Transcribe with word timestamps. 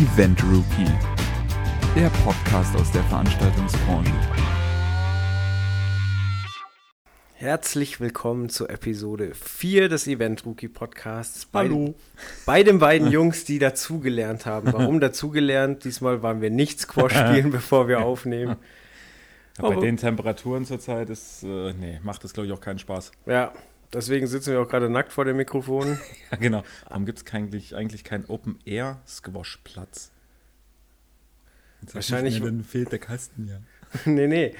Event 0.00 0.42
Rookie, 0.44 0.90
der 1.94 2.08
Podcast 2.24 2.74
aus 2.74 2.90
der 2.90 3.02
Veranstaltungsbranche. 3.04 4.10
Herzlich 7.34 8.00
willkommen 8.00 8.48
zur 8.48 8.70
Episode 8.70 9.32
4 9.34 9.90
des 9.90 10.06
Event 10.06 10.46
Rookie 10.46 10.68
Podcasts. 10.68 11.44
Bei, 11.44 11.64
Hallo. 11.64 11.94
Bei 12.46 12.62
den 12.62 12.78
beiden 12.78 13.10
Jungs, 13.10 13.44
die 13.44 13.58
dazugelernt 13.58 14.46
haben. 14.46 14.72
Warum 14.72 15.00
dazugelernt? 15.00 15.84
Diesmal 15.84 16.22
waren 16.22 16.40
wir 16.40 16.48
nicht 16.50 16.80
Squash 16.80 17.12
spielen, 17.12 17.50
bevor 17.50 17.86
wir 17.86 18.00
aufnehmen. 18.00 18.56
Ja, 19.58 19.62
bei 19.68 19.74
Aber- 19.74 19.82
den 19.82 19.98
Temperaturen 19.98 20.64
zurzeit 20.64 21.10
ist, 21.10 21.42
äh, 21.42 21.74
nee, 21.74 22.00
macht 22.02 22.24
das 22.24 22.32
glaube 22.32 22.46
ich 22.46 22.54
auch 22.54 22.60
keinen 22.62 22.78
Spaß. 22.78 23.12
Ja, 23.26 23.52
deswegen 23.92 24.26
sitzen 24.26 24.52
wir 24.52 24.60
auch 24.60 24.68
gerade 24.68 24.88
nackt 24.88 25.12
vor 25.12 25.24
dem 25.24 25.36
Mikrofon. 25.36 25.98
Ja, 26.30 26.36
genau. 26.36 26.64
Warum 26.88 27.06
gibt 27.06 27.18
es 27.26 27.34
eigentlich, 27.34 27.74
eigentlich 27.74 28.04
keinen 28.04 28.24
Open-Air-Squash-Platz? 28.26 30.10
Wahrscheinlich- 31.92 32.40
mehr, 32.40 32.50
Dann 32.50 32.64
fehlt 32.64 32.92
der 32.92 32.98
Kasten 32.98 33.48
ja. 33.48 33.58
nee, 34.04 34.26
nee. 34.26 34.54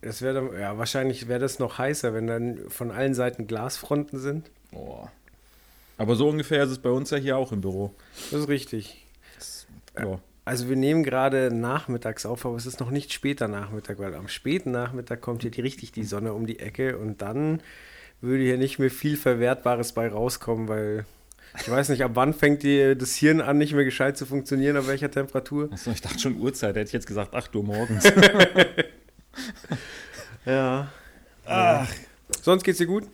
Das 0.00 0.22
wäre 0.22 0.34
dann, 0.34 0.58
ja, 0.58 0.78
wahrscheinlich 0.78 1.28
wäre 1.28 1.38
das 1.38 1.58
noch 1.58 1.78
heißer, 1.78 2.12
wenn 2.14 2.26
dann 2.26 2.58
von 2.68 2.90
allen 2.90 3.14
Seiten 3.14 3.46
Glasfronten 3.46 4.18
sind. 4.18 4.50
Oh. 4.72 5.06
Aber 5.98 6.16
so 6.16 6.28
ungefähr 6.28 6.64
ist 6.64 6.70
es 6.70 6.78
bei 6.78 6.90
uns 6.90 7.10
ja 7.10 7.18
hier 7.18 7.36
auch 7.36 7.52
im 7.52 7.60
Büro. 7.60 7.94
Das 8.30 8.40
ist 8.40 8.48
richtig. 8.48 9.04
Ja. 9.96 10.18
Also 10.44 10.68
wir 10.68 10.74
nehmen 10.74 11.04
gerade 11.04 11.54
nachmittags 11.54 12.26
auf, 12.26 12.44
aber 12.44 12.56
es 12.56 12.66
ist 12.66 12.80
noch 12.80 12.90
nicht 12.90 13.12
später 13.12 13.46
Nachmittag, 13.46 14.00
weil 14.00 14.14
am 14.14 14.26
späten 14.26 14.72
Nachmittag 14.72 15.20
kommt 15.20 15.42
hier 15.42 15.52
die, 15.52 15.60
richtig 15.60 15.92
die 15.92 16.02
Sonne 16.02 16.32
um 16.32 16.46
die 16.46 16.58
Ecke 16.58 16.98
und 16.98 17.22
dann 17.22 17.62
würde 18.22 18.42
hier 18.42 18.58
nicht 18.58 18.78
mehr 18.78 18.90
viel 18.90 19.16
Verwertbares 19.16 19.92
bei 19.92 20.08
rauskommen, 20.08 20.68
weil 20.68 21.04
ich 21.60 21.70
weiß 21.70 21.90
nicht, 21.90 22.02
ab 22.02 22.12
wann 22.14 22.32
fängt 22.32 22.62
die, 22.62 22.96
das 22.96 23.14
Hirn 23.16 23.40
an, 23.40 23.58
nicht 23.58 23.74
mehr 23.74 23.84
gescheit 23.84 24.16
zu 24.16 24.24
funktionieren, 24.24 24.76
ab 24.76 24.86
welcher 24.86 25.10
Temperatur. 25.10 25.68
Achso, 25.70 25.90
ich 25.90 26.00
dachte 26.00 26.18
schon 26.18 26.40
Uhrzeit, 26.40 26.76
hätte 26.76 26.86
ich 26.86 26.92
jetzt 26.92 27.06
gesagt 27.06 27.34
8 27.34 27.54
Uhr 27.54 27.64
morgens. 27.64 28.04
Ja. 30.44 30.90
Ach. 31.46 31.88
Sonst 32.42 32.64
geht's 32.64 32.78
dir 32.78 32.86
gut? 32.86 33.04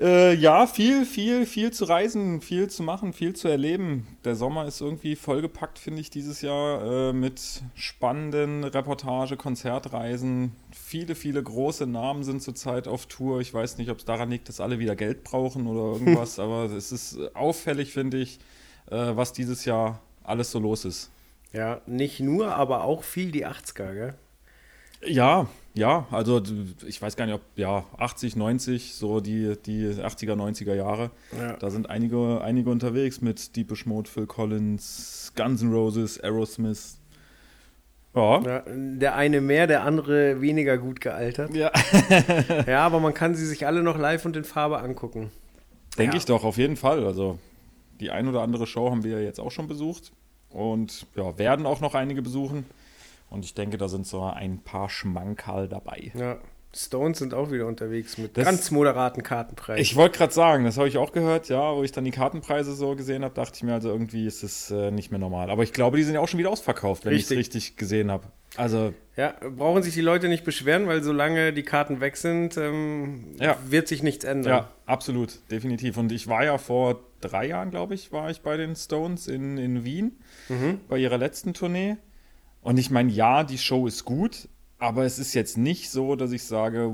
Äh, 0.00 0.32
ja, 0.34 0.66
viel, 0.66 1.04
viel, 1.04 1.44
viel 1.44 1.72
zu 1.72 1.84
reisen, 1.84 2.40
viel 2.40 2.70
zu 2.70 2.82
machen, 2.82 3.12
viel 3.12 3.36
zu 3.36 3.48
erleben. 3.48 4.06
Der 4.24 4.34
Sommer 4.34 4.64
ist 4.64 4.80
irgendwie 4.80 5.14
vollgepackt, 5.14 5.78
finde 5.78 6.00
ich, 6.00 6.08
dieses 6.08 6.40
Jahr 6.40 7.10
äh, 7.10 7.12
mit 7.12 7.62
spannenden 7.74 8.64
Reportage, 8.64 9.36
Konzertreisen. 9.36 10.56
Viele, 10.72 11.14
viele 11.14 11.42
große 11.42 11.86
Namen 11.86 12.24
sind 12.24 12.42
zurzeit 12.42 12.88
auf 12.88 13.06
Tour. 13.06 13.40
Ich 13.42 13.52
weiß 13.52 13.76
nicht, 13.76 13.90
ob 13.90 13.98
es 13.98 14.06
daran 14.06 14.30
liegt, 14.30 14.48
dass 14.48 14.60
alle 14.60 14.78
wieder 14.78 14.96
Geld 14.96 15.22
brauchen 15.22 15.66
oder 15.66 15.92
irgendwas, 16.00 16.38
aber 16.38 16.64
es 16.64 16.92
ist 16.92 17.18
auffällig, 17.34 17.92
finde 17.92 18.16
ich, 18.16 18.38
äh, 18.90 18.96
was 18.96 19.34
dieses 19.34 19.66
Jahr 19.66 20.00
alles 20.24 20.50
so 20.50 20.60
los 20.60 20.86
ist. 20.86 21.10
Ja, 21.52 21.82
nicht 21.84 22.20
nur, 22.20 22.54
aber 22.54 22.84
auch 22.84 23.02
viel 23.02 23.32
die 23.32 23.46
80er, 23.46 23.92
gell? 23.92 24.14
Ja, 25.04 25.46
ja, 25.74 26.06
also 26.10 26.42
ich 26.86 27.00
weiß 27.00 27.16
gar 27.16 27.26
nicht, 27.26 27.34
ob 27.34 27.42
ja 27.56 27.84
80, 27.98 28.36
90, 28.36 28.94
so 28.94 29.20
die, 29.20 29.56
die 29.64 29.86
80er, 29.88 30.34
90er 30.34 30.74
Jahre. 30.74 31.10
Ja. 31.38 31.56
Da 31.56 31.70
sind 31.70 31.88
einige, 31.88 32.40
einige 32.42 32.70
unterwegs 32.70 33.20
mit 33.20 33.54
Deepish 33.56 33.86
Mode, 33.86 34.10
Phil 34.10 34.26
Collins, 34.26 35.32
Guns 35.36 35.62
N' 35.62 35.72
Roses, 35.72 36.18
Aerosmith. 36.20 36.96
Ja. 38.14 38.40
Ja, 38.42 38.62
der 38.66 39.14
eine 39.14 39.40
mehr, 39.40 39.66
der 39.68 39.84
andere 39.84 40.40
weniger 40.40 40.78
gut 40.78 41.00
gealtert. 41.00 41.54
Ja. 41.54 41.70
Ja, 42.66 42.84
aber 42.84 42.98
man 43.00 43.14
kann 43.14 43.34
sie 43.36 43.46
sich 43.46 43.66
alle 43.66 43.82
noch 43.82 43.96
live 43.98 44.24
und 44.24 44.36
in 44.36 44.44
Farbe 44.44 44.80
angucken. 44.80 45.30
Denke 45.96 46.14
Ja. 46.16 46.18
ich 46.18 46.24
doch, 46.24 46.42
auf 46.44 46.56
jeden 46.56 46.76
Fall. 46.76 47.04
Also 47.06 47.38
die 48.00 48.10
ein 48.10 48.26
oder 48.26 48.42
andere 48.42 48.66
Show 48.66 48.90
haben 48.90 49.04
wir 49.04 49.12
ja 49.12 49.20
jetzt 49.20 49.38
auch 49.38 49.50
schon 49.52 49.68
besucht 49.68 50.10
und 50.50 51.06
ja, 51.14 51.38
werden 51.38 51.66
auch 51.66 51.80
noch 51.80 51.94
einige 51.94 52.22
besuchen. 52.22 52.64
Und 53.30 53.44
ich 53.44 53.54
denke, 53.54 53.78
da 53.78 53.88
sind 53.88 54.06
so 54.06 54.22
ein 54.24 54.58
paar 54.62 54.88
Schmankerl 54.90 55.68
dabei. 55.68 56.10
Ja, 56.14 56.38
Stones 56.74 57.18
sind 57.18 57.34
auch 57.34 57.50
wieder 57.50 57.66
unterwegs 57.66 58.16
mit 58.18 58.36
Das- 58.36 58.44
ganz 58.44 58.70
moderaten 58.70 59.22
Kartenpreisen. 59.24 59.80
Ich 59.82 59.96
wollte 59.96 60.18
gerade 60.18 60.32
sagen, 60.32 60.64
das 60.64 60.76
habe 60.78 60.86
ich 60.88 60.98
auch 60.98 61.10
gehört, 61.12 61.48
ja, 61.48 61.74
wo 61.74 61.82
ich 61.82 61.90
dann 61.92 62.04
die 62.04 62.10
Kartenpreise 62.12 62.74
so 62.74 62.94
gesehen 62.94 63.24
habe, 63.24 63.34
dachte 63.34 63.54
ich 63.56 63.62
mir 63.64 63.72
also 63.74 63.88
irgendwie 63.88 64.24
ist 64.26 64.42
es 64.44 64.70
äh, 64.70 64.90
nicht 64.92 65.10
mehr 65.10 65.18
normal. 65.18 65.50
Aber 65.50 65.62
ich 65.64 65.72
glaube, 65.72 65.96
die 65.96 66.02
sind 66.04 66.14
ja 66.14 66.20
auch 66.20 66.28
schon 66.28 66.38
wieder 66.38 66.50
ausverkauft, 66.50 67.04
wenn 67.04 67.12
ich 67.14 67.22
es 67.24 67.30
Richtig. 67.30 67.76
gesehen 67.76 68.10
habe. 68.10 68.28
Also 68.56 68.94
ja, 69.16 69.34
brauchen 69.56 69.82
sich 69.82 69.94
die 69.94 70.00
Leute 70.00 70.28
nicht 70.28 70.44
beschweren, 70.44 70.86
weil 70.86 71.02
solange 71.02 71.52
die 71.52 71.62
Karten 71.64 72.00
weg 72.00 72.16
sind, 72.16 72.56
ähm, 72.56 73.34
Ja. 73.40 73.56
wird 73.68 73.86
sich 73.88 74.02
nichts 74.04 74.24
ändern. 74.24 74.52
ja, 74.52 74.70
absolut, 74.86 75.38
definitiv. 75.50 75.96
Und 75.96 76.10
ich 76.12 76.28
war 76.28 76.44
ja 76.44 76.56
vor 76.58 77.00
drei 77.20 77.46
Jahren, 77.46 77.70
glaube 77.70 77.94
ich, 77.94 78.12
war 78.12 78.30
ich 78.30 78.42
bei 78.42 78.56
den 78.56 78.74
Stones 78.76 79.26
in, 79.28 79.56
in 79.58 79.84
Wien 79.84 80.18
bei 80.88 80.98
ihrer 80.98 81.18
letzten 81.18 81.52
Tournee. 81.54 81.96
Und 82.60 82.78
ich 82.78 82.90
meine, 82.90 83.10
ja, 83.10 83.44
die 83.44 83.58
Show 83.58 83.86
ist 83.86 84.04
gut, 84.04 84.48
aber 84.78 85.04
es 85.04 85.18
ist 85.18 85.34
jetzt 85.34 85.58
nicht 85.58 85.90
so, 85.90 86.16
dass 86.16 86.32
ich 86.32 86.44
sage, 86.44 86.92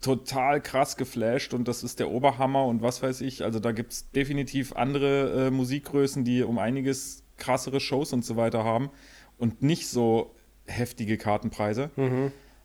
total 0.00 0.60
krass 0.60 0.96
geflasht 0.96 1.54
und 1.54 1.68
das 1.68 1.82
ist 1.84 2.00
der 2.00 2.10
Oberhammer 2.10 2.64
und 2.66 2.82
was 2.82 3.02
weiß 3.02 3.20
ich. 3.20 3.44
Also 3.44 3.60
da 3.60 3.72
gibt 3.72 3.92
es 3.92 4.10
definitiv 4.10 4.72
andere 4.72 5.46
äh, 5.46 5.50
Musikgrößen, 5.50 6.24
die 6.24 6.42
um 6.42 6.58
einiges 6.58 7.24
krassere 7.36 7.80
Shows 7.80 8.12
und 8.12 8.24
so 8.24 8.36
weiter 8.36 8.64
haben 8.64 8.90
und 9.38 9.62
nicht 9.62 9.88
so 9.88 10.34
heftige 10.66 11.18
Kartenpreise. 11.18 11.90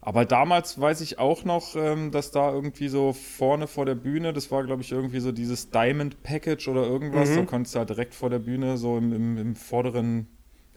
Aber 0.02 0.26
damals 0.26 0.80
weiß 0.80 1.02
ich 1.02 1.18
auch 1.18 1.46
noch, 1.46 1.76
ähm, 1.76 2.12
dass 2.12 2.30
da 2.30 2.52
irgendwie 2.52 2.90
so 2.90 3.14
vorne 3.14 3.66
vor 3.66 3.86
der 3.86 3.96
Bühne, 3.96 4.34
das 4.34 4.52
war 4.52 4.64
glaube 4.64 4.84
ich 4.84 4.92
irgendwie 4.92 5.20
so 5.20 5.32
dieses 5.32 5.72
Diamond 5.72 6.22
Package 6.22 6.68
oder 6.68 6.84
irgendwas, 6.84 7.30
da 7.36 7.46
konntest 7.46 7.74
du 7.74 7.80
halt 7.80 7.90
direkt 7.90 8.14
vor 8.14 8.30
der 8.30 8.38
Bühne 8.40 8.78
so 8.78 8.98
im, 8.98 9.14
im, 9.14 9.38
im 9.38 9.56
vorderen, 9.56 10.28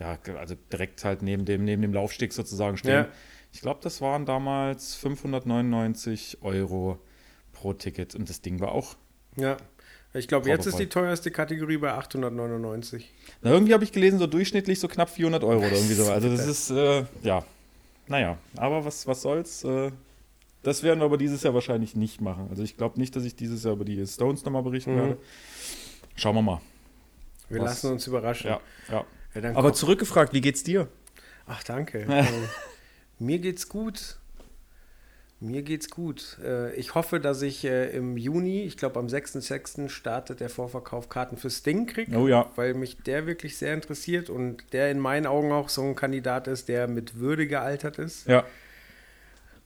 ja, 0.01 0.19
also 0.39 0.55
direkt 0.73 1.05
halt 1.05 1.23
neben 1.23 1.45
dem, 1.45 1.65
neben 1.65 1.83
dem 1.83 1.93
Laufsteg 1.93 2.33
sozusagen 2.33 2.77
stehen. 2.77 2.93
Ja. 2.93 3.09
Ich 3.53 3.61
glaube, 3.61 3.81
das 3.83 4.01
waren 4.01 4.27
damals 4.27 4.95
599 4.97 6.39
Euro 6.43 6.99
pro 7.53 7.73
Ticket 7.73 8.15
und 8.15 8.29
das 8.29 8.41
Ding 8.41 8.61
war 8.61 8.73
auch. 8.73 8.97
Ja. 9.37 9.57
Ich 10.15 10.27
glaube, 10.27 10.49
jetzt 10.49 10.67
ist 10.67 10.79
die 10.79 10.89
teuerste 10.89 11.31
Kategorie 11.31 11.77
bei 11.77 11.93
899. 11.93 13.13
Na, 13.43 13.51
irgendwie 13.53 13.75
habe 13.75 13.85
ich 13.85 13.93
gelesen, 13.93 14.19
so 14.19 14.27
durchschnittlich 14.27 14.81
so 14.81 14.89
knapp 14.89 15.11
400 15.11 15.45
Euro 15.45 15.59
oder 15.59 15.73
irgendwie 15.73 15.95
so. 15.95 16.11
Also 16.11 16.31
das 16.31 16.47
ist, 16.47 16.71
äh, 16.71 17.05
ja, 17.23 17.45
naja, 18.07 18.39
aber 18.57 18.85
was, 18.85 19.07
was 19.07 19.21
soll's. 19.23 19.65
Äh, 19.65 19.91
das 20.63 20.83
werden 20.83 21.01
wir 21.01 21.05
aber 21.05 21.19
dieses 21.19 21.43
Jahr 21.43 21.53
wahrscheinlich 21.55 21.95
nicht 21.95 22.21
machen. 22.23 22.47
Also 22.51 22.63
ich 22.63 22.77
glaube 22.77 22.99
nicht, 22.99 23.15
dass 23.17 23.25
ich 23.25 23.37
dieses 23.37 23.65
Jahr 23.65 23.75
über 23.75 23.85
die 23.85 24.05
Stones 24.07 24.45
nochmal 24.45 24.63
berichten 24.63 24.95
Mhm. 24.95 24.99
werde. 24.99 25.19
Schauen 26.17 26.35
wir 26.37 26.43
mal. 26.43 26.61
Wir 27.51 27.61
Was? 27.61 27.67
lassen 27.83 27.93
uns 27.93 28.07
überraschen. 28.07 28.49
Ja, 28.51 28.61
ja. 28.91 29.05
Ja, 29.35 29.43
Aber 29.51 29.63
komm- 29.63 29.75
zurückgefragt, 29.75 30.33
wie 30.33 30.41
geht's 30.41 30.63
dir? 30.63 30.89
Ach, 31.47 31.63
danke. 31.63 32.01
ähm, 32.09 32.27
mir 33.19 33.39
geht's 33.39 33.69
gut. 33.69 34.17
Mir 35.41 35.63
geht's 35.63 35.89
gut. 35.89 36.37
Äh, 36.43 36.75
ich 36.75 36.97
hoffe, 36.97 37.21
dass 37.21 37.43
ich 37.43 37.65
äh, 37.65 37.91
im 37.91 38.17
Juni, 38.17 38.63
ich 38.63 38.77
glaube 38.77 38.99
am 38.99 39.07
6.6. 39.07 39.89
startet 39.89 40.41
der 40.41 40.49
Vorverkauf 40.51 41.09
Karten 41.09 41.37
für 41.37 41.49
Sting 41.49 41.87
kriege. 41.87 42.17
Oh 42.17 42.27
ja. 42.27 42.51
Weil 42.57 42.75
mich 42.75 42.97
der 43.05 43.27
wirklich 43.27 43.57
sehr 43.57 43.73
interessiert 43.73 44.31
und 44.31 44.73
der 44.73 44.91
in 44.91 44.99
meinen 44.99 45.27
Augen 45.27 45.53
auch 45.53 45.69
so 45.69 45.83
ein 45.83 45.95
Kandidat 45.95 46.49
ist, 46.49 46.69
der 46.69 46.89
mit 46.89 47.21
Würde 47.21 47.47
gealtert 47.47 47.99
ist. 47.99 48.27
Ja. 48.27 48.45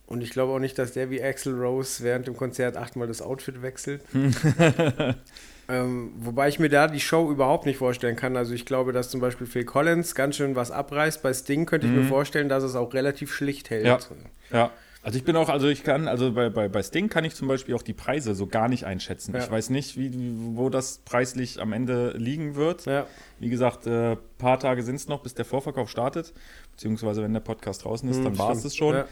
Und 0.04 0.20
ich 0.22 0.28
glaube 0.30 0.52
auch 0.52 0.58
nicht, 0.58 0.78
dass 0.78 0.92
der 0.92 1.08
wie 1.08 1.22
Axel 1.22 1.54
Rose 1.54 2.04
während 2.04 2.26
dem 2.26 2.36
Konzert 2.36 2.76
achtmal 2.76 3.08
das 3.08 3.22
Outfit 3.22 3.62
wechselt. 3.62 4.02
ähm, 5.68 6.12
wobei 6.16 6.48
ich 6.48 6.58
mir 6.58 6.68
da 6.68 6.88
die 6.88 7.00
Show 7.00 7.30
überhaupt 7.30 7.66
nicht 7.66 7.78
vorstellen 7.78 8.16
kann. 8.16 8.36
Also 8.36 8.54
ich 8.54 8.66
glaube, 8.66 8.92
dass 8.92 9.10
zum 9.10 9.20
Beispiel 9.20 9.46
Phil 9.46 9.64
Collins 9.64 10.14
ganz 10.14 10.36
schön 10.36 10.56
was 10.56 10.70
abreißt. 10.70 11.22
Bei 11.22 11.32
Sting 11.32 11.66
könnte 11.66 11.86
ich 11.86 11.92
mir 11.92 12.04
vorstellen, 12.04 12.48
dass 12.48 12.62
es 12.62 12.74
auch 12.74 12.92
relativ 12.94 13.32
schlicht 13.32 13.70
hält. 13.70 13.84
Mhm. 13.84 14.16
Ja. 14.50 14.58
Ja. 14.58 14.70
Also 15.04 15.18
ich 15.18 15.24
bin 15.24 15.34
auch, 15.34 15.48
also 15.48 15.66
ich 15.66 15.82
kann, 15.82 16.06
also 16.06 16.32
bei, 16.32 16.48
bei, 16.48 16.68
bei 16.68 16.80
Sting 16.80 17.08
kann 17.08 17.24
ich 17.24 17.34
zum 17.34 17.48
Beispiel 17.48 17.74
auch 17.74 17.82
die 17.82 17.92
Preise 17.92 18.36
so 18.36 18.46
gar 18.46 18.68
nicht 18.68 18.84
einschätzen. 18.86 19.34
Ja. 19.34 19.42
Ich 19.42 19.50
weiß 19.50 19.70
nicht, 19.70 19.96
wie, 19.96 20.12
wo 20.54 20.68
das 20.68 20.98
preislich 20.98 21.60
am 21.60 21.72
Ende 21.72 22.14
liegen 22.16 22.54
wird. 22.54 22.86
Ja. 22.86 23.06
Wie 23.40 23.48
gesagt, 23.48 23.86
ein 23.86 24.12
äh, 24.12 24.16
paar 24.38 24.60
Tage 24.60 24.84
sind 24.84 24.94
es 24.94 25.08
noch, 25.08 25.22
bis 25.22 25.34
der 25.34 25.44
Vorverkauf 25.44 25.91
startet. 25.91 26.32
Beziehungsweise 26.70 27.22
wenn 27.22 27.32
der 27.32 27.41
Podcast 27.41 27.84
draußen 27.84 28.08
ist, 28.08 28.18
Hm, 28.18 28.24
dann 28.24 28.38
war 28.38 28.53
es 28.53 28.65
es 28.65 28.76
schon. 28.76 29.03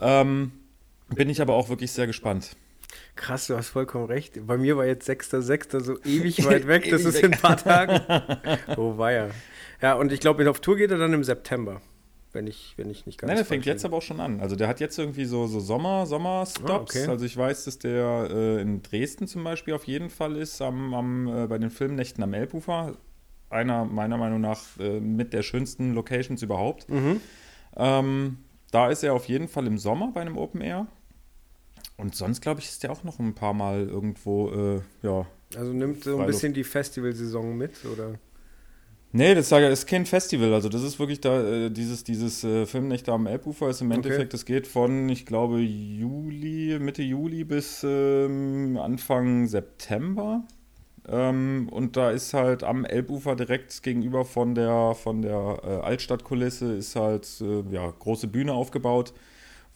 Ähm, 0.00 0.52
bin 1.08 1.30
ich 1.30 1.40
aber 1.40 1.54
auch 1.54 1.70
wirklich 1.70 1.92
sehr 1.92 2.06
gespannt. 2.06 2.54
Krass, 3.16 3.46
du 3.46 3.56
hast 3.56 3.68
vollkommen 3.68 4.06
recht. 4.06 4.46
Bei 4.46 4.56
mir 4.56 4.76
war 4.76 4.86
jetzt 4.86 5.08
6.6. 5.08 5.80
so 5.80 5.98
ewig 6.04 6.44
weit 6.46 6.66
weg. 6.66 6.88
Das 6.90 7.04
ist 7.04 7.22
in 7.22 7.34
ein 7.34 7.40
paar 7.40 7.56
Tagen. 7.56 8.00
Oh, 8.76 8.96
weia. 8.96 9.30
Ja, 9.80 9.94
und 9.94 10.12
ich 10.12 10.20
glaube, 10.20 10.48
auf 10.50 10.60
Tour 10.60 10.76
geht 10.76 10.90
er 10.90 10.98
dann 10.98 11.12
im 11.12 11.24
September. 11.24 11.80
Wenn 12.32 12.46
ich, 12.46 12.74
wenn 12.76 12.90
ich 12.90 13.06
nicht 13.06 13.18
ganz 13.18 13.28
Nein, 13.28 13.36
der 13.36 13.46
fängt 13.46 13.64
jetzt 13.64 13.84
aber 13.84 13.96
auch 13.96 14.02
schon 14.02 14.20
an. 14.20 14.40
Also 14.40 14.54
der 14.54 14.68
hat 14.68 14.80
jetzt 14.80 14.98
irgendwie 14.98 15.24
so, 15.24 15.46
so 15.46 15.60
Sommer, 15.60 16.04
Sommer-Stops. 16.06 16.70
Ah, 16.70 16.76
okay. 17.00 17.06
Also 17.10 17.24
ich 17.24 17.36
weiß, 17.36 17.64
dass 17.64 17.78
der 17.78 18.28
äh, 18.30 18.60
in 18.60 18.82
Dresden 18.82 19.26
zum 19.26 19.44
Beispiel 19.44 19.74
auf 19.74 19.84
jeden 19.84 20.10
Fall 20.10 20.36
ist, 20.36 20.60
am, 20.60 20.92
am, 20.94 21.26
äh, 21.26 21.46
bei 21.46 21.58
den 21.58 21.70
Filmnächten 21.70 22.22
am 22.22 22.34
Elbufer. 22.34 22.96
Einer 23.50 23.86
meiner 23.86 24.18
Meinung 24.18 24.42
nach 24.42 24.60
äh, 24.78 25.00
mit 25.00 25.32
der 25.32 25.42
schönsten 25.42 25.94
Locations 25.94 26.42
überhaupt. 26.42 26.90
Mhm. 26.90 27.20
Ähm, 27.76 28.38
da 28.70 28.90
ist 28.90 29.02
er 29.02 29.14
auf 29.14 29.26
jeden 29.26 29.48
Fall 29.48 29.66
im 29.66 29.78
Sommer 29.78 30.10
bei 30.12 30.20
einem 30.20 30.36
Open 30.36 30.60
Air. 30.60 30.86
Und 31.98 32.14
sonst, 32.14 32.40
glaube 32.40 32.60
ich, 32.60 32.68
ist 32.68 32.82
der 32.84 32.92
auch 32.92 33.04
noch 33.04 33.18
ein 33.18 33.34
paar 33.34 33.52
Mal 33.52 33.88
irgendwo, 33.88 34.50
äh, 34.50 34.80
ja. 35.02 35.26
Also 35.56 35.72
nimmt 35.72 36.04
so 36.04 36.18
ein 36.18 36.26
bisschen 36.26 36.54
die 36.54 36.64
Festivalsaison 36.64 37.56
mit, 37.56 37.84
oder? 37.84 38.14
Nee, 39.10 39.34
das 39.34 39.50
ist 39.50 39.86
kein 39.86 40.06
Festival. 40.06 40.54
Also 40.54 40.68
das 40.68 40.82
ist 40.82 40.98
wirklich 40.98 41.20
da, 41.20 41.42
äh, 41.42 41.70
dieses, 41.70 42.04
dieses 42.04 42.44
äh, 42.44 42.66
Filmnächte 42.66 43.12
am 43.12 43.26
Elbufer 43.26 43.68
ist 43.68 43.80
im 43.80 43.90
Endeffekt, 43.90 44.32
das 44.32 44.44
geht 44.44 44.66
von, 44.66 45.08
ich 45.08 45.26
glaube, 45.26 45.60
Juli, 45.60 46.78
Mitte 46.78 47.02
Juli 47.02 47.44
bis 47.44 47.82
ähm, 47.84 48.78
Anfang 48.80 49.46
September. 49.46 50.44
Ähm, 51.08 51.68
und 51.70 51.96
da 51.96 52.10
ist 52.10 52.34
halt 52.34 52.62
am 52.62 52.84
Elbufer 52.84 53.34
direkt 53.34 53.82
gegenüber 53.82 54.26
von 54.26 54.54
der, 54.54 54.94
von 54.94 55.22
der 55.22 55.58
äh, 55.64 55.66
Altstadtkulisse 55.86 56.74
ist 56.74 56.94
halt 56.94 57.26
äh, 57.40 57.62
ja, 57.72 57.90
große 57.98 58.28
Bühne 58.28 58.52
aufgebaut, 58.52 59.14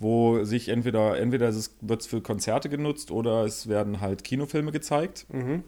wo 0.03 0.45
sich 0.45 0.69
entweder, 0.69 1.19
entweder 1.19 1.53
wird 1.81 2.01
es 2.01 2.07
für 2.07 2.21
Konzerte 2.21 2.69
genutzt 2.69 3.11
oder 3.11 3.45
es 3.45 3.69
werden 3.69 4.01
halt 4.01 4.25
Kinofilme 4.25 4.73
gezeigt. 4.73 5.27
Mhm. 5.33 5.65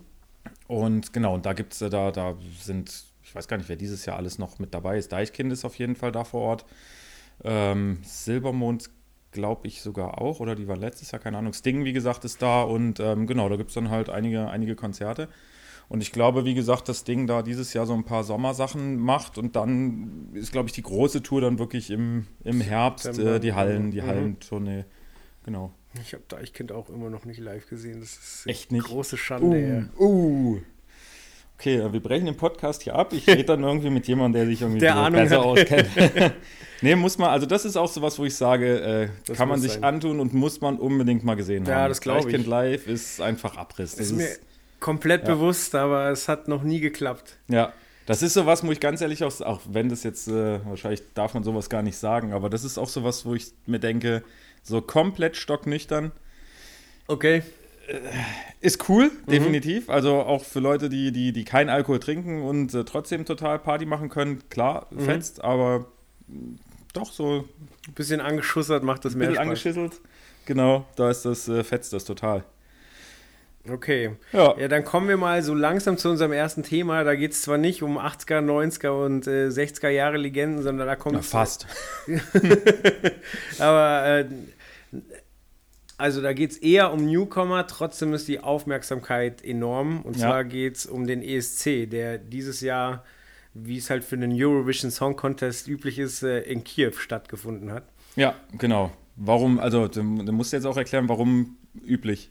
Und 0.66 1.12
genau, 1.12 1.34
und 1.34 1.46
da 1.46 1.52
gibt 1.52 1.72
es, 1.72 1.78
da, 1.78 2.10
da 2.10 2.36
sind 2.60 3.04
ich 3.24 3.34
weiß 3.34 3.48
gar 3.48 3.56
nicht, 3.56 3.68
wer 3.68 3.76
dieses 3.76 4.06
Jahr 4.06 4.16
alles 4.16 4.38
noch 4.38 4.58
mit 4.58 4.74
dabei 4.74 4.98
ist. 4.98 5.10
Deichkind 5.10 5.52
ist 5.52 5.64
auf 5.64 5.76
jeden 5.78 5.96
Fall 5.96 6.12
da 6.12 6.24
vor 6.24 6.42
Ort. 6.42 6.64
Ähm, 7.42 7.98
Silbermond 8.02 8.90
glaube 9.32 9.66
ich 9.66 9.82
sogar 9.82 10.20
auch, 10.20 10.38
oder 10.38 10.54
die 10.54 10.68
war 10.68 10.76
letztes 10.76 11.10
Jahr, 11.10 11.20
keine 11.20 11.38
Ahnung. 11.38 11.52
Sting, 11.52 11.84
wie 11.84 11.92
gesagt, 11.92 12.24
ist 12.24 12.40
da 12.42 12.62
und 12.62 13.00
ähm, 13.00 13.26
genau, 13.26 13.48
da 13.48 13.56
gibt 13.56 13.70
es 13.70 13.74
dann 13.74 13.90
halt 13.90 14.08
einige, 14.08 14.48
einige 14.48 14.76
Konzerte. 14.76 15.28
Und 15.88 16.00
ich 16.00 16.12
glaube, 16.12 16.44
wie 16.44 16.54
gesagt, 16.54 16.88
das 16.88 17.04
Ding 17.04 17.26
da 17.26 17.42
dieses 17.42 17.72
Jahr 17.74 17.86
so 17.86 17.94
ein 17.94 18.04
paar 18.04 18.24
Sommersachen 18.24 18.98
macht 18.98 19.38
und 19.38 19.54
dann 19.56 20.30
ist, 20.32 20.52
glaube 20.52 20.68
ich, 20.68 20.72
die 20.72 20.82
große 20.82 21.22
Tour 21.22 21.40
dann 21.40 21.58
wirklich 21.58 21.90
im, 21.90 22.26
im 22.42 22.60
Herbst, 22.60 23.18
äh, 23.18 23.38
die 23.38 23.52
Hallen, 23.52 23.90
die 23.90 24.00
mhm. 24.00 24.06
Hallentournee. 24.06 24.84
Genau. 25.44 25.72
Ich 26.00 26.12
habe 26.12 26.24
Deichkind 26.28 26.72
auch 26.72 26.88
immer 26.88 27.10
noch 27.10 27.24
nicht 27.24 27.38
live 27.38 27.68
gesehen. 27.68 28.00
Das 28.00 28.16
ist 28.16 28.46
echt 28.46 28.72
nicht. 28.72 28.86
große 28.86 29.16
Schande. 29.16 29.88
Uh, 29.98 30.04
uh 30.04 30.60
okay, 31.64 31.92
wir 31.92 32.00
brechen 32.00 32.26
den 32.26 32.36
Podcast 32.36 32.82
hier 32.82 32.94
ab. 32.94 33.12
Ich 33.12 33.26
rede 33.28 33.44
dann 33.44 33.62
irgendwie 33.62 33.90
mit 33.90 34.06
jemandem, 34.06 34.40
der 34.40 34.46
sich 34.46 34.60
irgendwie 34.60 34.80
der 34.80 34.96
Ahnung 34.96 35.20
besser 35.20 35.38
hat. 35.38 35.44
auskennt. 35.44 35.88
nee, 36.82 36.94
muss 36.94 37.18
man, 37.18 37.30
also 37.30 37.46
das 37.46 37.64
ist 37.64 37.76
auch 37.76 37.88
sowas, 37.88 38.18
wo 38.18 38.24
ich 38.24 38.34
sage, 38.34 39.10
äh, 39.28 39.34
kann 39.34 39.48
man 39.48 39.60
sich 39.60 39.72
sein. 39.72 39.84
antun 39.84 40.20
und 40.20 40.34
muss 40.34 40.60
man 40.60 40.78
unbedingt 40.78 41.24
mal 41.24 41.34
gesehen 41.34 41.64
ja, 41.64 41.74
haben. 41.74 41.82
Ja, 41.82 41.88
das 41.88 42.00
glaube 42.00 42.30
ich. 42.30 42.46
Live 42.46 42.86
ist 42.86 43.20
einfach 43.20 43.56
Abriss. 43.56 43.96
Das 43.96 44.06
ist 44.06 44.12
mir 44.12 44.28
komplett 44.84 45.26
ja. 45.26 45.34
bewusst, 45.34 45.74
aber 45.74 46.10
es 46.10 46.28
hat 46.28 46.46
noch 46.46 46.62
nie 46.62 46.78
geklappt. 46.78 47.38
Ja, 47.48 47.72
das 48.04 48.20
ist 48.20 48.34
sowas, 48.34 48.62
wo 48.66 48.70
ich 48.70 48.80
ganz 48.80 49.00
ehrlich 49.00 49.24
auch, 49.24 49.40
auch 49.40 49.62
wenn 49.66 49.88
das 49.88 50.02
jetzt, 50.02 50.28
äh, 50.28 50.62
wahrscheinlich 50.66 51.02
darf 51.14 51.32
man 51.32 51.42
sowas 51.42 51.70
gar 51.70 51.80
nicht 51.80 51.96
sagen, 51.96 52.34
aber 52.34 52.50
das 52.50 52.64
ist 52.64 52.76
auch 52.76 52.90
sowas, 52.90 53.24
wo 53.24 53.34
ich 53.34 53.54
mir 53.64 53.78
denke, 53.78 54.22
so 54.62 54.82
komplett 54.82 55.38
stocknüchtern. 55.38 56.12
Okay. 57.06 57.42
Äh, 57.86 58.00
ist 58.60 58.86
cool, 58.90 59.10
mhm. 59.24 59.30
definitiv. 59.30 59.88
Also 59.88 60.16
auch 60.16 60.44
für 60.44 60.60
Leute, 60.60 60.90
die, 60.90 61.12
die, 61.12 61.32
die 61.32 61.44
keinen 61.44 61.70
Alkohol 61.70 61.98
trinken 61.98 62.42
und 62.42 62.74
äh, 62.74 62.84
trotzdem 62.84 63.24
total 63.24 63.60
Party 63.60 63.86
machen 63.86 64.10
können, 64.10 64.46
klar, 64.50 64.88
mhm. 64.90 65.00
fetzt, 65.00 65.42
aber 65.42 65.86
doch 66.92 67.10
so. 67.10 67.48
Ein 67.88 67.94
bisschen 67.94 68.20
angeschussert 68.20 68.82
macht 68.82 69.06
das 69.06 69.14
mehr 69.14 69.30
Spaß. 69.30 69.38
angeschisselt. 69.38 70.00
Genau, 70.44 70.86
da 70.96 71.08
ist 71.08 71.24
das, 71.24 71.48
äh, 71.48 71.64
fetzt 71.64 71.94
das 71.94 72.04
total. 72.04 72.44
Okay. 73.68 74.16
Ja. 74.32 74.58
ja, 74.58 74.68
dann 74.68 74.84
kommen 74.84 75.08
wir 75.08 75.16
mal 75.16 75.42
so 75.42 75.54
langsam 75.54 75.96
zu 75.96 76.10
unserem 76.10 76.32
ersten 76.32 76.62
Thema. 76.62 77.02
Da 77.02 77.14
geht 77.14 77.32
es 77.32 77.42
zwar 77.42 77.56
nicht 77.56 77.82
um 77.82 77.98
80er, 77.98 78.40
90er 78.40 79.04
und 79.04 79.26
äh, 79.26 79.48
60er 79.48 79.88
Jahre 79.88 80.18
Legenden, 80.18 80.62
sondern 80.62 80.86
da 80.86 80.96
kommt. 80.96 81.14
Na, 81.14 81.22
fast. 81.22 81.66
aber 83.58 84.06
äh, 84.06 84.26
also 85.96 86.20
da 86.20 86.32
geht 86.34 86.50
es 86.50 86.58
eher 86.58 86.92
um 86.92 87.06
Newcomer, 87.06 87.66
trotzdem 87.66 88.12
ist 88.12 88.28
die 88.28 88.40
Aufmerksamkeit 88.40 89.42
enorm. 89.42 90.02
Und 90.02 90.16
ja. 90.16 90.28
zwar 90.28 90.44
geht 90.44 90.76
es 90.76 90.86
um 90.86 91.06
den 91.06 91.22
ESC, 91.22 91.88
der 91.88 92.18
dieses 92.18 92.60
Jahr, 92.60 93.04
wie 93.54 93.78
es 93.78 93.88
halt 93.88 94.04
für 94.04 94.18
den 94.18 94.32
Eurovision 94.34 94.90
Song 94.90 95.16
Contest 95.16 95.68
üblich 95.68 95.98
ist, 95.98 96.22
äh, 96.22 96.40
in 96.40 96.64
Kiew 96.64 96.92
stattgefunden 96.98 97.72
hat. 97.72 97.84
Ja, 98.16 98.34
genau. 98.58 98.92
Warum, 99.16 99.58
also 99.58 99.88
du, 99.88 100.02
du 100.02 100.32
musst 100.32 100.52
jetzt 100.52 100.66
auch 100.66 100.76
erklären, 100.76 101.08
warum 101.08 101.56
üblich. 101.82 102.30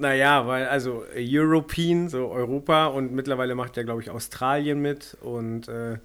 Naja, 0.00 0.46
weil 0.46 0.66
also 0.66 1.04
European, 1.14 2.08
so 2.08 2.30
Europa 2.30 2.86
und 2.86 3.12
mittlerweile 3.12 3.54
macht 3.54 3.76
ja, 3.76 3.82
glaube 3.82 4.00
ich, 4.00 4.08
Australien 4.08 4.80
mit 4.80 5.14
und 5.20 5.68
äh, 5.68 5.92
ja, 5.92 5.98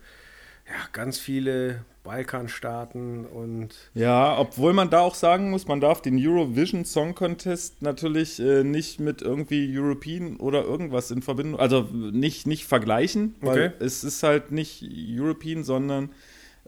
ganz 0.91 1.17
viele 1.17 1.85
Balkanstaaten 2.03 3.25
und. 3.25 3.69
Ja, 3.93 4.37
obwohl 4.37 4.73
man 4.73 4.89
da 4.89 4.99
auch 4.99 5.15
sagen 5.15 5.49
muss, 5.49 5.67
man 5.67 5.79
darf 5.79 6.01
den 6.01 6.17
Eurovision 6.19 6.83
Song 6.83 7.15
Contest 7.15 7.81
natürlich 7.81 8.37
äh, 8.41 8.65
nicht 8.65 8.99
mit 8.99 9.21
irgendwie 9.21 9.73
European 9.77 10.35
oder 10.37 10.65
irgendwas 10.65 11.09
in 11.09 11.21
Verbindung, 11.21 11.57
also 11.57 11.87
nicht, 11.91 12.47
nicht 12.47 12.65
vergleichen, 12.65 13.35
weil 13.39 13.67
okay. 13.67 13.75
es 13.79 14.03
ist 14.03 14.23
halt 14.23 14.51
nicht 14.51 14.85
European, 14.91 15.63
sondern 15.63 16.09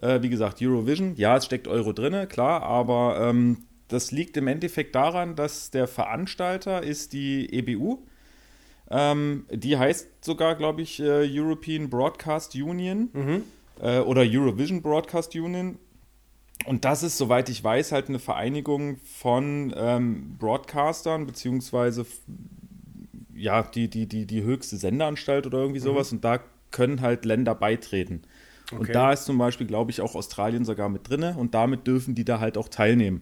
äh, 0.02 0.22
wie 0.22 0.30
gesagt 0.30 0.62
Eurovision. 0.62 1.16
Ja, 1.18 1.36
es 1.36 1.46
steckt 1.46 1.68
Euro 1.68 1.92
drin, 1.92 2.30
klar, 2.30 2.64
aber 2.64 3.20
ähm, 3.20 3.67
das 3.88 4.12
liegt 4.12 4.38
im 4.38 4.48
Endeffekt 4.48 4.96
daran, 4.96 5.36
dass 5.36 5.72
der 5.72 5.88
Veranstalter 5.88 6.84
ist 6.84 7.14
die 7.14 7.52
EBU. 7.54 8.00
Ähm, 8.90 9.46
die 9.52 9.78
heißt 9.78 10.24
sogar, 10.24 10.56
glaube 10.56 10.82
ich, 10.82 11.00
äh, 11.00 11.28
European 11.30 11.90
Broadcast 11.90 12.56
Union. 12.56 13.10
Mhm 13.14 13.44
äh, 13.82 14.00
oder 14.00 14.22
Eurovision 14.22 14.82
Broadcast 14.82 15.36
Union. 15.36 15.78
Und 16.66 16.86
das 16.86 17.04
ist, 17.04 17.18
soweit 17.18 17.50
ich 17.50 17.64
weiß, 17.64 17.92
halt 17.92 18.10
eine 18.10 18.20
Vereinigung 18.20 18.98
von 18.98 19.74
ähm, 19.76 20.36
Broadcastern, 20.40 21.26
beziehungsweise 21.26 22.06
ja, 23.34 23.62
die, 23.62 23.90
die, 23.90 24.08
die, 24.08 24.26
die 24.26 24.42
höchste 24.42 24.78
Sendeanstalt 24.78 25.46
oder 25.46 25.60
irgendwie 25.60 25.80
mhm. 25.80 25.86
sowas. 25.86 26.12
Mhm. 26.12 26.18
Und 26.18 26.26
da 26.26 26.40
können 26.72 27.02
halt 27.02 27.26
Länder 27.26 27.56
beitreten. 27.56 28.24
Okay. 28.72 28.80
Und 28.80 28.96
da 28.96 29.14
ist 29.14 29.26
zum 29.26 29.38
Beispiel, 29.38 29.68
glaube 29.68 29.92
ich, 29.92 30.02
auch 30.02 30.16
Australien 30.16 30.66
sogar 30.66 30.90
mit 30.90 31.10
drin 31.10 31.24
und 31.38 31.54
damit 31.54 31.88
dürfen 31.88 32.16
die 32.16 32.26
da 32.26 32.40
halt 32.40 32.58
auch 32.58 32.68
teilnehmen. 32.68 33.22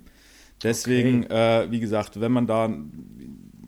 Deswegen, 0.64 1.26
okay. 1.26 1.66
äh, 1.66 1.72
wie 1.72 1.80
gesagt, 1.80 2.20
wenn 2.20 2.32
man 2.32 2.48
da 2.48 2.70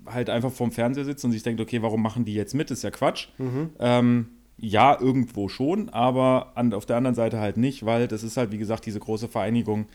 halt 0.05 0.29
einfach 0.29 0.51
vorm 0.51 0.71
Fernseher 0.71 1.05
sitzt 1.05 1.25
und 1.25 1.31
sich 1.31 1.43
denkt, 1.43 1.61
okay, 1.61 1.81
warum 1.81 2.01
machen 2.01 2.25
die 2.25 2.33
jetzt 2.33 2.53
mit? 2.53 2.71
ist 2.71 2.83
ja 2.83 2.91
Quatsch. 2.91 3.27
Mhm. 3.37 3.71
Ähm, 3.79 4.27
ja, 4.57 4.99
irgendwo 4.99 5.49
schon, 5.49 5.89
aber 5.89 6.53
an, 6.55 6.73
auf 6.73 6.85
der 6.85 6.97
anderen 6.97 7.15
Seite 7.15 7.39
halt 7.39 7.57
nicht, 7.57 7.85
weil 7.85 8.07
das 8.07 8.23
ist 8.23 8.37
halt, 8.37 8.51
wie 8.51 8.57
gesagt, 8.57 8.85
diese 8.85 8.99
große 8.99 9.27
Vereinigung, 9.27 9.85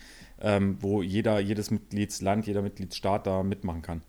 ähm, 0.41 0.77
wo 0.81 1.03
jeder, 1.03 1.41
jedes 1.41 1.71
Mitgliedsland, 1.71 2.47
jeder 2.47 2.63
Mitgliedsstaat 2.63 3.27
da 3.27 3.43
mitmachen 3.43 3.83
kann. 3.83 4.03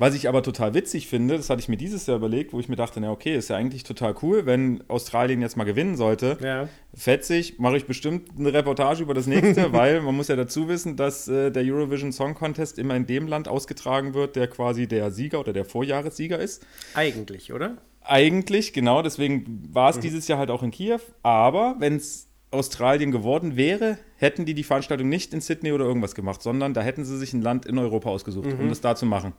Was 0.00 0.14
ich 0.14 0.30
aber 0.30 0.42
total 0.42 0.72
witzig 0.72 1.08
finde, 1.08 1.36
das 1.36 1.50
hatte 1.50 1.60
ich 1.60 1.68
mir 1.68 1.76
dieses 1.76 2.06
Jahr 2.06 2.16
überlegt, 2.16 2.54
wo 2.54 2.58
ich 2.58 2.70
mir 2.70 2.76
dachte, 2.76 3.02
na 3.02 3.10
okay, 3.10 3.36
ist 3.36 3.50
ja 3.50 3.56
eigentlich 3.56 3.82
total 3.82 4.14
cool, 4.22 4.46
wenn 4.46 4.82
Australien 4.88 5.42
jetzt 5.42 5.58
mal 5.58 5.64
gewinnen 5.64 5.94
sollte. 5.94 6.38
Ja. 6.42 6.70
Fetzig, 6.94 7.58
mache 7.58 7.76
ich 7.76 7.84
bestimmt 7.84 8.30
eine 8.38 8.50
Reportage 8.50 9.02
über 9.02 9.12
das 9.12 9.26
nächste, 9.26 9.72
weil 9.74 10.00
man 10.00 10.16
muss 10.16 10.28
ja 10.28 10.36
dazu 10.36 10.68
wissen, 10.68 10.96
dass 10.96 11.28
äh, 11.28 11.50
der 11.50 11.64
Eurovision 11.64 12.12
Song 12.12 12.34
Contest 12.34 12.78
immer 12.78 12.96
in 12.96 13.04
dem 13.04 13.28
Land 13.28 13.46
ausgetragen 13.46 14.14
wird, 14.14 14.36
der 14.36 14.48
quasi 14.48 14.88
der 14.88 15.10
Sieger 15.10 15.38
oder 15.38 15.52
der 15.52 15.66
Vorjahressieger 15.66 16.38
ist. 16.38 16.64
Eigentlich, 16.94 17.52
oder? 17.52 17.76
Eigentlich, 18.00 18.72
genau, 18.72 19.02
deswegen 19.02 19.68
war 19.70 19.90
es 19.90 19.96
mhm. 19.96 20.00
dieses 20.00 20.28
Jahr 20.28 20.38
halt 20.38 20.50
auch 20.50 20.62
in 20.62 20.70
Kiew. 20.70 21.00
Aber 21.22 21.76
wenn 21.78 21.96
es 21.96 22.26
Australien 22.50 23.12
geworden 23.12 23.56
wäre, 23.56 23.98
hätten 24.16 24.46
die 24.46 24.54
die 24.54 24.64
Veranstaltung 24.64 25.10
nicht 25.10 25.34
in 25.34 25.42
Sydney 25.42 25.72
oder 25.72 25.84
irgendwas 25.84 26.14
gemacht, 26.14 26.40
sondern 26.40 26.72
da 26.72 26.80
hätten 26.80 27.04
sie 27.04 27.18
sich 27.18 27.34
ein 27.34 27.42
Land 27.42 27.66
in 27.66 27.76
Europa 27.76 28.08
ausgesucht, 28.08 28.46
mhm. 28.46 28.60
um 28.60 28.68
das 28.70 28.80
da 28.80 28.96
zu 28.96 29.04
machen. 29.04 29.34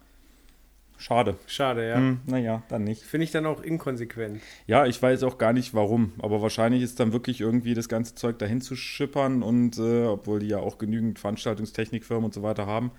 Schade. 1.01 1.35
Schade, 1.47 1.89
ja. 1.89 1.95
Hm, 1.95 2.19
naja, 2.27 2.61
dann 2.69 2.83
nicht. 2.83 3.01
Finde 3.01 3.23
ich 3.23 3.31
dann 3.31 3.47
auch 3.47 3.63
inkonsequent. 3.63 4.39
Ja, 4.67 4.85
ich 4.85 5.01
weiß 5.01 5.23
auch 5.23 5.39
gar 5.39 5.51
nicht 5.51 5.73
warum, 5.73 6.13
aber 6.19 6.43
wahrscheinlich 6.43 6.83
ist 6.83 6.99
dann 6.99 7.11
wirklich 7.11 7.41
irgendwie 7.41 7.73
das 7.73 7.89
ganze 7.89 8.13
Zeug 8.13 8.37
dahin 8.37 8.61
zu 8.61 8.75
schippern 8.75 9.41
und 9.41 9.79
äh, 9.79 10.05
obwohl 10.05 10.41
die 10.41 10.47
ja 10.47 10.59
auch 10.59 10.77
genügend 10.77 11.17
Veranstaltungstechnikfirmen 11.17 12.25
und 12.25 12.35
so 12.35 12.43
weiter 12.43 12.67
haben. 12.67 12.91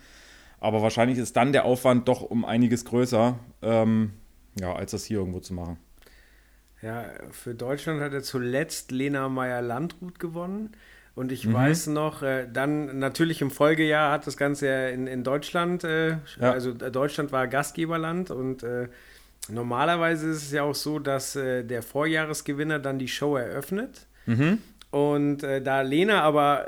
Aber 0.58 0.82
wahrscheinlich 0.82 1.16
ist 1.16 1.36
dann 1.36 1.52
der 1.52 1.64
Aufwand 1.64 2.08
doch 2.08 2.22
um 2.22 2.44
einiges 2.44 2.84
größer. 2.84 3.38
Ähm, 3.62 4.14
ja, 4.58 4.74
als 4.74 4.90
das 4.90 5.04
hier 5.04 5.18
irgendwo 5.18 5.38
zu 5.38 5.54
machen. 5.54 5.78
Ja, 6.82 7.04
für 7.30 7.54
Deutschland 7.54 8.00
hat 8.00 8.12
er 8.12 8.24
zuletzt 8.24 8.90
Lena 8.90 9.28
Meyer-Landrut 9.28 10.18
gewonnen. 10.18 10.72
Und 11.14 11.30
ich 11.30 11.46
mhm. 11.46 11.54
weiß 11.54 11.88
noch, 11.88 12.22
äh, 12.22 12.46
dann 12.50 12.98
natürlich 12.98 13.42
im 13.42 13.50
Folgejahr 13.50 14.12
hat 14.12 14.26
das 14.26 14.36
Ganze 14.36 14.66
ja 14.66 14.88
in, 14.88 15.06
in 15.06 15.24
Deutschland, 15.24 15.84
äh, 15.84 16.10
ja. 16.10 16.18
also 16.40 16.70
äh, 16.70 16.90
Deutschland 16.90 17.32
war 17.32 17.46
Gastgeberland 17.48 18.30
und 18.30 18.62
äh, 18.62 18.88
normalerweise 19.48 20.30
ist 20.30 20.42
es 20.42 20.52
ja 20.52 20.62
auch 20.62 20.74
so, 20.74 20.98
dass 20.98 21.36
äh, 21.36 21.64
der 21.64 21.82
Vorjahresgewinner 21.82 22.78
dann 22.78 22.98
die 22.98 23.08
Show 23.08 23.36
eröffnet. 23.36 24.06
Mhm. 24.24 24.58
Und 24.90 25.42
äh, 25.42 25.60
da 25.60 25.82
Lena 25.82 26.22
aber 26.22 26.66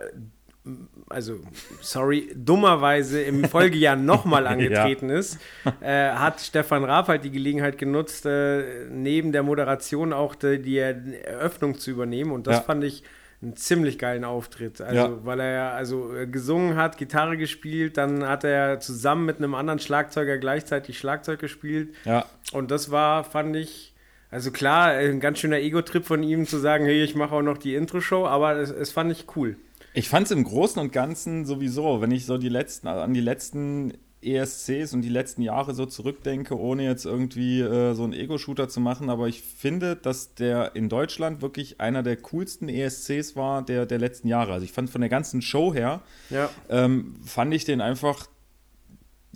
also 1.11 1.41
sorry, 1.83 2.31
dummerweise 2.35 3.21
im 3.21 3.45
Folgejahr 3.51 3.97
nochmal 3.97 4.47
angetreten 4.47 5.11
ja. 5.11 5.19
ist, 5.19 5.39
hat 5.83 6.41
Stefan 6.41 6.85
Raab 6.85 7.09
halt 7.09 7.23
die 7.23 7.31
Gelegenheit 7.31 7.77
genutzt, 7.77 8.25
neben 8.25 9.33
der 9.33 9.43
Moderation 9.43 10.15
auch 10.15 10.35
die, 10.35 10.63
die, 10.63 10.79
Eröffnung 10.79 11.79
zu 11.79 11.91
übernehmen. 11.91 12.31
Und 12.31 12.47
das 12.47 12.57
ja. 12.57 12.63
fand 12.63 12.83
ich 12.83 13.05
einen 13.43 13.57
ziemlich 13.57 13.99
geilen 13.99 14.25
Auftritt. 14.25 14.81
Also, 14.81 14.97
ja. 14.97 15.25
weil 15.25 15.41
er 15.41 15.53
ja 15.53 15.71
also 15.73 16.15
äh, 16.15 16.27
gesungen 16.27 16.77
hat, 16.77 16.99
Gitarre 16.99 17.37
gespielt, 17.37 17.97
dann 17.97 18.27
hat 18.27 18.45
er 18.45 18.81
zusammen 18.81 19.27
mit 19.27 19.39
einem 19.39 19.55
anderen 19.55 19.79
Schlagzeuger 19.79 20.39
gleichzeitig 20.39 20.99
Schlagzeug 20.99 21.41
gespielt. 21.41 21.95
Ja. 22.05 22.25
Und 22.53 22.71
das 22.71 22.91
war, 22.91 23.25
fand 23.25 23.57
ich, 23.57 23.95
Also 24.31 24.51
klar, 24.51 24.89
ein 24.89 25.21
ganz 25.21 25.39
schöner 25.39 25.59
Ego-Trip 25.59 26.05
von 26.05 26.23
ihm 26.25 26.47
zu 26.47 26.59
sagen, 26.59 26.87
hey, 26.87 27.05
ich 27.05 27.15
mache 27.15 27.37
auch 27.37 27.43
noch 27.43 27.59
die 27.59 27.77
Intro-Show, 27.77 28.27
aber 28.27 28.57
es, 28.57 28.71
es 28.71 28.91
fand 28.91 29.13
ich 29.13 29.27
cool. 29.37 29.57
Ich 29.93 30.09
fand 30.09 30.27
es 30.27 30.33
im 30.33 30.43
Großen 30.43 30.83
und 30.83 30.93
Ganzen 30.93 31.45
sowieso, 31.45 32.01
wenn 32.01 32.11
ich 32.11 32.27
so 32.27 32.37
die 32.37 32.49
letzten, 32.49 32.89
also 32.89 33.03
an 33.03 33.15
die 33.15 33.21
letzten 33.21 33.95
ESCs 34.27 34.95
und 34.95 35.03
die 35.03 35.09
letzten 35.09 35.43
Jahre 35.43 35.75
so 35.75 35.87
zurückdenke, 35.87 36.59
ohne 36.59 36.85
jetzt 36.85 37.05
irgendwie 37.07 37.61
äh, 37.61 37.95
so 37.95 38.05
einen 38.05 38.13
Ego-Shooter 38.13 38.69
zu 38.69 38.81
machen, 38.81 39.11
aber 39.11 39.29
ich 39.29 39.43
finde, 39.43 39.97
dass 39.97 40.35
der 40.35 40.75
in 40.75 40.89
Deutschland 40.89 41.43
wirklich 41.43 41.81
einer 41.81 42.03
der 42.03 42.17
coolsten 42.17 42.69
ESCs 42.69 43.37
war 43.37 43.63
der, 43.63 43.87
der 43.87 43.99
letzten 43.99 44.29
Jahre. 44.29 44.53
Also 44.53 44.65
ich 44.65 44.73
fand 44.73 44.91
von 44.91 45.01
der 45.01 45.11
ganzen 45.11 45.43
Show 45.43 45.73
her, 45.75 46.01
Ja. 46.31 46.51
ähm, 46.69 47.17
fand 47.25 47.53
ich 47.55 47.65
den 47.65 47.81
einfach 47.81 48.27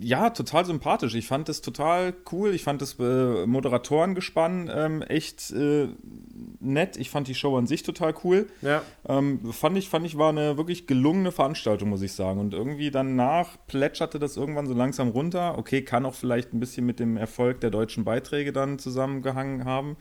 ja, 0.01 0.29
total 0.29 0.65
sympathisch. 0.65 1.13
Ich 1.15 1.27
fand 1.27 1.49
das 1.49 1.61
total 1.61 2.13
cool. 2.31 2.53
Ich 2.53 2.63
fand 2.63 2.81
das 2.81 2.97
äh, 2.99 3.45
Moderatorengespann 3.45 4.71
ähm, 4.73 5.01
echt 5.01 5.51
äh, 5.51 5.89
nett. 6.59 6.95
Ich 6.97 7.09
fand 7.09 7.27
die 7.27 7.35
Show 7.35 7.57
an 7.57 7.67
sich 7.67 7.83
total 7.83 8.13
cool. 8.23 8.47
Ja. 8.61 8.81
Ähm, 9.07 9.51
fand 9.51 9.77
ich, 9.77 9.89
fand 9.89 10.05
ich, 10.05 10.17
war 10.17 10.29
eine 10.29 10.57
wirklich 10.57 10.87
gelungene 10.87 11.31
Veranstaltung, 11.31 11.89
muss 11.89 12.01
ich 12.01 12.13
sagen. 12.13 12.39
Und 12.39 12.53
irgendwie 12.53 12.91
danach 12.91 13.57
plätscherte 13.67 14.19
das 14.19 14.37
irgendwann 14.37 14.67
so 14.67 14.73
langsam 14.73 15.09
runter. 15.09 15.57
Okay, 15.57 15.81
kann 15.81 16.05
auch 16.05 16.15
vielleicht 16.15 16.53
ein 16.53 16.59
bisschen 16.59 16.85
mit 16.85 16.99
dem 16.99 17.17
Erfolg 17.17 17.59
der 17.59 17.69
deutschen 17.69 18.05
Beiträge 18.05 18.53
dann 18.53 18.79
zusammengehangen 18.79 19.65
haben. 19.65 19.97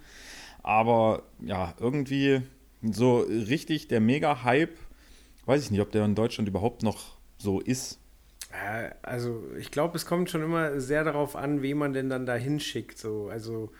Aber 0.62 1.23
ja, 1.40 1.75
irgendwie 1.81 2.43
so 2.83 3.19
richtig 3.19 3.88
der 3.88 4.00
Mega-Hype, 4.00 4.76
weiß 5.47 5.64
ich 5.64 5.71
nicht, 5.73 5.81
ob 5.81 5.90
der 5.90 6.05
in 6.05 6.14
Deutschland 6.14 6.49
überhaupt 6.49 6.85
noch 6.85 7.17
so 7.38 7.61
ist. 7.61 7.98
Also 9.02 9.43
ich 9.59 9.71
glaube, 9.71 9.97
es 9.97 10.07
kommt 10.07 10.31
schon 10.31 10.43
immer 10.43 10.81
sehr 10.81 11.05
darauf 11.05 11.37
an, 11.37 11.62
wen 11.62 11.78
man 11.78 11.93
denn 11.93 12.09
dann 12.09 12.26
da 12.26 12.35
hinschickt. 12.35 12.99
So. 12.99 13.28
Also 13.31 13.71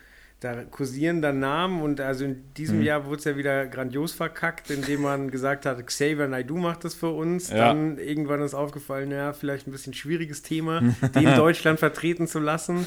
da 0.41 0.63
kursieren 0.63 1.21
dann 1.21 1.39
Namen 1.39 1.81
und 1.81 1.99
also 1.99 2.23
in 2.23 2.53
diesem 2.53 2.77
Mhm. 2.77 2.83
Jahr 2.85 3.05
wurde 3.07 3.17
es 3.17 3.25
ja 3.25 3.35
wieder 3.35 3.65
grandios 3.67 4.13
verkackt, 4.13 4.69
indem 4.69 5.01
man 5.01 5.31
gesagt 5.31 5.65
hat, 5.65 5.85
Xavier 5.85 6.27
Naidoo 6.29 6.57
macht 6.57 6.85
das 6.85 6.93
für 6.93 7.09
uns. 7.09 7.49
Ja. 7.49 7.57
Dann 7.67 7.97
irgendwann 7.97 8.41
ist 8.41 8.53
aufgefallen, 8.53 9.11
ja, 9.11 9.33
vielleicht 9.33 9.67
ein 9.67 9.71
bisschen 9.71 9.93
schwieriges 9.93 10.41
Thema, 10.41 10.81
den 11.13 11.35
Deutschland 11.35 11.79
vertreten 11.79 12.25
zu 12.27 12.39
lassen. 12.39 12.85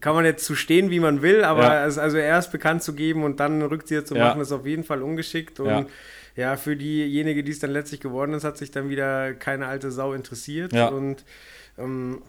Kann 0.00 0.14
man 0.14 0.26
jetzt 0.26 0.44
zu 0.44 0.54
stehen, 0.54 0.90
wie 0.90 1.00
man 1.00 1.22
will, 1.22 1.42
aber 1.44 1.62
Ja. 1.62 1.86
es 1.86 1.96
also 1.96 2.18
erst 2.18 2.52
bekannt 2.52 2.82
zu 2.82 2.92
geben 2.94 3.22
und 3.24 3.40
dann 3.40 3.52
einen 3.52 3.62
Rückzieher 3.62 4.04
zu 4.04 4.14
Ja. 4.16 4.26
machen, 4.26 4.42
ist 4.42 4.52
auf 4.52 4.66
jeden 4.66 4.84
Fall 4.84 5.02
ungeschickt. 5.02 5.58
Und 5.60 5.86
Ja. 6.40 6.56
für 6.56 6.76
diejenige, 6.76 7.42
die 7.44 7.52
es 7.52 7.58
dann 7.58 7.70
letztlich 7.70 8.00
geworden 8.00 8.32
ist, 8.34 8.44
hat 8.44 8.56
sich 8.58 8.70
dann 8.70 8.88
wieder 8.88 9.34
keine 9.34 9.66
alte 9.66 9.90
Sau 9.90 10.12
interessiert. 10.12 10.72
Ja. 10.72 10.88
Und 10.88 11.24
ähm, 11.78 12.22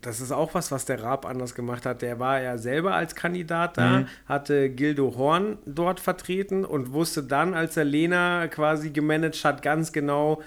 das 0.00 0.20
ist 0.20 0.32
auch 0.32 0.52
was, 0.52 0.70
was 0.70 0.84
der 0.84 1.02
Raab 1.02 1.24
anders 1.24 1.54
gemacht 1.54 1.86
hat. 1.86 2.02
Der 2.02 2.18
war 2.18 2.40
ja 2.42 2.58
selber 2.58 2.94
als 2.94 3.14
Kandidat 3.14 3.78
da, 3.78 4.00
Mhm. 4.00 4.06
hatte 4.26 4.68
Gildo 4.68 5.14
Horn 5.16 5.56
dort 5.64 5.98
vertreten 5.98 6.64
und 6.66 6.92
wusste 6.92 7.22
dann, 7.22 7.54
als 7.54 7.76
er 7.78 7.84
Lena 7.84 8.46
quasi 8.48 8.90
gemanagt 8.90 9.42
hat, 9.44 9.62
ganz 9.62 9.92
genau, 9.92 10.42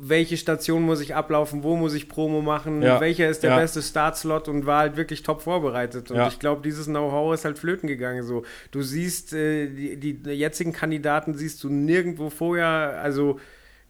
welche 0.00 0.36
Station 0.36 0.82
muss 0.82 1.00
ich 1.00 1.14
ablaufen, 1.16 1.62
wo 1.64 1.74
muss 1.76 1.92
ich 1.94 2.08
Promo 2.08 2.40
machen, 2.40 2.82
Ja. 2.82 3.00
welcher 3.00 3.28
ist 3.28 3.42
der 3.42 3.50
Ja. 3.50 3.56
beste 3.58 3.82
Startslot 3.82 4.46
und 4.48 4.64
war 4.64 4.78
halt 4.80 4.96
wirklich 4.96 5.22
top 5.24 5.42
vorbereitet. 5.42 6.10
Und 6.10 6.16
Ja. 6.18 6.28
ich 6.28 6.38
glaube, 6.38 6.62
dieses 6.62 6.86
Know-how 6.86 7.34
ist 7.34 7.44
halt 7.44 7.58
flöten 7.58 7.88
gegangen. 7.88 8.22
So, 8.22 8.44
du 8.70 8.82
siehst 8.82 9.32
äh, 9.32 9.66
die, 9.68 9.96
die 9.96 10.30
jetzigen 10.30 10.72
Kandidaten 10.72 11.34
siehst 11.34 11.64
du 11.64 11.68
nirgendwo 11.68 12.30
vorher, 12.30 13.00
also 13.02 13.40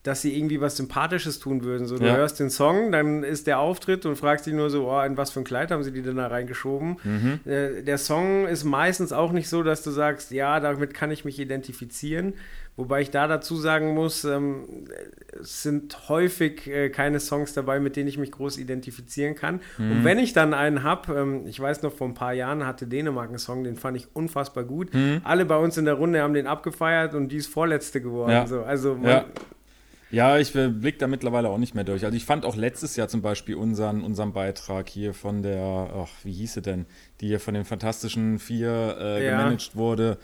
dass 0.04 0.22
sie 0.22 0.34
irgendwie 0.38 0.60
was 0.60 0.76
Sympathisches 0.76 1.38
tun 1.40 1.64
würden. 1.64 1.86
So, 1.86 1.98
du 1.98 2.06
Ja. 2.06 2.16
hörst 2.16 2.40
den 2.40 2.48
Song, 2.48 2.92
dann 2.92 3.24
ist 3.24 3.46
der 3.46 3.58
Auftritt 3.58 4.06
und 4.06 4.16
fragst 4.16 4.46
dich 4.46 4.54
nur 4.54 4.70
so, 4.70 4.88
oh, 4.90 5.02
in 5.02 5.16
was 5.18 5.30
für 5.32 5.40
ein 5.40 5.44
Kleid 5.44 5.70
haben 5.70 5.82
sie 5.82 5.92
die 5.92 6.00
denn 6.02 6.16
da 6.16 6.28
reingeschoben? 6.28 6.96
Mhm. 7.04 7.40
Äh, 7.44 7.82
der 7.82 7.98
Song 7.98 8.46
ist 8.46 8.64
meistens 8.64 9.12
auch 9.12 9.32
nicht 9.32 9.48
so, 9.50 9.62
dass 9.62 9.82
du 9.82 9.90
sagst, 9.90 10.30
ja, 10.30 10.60
damit 10.60 10.94
kann 10.94 11.10
ich 11.10 11.24
mich 11.26 11.38
identifizieren. 11.38 12.34
Wobei 12.78 13.00
ich 13.02 13.10
da 13.10 13.26
dazu 13.26 13.56
sagen 13.56 13.92
muss, 13.92 14.22
ähm, 14.22 14.64
es 15.40 15.64
sind 15.64 16.08
häufig 16.08 16.68
äh, 16.68 16.90
keine 16.90 17.18
Songs 17.18 17.52
dabei, 17.52 17.80
mit 17.80 17.96
denen 17.96 18.08
ich 18.08 18.18
mich 18.18 18.30
groß 18.30 18.56
identifizieren 18.56 19.34
kann. 19.34 19.60
Mhm. 19.78 19.90
Und 19.90 20.04
wenn 20.04 20.18
ich 20.20 20.32
dann 20.32 20.54
einen 20.54 20.84
habe, 20.84 21.12
ähm, 21.12 21.46
ich 21.48 21.58
weiß 21.58 21.82
noch, 21.82 21.92
vor 21.92 22.06
ein 22.06 22.14
paar 22.14 22.34
Jahren 22.34 22.64
hatte 22.64 22.86
Dänemark 22.86 23.30
einen 23.30 23.38
Song, 23.40 23.64
den 23.64 23.74
fand 23.74 23.96
ich 23.96 24.06
unfassbar 24.14 24.62
gut. 24.62 24.94
Mhm. 24.94 25.22
Alle 25.24 25.44
bei 25.44 25.56
uns 25.56 25.76
in 25.76 25.86
der 25.86 25.94
Runde 25.94 26.22
haben 26.22 26.34
den 26.34 26.46
abgefeiert 26.46 27.14
und 27.14 27.30
die 27.30 27.38
ist 27.38 27.48
Vorletzte 27.48 28.00
geworden. 28.00 28.30
Ja. 28.30 28.46
So, 28.46 28.62
also 28.62 28.94
man, 28.94 29.04
Ja. 29.10 29.24
Ja, 30.10 30.38
ich 30.38 30.54
äh, 30.54 30.68
blick 30.68 30.98
da 30.98 31.06
mittlerweile 31.06 31.50
auch 31.50 31.58
nicht 31.58 31.74
mehr 31.74 31.84
durch. 31.84 32.04
Also 32.04 32.16
ich 32.16 32.24
fand 32.24 32.46
auch 32.46 32.56
letztes 32.56 32.96
Jahr 32.96 33.08
zum 33.08 33.20
Beispiel 33.20 33.56
unseren, 33.56 34.02
unseren 34.02 34.32
Beitrag 34.32 34.88
hier 34.88 35.12
von 35.12 35.42
der, 35.42 35.90
ach, 35.94 36.08
wie 36.24 36.32
hieß 36.32 36.54
sie 36.54 36.62
denn, 36.62 36.86
die 37.20 37.26
hier 37.26 37.40
von 37.40 37.52
den 37.52 37.66
Fantastischen 37.66 38.38
Vier 38.38 38.96
äh, 38.98 39.24
Ja. 39.26 39.30
gemanagt 39.32 39.76
wurde, 39.76 40.16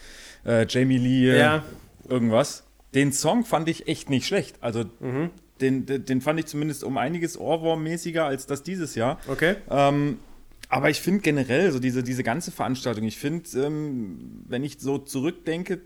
äh, 0.47 0.65
Jamie 0.67 0.97
Lee, 0.97 1.37
Ja. 1.39 1.63
Irgendwas. 2.09 2.65
Den 2.95 3.13
Song 3.13 3.45
fand 3.45 3.69
ich 3.69 3.89
echt 3.89 4.11
nicht 4.11 4.27
schlecht. 4.27 4.57
Also 4.61 4.85
Mhm. 5.01 5.31
den, 5.61 5.87
den, 5.87 6.21
fand 6.21 6.39
ich 6.39 6.47
zumindest 6.47 6.85
um 6.85 6.99
einiges 6.99 7.39
Ohrwurm-mäßiger 7.39 8.25
als 8.25 8.47
das 8.47 8.63
dieses 8.63 8.95
Jahr. 8.95 9.19
Okay. 9.29 9.57
Ähm, 9.71 10.19
aber 10.69 10.91
ich 10.91 11.01
finde 11.01 11.21
generell 11.21 11.71
so 11.73 11.79
diese, 11.79 12.03
diese 12.03 12.23
ganze 12.23 12.51
Veranstaltung, 12.51 13.05
ich 13.05 13.19
finde, 13.19 13.49
ähm, 13.61 14.43
wenn 14.49 14.65
ich 14.65 14.79
so 14.81 14.99
zurückdenke 14.99 15.81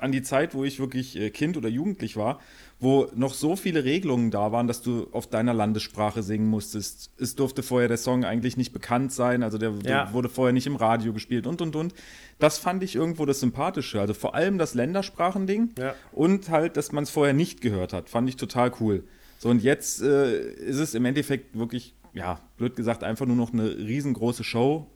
an 0.00 0.10
die 0.12 0.22
Zeit, 0.22 0.54
wo 0.54 0.64
ich 0.64 0.80
wirklich 0.80 1.16
äh, 1.16 1.30
Kind 1.30 1.56
oder 1.56 1.68
Jugendlich 1.68 2.16
war, 2.16 2.40
wo 2.80 3.08
noch 3.14 3.32
so 3.34 3.56
viele 3.56 3.84
Regelungen 3.84 4.30
da 4.30 4.52
waren, 4.52 4.66
dass 4.66 4.82
du 4.82 5.06
auf 5.12 5.26
deiner 5.28 5.54
Landessprache 5.54 6.22
singen 6.22 6.46
musstest. 6.48 7.10
Es 7.18 7.34
durfte 7.34 7.62
vorher 7.62 7.88
der 7.88 7.96
Song 7.96 8.24
eigentlich 8.24 8.56
nicht 8.56 8.72
bekannt 8.72 9.12
sein, 9.12 9.42
also 9.42 9.56
der, 9.58 9.72
Ja. 9.84 10.12
wurde 10.12 10.28
vorher 10.28 10.52
nicht 10.52 10.66
im 10.66 10.76
Radio 10.76 11.12
gespielt 11.12 11.46
und 11.46 11.62
und 11.62 11.76
und. 11.76 11.94
Das 12.38 12.58
fand 12.58 12.82
ich 12.82 12.94
irgendwo 12.94 13.24
das 13.26 13.40
Sympathische. 13.40 14.00
Also 14.00 14.12
vor 14.12 14.34
allem 14.34 14.58
das 14.58 14.74
Ländersprachending 14.74 15.70
Ja. 15.78 15.94
und 16.12 16.50
halt, 16.50 16.76
dass 16.76 16.92
man 16.92 17.04
es 17.04 17.10
vorher 17.10 17.32
nicht 17.34 17.60
gehört 17.60 17.92
hat, 17.92 18.10
fand 18.10 18.28
ich 18.28 18.36
total 18.36 18.72
cool. 18.80 19.04
So, 19.38 19.48
und 19.50 19.62
jetzt 19.62 20.02
äh, 20.02 20.40
ist 20.54 20.78
es 20.78 20.94
im 20.94 21.04
Endeffekt 21.04 21.56
wirklich, 21.58 21.94
ja, 22.12 22.40
blöd 22.56 22.76
gesagt, 22.76 23.02
einfach 23.04 23.26
nur 23.26 23.36
noch 23.36 23.52
eine 23.52 23.76
riesengroße 23.76 24.44
Show. 24.44 24.86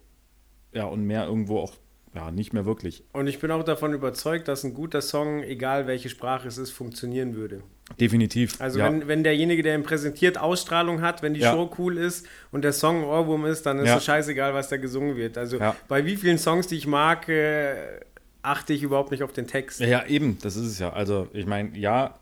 Ja, 0.72 0.84
und 0.84 1.04
mehr 1.06 1.26
irgendwo 1.26 1.58
auch, 1.60 1.72
ja, 2.18 2.32
nicht 2.32 2.52
mehr 2.52 2.66
wirklich. 2.66 3.04
Und 3.12 3.28
ich 3.28 3.38
bin 3.38 3.52
auch 3.52 3.62
davon 3.62 3.92
überzeugt, 3.92 4.48
dass 4.48 4.64
ein 4.64 4.74
guter 4.74 5.02
Song, 5.02 5.44
egal 5.44 5.86
welche 5.86 6.08
Sprache 6.08 6.48
es 6.48 6.58
ist, 6.58 6.72
funktionieren 6.72 7.36
würde. 7.36 7.62
Definitiv. 8.00 8.60
Also 8.60 8.80
ja. 8.80 8.86
wenn, 8.86 9.06
wenn 9.06 9.22
derjenige, 9.22 9.62
der 9.62 9.76
ihn 9.76 9.84
präsentiert, 9.84 10.36
Ausstrahlung 10.36 11.00
hat, 11.00 11.22
wenn 11.22 11.34
die 11.34 11.40
Ja. 11.40 11.52
Show 11.52 11.70
cool 11.78 11.96
ist 11.96 12.26
und 12.50 12.62
der 12.62 12.72
Song 12.72 12.98
ein 12.98 13.04
Ohrwurm 13.04 13.46
ist, 13.46 13.64
dann 13.66 13.78
ist 13.78 13.90
es 13.90 14.04
scheißegal, 14.04 14.52
was 14.52 14.68
da 14.68 14.78
gesungen 14.78 15.16
wird. 15.16 15.38
Also 15.38 15.60
bei 15.86 16.04
wie 16.04 16.16
vielen 16.16 16.38
Songs, 16.38 16.66
die 16.66 16.74
ich 16.74 16.88
mag, 16.88 17.28
äh, 17.28 18.00
achte 18.42 18.72
ich 18.72 18.82
überhaupt 18.82 19.12
nicht 19.12 19.22
auf 19.22 19.32
den 19.32 19.46
Text. 19.46 19.78
Ja, 19.78 19.86
ja, 19.86 20.06
eben, 20.06 20.38
das 20.42 20.56
ist 20.56 20.66
es 20.66 20.78
ja. 20.80 20.92
Also, 20.92 21.28
ich 21.32 21.46
meine, 21.46 21.78
ja, 21.78 22.18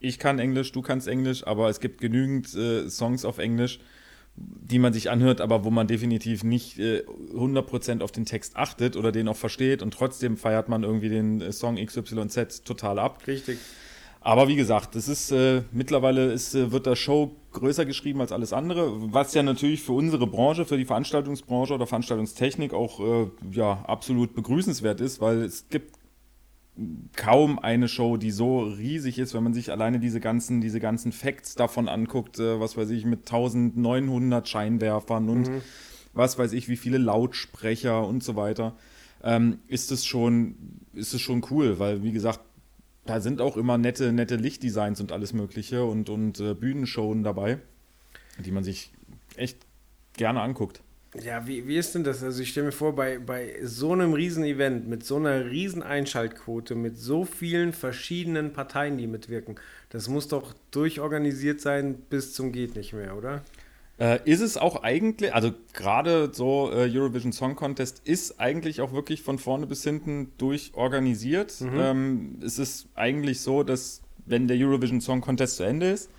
ich 0.00 0.18
kann 0.18 0.40
Englisch, 0.40 0.72
du 0.72 0.82
kannst 0.82 1.06
Englisch, 1.06 1.46
aber 1.46 1.68
es 1.68 1.78
gibt 1.78 2.00
genügend 2.00 2.52
äh, 2.54 2.88
Songs 2.88 3.24
auf 3.24 3.38
Englisch, 3.38 3.78
die 4.36 4.78
man 4.78 4.92
sich 4.92 5.10
anhört, 5.10 5.40
aber 5.40 5.64
wo 5.64 5.70
man 5.70 5.86
definitiv 5.86 6.44
nicht 6.44 6.78
äh, 6.78 7.02
100% 7.34 8.02
auf 8.02 8.12
den 8.12 8.26
Text 8.26 8.56
achtet 8.56 8.96
oder 8.96 9.12
den 9.12 9.28
auch 9.28 9.36
versteht 9.36 9.82
und 9.82 9.94
trotzdem 9.94 10.36
feiert 10.36 10.68
man 10.68 10.82
irgendwie 10.82 11.08
den 11.08 11.40
äh, 11.40 11.52
Song 11.52 11.76
XYZ 11.76 12.64
total 12.64 12.98
ab. 12.98 13.22
Richtig. 13.26 13.58
Aber 14.20 14.48
wie 14.48 14.56
gesagt, 14.56 14.96
das 14.96 15.06
ist 15.06 15.30
äh, 15.30 15.62
mittlerweile 15.70 16.32
ist, 16.32 16.54
äh, 16.54 16.72
wird 16.72 16.86
der 16.86 16.96
Show 16.96 17.36
größer 17.52 17.86
geschrieben 17.86 18.20
als 18.20 18.32
alles 18.32 18.52
andere, 18.52 19.12
was 19.12 19.32
ja 19.34 19.42
natürlich 19.42 19.82
für 19.82 19.92
unsere 19.92 20.26
Branche, 20.26 20.64
für 20.64 20.76
die 20.76 20.84
Veranstaltungsbranche 20.84 21.72
oder 21.72 21.86
Veranstaltungstechnik 21.86 22.74
auch 22.74 22.98
äh, 22.98 23.30
ja 23.52 23.84
absolut 23.86 24.34
begrüßenswert 24.34 25.00
ist, 25.00 25.20
weil 25.20 25.42
es 25.42 25.68
gibt 25.68 25.94
kaum 27.14 27.58
eine 27.58 27.88
Show, 27.88 28.16
die 28.16 28.30
so 28.30 28.60
riesig 28.60 29.18
ist, 29.18 29.34
wenn 29.34 29.42
man 29.42 29.54
sich 29.54 29.70
alleine 29.70 29.98
diese 29.98 30.20
ganzen, 30.20 30.60
diese 30.60 30.80
ganzen 30.80 31.12
Facts 31.12 31.54
davon 31.54 31.88
anguckt, 31.88 32.38
äh, 32.38 32.60
was 32.60 32.76
weiß 32.76 32.90
ich, 32.90 33.04
mit 33.04 33.20
1900 33.20 34.48
Scheinwerfern 34.48 35.28
und 35.28 35.50
was 36.12 36.38
weiß 36.38 36.52
ich, 36.52 36.68
wie 36.68 36.76
viele 36.76 36.98
Lautsprecher 36.98 38.06
und 38.06 38.22
so 38.22 38.36
weiter, 38.36 38.76
ähm, 39.22 39.58
ist 39.68 39.92
es 39.92 40.06
schon, 40.06 40.56
ist 40.92 41.14
es 41.14 41.20
schon 41.20 41.44
cool, 41.50 41.78
weil 41.78 42.02
wie 42.02 42.12
gesagt, 42.12 42.40
da 43.04 43.20
sind 43.20 43.40
auch 43.40 43.56
immer 43.56 43.78
nette, 43.78 44.12
nette 44.12 44.36
Lichtdesigns 44.36 45.00
und 45.00 45.12
alles 45.12 45.32
Mögliche 45.32 45.84
und, 45.84 46.08
und 46.08 46.40
äh, 46.40 46.54
Bühnenshowen 46.54 47.22
dabei, 47.22 47.58
die 48.44 48.50
man 48.50 48.64
sich 48.64 48.92
echt 49.36 49.58
gerne 50.14 50.40
anguckt. 50.40 50.82
Ja, 51.24 51.46
wie, 51.46 51.66
wie 51.66 51.76
ist 51.76 51.94
denn 51.94 52.04
das? 52.04 52.22
Also 52.22 52.42
ich 52.42 52.50
stelle 52.50 52.66
mir 52.66 52.72
vor, 52.72 52.94
bei, 52.94 53.18
bei 53.18 53.54
so 53.62 53.92
einem 53.92 54.12
riesen 54.12 54.44
Event, 54.44 54.88
mit 54.88 55.04
so 55.04 55.16
einer 55.16 55.50
riesen 55.50 55.82
Einschaltquote, 55.82 56.74
mit 56.74 56.98
so 56.98 57.24
vielen 57.24 57.72
verschiedenen 57.72 58.52
Parteien, 58.52 58.98
die 58.98 59.06
mitwirken, 59.06 59.56
das 59.90 60.08
muss 60.08 60.28
doch 60.28 60.54
durchorganisiert 60.70 61.60
sein 61.60 61.94
bis 62.10 62.34
zum 62.34 62.52
geht 62.52 62.76
nicht 62.76 62.92
mehr, 62.92 63.16
oder? 63.16 63.42
Äh, 63.98 64.18
ist 64.30 64.40
es 64.40 64.58
auch 64.58 64.82
eigentlich, 64.82 65.32
also 65.32 65.52
gerade 65.72 66.30
so 66.32 66.70
äh, 66.70 66.90
Eurovision 66.92 67.32
Song 67.32 67.56
Contest 67.56 68.02
ist 68.04 68.38
eigentlich 68.38 68.82
auch 68.82 68.92
wirklich 68.92 69.22
von 69.22 69.38
vorne 69.38 69.66
bis 69.66 69.84
hinten 69.84 70.32
durchorganisiert. 70.36 71.62
Ähm, 71.62 72.38
es 72.44 72.58
ist 72.58 72.88
eigentlich 72.94 73.40
so, 73.40 73.62
dass 73.62 74.02
wenn 74.26 74.48
der 74.48 74.58
Eurovision 74.58 75.00
Song 75.00 75.22
Contest 75.22 75.56
zu 75.56 75.62
Ende 75.62 75.90
ist, 75.92 76.10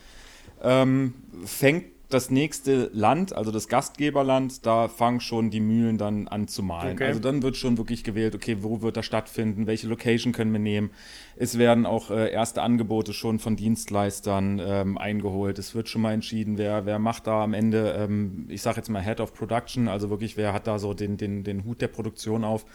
ähm, 0.64 1.14
fängt 1.46 1.86
das 2.10 2.30
nächste 2.30 2.90
Land, 2.94 3.34
also 3.34 3.52
das 3.52 3.68
Gastgeberland, 3.68 4.66
da 4.66 4.88
fangen 4.88 5.20
schon 5.20 5.50
die 5.50 5.60
Mühlen 5.60 5.98
dann 5.98 6.28
an 6.30 6.48
zu 6.48 6.64
malen. 6.64 6.94
Okay. 6.94 7.08
Also 7.08 7.20
dann 7.20 7.44
wird 7.44 7.58
schon 7.58 7.78
wirklich 7.78 8.04
gewählt, 8.04 8.34
okay, 8.34 8.58
wo 8.62 8.82
wird 8.82 8.96
das 8.96 9.06
stattfinden, 9.06 9.68
welche 9.68 9.88
Location 9.88 10.32
können 10.32 10.54
wir 10.54 10.60
nehmen. 10.60 10.92
Es 11.36 11.58
werden 11.58 11.86
auch 11.86 12.10
äh, 12.10 12.32
erste 12.32 12.62
Angebote 12.62 13.14
schon 13.14 13.40
von 13.40 13.58
Dienstleistern 13.58 14.62
ähm, 14.64 14.98
eingeholt. 14.98 15.60
Es 15.60 15.76
wird 15.76 15.90
schon 15.90 16.02
mal 16.02 16.14
entschieden, 16.14 16.58
wer, 16.58 16.86
wer 16.86 16.98
macht 16.98 17.28
da 17.28 17.44
am 17.44 17.54
Ende, 17.54 17.94
ähm, 18.00 18.46
ich 18.48 18.62
sage 18.62 18.78
jetzt 18.78 18.90
mal 18.90 19.04
Head 19.04 19.20
of 19.20 19.34
Production, 19.34 19.90
also 19.90 20.10
wirklich, 20.10 20.38
wer 20.38 20.54
hat 20.54 20.66
da 20.66 20.80
so 20.80 20.94
den, 20.94 21.18
den, 21.18 21.44
den 21.44 21.66
Hut 21.66 21.82
der 21.82 21.90
Produktion 21.90 22.46
auf. 22.46 22.66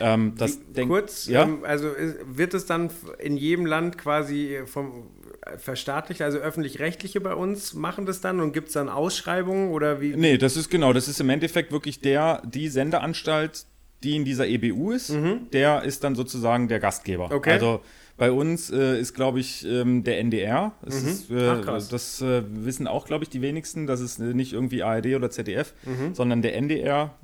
Ähm, 0.00 0.32
das 0.38 0.58
Wie, 0.58 0.72
denk, 0.72 0.88
kurz, 0.88 1.26
ja? 1.26 1.42
Ähm, 1.42 1.64
also 1.64 1.88
wird 2.24 2.54
es 2.54 2.64
dann 2.64 2.88
in 3.18 3.36
jedem 3.36 3.66
Land 3.66 3.98
quasi 3.98 4.60
vom 4.64 5.10
verstaatlicht, 5.58 6.22
also 6.22 6.38
öffentlich-rechtliche 6.38 7.20
bei 7.20 7.34
uns 7.34 7.74
machen 7.74 8.06
das 8.06 8.20
dann 8.20 8.40
und 8.40 8.52
gibt 8.52 8.68
es 8.68 8.74
dann 8.74 8.88
Ausschreibungen 8.88 9.70
oder 9.70 10.00
wie? 10.00 10.14
Nee, 10.16 10.38
das 10.38 10.56
ist 10.56 10.70
genau, 10.70 10.92
das 10.92 11.08
ist 11.08 11.20
im 11.20 11.30
Endeffekt 11.30 11.72
wirklich 11.72 12.00
der, 12.00 12.42
die 12.44 12.68
Sendeanstalt, 12.68 13.64
die 14.02 14.16
in 14.16 14.24
dieser 14.24 14.46
EBU 14.46 14.92
ist, 14.92 15.10
mhm. 15.10 15.48
der 15.52 15.82
ist 15.82 16.04
dann 16.04 16.14
sozusagen 16.14 16.68
der 16.68 16.80
Gastgeber. 16.80 17.30
Okay. 17.32 17.52
Also 17.52 17.80
bei 18.16 18.30
uns 18.30 18.70
äh, 18.70 19.00
ist, 19.00 19.14
glaube 19.14 19.40
ich, 19.40 19.66
ähm, 19.66 20.04
der 20.04 20.20
NDR. 20.20 20.72
Mhm. 20.82 20.88
Ist, 20.88 21.30
äh, 21.30 21.48
Ach, 21.48 21.88
das 21.88 22.20
äh, 22.20 22.42
wissen 22.46 22.86
auch, 22.86 23.06
glaube 23.06 23.24
ich, 23.24 23.30
die 23.30 23.42
wenigsten. 23.42 23.86
Das 23.86 24.00
ist 24.00 24.18
nicht 24.18 24.52
irgendwie 24.52 24.82
ARD 24.82 25.06
oder 25.16 25.30
ZDF, 25.30 25.72
mhm. 25.84 26.14
sondern 26.14 26.42
der 26.42 26.54
NDR 26.54 27.14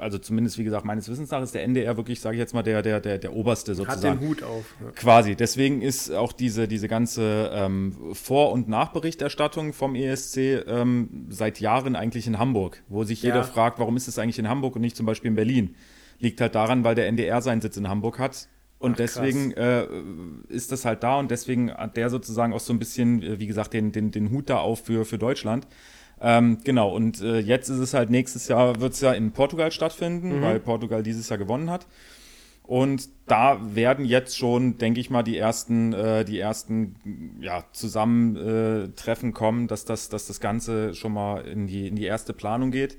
also 0.00 0.18
zumindest 0.18 0.58
wie 0.58 0.64
gesagt 0.64 0.84
meines 0.84 1.08
Wissens 1.08 1.30
nach 1.30 1.42
ist 1.42 1.54
der 1.54 1.62
NDR 1.62 1.96
wirklich, 1.96 2.20
sage 2.20 2.36
ich 2.36 2.40
jetzt 2.40 2.54
mal, 2.54 2.62
der, 2.62 2.82
der, 2.82 3.00
der, 3.00 3.18
der 3.18 3.32
oberste 3.32 3.74
sozusagen. 3.74 4.16
Hat 4.16 4.20
den 4.20 4.28
Hut 4.28 4.42
auf. 4.42 4.64
Ja. 4.80 4.90
Quasi. 4.92 5.36
Deswegen 5.36 5.82
ist 5.82 6.10
auch 6.10 6.32
diese, 6.32 6.66
diese 6.68 6.88
ganze 6.88 7.50
ähm, 7.52 7.96
Vor- 8.12 8.52
und 8.52 8.68
Nachberichterstattung 8.68 9.72
vom 9.72 9.94
ESC 9.94 10.64
ähm, 10.66 11.26
seit 11.28 11.60
Jahren 11.60 11.96
eigentlich 11.96 12.26
in 12.26 12.38
Hamburg, 12.38 12.82
wo 12.88 13.04
sich 13.04 13.22
jeder 13.22 13.36
ja. 13.36 13.42
fragt, 13.42 13.78
warum 13.78 13.96
ist 13.96 14.08
es 14.08 14.18
eigentlich 14.18 14.38
in 14.38 14.48
Hamburg 14.48 14.76
und 14.76 14.82
nicht 14.82 14.96
zum 14.96 15.06
Beispiel 15.06 15.28
in 15.28 15.36
Berlin? 15.36 15.76
Liegt 16.18 16.40
halt 16.40 16.54
daran, 16.54 16.84
weil 16.84 16.94
der 16.94 17.06
NDR 17.06 17.40
seinen 17.40 17.60
Sitz 17.60 17.76
in 17.76 17.88
Hamburg 17.88 18.18
hat. 18.18 18.48
Und 18.78 18.92
Ach, 18.92 18.96
deswegen 18.96 19.52
äh, 19.52 19.86
ist 20.48 20.72
das 20.72 20.86
halt 20.86 21.02
da 21.02 21.18
und 21.18 21.30
deswegen 21.30 21.70
hat 21.70 21.98
der 21.98 22.08
sozusagen 22.08 22.54
auch 22.54 22.60
so 22.60 22.72
ein 22.72 22.78
bisschen, 22.78 23.22
äh, 23.22 23.38
wie 23.38 23.46
gesagt, 23.46 23.74
den, 23.74 23.92
den, 23.92 24.10
den 24.10 24.30
Hut 24.30 24.48
da 24.48 24.56
auf 24.56 24.86
für, 24.86 25.04
für 25.04 25.18
Deutschland. 25.18 25.66
Ähm, 26.20 26.58
genau, 26.64 26.94
und 26.94 27.22
äh, 27.22 27.38
jetzt 27.38 27.68
ist 27.68 27.78
es 27.78 27.94
halt 27.94 28.10
nächstes 28.10 28.48
Jahr, 28.48 28.80
wird 28.80 28.92
es 28.92 29.00
ja 29.00 29.12
in 29.12 29.32
Portugal 29.32 29.72
stattfinden, 29.72 30.38
mhm. 30.38 30.42
weil 30.42 30.60
Portugal 30.60 31.02
dieses 31.02 31.28
Jahr 31.28 31.38
gewonnen 31.38 31.70
hat. 31.70 31.86
Und 32.70 33.08
da 33.26 33.58
werden 33.74 34.04
jetzt 34.04 34.38
schon, 34.38 34.78
denke 34.78 35.00
ich 35.00 35.10
mal, 35.10 35.24
die 35.24 35.36
ersten, 35.36 35.92
äh, 35.92 36.24
die 36.24 36.38
ersten 36.38 37.36
ja, 37.40 37.64
Zusammentreffen 37.72 39.32
kommen, 39.32 39.66
dass 39.66 39.84
das, 39.84 40.08
dass 40.08 40.28
das 40.28 40.38
Ganze 40.38 40.94
schon 40.94 41.12
mal 41.12 41.40
in 41.40 41.66
die, 41.66 41.88
in 41.88 41.96
die 41.96 42.04
erste 42.04 42.32
Planung 42.32 42.70
geht. 42.70 42.96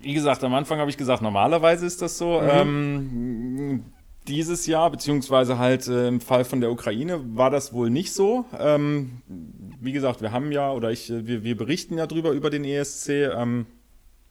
Wie 0.00 0.14
gesagt, 0.14 0.44
am 0.44 0.54
Anfang 0.54 0.78
habe 0.78 0.88
ich 0.88 0.98
gesagt, 0.98 1.20
normalerweise 1.20 1.84
ist 1.84 2.00
das 2.00 2.16
so. 2.16 2.40
Mhm. 2.40 2.48
Ähm, 2.48 3.84
dieses 4.28 4.66
Jahr, 4.66 4.90
beziehungsweise 4.90 5.58
halt 5.58 5.88
äh, 5.88 6.06
im 6.06 6.20
Fall 6.20 6.44
von 6.44 6.60
der 6.60 6.70
Ukraine, 6.70 7.20
war 7.36 7.50
das 7.50 7.72
wohl 7.72 7.90
nicht 7.90 8.12
so. 8.12 8.44
Ähm, 8.58 9.22
wie 9.80 9.92
gesagt, 9.92 10.20
wir 10.22 10.32
haben 10.32 10.52
ja, 10.52 10.72
oder 10.72 10.90
ich, 10.90 11.10
wir, 11.10 11.42
wir 11.42 11.56
berichten 11.56 11.98
ja 11.98 12.06
drüber 12.06 12.32
über 12.32 12.50
den 12.50 12.64
ESC, 12.64 13.08
ähm, 13.08 13.66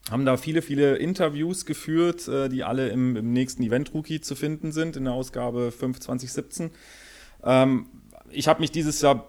haben 0.10 0.26
da 0.26 0.38
viele, 0.38 0.62
viele 0.62 0.96
Interviews 0.98 1.66
geführt, 1.66 2.28
äh, 2.28 2.50
die 2.50 2.64
alle 2.64 2.90
im, 2.90 3.16
im 3.16 3.34
nächsten 3.34 3.64
Event 3.64 3.94
Rookie 3.94 4.22
zu 4.22 4.36
finden 4.36 4.72
sind, 4.72 4.96
in 4.96 5.06
der 5.06 5.14
Ausgabe 5.14 5.72
5 5.72 6.00
2017. 6.00 6.72
Ähm, 7.44 7.88
ich 8.30 8.48
habe 8.48 8.62
mich 8.62 8.72
dieses 8.72 9.02
Jahr, 9.02 9.28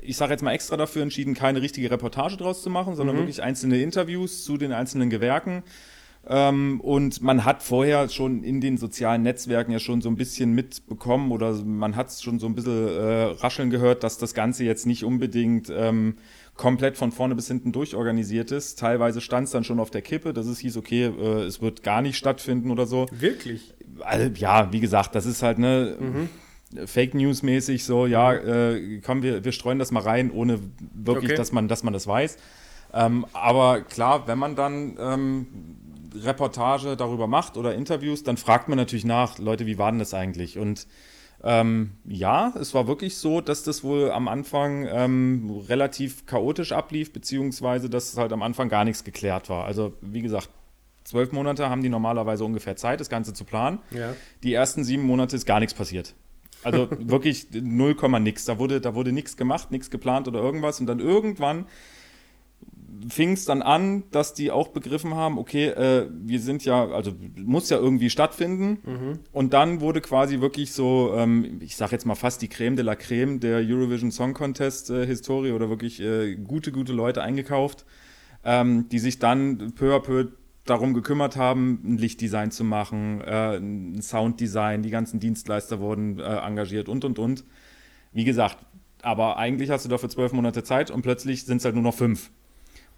ich 0.00 0.16
sage 0.16 0.32
jetzt 0.32 0.42
mal 0.42 0.52
extra 0.52 0.76
dafür 0.76 1.02
entschieden, 1.02 1.34
keine 1.34 1.62
richtige 1.62 1.90
Reportage 1.90 2.36
draus 2.36 2.62
zu 2.62 2.70
machen, 2.70 2.94
sondern 2.94 3.16
mhm. 3.16 3.20
wirklich 3.20 3.42
einzelne 3.42 3.82
Interviews 3.82 4.44
zu 4.44 4.56
den 4.56 4.72
einzelnen 4.72 5.10
Gewerken. 5.10 5.62
Ähm, 6.26 6.80
und 6.82 7.22
man 7.22 7.44
hat 7.44 7.62
vorher 7.62 8.08
schon 8.10 8.44
in 8.44 8.60
den 8.60 8.76
sozialen 8.76 9.22
Netzwerken 9.22 9.72
ja 9.72 9.78
schon 9.78 10.02
so 10.02 10.10
ein 10.10 10.16
bisschen 10.16 10.52
mitbekommen 10.52 11.32
oder 11.32 11.54
man 11.64 11.96
hat 11.96 12.08
es 12.08 12.22
schon 12.22 12.38
so 12.38 12.46
ein 12.46 12.54
bisschen 12.54 12.88
äh, 12.88 13.22
rascheln 13.40 13.70
gehört, 13.70 14.04
dass 14.04 14.18
das 14.18 14.34
Ganze 14.34 14.64
jetzt 14.64 14.86
nicht 14.86 15.02
unbedingt 15.02 15.72
ähm, 15.74 16.16
komplett 16.56 16.98
von 16.98 17.10
vorne 17.10 17.34
bis 17.34 17.48
hinten 17.48 17.72
durchorganisiert 17.72 18.52
ist. 18.52 18.78
Teilweise 18.78 19.22
stand 19.22 19.46
es 19.46 19.52
dann 19.52 19.64
schon 19.64 19.80
auf 19.80 19.90
der 19.90 20.02
Kippe, 20.02 20.34
dass 20.34 20.46
es 20.46 20.58
hieß, 20.58 20.76
okay, 20.76 21.06
äh, 21.06 21.44
es 21.44 21.62
wird 21.62 21.82
gar 21.82 22.02
nicht 22.02 22.18
stattfinden 22.18 22.70
oder 22.70 22.86
so. 22.86 23.06
Wirklich? 23.12 23.72
Also, 24.00 24.30
ja, 24.34 24.70
wie 24.72 24.80
gesagt, 24.80 25.14
das 25.14 25.26
ist 25.26 25.42
halt 25.42 25.58
eine. 25.58 25.96
Mhm. 25.98 26.28
Fake 26.86 27.14
News 27.14 27.42
mäßig 27.42 27.82
so, 27.82 28.06
ja, 28.06 28.32
äh, 28.32 29.00
komm, 29.04 29.24
wir, 29.24 29.44
wir 29.44 29.50
streuen 29.50 29.80
das 29.80 29.90
mal 29.90 30.04
rein, 30.04 30.30
ohne 30.30 30.60
wirklich, 30.94 31.30
okay. 31.30 31.34
dass 31.34 31.50
man, 31.50 31.66
dass 31.66 31.82
man 31.82 31.92
das 31.92 32.06
weiß. 32.06 32.36
Ähm, 32.92 33.26
aber 33.32 33.80
klar, 33.80 34.28
wenn 34.28 34.38
man 34.38 34.54
dann 34.54 34.96
ähm, 35.00 35.46
Reportage 36.14 36.96
darüber 36.96 37.26
macht 37.26 37.56
oder 37.56 37.74
Interviews, 37.74 38.22
dann 38.22 38.36
fragt 38.36 38.68
man 38.68 38.76
natürlich 38.76 39.04
nach, 39.04 39.38
Leute, 39.38 39.66
wie 39.66 39.78
war 39.78 39.90
denn 39.90 39.98
das 39.98 40.14
eigentlich? 40.14 40.58
Und 40.58 40.86
ähm, 41.42 41.92
ja, 42.04 42.52
es 42.60 42.74
war 42.74 42.86
wirklich 42.86 43.16
so, 43.16 43.40
dass 43.40 43.62
das 43.62 43.82
wohl 43.82 44.10
am 44.10 44.28
Anfang 44.28 44.86
ähm, 44.90 45.62
relativ 45.68 46.26
chaotisch 46.26 46.72
ablief, 46.72 47.12
beziehungsweise 47.12 47.88
dass 47.88 48.16
halt 48.16 48.32
am 48.32 48.42
Anfang 48.42 48.68
gar 48.68 48.84
nichts 48.84 49.04
geklärt 49.04 49.48
war. 49.48 49.64
Also 49.64 49.94
wie 50.02 50.20
gesagt, 50.20 50.50
zwölf 51.04 51.32
Monate 51.32 51.70
haben 51.70 51.82
die 51.82 51.88
normalerweise 51.88 52.44
ungefähr 52.44 52.76
Zeit, 52.76 53.00
das 53.00 53.08
Ganze 53.08 53.32
zu 53.32 53.44
planen. 53.44 53.78
Ja. 53.90 54.14
Die 54.42 54.52
ersten 54.52 54.84
sieben 54.84 55.04
Monate 55.04 55.34
ist 55.36 55.46
gar 55.46 55.60
nichts 55.60 55.74
passiert. 55.74 56.14
Also 56.62 56.88
wirklich 56.98 57.48
0, 57.52 57.96
nix. 58.20 58.44
Da 58.44 58.58
wurde, 58.58 58.80
da 58.80 58.94
wurde 58.94 59.12
nichts 59.12 59.36
gemacht, 59.36 59.70
nichts 59.70 59.90
geplant 59.90 60.28
oder 60.28 60.40
irgendwas. 60.40 60.78
Und 60.78 60.86
dann 60.86 61.00
irgendwann 61.00 61.66
fing 63.08 63.32
es 63.32 63.44
dann 63.44 63.62
an, 63.62 64.04
dass 64.10 64.34
die 64.34 64.50
auch 64.50 64.68
begriffen 64.68 65.14
haben, 65.14 65.38
okay, 65.38 65.68
äh, 65.68 66.08
wir 66.10 66.40
sind 66.40 66.64
ja, 66.64 66.88
also 66.88 67.12
muss 67.36 67.70
ja 67.70 67.78
irgendwie 67.78 68.10
stattfinden. 68.10 68.78
Mhm. 68.84 69.18
Und 69.32 69.52
dann 69.52 69.80
wurde 69.80 70.00
quasi 70.00 70.40
wirklich 70.40 70.72
so, 70.72 71.14
ähm, 71.16 71.60
ich 71.60 71.76
sag 71.76 71.92
jetzt 71.92 72.06
mal 72.06 72.14
fast 72.14 72.42
die 72.42 72.48
Creme 72.48 72.76
de 72.76 72.84
la 72.84 72.96
Creme 72.96 73.40
der 73.40 73.58
Eurovision 73.58 74.10
Song 74.10 74.34
Contest 74.34 74.90
äh, 74.90 75.06
Historie 75.06 75.52
oder 75.52 75.68
wirklich 75.70 76.00
äh, 76.00 76.36
gute, 76.36 76.72
gute 76.72 76.92
Leute 76.92 77.22
eingekauft, 77.22 77.84
ähm, 78.44 78.88
die 78.88 78.98
sich 78.98 79.18
dann 79.18 79.72
peu 79.74 79.94
à 79.94 80.00
peu 80.00 80.28
darum 80.64 80.94
gekümmert 80.94 81.36
haben, 81.36 81.80
ein 81.84 81.98
Lichtdesign 81.98 82.50
zu 82.50 82.64
machen, 82.64 83.20
äh, 83.22 83.56
ein 83.56 84.02
Sounddesign, 84.02 84.82
die 84.82 84.90
ganzen 84.90 85.18
Dienstleister 85.18 85.80
wurden 85.80 86.18
äh, 86.18 86.22
engagiert 86.22 86.88
und, 86.88 87.04
und, 87.04 87.18
und. 87.18 87.44
Wie 88.12 88.24
gesagt, 88.24 88.58
aber 89.02 89.36
eigentlich 89.38 89.70
hast 89.70 89.84
du 89.84 89.88
dafür 89.88 90.08
zwölf 90.08 90.32
Monate 90.32 90.62
Zeit 90.62 90.90
und 90.90 91.02
plötzlich 91.02 91.44
sind 91.44 91.58
es 91.58 91.64
halt 91.64 91.74
nur 91.74 91.84
noch 91.84 91.94
fünf. 91.94 92.30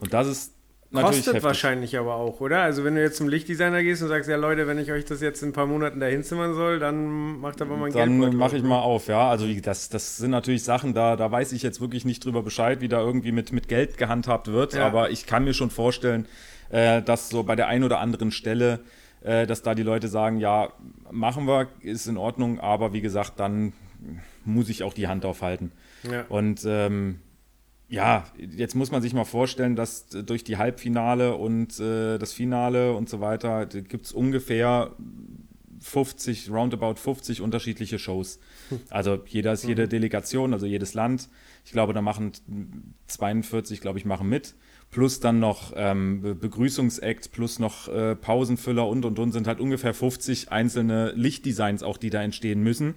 Und 0.03 0.13
das 0.13 0.27
ist 0.27 0.53
natürlich 0.91 1.19
Kostet 1.19 1.27
heftig. 1.35 1.45
wahrscheinlich 1.45 1.97
aber 1.97 2.17
auch, 2.17 2.41
oder? 2.41 2.63
Also 2.63 2.83
wenn 2.83 2.97
du 2.97 3.03
jetzt 3.03 3.17
zum 3.17 3.29
Lichtdesigner 3.29 3.83
gehst 3.83 4.03
und 4.03 4.09
sagst, 4.09 4.29
ja 4.29 4.37
Leute, 4.37 4.67
wenn 4.67 4.79
ich 4.79 4.91
euch 4.91 5.05
das 5.05 5.21
jetzt 5.21 5.43
in 5.43 5.51
ein 5.51 5.53
paar 5.53 5.67
Monaten 5.67 6.01
dahin 6.01 6.25
zimmern 6.25 6.55
soll, 6.55 6.81
dann 6.81 7.39
macht 7.41 7.63
aber 7.63 7.77
mein 7.77 7.93
Geld. 7.93 8.05
Dann 8.05 8.37
mache 8.37 8.57
ich 8.57 8.65
mal 8.65 8.81
auf, 8.81 9.07
ja. 9.07 9.31
Also 9.31 9.47
das, 9.47 9.89
das 9.89 10.17
sind 10.17 10.33
natürlich 10.33 10.65
Sachen, 10.65 10.93
da, 10.93 11.15
da 11.15 11.31
weiß 11.31 11.53
ich 11.53 11.63
jetzt 11.63 11.81
wirklich 11.81 12.05
nicht 12.05 12.25
drüber 12.25 12.43
Bescheid, 12.43 12.81
wie 12.81 12.89
da 12.89 13.01
irgendwie 13.01 13.31
mit, 13.31 13.53
mit 13.53 13.69
Geld 13.69 13.97
gehandhabt 13.97 14.49
wird. 14.49 14.75
Ja. 14.75 14.87
Aber 14.87 15.11
ich 15.11 15.25
kann 15.25 15.45
mir 15.45 15.55
schon 15.55 15.71
vorstellen, 15.71 16.27
äh, 16.71 17.01
dass 17.01 17.29
so 17.29 17.45
bei 17.45 17.55
der 17.55 17.69
einen 17.69 17.85
oder 17.85 18.01
anderen 18.01 18.33
Stelle, 18.33 18.81
äh, 19.23 19.47
dass 19.47 19.63
da 19.63 19.77
die 19.77 19.85
Leute 19.85 20.09
sagen, 20.09 20.39
ja, 20.39 20.73
machen 21.13 21.47
wir, 21.47 21.69
ist 21.81 22.09
in 22.09 22.17
Ordnung, 22.17 22.59
aber 22.59 22.93
wie 22.93 23.01
gesagt, 23.01 23.35
dann 23.39 23.73
muss 24.45 24.69
ich 24.69 24.83
auch 24.83 24.95
die 24.95 25.07
Hand 25.07 25.25
aufhalten. 25.25 25.71
Ja. 26.03 26.25
Und 26.29 26.65
ähm, 26.67 27.21
ja, 27.93 28.25
jetzt 28.39 28.75
muss 28.75 28.91
man 28.91 29.03
sich 29.03 29.13
mal 29.13 29.27
vorstellen, 29.27 29.77
dass 29.77 30.09
durch 30.09 30.45
die 30.45 30.57
Halbfinale 30.57 31.37
und 31.37 31.79
äh, 31.79 32.17
das 32.17 32.33
Finale 32.33 32.95
und 32.95 33.11
so 33.11 33.21
weiter 33.21 33.67
gibt 33.67 34.07
es 34.07 34.13
ungefähr 34.13 34.93
50, 35.79 36.51
roundabout 36.51 36.95
50 36.95 37.43
unterschiedliche 37.43 37.99
Shows. 37.99 38.39
Also 38.89 39.19
jeder 39.27 39.53
ist 39.53 39.65
jede 39.65 39.85
mhm. 39.85 39.91
Delegation, 39.91 40.55
also 40.55 40.65
jedes 40.65 40.95
Land. 40.95 41.29
Ich 41.67 41.73
glaube, 41.73 41.93
da 41.93 42.01
machen 42.01 42.33
42, 43.09 43.83
glaube 43.83 43.99
ich, 43.99 44.07
machen 44.07 44.27
mit. 44.27 44.55
Plus 44.91 45.21
dann 45.21 45.39
noch 45.39 45.75
ähm, 45.77 46.39
Begrüßungsakt, 46.41 47.33
plus 47.33 47.59
noch 47.59 47.89
äh, 47.89 48.17
Pausenfüller 48.17 48.89
und 48.89 49.05
und 49.05 49.19
und 49.19 49.33
sind 49.33 49.47
halt 49.47 49.61
ungefähr 49.61 49.93
50 49.93 50.51
einzelne 50.51 51.13
Lichtdesigns 51.13 51.83
auch, 51.83 51.99
die 51.99 52.09
da 52.09 52.23
entstehen 52.23 52.63
müssen. 52.63 52.95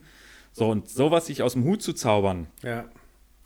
So, 0.54 0.70
und 0.70 0.88
sowas 0.88 1.26
sich 1.26 1.44
aus 1.44 1.52
dem 1.52 1.66
Hut 1.66 1.82
zu 1.82 1.92
zaubern. 1.92 2.48
Ja 2.64 2.86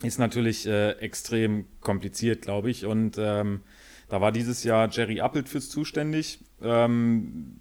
ist 0.04 0.20
natürlich 0.20 0.66
äh, 0.66 0.92
extrem 1.00 1.66
kompliziert, 1.82 2.42
glaube 2.42 2.70
ich. 2.70 2.86
Und 2.86 3.18
ähm, 3.18 3.62
da 4.08 4.22
war 4.22 4.32
dieses 4.32 4.64
Jahr 4.64 4.90
Jerry 4.90 5.20
Appelt 5.20 5.50
fürs 5.50 5.70
zuständig. 5.70 6.40
Ähm, 6.62 7.60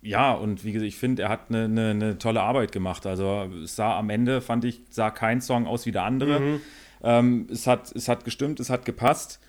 ja, 0.00 0.32
und 0.32 0.64
wie 0.64 0.72
gesagt, 0.72 0.88
ich 0.88 0.96
finde, 0.96 1.22
er 1.22 1.28
hat 1.28 1.48
eine, 1.48 1.64
eine, 1.64 1.90
eine, 1.90 2.18
tolle 2.18 2.42
Arbeit 2.42 2.72
gemacht. 2.72 3.06
Also 3.06 3.50
es 3.62 3.76
sah 3.76 3.98
am 3.98 4.10
Ende, 4.10 4.40
fand 4.40 4.64
ich, 4.64 4.82
sah 4.88 5.10
kein 5.10 5.40
Song 5.40 5.66
aus 5.66 5.86
wie 5.86 5.92
der 5.92 6.04
andere. 6.04 6.40
Mhm. 6.40 6.60
Ähm, 7.02 7.46
es, 7.50 7.66
hat, 7.66 7.94
es 7.94 8.08
hat 8.08 8.24
gestimmt, 8.24 8.60
es 8.60 8.70
hat 8.70 8.84
gepasst. 8.84 9.40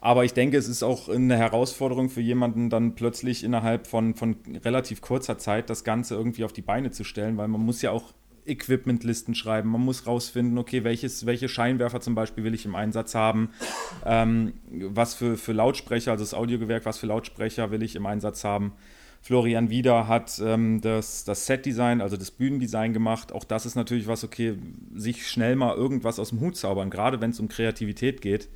Aber 0.00 0.24
ich 0.24 0.34
denke, 0.34 0.56
es 0.56 0.68
ist 0.68 0.82
auch 0.82 1.08
eine 1.08 1.36
Herausforderung 1.36 2.10
für 2.10 2.20
jemanden, 2.20 2.70
dann 2.70 2.94
plötzlich 2.94 3.42
innerhalb 3.42 3.86
von, 3.86 4.14
von 4.14 4.36
relativ 4.64 5.00
kurzer 5.00 5.38
Zeit 5.38 5.70
das 5.70 5.84
Ganze 5.84 6.14
irgendwie 6.14 6.44
auf 6.44 6.52
die 6.52 6.62
Beine 6.62 6.90
zu 6.90 7.02
stellen, 7.02 7.36
weil 7.36 7.48
man 7.48 7.60
muss 7.60 7.82
ja 7.82 7.90
auch 7.90 8.12
Equipmentlisten 8.46 9.34
schreiben, 9.34 9.70
man 9.70 9.80
muss 9.80 10.06
rausfinden, 10.06 10.58
okay, 10.58 10.84
welches, 10.84 11.26
welche 11.26 11.48
Scheinwerfer 11.48 12.00
zum 12.00 12.14
Beispiel 12.14 12.44
will 12.44 12.54
ich 12.54 12.64
im 12.64 12.74
Einsatz 12.74 13.14
haben, 13.14 13.50
ähm, 14.04 14.54
was 14.70 15.14
für, 15.14 15.36
für 15.36 15.52
Lautsprecher, 15.52 16.12
also 16.12 16.24
das 16.24 16.34
Audiogewerk, 16.34 16.84
was 16.84 16.98
für 16.98 17.06
Lautsprecher 17.06 17.70
will 17.70 17.82
ich 17.82 17.96
im 17.96 18.06
Einsatz 18.06 18.44
haben. 18.44 18.72
Florian 19.22 19.70
Wieder 19.70 20.06
hat 20.06 20.40
ähm, 20.44 20.80
das, 20.80 21.24
das 21.24 21.46
Set-Design, 21.46 22.00
also 22.00 22.16
das 22.16 22.30
Bühnendesign 22.30 22.92
gemacht. 22.92 23.32
Auch 23.32 23.42
das 23.42 23.66
ist 23.66 23.74
natürlich 23.74 24.06
was, 24.06 24.22
okay, 24.22 24.56
sich 24.94 25.26
schnell 25.26 25.56
mal 25.56 25.74
irgendwas 25.74 26.20
aus 26.20 26.28
dem 26.28 26.40
Hut 26.40 26.56
zaubern, 26.56 26.90
gerade 26.90 27.20
wenn 27.20 27.30
es 27.30 27.40
um 27.40 27.48
Kreativität 27.48 28.20
geht, 28.20 28.48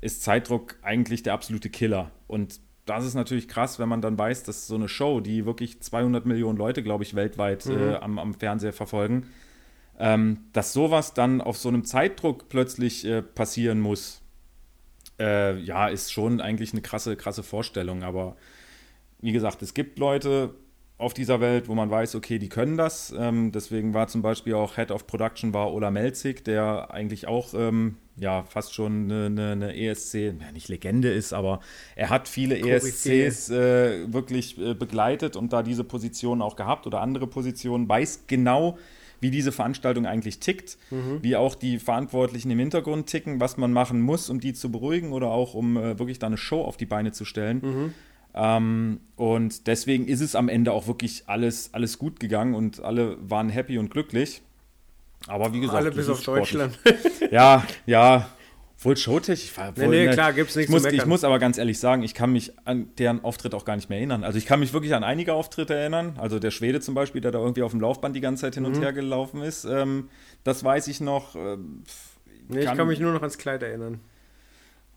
ist 0.00 0.22
Zeitdruck 0.22 0.76
eigentlich 0.82 1.22
der 1.22 1.32
absolute 1.32 1.70
Killer. 1.70 2.10
Und 2.26 2.60
das 2.88 3.04
ist 3.04 3.14
natürlich 3.14 3.48
krass, 3.48 3.78
wenn 3.78 3.88
man 3.88 4.00
dann 4.00 4.18
weiß, 4.18 4.44
dass 4.44 4.66
so 4.66 4.74
eine 4.74 4.88
Show, 4.88 5.20
die 5.20 5.44
wirklich 5.44 5.80
200 5.80 6.26
Millionen 6.26 6.56
Leute, 6.56 6.82
glaube 6.82 7.04
ich, 7.04 7.14
weltweit 7.14 7.66
mhm. 7.66 7.78
äh, 7.78 7.94
am, 7.96 8.18
am, 8.18 8.34
Fernseher 8.34 8.72
verfolgen, 8.72 9.26
ähm, 9.98 10.46
dass 10.52 10.72
sowas 10.72 11.14
dann 11.14 11.40
auf 11.40 11.58
so 11.58 11.68
einem 11.68 11.84
Zeitdruck 11.84 12.48
plötzlich 12.48 13.04
äh, 13.04 13.22
passieren 13.22 13.80
muss, 13.80 14.22
äh, 15.18 15.58
ja, 15.58 15.88
ist 15.88 16.12
schon 16.12 16.40
eigentlich 16.40 16.72
eine 16.72 16.82
krasse, 16.82 17.16
krasse 17.16 17.42
Vorstellung. 17.42 18.02
Aber 18.02 18.36
wie 19.20 19.32
gesagt, 19.32 19.62
es 19.62 19.74
gibt 19.74 19.98
Leute, 19.98 20.54
auf 20.98 21.14
dieser 21.14 21.40
Welt, 21.40 21.68
wo 21.68 21.74
man 21.74 21.90
weiß, 21.90 22.16
okay, 22.16 22.40
die 22.40 22.48
können 22.48 22.76
das. 22.76 23.14
Ähm, 23.16 23.52
deswegen 23.52 23.94
war 23.94 24.08
zum 24.08 24.20
Beispiel 24.20 24.54
auch 24.54 24.74
Head 24.74 24.90
of 24.90 25.06
Production 25.06 25.54
war 25.54 25.72
Ola 25.72 25.92
Melzig, 25.92 26.44
der 26.44 26.92
eigentlich 26.92 27.28
auch 27.28 27.54
ähm, 27.54 27.96
ja 28.16 28.42
fast 28.42 28.74
schon 28.74 29.04
eine, 29.04 29.26
eine, 29.26 29.52
eine, 29.52 29.76
ESC, 29.76 30.14
ja, 30.14 30.52
nicht 30.52 30.68
Legende 30.68 31.12
ist, 31.12 31.32
aber 31.32 31.60
er 31.94 32.10
hat 32.10 32.26
viele 32.26 32.60
Koryphäe. 32.60 33.26
ESCs 33.26 33.50
äh, 33.50 34.12
wirklich 34.12 34.58
äh, 34.58 34.74
begleitet 34.74 35.36
und 35.36 35.52
da 35.52 35.62
diese 35.62 35.84
Position 35.84 36.42
auch 36.42 36.56
gehabt 36.56 36.84
oder 36.88 37.00
andere 37.00 37.28
Positionen, 37.28 37.88
weiß 37.88 38.24
genau, 38.26 38.76
wie 39.20 39.30
diese 39.30 39.52
Veranstaltung 39.52 40.06
eigentlich 40.06 40.40
tickt, 40.40 40.78
mhm. 40.90 41.18
wie 41.22 41.36
auch 41.36 41.54
die 41.54 41.78
Verantwortlichen 41.78 42.50
im 42.50 42.58
Hintergrund 42.58 43.06
ticken, 43.06 43.40
was 43.40 43.56
man 43.56 43.72
machen 43.72 44.00
muss, 44.00 44.30
um 44.30 44.40
die 44.40 44.52
zu 44.52 44.70
beruhigen 44.70 45.12
oder 45.12 45.28
auch 45.28 45.54
um 45.54 45.76
äh, 45.76 45.98
wirklich 45.98 46.18
da 46.18 46.26
eine 46.26 46.36
Show 46.36 46.62
auf 46.62 46.76
die 46.76 46.86
Beine 46.86 47.12
zu 47.12 47.24
stellen. 47.24 47.60
Mhm. 47.62 47.94
Ähm, 48.34 49.00
und 49.16 49.66
deswegen 49.66 50.06
ist 50.06 50.20
es 50.20 50.34
am 50.34 50.48
Ende 50.48 50.72
auch 50.72 50.86
wirklich 50.86 51.24
alles, 51.26 51.70
alles 51.72 51.98
gut 51.98 52.20
gegangen 52.20 52.54
und 52.54 52.80
alle 52.80 53.16
waren 53.20 53.48
happy 53.48 53.78
und 53.78 53.90
glücklich. 53.90 54.42
Aber 55.26 55.52
wie 55.52 55.60
gesagt, 55.60 55.78
alle 55.78 55.90
bis 55.90 56.08
auf 56.08 56.22
Deutschland. 56.22 56.78
ja, 57.30 57.64
ja. 57.86 58.28
Wohl 58.80 58.96
Showtech. 58.96 59.42
Ich 59.42 59.56
war, 59.58 59.72
nee, 59.76 59.88
nee, 59.88 60.06
ne, 60.06 60.12
klar, 60.12 60.32
gibt's 60.32 60.54
nichts 60.54 60.72
ich 60.72 60.82
muss, 60.82 60.92
ich 60.92 61.04
muss 61.04 61.24
aber 61.24 61.40
ganz 61.40 61.58
ehrlich 61.58 61.80
sagen, 61.80 62.04
ich 62.04 62.14
kann 62.14 62.30
mich 62.30 62.52
an 62.64 62.90
deren 62.98 63.24
Auftritt 63.24 63.52
auch 63.54 63.64
gar 63.64 63.74
nicht 63.74 63.88
mehr 63.88 63.98
erinnern. 63.98 64.22
Also 64.22 64.38
ich 64.38 64.46
kann 64.46 64.60
mich 64.60 64.72
wirklich 64.72 64.94
an 64.94 65.02
einige 65.02 65.34
Auftritte 65.34 65.74
erinnern. 65.74 66.14
Also 66.18 66.38
der 66.38 66.52
Schwede 66.52 66.80
zum 66.80 66.94
Beispiel, 66.94 67.20
der 67.20 67.32
da 67.32 67.40
irgendwie 67.40 67.62
auf 67.62 67.72
dem 67.72 67.80
Laufband 67.80 68.14
die 68.14 68.20
ganze 68.20 68.42
Zeit 68.42 68.54
hin 68.54 68.64
und 68.64 68.76
mhm. 68.76 68.82
her 68.82 68.92
gelaufen 68.92 69.42
ist. 69.42 69.64
Ähm, 69.64 70.10
das 70.44 70.62
weiß 70.62 70.86
ich 70.86 71.00
noch. 71.00 71.34
Äh, 71.34 71.56
nee, 71.56 72.62
kann 72.62 72.72
ich 72.72 72.78
kann 72.78 72.86
mich 72.86 73.00
nur 73.00 73.12
noch 73.12 73.20
ans 73.20 73.36
Kleid 73.36 73.64
erinnern. 73.64 73.98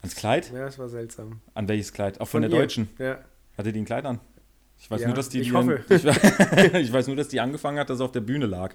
Ans 0.02 0.16
Kleid? 0.16 0.52
Ja, 0.52 0.66
das 0.66 0.80
war 0.80 0.90
seltsam. 0.90 1.42
An 1.54 1.68
welches 1.68 1.94
Kleid? 1.94 2.20
Auch 2.20 2.28
von, 2.28 2.42
von 2.42 2.50
der 2.50 2.52
ihr. 2.52 2.64
Deutschen? 2.64 2.90
Ja. 2.98 3.20
Hatte 3.58 3.72
die 3.72 3.80
ein 3.80 3.86
Kleid 3.86 4.06
an? 4.06 4.20
Ich 4.80 4.90
weiß 4.90 5.02
ja, 5.02 5.08
nur, 5.08 5.16
dass 5.16 5.30
die. 5.30 5.42
Ich 5.42 5.50
die 5.50 5.54
hoffe. 5.54 5.84
ich, 5.90 6.04
ich, 6.74 6.94
weiß 6.94 7.08
nur, 7.08 7.16
dass 7.16 7.28
die 7.28 7.40
angefangen 7.40 7.78
hat, 7.78 7.90
dass 7.90 8.00
sie 8.00 8.04
auf 8.04 8.12
der 8.12 8.22
Bühne 8.22 8.48
lag. 8.48 8.74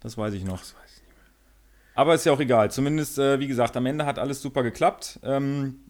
Das 0.00 0.18
weiß 0.18 0.34
ich 0.34 0.44
noch. 0.44 0.58
Das 0.58 0.74
weiß 0.74 0.90
ich 0.96 1.02
nicht 1.02 1.16
mehr. 1.16 1.24
Aber 1.94 2.14
ist 2.14 2.26
ja 2.26 2.32
auch 2.32 2.40
egal. 2.40 2.70
Zumindest, 2.70 3.18
äh, 3.18 3.38
wie 3.38 3.46
gesagt, 3.46 3.76
am 3.76 3.86
Ende 3.86 4.06
hat 4.06 4.18
alles 4.18 4.42
super 4.42 4.64
geklappt. 4.64 5.20
Ähm, 5.22 5.80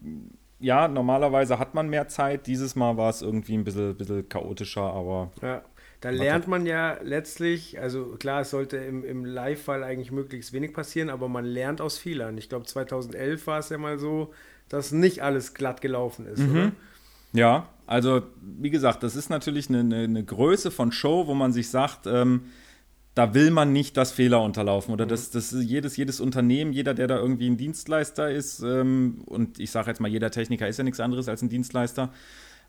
ja, 0.59 0.87
normalerweise 0.87 1.57
hat 1.57 1.73
man 1.73 1.89
mehr 1.89 2.07
Zeit. 2.07 2.45
Dieses 2.45 2.75
Mal 2.75 2.97
war 2.97 3.09
es 3.09 3.23
irgendwie 3.23 3.55
ein 3.55 3.63
bisschen, 3.63 3.95
bisschen 3.97 4.29
chaotischer, 4.29 4.83
aber. 4.83 5.31
Ja. 5.41 5.63
Da 5.99 6.11
lernt 6.11 6.47
man 6.47 6.67
ja 6.67 6.99
letztlich, 7.01 7.79
also 7.79 8.15
klar, 8.19 8.41
es 8.41 8.51
sollte 8.51 8.77
im, 8.77 9.03
im 9.03 9.25
Live-Fall 9.25 9.83
eigentlich 9.83 10.11
möglichst 10.11 10.53
wenig 10.53 10.71
passieren, 10.71 11.09
aber 11.09 11.27
man 11.27 11.43
lernt 11.43 11.81
aus 11.81 11.97
Fehlern. 11.97 12.37
Ich 12.37 12.49
glaube, 12.49 12.67
2011 12.67 13.47
war 13.47 13.57
es 13.57 13.69
ja 13.69 13.79
mal 13.79 13.97
so, 13.97 14.31
dass 14.69 14.91
nicht 14.91 15.21
alles 15.23 15.53
glatt 15.53 15.81
gelaufen 15.81 16.25
ist, 16.25 16.39
mhm. 16.39 16.73
Ja, 17.33 17.67
also 17.85 18.23
wie 18.41 18.69
gesagt, 18.69 19.03
das 19.03 19.15
ist 19.15 19.29
natürlich 19.29 19.69
eine, 19.69 19.79
eine, 19.81 19.97
eine 20.03 20.23
Größe 20.23 20.71
von 20.71 20.91
Show, 20.91 21.27
wo 21.27 21.33
man 21.33 21.53
sich 21.53 21.69
sagt, 21.69 22.07
ähm, 22.07 22.45
da 23.15 23.33
will 23.33 23.51
man 23.51 23.73
nicht 23.73 23.97
das 23.97 24.11
Fehler 24.11 24.41
unterlaufen 24.43 24.93
oder 24.93 25.05
mhm. 25.05 25.09
das, 25.09 25.31
das 25.31 25.51
jedes, 25.51 25.97
jedes 25.97 26.19
Unternehmen, 26.19 26.71
jeder, 26.71 26.93
der 26.93 27.07
da 27.07 27.17
irgendwie 27.17 27.49
ein 27.49 27.57
Dienstleister 27.57 28.29
ist, 28.29 28.61
ähm, 28.61 29.21
und 29.25 29.59
ich 29.59 29.71
sage 29.71 29.89
jetzt 29.89 29.99
mal, 29.99 30.07
jeder 30.07 30.31
Techniker 30.31 30.67
ist 30.67 30.77
ja 30.77 30.83
nichts 30.83 30.99
anderes 30.99 31.27
als 31.27 31.41
ein 31.41 31.49
Dienstleister, 31.49 32.11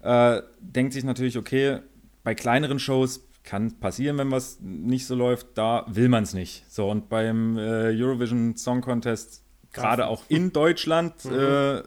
äh, 0.02 0.42
denkt 0.61 0.92
sich 0.92 1.04
natürlich, 1.04 1.37
okay, 1.37 1.80
bei 2.24 2.34
kleineren 2.34 2.78
Shows 2.78 3.26
kann 3.44 3.80
passieren, 3.80 4.18
wenn 4.18 4.30
was 4.30 4.61
nicht 4.61 5.06
so 5.06 5.14
läuft, 5.14 5.46
da 5.54 5.87
will 5.88 6.08
man 6.08 6.24
es 6.24 6.34
nicht. 6.34 6.64
So, 6.68 6.90
und 6.90 7.08
beim 7.08 7.56
äh, 7.56 7.94
Eurovision 7.94 8.56
Song 8.56 8.82
Contest, 8.82 9.42
gerade 9.79 10.07
auch 10.09 10.23
in 10.29 10.53
Deutschland, 10.53 11.25
mhm. 11.25 11.33
äh, 11.33 11.83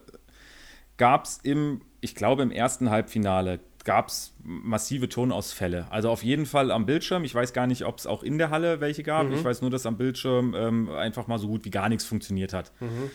gab 0.97 1.25
es 1.25 1.39
im 1.43 1.81
ich 2.01 2.15
glaube, 2.15 2.41
im 2.43 2.51
ersten 2.51 2.89
Halbfinale 2.89 3.59
gab 3.83 4.09
es 4.09 4.33
massive 4.43 5.07
Tonausfälle. 5.07 5.87
Also 5.89 6.09
auf 6.09 6.23
jeden 6.23 6.45
Fall 6.45 6.71
am 6.71 6.85
Bildschirm. 6.85 7.23
Ich 7.23 7.33
weiß 7.33 7.53
gar 7.53 7.67
nicht, 7.67 7.85
ob 7.85 7.97
es 7.97 8.05
auch 8.05 8.23
in 8.23 8.37
der 8.37 8.49
Halle 8.49 8.81
welche 8.81 9.03
gab. 9.03 9.27
Mhm. 9.27 9.33
Ich 9.33 9.43
weiß 9.43 9.61
nur, 9.61 9.71
dass 9.71 9.85
am 9.85 9.97
Bildschirm 9.97 10.53
ähm, 10.55 10.89
einfach 10.89 11.27
mal 11.27 11.39
so 11.39 11.47
gut 11.47 11.63
wie 11.65 11.71
gar 11.71 11.89
nichts 11.89 12.05
funktioniert 12.05 12.53
hat. 12.53 12.71
Mhm. 12.79 13.11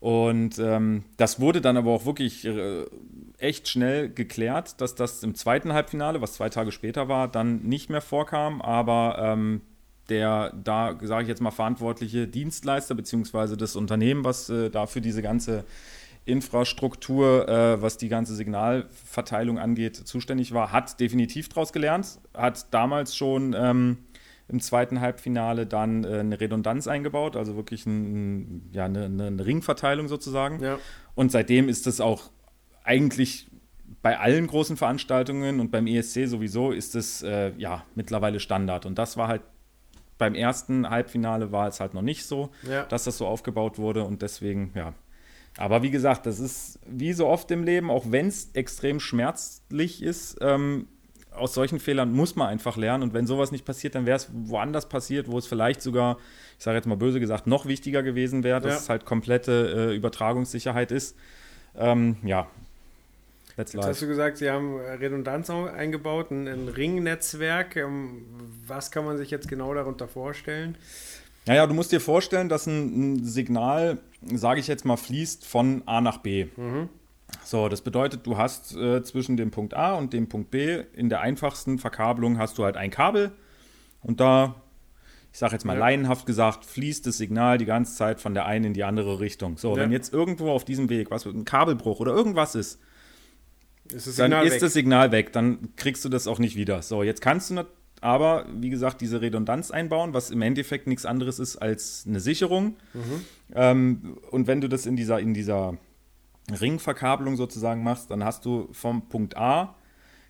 Und 0.00 0.58
ähm, 0.58 1.04
das 1.18 1.40
wurde 1.40 1.60
dann 1.60 1.76
aber 1.76 1.90
auch 1.90 2.06
wirklich 2.06 2.46
äh, 2.46 2.86
echt 3.36 3.68
schnell 3.68 4.08
geklärt, 4.08 4.80
dass 4.80 4.94
das 4.94 5.22
im 5.22 5.34
zweiten 5.34 5.74
Halbfinale, 5.74 6.22
was 6.22 6.34
zwei 6.34 6.48
Tage 6.48 6.72
später 6.72 7.08
war, 7.08 7.28
dann 7.28 7.62
nicht 7.62 7.90
mehr 7.90 8.00
vorkam. 8.00 8.62
Aber 8.62 9.16
ähm, 9.18 9.60
der 10.10 10.52
da, 10.52 10.96
sage 11.02 11.22
ich 11.22 11.28
jetzt 11.28 11.40
mal, 11.40 11.50
verantwortliche 11.50 12.26
Dienstleister 12.26 12.94
beziehungsweise 12.94 13.56
das 13.56 13.76
Unternehmen, 13.76 14.24
was 14.24 14.50
äh, 14.50 14.70
da 14.70 14.86
für 14.86 15.00
diese 15.00 15.22
ganze 15.22 15.64
Infrastruktur, 16.24 17.48
äh, 17.48 17.80
was 17.80 17.96
die 17.96 18.08
ganze 18.08 18.34
Signalverteilung 18.34 19.58
angeht, 19.58 19.96
zuständig 19.96 20.52
war, 20.52 20.72
hat 20.72 21.00
definitiv 21.00 21.48
daraus 21.48 21.72
gelernt, 21.72 22.18
hat 22.34 22.72
damals 22.74 23.16
schon 23.16 23.54
ähm, 23.58 23.98
im 24.48 24.60
zweiten 24.60 25.00
Halbfinale 25.00 25.66
dann 25.66 26.04
äh, 26.04 26.18
eine 26.18 26.40
Redundanz 26.40 26.88
eingebaut, 26.88 27.36
also 27.36 27.56
wirklich 27.56 27.86
ein, 27.86 28.68
ja, 28.72 28.84
eine, 28.84 29.04
eine, 29.04 29.46
Ringverteilung 29.46 30.08
sozusagen. 30.08 30.62
Ja. 30.62 30.78
Und 31.14 31.32
seitdem 31.32 31.68
ist 31.68 31.86
es 31.86 32.00
auch 32.00 32.30
eigentlich 32.84 33.48
bei 34.02 34.18
allen 34.18 34.46
großen 34.46 34.76
Veranstaltungen 34.76 35.60
und 35.60 35.70
beim 35.70 35.86
ESC 35.86 36.26
sowieso 36.26 36.72
ist 36.72 36.94
es 36.94 37.22
äh, 37.22 37.52
ja 37.58 37.84
mittlerweile 37.94 38.40
Standard. 38.40 38.86
Und 38.86 38.98
das 38.98 39.16
war 39.16 39.28
halt 39.28 39.42
beim 40.20 40.36
ersten 40.36 40.88
Halbfinale 40.88 41.50
war 41.50 41.66
es 41.66 41.80
halt 41.80 41.94
noch 41.94 42.02
nicht 42.02 42.24
so, 42.24 42.50
ja. 42.68 42.84
dass 42.84 43.04
das 43.04 43.18
so 43.18 43.26
aufgebaut 43.26 43.78
wurde 43.78 44.04
und 44.04 44.22
deswegen, 44.22 44.70
ja, 44.76 44.94
aber 45.58 45.82
wie 45.82 45.90
gesagt, 45.90 46.26
das 46.26 46.38
ist 46.38 46.78
wie 46.86 47.12
so 47.12 47.26
oft 47.26 47.50
im 47.50 47.64
Leben, 47.64 47.90
auch 47.90 48.04
wenn 48.10 48.28
es 48.28 48.50
extrem 48.52 49.00
schmerzlich 49.00 50.02
ist, 50.02 50.38
ähm, 50.40 50.86
aus 51.32 51.54
solchen 51.54 51.80
Fehlern 51.80 52.12
muss 52.12 52.36
man 52.36 52.48
einfach 52.48 52.76
lernen. 52.76 53.02
Und 53.02 53.14
wenn 53.14 53.26
sowas 53.26 53.52
nicht 53.52 53.64
passiert, 53.64 53.94
dann 53.94 54.06
wäre 54.06 54.16
es 54.16 54.28
woanders 54.32 54.88
passiert, 54.88 55.28
wo 55.30 55.38
es 55.38 55.46
vielleicht 55.46 55.80
sogar, 55.80 56.18
ich 56.58 56.64
sage 56.64 56.76
jetzt 56.76 56.86
mal 56.86 56.96
böse 56.96 57.20
gesagt, 57.20 57.46
noch 57.46 57.66
wichtiger 57.66 58.02
gewesen 58.02 58.42
wäre, 58.42 58.60
dass 58.60 58.72
ja. 58.72 58.78
es 58.78 58.88
halt 58.88 59.04
komplette 59.04 59.90
äh, 59.90 59.96
Übertragungssicherheit 59.96 60.92
ist. 60.92 61.16
Ähm, 61.76 62.16
ja. 62.24 62.48
Jetzt 63.60 63.76
hast 63.76 64.02
du 64.02 64.06
gesagt, 64.06 64.38
Sie 64.38 64.50
haben 64.50 64.76
Redundanz 64.76 65.50
eingebaut, 65.50 66.30
ein, 66.30 66.48
ein 66.48 66.68
Ringnetzwerk. 66.68 67.76
Ähm, 67.76 68.26
was 68.66 68.90
kann 68.90 69.04
man 69.04 69.18
sich 69.18 69.30
jetzt 69.30 69.48
genau 69.48 69.74
darunter 69.74 70.08
vorstellen? 70.08 70.76
Naja, 71.46 71.66
du 71.66 71.74
musst 71.74 71.92
dir 71.92 72.00
vorstellen, 72.00 72.48
dass 72.48 72.66
ein, 72.66 73.14
ein 73.14 73.24
Signal, 73.24 73.98
sage 74.22 74.60
ich 74.60 74.68
jetzt 74.68 74.84
mal, 74.84 74.96
fließt 74.96 75.46
von 75.46 75.82
A 75.86 76.00
nach 76.00 76.18
B. 76.18 76.46
Mhm. 76.56 76.88
So, 77.44 77.68
das 77.68 77.80
bedeutet, 77.80 78.26
du 78.26 78.36
hast 78.36 78.74
äh, 78.76 79.02
zwischen 79.02 79.36
dem 79.36 79.50
Punkt 79.50 79.74
A 79.74 79.94
und 79.94 80.12
dem 80.12 80.28
Punkt 80.28 80.50
B 80.50 80.82
in 80.94 81.08
der 81.08 81.20
einfachsten 81.20 81.78
Verkabelung 81.78 82.38
hast 82.38 82.58
du 82.58 82.64
halt 82.64 82.76
ein 82.76 82.90
Kabel 82.90 83.32
und 84.02 84.20
da, 84.20 84.56
ich 85.32 85.38
sage 85.38 85.52
jetzt 85.52 85.64
mal 85.64 85.74
ja. 85.74 85.80
laienhaft 85.80 86.26
gesagt, 86.26 86.64
fließt 86.64 87.06
das 87.06 87.18
Signal 87.18 87.58
die 87.58 87.66
ganze 87.66 87.94
Zeit 87.94 88.20
von 88.20 88.34
der 88.34 88.46
einen 88.46 88.66
in 88.66 88.74
die 88.74 88.84
andere 88.84 89.20
Richtung. 89.20 89.56
So, 89.58 89.76
ja. 89.76 89.82
wenn 89.82 89.92
jetzt 89.92 90.12
irgendwo 90.12 90.50
auf 90.50 90.64
diesem 90.64 90.88
Weg 90.90 91.10
was 91.10 91.24
ein 91.24 91.44
Kabelbruch 91.44 92.00
oder 92.00 92.12
irgendwas 92.12 92.54
ist, 92.54 92.80
ist 93.92 94.18
dann 94.18 94.32
ist 94.32 94.54
weg. 94.54 94.60
das 94.60 94.72
Signal 94.72 95.12
weg, 95.12 95.32
dann 95.32 95.74
kriegst 95.76 96.04
du 96.04 96.08
das 96.08 96.26
auch 96.26 96.38
nicht 96.38 96.56
wieder. 96.56 96.82
So, 96.82 97.02
jetzt 97.02 97.20
kannst 97.20 97.50
du 97.50 97.64
aber 98.00 98.46
wie 98.54 98.70
gesagt, 98.70 99.00
diese 99.00 99.20
Redundanz 99.20 99.70
einbauen, 99.70 100.14
was 100.14 100.30
im 100.30 100.42
Endeffekt 100.42 100.86
nichts 100.86 101.04
anderes 101.04 101.38
ist 101.38 101.56
als 101.56 102.04
eine 102.06 102.20
Sicherung. 102.20 102.76
Mhm. 102.94 103.24
Ähm, 103.54 104.18
und 104.30 104.46
wenn 104.46 104.60
du 104.60 104.68
das 104.68 104.86
in 104.86 104.96
dieser, 104.96 105.20
in 105.20 105.34
dieser 105.34 105.76
Ringverkabelung 106.60 107.36
sozusagen 107.36 107.82
machst, 107.82 108.10
dann 108.10 108.24
hast 108.24 108.44
du 108.44 108.68
vom 108.72 109.08
Punkt 109.08 109.36
A 109.36 109.74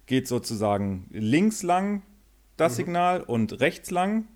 geht 0.06 0.26
sozusagen 0.26 1.06
links 1.12 1.62
lang 1.62 2.02
das 2.56 2.72
mhm. 2.72 2.76
Signal 2.76 3.22
und 3.22 3.60
rechts 3.60 3.90
lang 3.92 4.26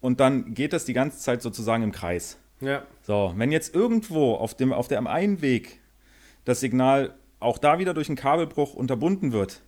und 0.00 0.20
dann 0.20 0.52
geht 0.54 0.72
das 0.72 0.84
die 0.84 0.92
ganze 0.92 1.18
Zeit 1.18 1.42
sozusagen 1.42 1.84
im 1.84 1.92
Kreis. 1.92 2.38
Ja. 2.60 2.82
So, 3.02 3.32
wenn 3.36 3.52
jetzt 3.52 3.74
irgendwo 3.74 4.34
auf 4.34 4.54
dem, 4.54 4.72
auf 4.72 4.88
dem 4.88 5.06
einen 5.06 5.40
Weg 5.40 5.80
das 6.44 6.60
Signal 6.60 7.14
auch 7.44 7.58
da 7.58 7.78
wieder 7.78 7.94
durch 7.94 8.08
einen 8.08 8.16
Kabelbruch 8.16 8.74
unterbunden 8.74 9.32
wird, 9.32 9.62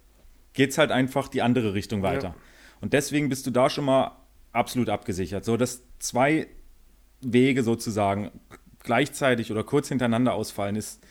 geht 0.52 0.70
es 0.70 0.78
halt 0.78 0.90
einfach 0.90 1.28
die 1.28 1.42
andere 1.42 1.74
Richtung 1.74 2.02
weiter. 2.02 2.28
Ja. 2.28 2.34
Und 2.80 2.92
deswegen 2.92 3.28
bist 3.28 3.46
du 3.46 3.50
da 3.50 3.70
schon 3.70 3.84
mal 3.84 4.16
absolut 4.52 4.88
abgesichert. 4.88 5.44
So, 5.44 5.56
dass 5.56 5.82
zwei 5.98 6.46
Wege 7.20 7.62
sozusagen 7.62 8.30
gleichzeitig 8.82 9.50
oder 9.50 9.64
kurz 9.64 9.88
hintereinander 9.88 10.34
ausfallen, 10.34 10.76
ist 10.76 11.04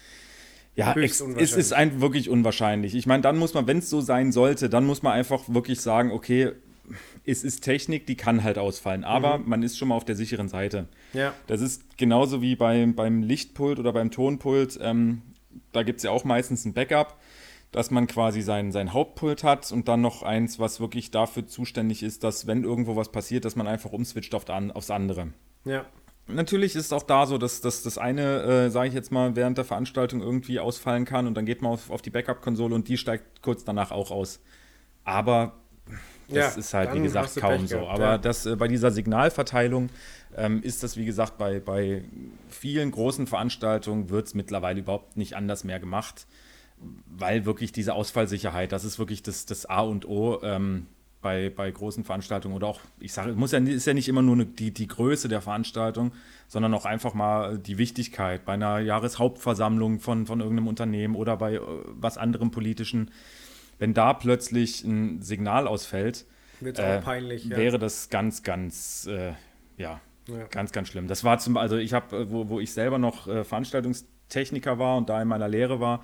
ja, 0.76 0.94
es 0.94 1.22
ist 1.22 1.72
ein, 1.72 2.02
wirklich 2.02 2.30
unwahrscheinlich. 2.30 2.96
Ich 2.96 3.08
meine, 3.08 3.22
dann 3.22 3.38
muss 3.38 3.54
man, 3.54 3.66
wenn 3.66 3.78
es 3.78 3.90
so 3.90 4.02
sein 4.02 4.34
sollte, 4.34 4.70
dann 4.70 4.86
muss 4.86 5.04
man 5.04 5.14
einfach 5.14 5.44
wirklich 5.48 5.80
sagen, 5.80 6.12
okay, 6.12 6.52
es 7.26 7.46
ist 7.46 7.62
Technik, 7.62 8.06
die 8.08 8.16
kann 8.16 8.44
halt 8.44 8.58
ausfallen, 8.58 9.06
aber 9.06 9.38
mhm. 9.38 9.50
man 9.50 9.64
ist 9.64 9.78
schon 9.78 9.88
mal 9.88 9.96
auf 9.96 10.04
der 10.06 10.16
sicheren 10.16 10.50
Seite. 10.50 10.88
Ja. 11.14 11.34
Das 11.48 11.62
ist 11.62 11.98
genauso 11.98 12.42
wie 12.42 12.58
beim, 12.58 12.94
beim 12.94 13.24
Lichtpult 13.24 13.80
oder 13.80 13.94
beim 13.94 14.12
Tonpult. 14.12 14.78
Ähm, 14.82 15.22
da 15.76 15.84
gibt 15.84 15.98
es 15.98 16.04
ja 16.04 16.12
auch 16.12 16.24
meistens 16.24 16.66
ein 16.66 16.74
Backup, 16.74 17.18
dass 17.72 17.92
man 17.92 18.08
quasi 18.08 18.42
sein, 18.42 18.72
sein 18.72 18.94
Hauptpult 18.94 19.44
hat 19.44 19.72
und 19.72 19.88
dann 19.88 20.02
noch 20.02 20.24
eins, 20.24 20.60
was 20.60 20.80
wirklich 20.80 21.12
dafür 21.12 21.46
zuständig 21.46 22.04
ist, 22.04 22.24
dass, 22.24 22.48
wenn 22.48 22.64
irgendwo 22.64 22.96
was 22.96 23.12
passiert, 23.12 23.46
dass 23.46 23.56
man 23.56 23.68
einfach 23.68 23.92
umswitcht 23.92 24.34
auf, 24.34 24.46
aufs 24.50 24.92
andere. 24.92 25.34
Ja. 25.66 25.86
Natürlich 26.28 26.76
ist 26.76 26.86
es 26.86 26.94
auch 26.94 27.04
da 27.04 27.28
so, 27.28 27.38
dass, 27.38 27.62
dass 27.62 27.84
das 27.84 28.00
eine, 28.00 28.42
äh, 28.42 28.70
sage 28.70 28.88
ich 28.88 28.96
jetzt 28.96 29.12
mal, 29.12 29.36
während 29.36 29.58
der 29.58 29.66
Veranstaltung 29.66 30.22
irgendwie 30.22 30.60
ausfallen 30.60 31.06
kann 31.06 31.28
und 31.28 31.36
dann 31.36 31.46
geht 31.46 31.62
man 31.62 31.74
auf, 31.74 31.92
auf 31.92 32.02
die 32.02 32.10
Backup-Konsole 32.10 32.74
und 32.74 32.88
die 32.88 32.98
steigt 32.98 33.44
kurz 33.44 33.64
danach 33.64 33.92
auch 33.92 34.10
aus. 34.10 34.42
Aber 35.04 35.54
das 36.28 36.56
ja, 36.56 36.60
ist 36.60 36.74
halt, 36.74 36.94
wie 36.94 37.02
gesagt, 37.02 37.36
kaum 37.36 37.68
so. 37.68 37.88
Aber 37.88 38.04
ja. 38.04 38.18
das, 38.18 38.46
äh, 38.46 38.56
bei 38.56 38.68
dieser 38.68 38.92
Signalverteilung 38.92 39.90
ähm, 40.36 40.62
ist 40.62 40.84
das, 40.84 40.98
wie 40.98 41.06
gesagt, 41.06 41.38
bei, 41.38 41.60
bei 41.60 42.04
vielen 42.50 42.92
großen 42.92 43.28
Veranstaltungen 43.28 44.10
wird 44.10 44.28
es 44.28 44.34
mittlerweile 44.34 44.80
überhaupt 44.80 45.18
nicht 45.18 45.36
anders 45.36 45.64
mehr 45.64 45.80
gemacht, 45.80 46.28
weil 47.08 47.46
wirklich 47.46 47.72
diese 47.72 47.94
Ausfallsicherheit, 47.94 48.72
das 48.72 48.84
ist 48.84 49.00
wirklich 49.00 49.24
das, 49.24 49.46
das 49.46 49.66
A 49.66 49.82
und 49.82 50.08
O. 50.08 50.42
Ähm, 50.44 50.88
bei, 51.26 51.50
bei 51.50 51.72
großen 51.72 52.04
Veranstaltungen 52.04 52.56
oder 52.56 52.68
auch, 52.68 52.80
ich 53.00 53.12
sage, 53.12 53.34
muss 53.34 53.52
ja, 53.52 53.58
ist 53.58 53.88
ja 53.88 53.96
nicht 53.96 54.08
immer 54.08 54.22
nur 54.22 54.46
die, 54.46 54.70
die 54.70 54.86
Größe 54.86 55.28
der 55.28 55.42
Veranstaltung, 55.42 56.12
sondern 56.48 56.72
auch 56.76 56.86
einfach 56.86 57.16
mal 57.16 57.58
die 57.58 57.80
Wichtigkeit 57.80 58.46
bei 58.46 58.54
einer 58.54 58.78
Jahreshauptversammlung 58.78 60.02
von, 60.02 60.28
von 60.28 60.40
irgendeinem 60.40 60.68
Unternehmen 60.68 61.16
oder 61.16 61.36
bei 61.36 61.56
äh, 61.56 61.62
was 62.00 62.20
anderem 62.20 62.52
politischen 62.52 63.10
wenn 63.80 63.94
da 63.94 64.14
plötzlich 64.14 64.84
ein 64.84 65.22
Signal 65.22 65.68
ausfällt, 65.68 66.26
äh, 66.62 67.02
peinlich, 67.02 67.46
ja. 67.46 67.58
wäre 67.58 67.80
das 67.80 68.10
ganz, 68.10 68.44
ganz, 68.44 69.08
äh, 69.08 69.34
ja, 69.78 70.00
ja, 70.28 70.48
ganz, 70.50 70.72
ganz 70.72 70.88
schlimm. 70.88 71.08
Das 71.08 71.24
war 71.24 71.38
zum, 71.40 71.58
also 71.58 71.78
ich 71.78 71.94
habe, 71.94 72.16
äh, 72.16 72.32
wo, 72.32 72.50
wo 72.50 72.60
ich 72.60 72.72
selber 72.74 72.98
noch 72.98 73.28
äh, 73.28 73.44
Veranstaltungstechniker 73.44 74.80
war 74.80 74.98
und 74.98 75.10
da 75.10 75.22
in 75.22 75.28
meiner 75.28 75.48
Lehre 75.48 75.80
war, 75.80 76.04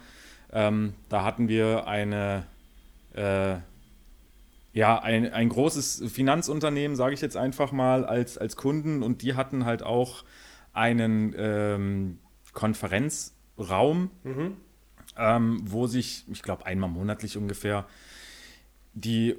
ähm, 0.51 0.93
da 1.09 1.23
hatten 1.23 1.47
wir 1.47 1.87
eine, 1.87 2.45
äh, 3.13 3.55
ja, 4.73 4.99
ein, 5.01 5.31
ein 5.33 5.49
großes 5.49 6.03
Finanzunternehmen, 6.11 6.95
sage 6.95 7.13
ich 7.13 7.21
jetzt 7.21 7.37
einfach 7.37 7.71
mal, 7.71 8.05
als, 8.05 8.37
als 8.37 8.55
Kunden 8.55 9.03
und 9.03 9.21
die 9.21 9.35
hatten 9.35 9.65
halt 9.65 9.83
auch 9.83 10.23
einen 10.73 11.33
ähm, 11.37 12.19
Konferenzraum. 12.53 14.11
Mhm 14.23 14.57
ähm, 15.17 15.61
wo 15.63 15.87
sich, 15.87 16.25
ich 16.31 16.41
glaube, 16.41 16.65
einmal 16.65 16.89
monatlich 16.89 17.37
ungefähr 17.37 17.85
die 18.93 19.35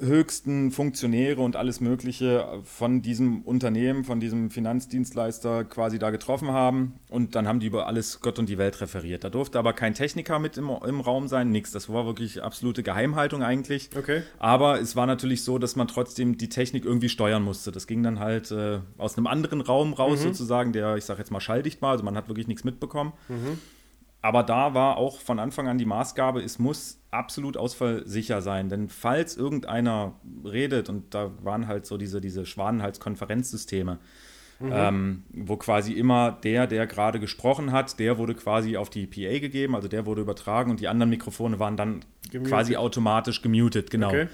höchsten 0.00 0.70
Funktionäre 0.70 1.40
und 1.42 1.56
alles 1.56 1.80
Mögliche 1.80 2.60
von 2.64 3.02
diesem 3.02 3.42
Unternehmen, 3.42 4.04
von 4.04 4.18
diesem 4.18 4.50
Finanzdienstleister 4.50 5.64
quasi 5.64 5.98
da 5.98 6.10
getroffen 6.10 6.50
haben. 6.50 6.94
Und 7.08 7.34
dann 7.34 7.46
haben 7.46 7.60
die 7.60 7.66
über 7.66 7.86
alles 7.86 8.20
Gott 8.20 8.38
und 8.38 8.48
die 8.48 8.58
Welt 8.58 8.80
referiert. 8.80 9.24
Da 9.24 9.30
durfte 9.30 9.58
aber 9.58 9.72
kein 9.72 9.94
Techniker 9.94 10.38
mit 10.38 10.56
im, 10.56 10.70
im 10.70 11.00
Raum 11.00 11.28
sein, 11.28 11.50
nichts. 11.50 11.72
Das 11.72 11.88
war 11.92 12.06
wirklich 12.06 12.42
absolute 12.42 12.82
Geheimhaltung 12.82 13.42
eigentlich. 13.42 13.90
Okay. 13.96 14.22
Aber 14.38 14.80
es 14.80 14.96
war 14.96 15.06
natürlich 15.06 15.44
so, 15.44 15.58
dass 15.58 15.76
man 15.76 15.88
trotzdem 15.88 16.38
die 16.38 16.48
Technik 16.48 16.84
irgendwie 16.84 17.08
steuern 17.08 17.42
musste. 17.42 17.70
Das 17.70 17.86
ging 17.86 18.02
dann 18.02 18.18
halt 18.18 18.50
äh, 18.50 18.80
aus 18.96 19.16
einem 19.16 19.26
anderen 19.26 19.60
Raum 19.60 19.92
raus, 19.92 20.20
mhm. 20.20 20.28
sozusagen, 20.28 20.72
der, 20.72 20.96
ich 20.96 21.04
sage 21.04 21.18
jetzt 21.18 21.30
mal, 21.30 21.40
schalldicht 21.40 21.82
war. 21.82 21.92
Also 21.92 22.04
man 22.04 22.16
hat 22.16 22.28
wirklich 22.28 22.48
nichts 22.48 22.64
mitbekommen. 22.64 23.12
Mhm. 23.28 23.58
Aber 24.22 24.42
da 24.42 24.74
war 24.74 24.98
auch 24.98 25.18
von 25.18 25.38
Anfang 25.38 25.68
an 25.68 25.78
die 25.78 25.86
Maßgabe, 25.86 26.42
es 26.42 26.58
muss 26.58 27.00
absolut 27.10 27.56
ausfallsicher 27.56 28.42
sein. 28.42 28.68
Denn 28.68 28.88
falls 28.88 29.36
irgendeiner 29.36 30.14
redet, 30.44 30.88
und 30.88 31.14
da 31.14 31.30
waren 31.42 31.66
halt 31.66 31.86
so 31.86 31.96
diese, 31.96 32.20
diese 32.20 32.44
Schwanenhals-Konferenzsysteme, 32.44 33.98
mhm. 34.58 34.72
ähm, 34.72 35.22
wo 35.32 35.56
quasi 35.56 35.94
immer 35.94 36.32
der, 36.32 36.66
der 36.66 36.86
gerade 36.86 37.18
gesprochen 37.18 37.72
hat, 37.72 37.98
der 37.98 38.18
wurde 38.18 38.34
quasi 38.34 38.76
auf 38.76 38.90
die 38.90 39.06
PA 39.06 39.38
gegeben, 39.38 39.74
also 39.74 39.88
der 39.88 40.04
wurde 40.04 40.20
übertragen 40.20 40.70
und 40.70 40.80
die 40.80 40.88
anderen 40.88 41.10
Mikrofone 41.10 41.58
waren 41.58 41.78
dann 41.78 42.04
gemutet. 42.30 42.52
quasi 42.52 42.76
automatisch 42.76 43.40
gemutet, 43.40 43.90
genau. 43.90 44.08
Okay. 44.08 44.28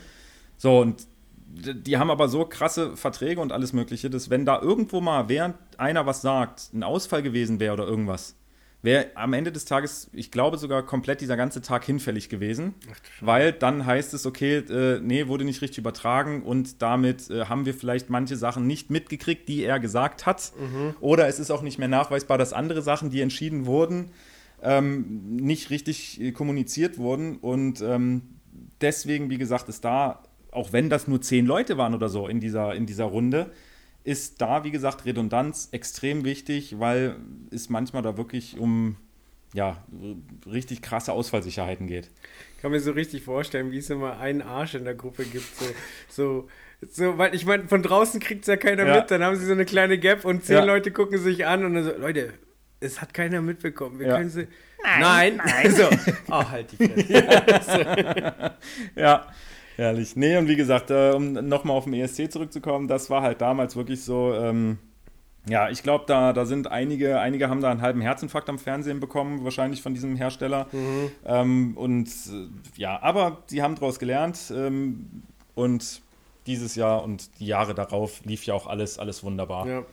So, 0.57 0.81
und 0.81 1.07
die 1.49 1.97
haben 1.97 2.11
aber 2.11 2.29
so 2.29 2.45
krasse 2.45 2.97
Verträge 2.97 3.41
und 3.41 3.53
alles 3.53 3.73
Mögliche, 3.73 4.11
dass 4.11 4.31
wenn 4.31 4.45
da 4.45 4.61
irgendwo 4.61 5.01
mal, 5.01 5.29
während 5.29 5.55
einer 5.79 6.07
was 6.07 6.23
sagt, 6.23 6.71
ein 6.75 6.83
Ausfall 6.83 7.23
gewesen 7.23 7.61
wäre 7.61 7.75
oder 7.75 7.87
irgendwas, 7.87 8.37
wäre 8.83 9.09
am 9.15 9.33
Ende 9.33 9.53
des 9.53 9.65
Tages, 9.65 10.11
ich 10.13 10.31
glaube 10.31 10.59
sogar 10.59 10.85
komplett 10.85 11.21
dieser 11.21 11.37
ganze 11.37 11.61
Tag 11.61 11.85
hinfällig 11.85 12.29
gewesen, 12.29 12.75
weil 13.21 13.53
dann 13.53 13.85
heißt 13.85 14.15
es, 14.15 14.27
okay, 14.27 14.59
äh, 14.59 15.01
nee, 15.01 15.27
wurde 15.27 15.45
nicht 15.45 15.63
richtig 15.63 15.79
übertragen 15.79 16.43
und 16.43 16.83
damit 16.83 17.31
äh, 17.31 17.47
haben 17.47 17.67
wir 17.67 17.75
vielleicht 17.75 18.11
manche 18.11 18.37
Sachen 18.37 18.67
nicht 18.67 18.91
mitgekriegt, 18.91 19.49
die 19.49 19.65
er 19.65 19.81
gesagt 19.81 20.27
hat. 20.27 20.53
Mhm. 20.59 20.95
Oder 21.01 21.27
es 21.27 21.39
ist 21.39 21.51
auch 21.51 21.63
nicht 21.63 21.79
mehr 21.79 21.89
nachweisbar, 21.89 22.39
dass 22.39 22.53
andere 22.53 22.83
Sachen, 22.83 23.11
die 23.11 23.21
entschieden 23.21 23.67
wurden, 23.67 24.11
ähm, 24.63 25.37
nicht 25.37 25.71
richtig 25.71 26.21
äh, 26.21 26.33
kommuniziert 26.33 26.99
wurden 26.99 27.37
und 27.37 27.81
ähm, 27.81 28.23
deswegen, 28.81 29.31
wie 29.31 29.39
gesagt, 29.39 29.69
ist 29.69 29.85
da, 29.85 30.23
auch 30.51 30.73
wenn 30.73 30.91
das 30.91 31.09
nur 31.09 31.21
zehn 31.21 31.47
Leute 31.47 31.77
waren 31.77 31.95
oder 31.95 32.09
so 32.09 32.29
in 32.29 32.41
dieser, 32.41 32.75
in 32.75 32.87
dieser 32.87 33.05
Runde, 33.05 33.51
ist 34.07 34.41
da, 34.41 34.63
wie 34.63 34.71
gesagt, 34.71 35.05
Redundanz 35.05 35.69
extrem 35.73 36.25
wichtig, 36.25 36.79
weil 36.79 37.17
es 37.51 37.69
manchmal 37.69 38.03
da 38.03 38.17
wirklich 38.17 38.57
um 38.57 38.97
ja, 39.53 39.83
richtig 40.47 40.81
krasse 40.81 41.13
Ausfallsicherheiten 41.13 41.89
geht. 41.89 42.11
Ich 42.55 42.63
kann 42.63 42.71
mir 42.71 42.79
so 42.79 42.93
richtig 42.93 43.23
vorstellen, 43.23 43.73
wie 43.73 43.79
es 43.79 43.91
immer 43.91 44.19
einen 44.21 44.43
Arsch 44.43 44.75
in 44.75 44.85
der 44.85 44.95
Gruppe 44.95 45.25
gibt. 45.25 45.47
So, 45.57 45.65
so, 46.09 46.49
so 46.89 47.19
weil 47.19 47.35
ich 47.35 47.47
meine, 47.47 47.67
von 47.67 47.83
draußen 47.83 48.21
kriegt 48.21 48.43
es 48.43 48.47
ja 48.47 48.57
keiner 48.57 48.87
ja. 48.87 48.97
mit, 48.97 49.11
dann 49.11 49.25
haben 49.25 49.35
sie 49.35 49.47
so 49.47 49.53
eine 49.53 49.65
kleine 49.65 49.99
Gap 49.99 50.25
und 50.25 50.45
zehn 50.45 50.57
ja. 50.57 50.65
Leute 50.65 50.93
gucken 50.93 51.19
sich 51.19 51.45
an 51.47 51.65
und 51.65 51.75
dann 51.75 51.85
so, 51.85 51.97
Leute, 51.97 52.35
es 52.79 53.01
hat 53.01 53.13
keiner 53.13 53.43
mitbekommen. 53.43 53.99
Wir 53.99 54.09
ja. 54.09 54.17
können 54.19 54.31
sie. 54.31 54.47
Nein, 54.85 55.37
nein. 55.37 55.41
nein. 55.45 55.71
so, 55.75 55.89
oh, 56.31 56.49
halt 56.49 56.71
die 56.73 56.89
Fresse. 56.89 58.55
ja. 58.95 59.27
Herrlich. 59.77 60.17
Nee, 60.17 60.39
und 60.39 60.49
wie 60.49 60.57
gesagt, 60.57 60.91
äh, 60.91 61.13
um 61.15 61.33
nochmal 61.35 61.77
auf 61.77 61.85
den 61.85 61.95
ESC 61.95 62.33
zurückzukommen, 62.33 62.89
das 62.89 63.11
war 63.11 63.23
halt 63.23 63.41
damals 63.43 63.77
wirklich 63.77 64.03
so, 64.03 64.33
ähm, 64.35 64.79
ja, 65.49 65.69
ich 65.69 65.83
glaube, 65.83 66.05
da, 66.07 66.33
da 66.33 66.47
sind 66.47 66.67
einige, 66.69 67.21
einige 67.21 67.49
haben 67.49 67.61
da 67.61 67.71
einen 67.71 67.83
halben 67.83 68.01
Herzinfarkt 68.01 68.49
am 68.49 68.59
Fernsehen 68.59 69.01
bekommen, 69.01 69.45
wahrscheinlich 69.45 69.83
von 69.83 69.95
diesem 69.95 70.17
Hersteller. 70.17 70.67
Mhm. 70.73 71.11
Ähm, 71.25 71.77
und 71.77 72.09
äh, 72.09 72.81
ja, 72.81 73.01
aber 73.03 73.43
sie 73.47 73.63
haben 73.63 73.75
daraus 73.75 73.99
gelernt 73.99 74.53
ähm, 74.55 75.23
und 75.55 76.01
dieses 76.47 76.75
Jahr 76.75 77.05
und 77.05 77.39
die 77.39 77.47
Jahre 77.47 77.75
darauf 77.75 78.25
lief 78.25 78.45
ja 78.45 78.55
auch 78.55 78.67
alles, 78.67 78.99
alles 78.99 79.23
wunderbar. 79.23 79.67
Ja. 79.69 79.85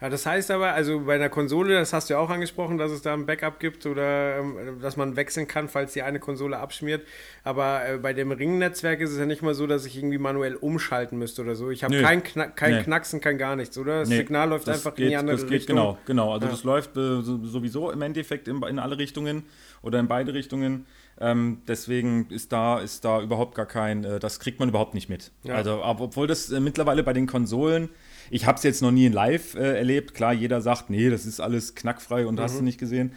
Ja, 0.00 0.08
das 0.08 0.26
heißt 0.26 0.52
aber, 0.52 0.74
also 0.74 1.00
bei 1.00 1.16
einer 1.16 1.28
Konsole, 1.28 1.74
das 1.74 1.92
hast 1.92 2.08
du 2.08 2.14
ja 2.14 2.20
auch 2.20 2.30
angesprochen, 2.30 2.78
dass 2.78 2.92
es 2.92 3.02
da 3.02 3.14
ein 3.14 3.26
Backup 3.26 3.58
gibt 3.58 3.84
oder 3.84 4.38
ähm, 4.38 4.78
dass 4.80 4.96
man 4.96 5.16
wechseln 5.16 5.48
kann, 5.48 5.68
falls 5.68 5.92
die 5.92 6.02
eine 6.02 6.20
Konsole 6.20 6.56
abschmiert. 6.58 7.04
Aber 7.42 7.82
äh, 7.84 7.98
bei 7.98 8.12
dem 8.12 8.30
Ringnetzwerk 8.30 9.00
ist 9.00 9.10
es 9.10 9.18
ja 9.18 9.26
nicht 9.26 9.42
mal 9.42 9.54
so, 9.54 9.66
dass 9.66 9.86
ich 9.86 9.96
irgendwie 9.96 10.18
manuell 10.18 10.54
umschalten 10.54 11.18
müsste 11.18 11.42
oder 11.42 11.56
so. 11.56 11.70
Ich 11.70 11.82
habe 11.82 12.00
kein, 12.00 12.22
Kna 12.22 12.46
kein 12.46 12.76
nee. 12.76 12.82
Knacksen, 12.84 13.20
kein 13.20 13.38
gar 13.38 13.56
nichts, 13.56 13.76
oder? 13.76 14.00
Das 14.00 14.08
nee, 14.08 14.18
Signal 14.18 14.50
läuft 14.50 14.68
das 14.68 14.76
einfach 14.76 14.94
geht, 14.94 15.06
in 15.06 15.10
die 15.10 15.16
andere 15.16 15.36
das 15.36 15.46
geht, 15.46 15.52
Richtung. 15.52 15.76
Genau, 15.76 15.98
genau. 16.06 16.32
Also 16.32 16.46
ja. 16.46 16.52
das 16.52 16.62
läuft 16.62 16.96
äh, 16.96 17.22
sowieso 17.22 17.90
im 17.90 18.02
Endeffekt 18.02 18.46
in, 18.46 18.62
in, 18.62 18.78
alle 18.78 18.98
Richtungen 18.98 19.46
oder 19.82 19.98
in 19.98 20.06
beide 20.06 20.32
Richtungen. 20.32 20.86
Ähm, 21.20 21.62
deswegen 21.66 22.28
ist 22.30 22.52
da, 22.52 22.78
ist 22.78 23.04
da 23.04 23.20
überhaupt 23.20 23.56
gar 23.56 23.66
kein, 23.66 24.04
äh, 24.04 24.20
das 24.20 24.38
kriegt 24.38 24.60
man 24.60 24.68
überhaupt 24.68 24.94
nicht 24.94 25.08
mit. 25.08 25.32
Ja. 25.42 25.56
Also, 25.56 25.82
obwohl 25.82 26.28
das 26.28 26.52
äh, 26.52 26.60
mittlerweile 26.60 27.02
bei 27.02 27.12
den 27.12 27.26
Konsolen 27.26 27.88
ich 28.30 28.46
habe 28.46 28.56
es 28.56 28.62
jetzt 28.62 28.82
noch 28.82 28.90
nie 28.90 29.06
in 29.06 29.12
live 29.12 29.54
äh, 29.54 29.78
erlebt. 29.78 30.14
Klar, 30.14 30.32
jeder 30.32 30.60
sagt, 30.60 30.90
nee, 30.90 31.10
das 31.10 31.26
ist 31.26 31.40
alles 31.40 31.74
knackfrei 31.74 32.26
und 32.26 32.36
mhm. 32.36 32.40
hast 32.40 32.58
du 32.58 32.64
nicht 32.64 32.78
gesehen. 32.78 33.12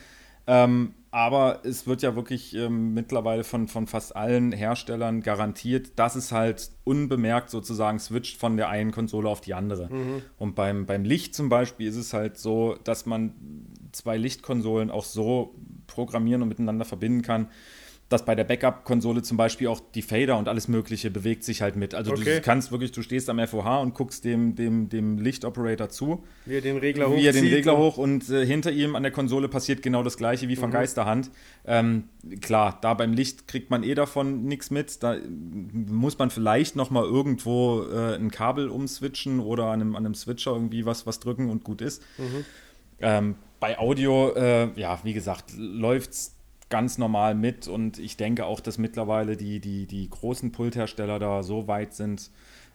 Ähm, 0.47 0.93
aber 1.11 1.59
es 1.65 1.87
wird 1.87 2.01
ja 2.01 2.15
wirklich 2.15 2.55
ähm, 2.55 2.93
mittlerweile 2.93 3.43
von, 3.43 3.67
von 3.67 3.85
fast 3.85 4.15
allen 4.15 4.53
Herstellern 4.53 5.21
garantiert, 5.21 5.99
dass 5.99 6.15
es 6.15 6.31
halt 6.31 6.71
unbemerkt 6.85 7.49
sozusagen 7.49 7.99
switcht 7.99 8.37
von 8.37 8.55
der 8.55 8.69
einen 8.69 8.91
Konsole 8.91 9.27
auf 9.29 9.41
die 9.41 9.53
andere. 9.53 9.93
Mhm. 9.93 10.21
Und 10.37 10.55
beim, 10.55 10.85
beim 10.85 11.03
Licht 11.03 11.35
zum 11.35 11.49
Beispiel 11.49 11.87
ist 11.87 11.97
es 11.97 12.13
halt 12.13 12.37
so, 12.37 12.77
dass 12.85 13.05
man 13.05 13.33
zwei 13.91 14.15
Lichtkonsolen 14.15 14.89
auch 14.89 15.03
so 15.03 15.53
programmieren 15.85 16.41
und 16.41 16.47
miteinander 16.47 16.85
verbinden 16.85 17.21
kann, 17.23 17.49
dass 18.11 18.25
bei 18.25 18.35
der 18.35 18.43
Backup-Konsole 18.43 19.21
zum 19.21 19.37
Beispiel 19.37 19.67
auch 19.67 19.79
die 19.95 20.01
Fader 20.01 20.37
und 20.37 20.47
alles 20.47 20.67
Mögliche 20.67 21.09
bewegt 21.11 21.43
sich 21.43 21.61
halt 21.61 21.75
mit. 21.75 21.93
Also 21.95 22.11
Okay. 22.11 22.35
du 22.35 22.41
kannst 22.41 22.71
wirklich, 22.71 22.91
du 22.91 23.01
stehst 23.01 23.29
am 23.29 23.39
FOH 23.45 23.81
und 23.81 23.93
guckst 23.93 24.25
dem, 24.25 24.55
dem, 24.55 24.89
dem 24.89 25.17
Lichtoperator 25.17 25.89
zu, 25.89 26.23
Wie 26.45 26.55
er 26.55 26.61
den 26.61 26.77
Regler 26.77 27.15
wie 27.15 27.25
er 27.25 27.33
den 27.33 27.47
Regler 27.47 27.77
hoch 27.77 27.97
und 27.97 28.29
äh, 28.29 28.45
hinter 28.45 28.71
ihm 28.71 28.95
an 28.95 29.03
der 29.03 29.11
Konsole 29.11 29.47
passiert 29.47 29.81
genau 29.81 30.03
das 30.03 30.17
gleiche 30.17 30.47
wie 30.47 30.55
von 30.55 30.71
Geisterhand. 30.71 31.31
Ähm, 31.65 32.05
klar, 32.41 32.77
da 32.81 32.93
beim 32.93 33.13
Licht 33.13 33.47
kriegt 33.47 33.69
man 33.69 33.83
eh 33.83 33.95
davon 33.95 34.43
nichts 34.43 34.71
mit. 34.71 35.01
Da 35.03 35.15
muss 35.71 36.17
man 36.17 36.29
vielleicht 36.29 36.75
noch 36.75 36.89
mal 36.89 37.03
irgendwo 37.03 37.83
äh, 37.83 38.15
ein 38.15 38.31
Kabel 38.31 38.69
umswitchen 38.69 39.39
oder 39.39 39.65
an 39.65 39.81
einem, 39.81 39.95
an 39.95 40.05
einem 40.05 40.15
Switcher 40.15 40.51
irgendwie 40.51 40.85
was, 40.85 41.05
was 41.05 41.19
drücken 41.19 41.49
und 41.49 41.63
gut 41.63 41.81
ist. 41.81 42.01
Ähm, 42.99 43.35
bei 43.59 43.79
Audio, 43.79 44.33
äh, 44.35 44.69
ja, 44.79 44.99
wie 45.03 45.13
gesagt, 45.13 45.53
läuft's 45.57 46.35
ganz 46.71 46.97
normal 46.97 47.35
mit 47.35 47.67
und 47.67 47.99
ich 47.99 48.17
denke 48.17 48.45
auch, 48.45 48.59
dass 48.59 48.79
mittlerweile 48.79 49.37
die, 49.37 49.59
die, 49.59 49.85
die 49.85 50.09
großen 50.09 50.51
Pulthersteller 50.51 51.19
da 51.19 51.43
so 51.43 51.67
weit 51.67 51.93
sind, 51.93 52.31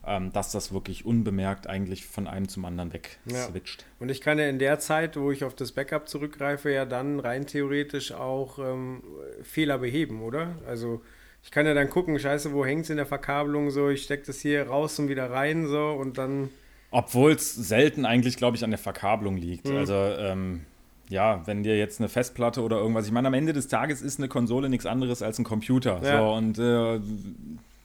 ähm, 0.07 0.33
dass 0.33 0.53
das 0.53 0.73
wirklich 0.73 1.05
unbemerkt 1.05 1.67
eigentlich 1.67 2.07
von 2.07 2.29
einem 2.29 2.49
zum 2.49 2.65
anderen 2.65 2.93
weg 2.93 3.19
Ja. 3.25 3.43
switcht. 3.43 3.85
Und 3.99 4.09
ich 4.09 4.21
kann 4.21 4.39
ja 4.39 4.49
in 4.49 4.61
der 4.61 4.79
Zeit, 4.79 5.17
wo 5.17 5.33
ich 5.33 5.43
auf 5.43 5.57
das 5.57 5.73
Backup 5.73 6.09
zurückgreife, 6.09 6.71
ja 6.71 6.85
dann 6.85 7.19
rein 7.19 7.47
theoretisch 7.47 8.13
auch 8.13 8.61
ähm, 8.61 9.03
Fehler 9.43 9.79
beheben, 9.79 10.23
oder? 10.23 10.55
Also 10.69 11.01
ich 11.43 11.51
kann 11.51 11.67
ja 11.67 11.75
dann 11.75 11.91
gucken, 11.91 12.19
scheiße, 12.19 12.53
wo 12.53 12.65
hängt 12.65 12.85
es 12.85 12.91
in 12.91 12.97
der 12.99 13.07
Verkabelung 13.07 13.71
so, 13.71 13.89
ich 13.89 14.05
stecke 14.05 14.27
das 14.27 14.41
hier 14.41 14.69
raus 14.69 14.99
und 15.01 15.09
wieder 15.09 15.31
rein 15.31 15.67
so 15.67 15.91
und 15.91 16.19
dann. 16.19 16.51
Obwohl 16.93 17.33
es 17.33 17.53
selten 17.55 18.05
eigentlich, 18.05 18.37
glaube 18.37 18.57
ich, 18.57 18.63
an 18.65 18.71
der 18.71 18.79
Verkabelung 18.79 19.37
liegt. 19.37 19.69
Also, 19.69 19.95
ähm, 19.95 20.65
ja, 21.09 21.47
wenn 21.47 21.63
dir 21.63 21.79
jetzt 21.79 22.01
eine 22.01 22.09
Festplatte 22.09 22.63
oder 22.63 22.79
irgendwas, 22.79 23.07
ich 23.07 23.13
meine, 23.13 23.29
am 23.29 23.35
Ende 23.35 23.53
des 23.53 23.69
Tages 23.69 24.03
ist 24.03 24.19
eine 24.19 24.29
Konsole 24.29 24.69
nichts 24.69 24.87
anderes 24.87 25.23
als 25.23 25.39
ein 25.39 25.45
Computer. 25.45 26.01
Ja. 26.03 26.19
So, 26.19 26.33
und 26.35 26.59
äh, 26.59 27.01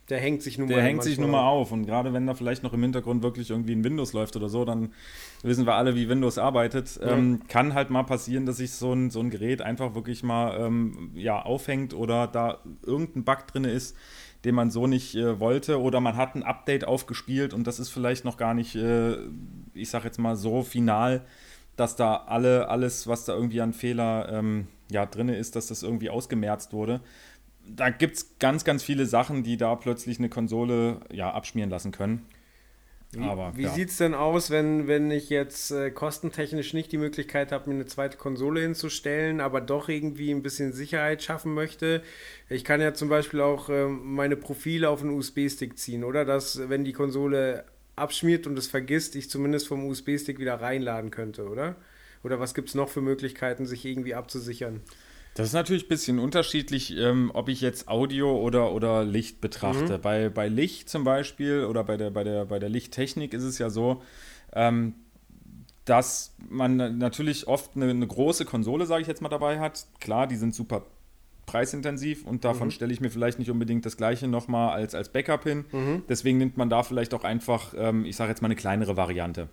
Der 0.09 0.19
hängt 0.19 0.41
sich 0.41 0.57
nun 0.57 0.67
der 0.67 0.77
mal 0.77 0.83
hängt 0.83 1.03
sich 1.03 1.17
nun 1.17 1.31
mal 1.31 1.47
auf. 1.47 1.71
Und 1.71 1.85
gerade 1.85 2.11
wenn 2.13 2.27
da 2.27 2.33
vielleicht 2.33 2.63
noch 2.63 2.73
im 2.73 2.81
Hintergrund 2.81 3.23
wirklich 3.23 3.49
irgendwie 3.49 3.73
ein 3.73 3.83
Windows 3.83 4.11
läuft 4.13 4.35
oder 4.35 4.49
so, 4.49 4.65
dann 4.65 4.91
wissen 5.43 5.65
wir 5.65 5.75
alle, 5.75 5.95
wie 5.95 6.09
Windows 6.09 6.37
arbeitet. 6.37 6.99
Ähm, 7.01 7.41
kann 7.47 7.73
halt 7.73 7.91
mal 7.91 8.03
passieren, 8.03 8.45
dass 8.45 8.57
sich 8.57 8.71
so 8.73 8.91
ein, 8.91 9.09
so 9.09 9.19
ein 9.21 9.29
Gerät 9.29 9.61
einfach 9.61 9.95
wirklich 9.95 10.23
mal 10.23 10.59
ähm, 10.59 11.11
ja, 11.13 11.41
aufhängt 11.41 11.93
oder 11.93 12.27
da 12.27 12.57
irgendein 12.85 13.23
Bug 13.23 13.47
drin 13.47 13.63
ist, 13.63 13.95
den 14.43 14.55
man 14.55 14.71
so 14.71 14.87
nicht 14.87 15.15
äh, 15.15 15.39
wollte. 15.39 15.79
Oder 15.79 16.01
man 16.01 16.17
hat 16.17 16.35
ein 16.35 16.43
Update 16.43 16.85
aufgespielt 16.85 17.53
und 17.53 17.65
das 17.67 17.79
ist 17.79 17.89
vielleicht 17.89 18.25
noch 18.25 18.35
gar 18.35 18.53
nicht, 18.53 18.75
äh, 18.75 19.15
ich 19.73 19.89
sag 19.91 20.03
jetzt 20.03 20.19
mal, 20.19 20.35
so 20.35 20.63
final, 20.63 21.21
dass 21.75 21.95
da 21.95 22.15
alle, 22.27 22.69
alles, 22.69 23.07
was 23.07 23.25
da 23.25 23.33
irgendwie 23.33 23.61
an 23.61 23.73
Fehler 23.73 24.29
ähm, 24.31 24.67
ja, 24.91 25.05
drin 25.05 25.29
ist, 25.29 25.55
dass 25.55 25.67
das 25.67 25.83
irgendwie 25.83 26.09
ausgemerzt 26.09 26.73
wurde 26.73 27.01
da 27.67 27.89
gibt 27.89 28.17
es 28.17 28.37
ganz, 28.39 28.63
ganz 28.63 28.83
viele 28.83 29.05
Sachen, 29.05 29.43
die 29.43 29.57
da 29.57 29.75
plötzlich 29.75 30.19
eine 30.19 30.29
Konsole 30.29 30.99
ja, 31.11 31.31
abschmieren 31.31 31.69
lassen 31.69 31.91
können. 31.91 32.25
Wie, 33.13 33.19
Aber, 33.23 33.57
wie 33.57 33.63
ja. 33.63 33.73
sieht 33.73 33.89
es 33.89 33.97
denn 33.97 34.13
aus, 34.13 34.51
wenn, 34.51 34.87
wenn 34.87 35.11
ich 35.11 35.29
jetzt 35.29 35.71
äh, 35.71 35.91
kostentechnisch 35.91 36.73
nicht 36.73 36.93
die 36.93 36.97
Möglichkeit 36.97 37.51
habe, 37.51 37.69
mir 37.69 37.75
eine 37.75 37.85
zweite 37.85 38.17
Konsole 38.17 38.61
hinzustellen, 38.61 39.41
aber 39.41 39.59
doch 39.59 39.89
irgendwie 39.89 40.31
ein 40.31 40.41
bisschen 40.41 40.71
Sicherheit 40.71 41.21
schaffen 41.21 41.53
möchte? 41.53 42.03
Ich 42.49 42.63
kann 42.63 42.79
ja 42.79 42.93
zum 42.93 43.09
Beispiel 43.09 43.41
auch 43.41 43.67
ähm, 43.69 44.15
meine 44.15 44.37
Profile 44.37 44.89
auf 44.89 45.01
einen 45.01 45.11
USB-Stick 45.11 45.77
ziehen, 45.77 46.05
oder? 46.05 46.23
Dass, 46.23 46.69
wenn 46.69 46.85
die 46.85 46.93
Konsole 46.93 47.65
abschmiert 48.01 48.47
und 48.47 48.57
es 48.57 48.67
vergisst, 48.67 49.15
ich 49.15 49.29
zumindest 49.29 49.67
vom 49.67 49.85
USB-Stick 49.85 50.39
wieder 50.39 50.55
reinladen 50.55 51.11
könnte, 51.11 51.47
oder? 51.47 51.75
Oder 52.23 52.39
was 52.39 52.53
gibt 52.53 52.69
es 52.69 52.75
noch 52.75 52.89
für 52.89 53.01
Möglichkeiten, 53.01 53.65
sich 53.65 53.85
irgendwie 53.85 54.15
abzusichern? 54.15 54.81
Das 55.33 55.47
ist 55.47 55.53
natürlich 55.53 55.85
ein 55.85 55.89
bisschen 55.89 56.19
unterschiedlich, 56.19 56.97
ähm, 56.97 57.31
ob 57.33 57.47
ich 57.47 57.61
jetzt 57.61 57.87
Audio 57.87 58.37
oder, 58.37 58.73
oder 58.73 59.05
Licht 59.05 59.39
betrachte. 59.39 59.97
Bei, 59.97 60.27
bei 60.27 60.49
Licht 60.49 60.89
zum 60.89 61.05
Beispiel 61.05 61.63
oder 61.63 61.85
bei 61.85 61.95
der, 61.95 62.09
bei, 62.09 62.25
der, 62.25 62.45
bei 62.45 62.59
der 62.59 62.69
Lichttechnik 62.69 63.33
ist 63.33 63.43
es 63.43 63.57
ja 63.57 63.69
so, 63.69 64.01
ähm, 64.51 64.93
dass 65.85 66.35
man 66.49 66.97
natürlich 66.97 67.47
oft 67.47 67.71
eine, 67.75 67.89
eine 67.89 68.05
große 68.05 68.43
Konsole, 68.43 68.85
sage 68.85 69.01
ich 69.01 69.07
jetzt 69.07 69.21
mal, 69.21 69.29
dabei 69.29 69.59
hat. 69.59 69.85
Klar, 70.01 70.27
die 70.27 70.35
sind 70.35 70.53
super 70.53 70.85
preisintensiv 71.45 72.25
und 72.25 72.45
davon 72.45 72.71
stelle 72.71 72.93
ich 72.93 73.01
mir 73.01 73.09
vielleicht 73.09 73.39
nicht 73.39 73.51
unbedingt 73.51 73.85
das 73.85 73.97
gleiche 73.97 74.27
nochmal 74.27 74.71
als, 74.71 74.95
als 74.95 75.09
Backup 75.09 75.43
hin. 75.43 75.65
Deswegen 76.07 76.37
nimmt 76.37 76.57
man 76.57 76.69
da 76.69 76.83
vielleicht 76.83 77.13
auch 77.13 77.23
einfach, 77.23 77.73
ähm, 77.77 78.05
ich 78.05 78.15
sage 78.15 78.29
jetzt 78.29 78.41
mal, 78.41 78.47
eine 78.47 78.55
kleinere 78.55 78.95
Variante. 78.97 79.49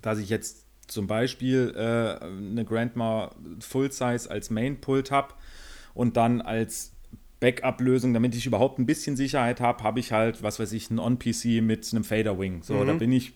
Dass 0.00 0.18
ich 0.18 0.28
jetzt 0.28 0.64
zum 0.86 1.06
Beispiel 1.06 1.74
äh, 1.76 2.24
eine 2.24 2.64
Grandma 2.64 3.34
Full 3.60 3.92
Size 3.92 4.30
als 4.30 4.50
Main-Pult 4.50 5.10
habe 5.10 5.34
und 5.94 6.16
dann 6.16 6.40
als 6.40 6.92
Backup-Lösung, 7.40 8.14
damit 8.14 8.34
ich 8.34 8.46
überhaupt 8.46 8.78
ein 8.78 8.86
bisschen 8.86 9.16
Sicherheit 9.16 9.60
habe, 9.60 9.82
habe 9.82 10.00
ich 10.00 10.12
halt, 10.12 10.42
was 10.42 10.58
weiß 10.58 10.72
ich, 10.72 10.90
ein 10.90 10.98
On-PC 10.98 11.62
mit 11.62 11.88
einem 11.92 12.04
Fader-Wing. 12.04 12.62
So, 12.62 12.84
da 12.84 12.94
bin 12.94 13.12
ich 13.12 13.34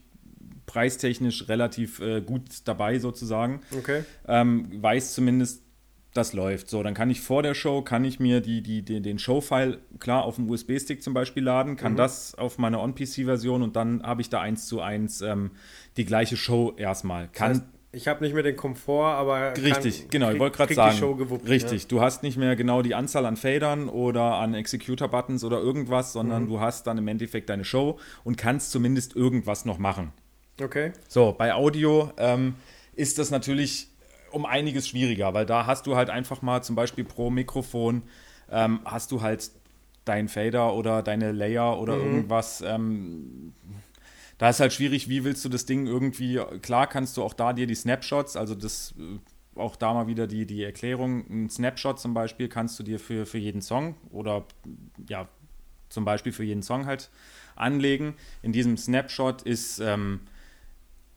preistechnisch 0.65 1.49
relativ 1.49 2.01
äh, 2.01 2.21
gut 2.21 2.43
dabei 2.65 2.99
sozusagen. 2.99 3.61
Okay. 3.77 4.05
Ähm, 4.27 4.83
weiß 4.83 5.15
zumindest, 5.15 5.63
das 6.19 6.35
läuft. 6.35 6.69
So, 6.69 6.83
dann 6.83 6.93
kann 6.93 7.09
ich 7.09 7.21
vor 7.23 7.43
der 7.43 7.55
Show, 7.55 7.81
kann 7.81 8.05
ich 8.05 8.21
mir 8.21 8.41
die, 8.43 8.61
die, 8.63 8.83
die, 8.83 9.01
den 9.01 9.19
Show-File 9.19 9.79
klar 9.99 10.25
auf 10.25 10.35
dem 10.37 10.51
USB-Stick 10.51 11.03
zum 11.03 11.15
Beispiel 11.15 11.43
laden, 11.45 11.77
kann 11.77 11.97
das 11.97 12.35
auf 12.35 12.59
meine 12.59 12.79
On-PC-Version 12.81 13.63
und 13.63 13.77
dann 13.77 14.03
habe 14.03 14.21
ich 14.21 14.29
da 14.29 14.41
eins 14.41 14.67
zu 14.67 14.81
eins 14.83 15.23
ähm, 15.23 15.53
die 15.97 16.05
gleiche 16.05 16.37
Show 16.37 16.75
erstmal. 16.77 17.29
Kann, 17.33 17.53
Das 17.53 17.59
heißt, 17.61 17.69
ich 17.93 18.07
habe 18.07 18.23
nicht 18.23 18.35
mehr 18.35 18.43
den 18.43 18.55
Komfort, 18.55 19.15
aber. 19.15 19.55
Richtig, 19.57 20.01
kann, 20.03 20.11
genau, 20.11 20.27
ich 20.27 20.33
krieg- 20.33 20.41
wollte 20.41 20.57
gerade 20.59 20.75
sagen. 20.75 20.93
Die 20.95 20.99
Show 21.01 21.15
gewuppt, 21.15 21.49
richtig, 21.49 21.87
du 21.87 22.03
hast 22.03 22.23
nicht 22.23 22.37
mehr 22.37 22.55
genau 22.55 22.83
die 22.83 22.95
Anzahl 22.95 23.25
an 23.25 23.37
Fadern 23.39 23.89
oder 23.89 24.35
an 24.35 24.53
Executor-Buttons 24.53 25.43
oder 25.45 25.59
irgendwas, 25.59 26.13
sondern 26.13 26.43
Mhm. 26.45 26.49
du 26.49 26.61
hast 26.61 26.87
dann 26.87 26.99
im 26.99 27.09
Endeffekt 27.09 27.49
deine 27.49 27.65
Show 27.65 27.99
und 28.25 28.37
kannst 28.37 28.73
zumindest 28.73 29.17
irgendwas 29.17 29.65
noch 29.65 29.79
machen. 29.79 30.13
Ja. 30.61 30.67
Okay. 30.67 30.93
So, 31.09 31.35
bei 31.37 31.55
Audio 31.55 32.11
ähm, 32.19 32.57
ist 32.95 33.19
das 33.19 33.31
natürlich 33.31 33.89
um 34.31 34.47
einiges 34.47 34.89
schwieriger, 34.89 35.35
weil 35.35 35.47
da 35.47 35.67
hast 35.67 35.87
du 35.87 35.97
halt 35.97 36.11
einfach 36.11 36.43
mal 36.43 36.63
zum 36.63 36.77
Beispiel 36.77 37.05
pro 37.05 37.31
Mikrofon 37.31 38.03
ähm, 38.51 38.81
hast 38.85 39.13
du 39.13 39.23
halt 39.23 39.51
dein 40.05 40.29
Fader 40.29 40.75
oder 40.75 41.03
deine 41.03 41.33
Layer 41.33 41.79
oder 41.79 41.97
irgendwas. 41.97 42.63
Ähm, 42.63 43.53
da 44.39 44.49
ist 44.49 44.61
halt 44.61 44.73
schwierig, 44.73 45.09
wie 45.09 45.25
willst 45.25 45.45
du 45.45 45.49
das 45.49 45.67
Ding 45.67 45.87
irgendwie, 45.87 46.41
klar 46.63 46.87
kannst 46.87 47.17
du 47.17 47.23
auch 47.23 47.35
da 47.35 47.53
dir 47.53 47.67
die 47.67 47.75
Snapshots, 47.75 48.37
also 48.37 48.55
das, 48.55 48.95
äh, 48.99 49.19
auch 49.59 49.77
da 49.77 49.93
mal 49.93 50.07
wieder 50.07 50.27
die, 50.27 50.47
die 50.47 50.63
Erklärung, 50.63 51.25
ein 51.29 51.51
Snapshot 51.51 51.99
zum 51.99 52.15
Beispiel 52.15 52.49
kannst 52.49 52.79
du 52.79 52.85
dir 52.85 53.01
für, 53.01 53.27
für 53.27 53.39
jeden 53.39 53.61
Song 53.61 53.97
oder 54.11 54.45
ja, 55.09 55.29
zum 55.89 56.05
Beispiel 56.05 56.33
für 56.33 56.45
jeden 56.45 56.63
Song 56.63 56.87
halt 56.87 57.11
anlegen. 57.57 58.15
In 58.43 58.53
diesem 58.53 58.77
Snapshot 58.77 59.43
ist 59.43 59.81
ähm, 59.81 60.21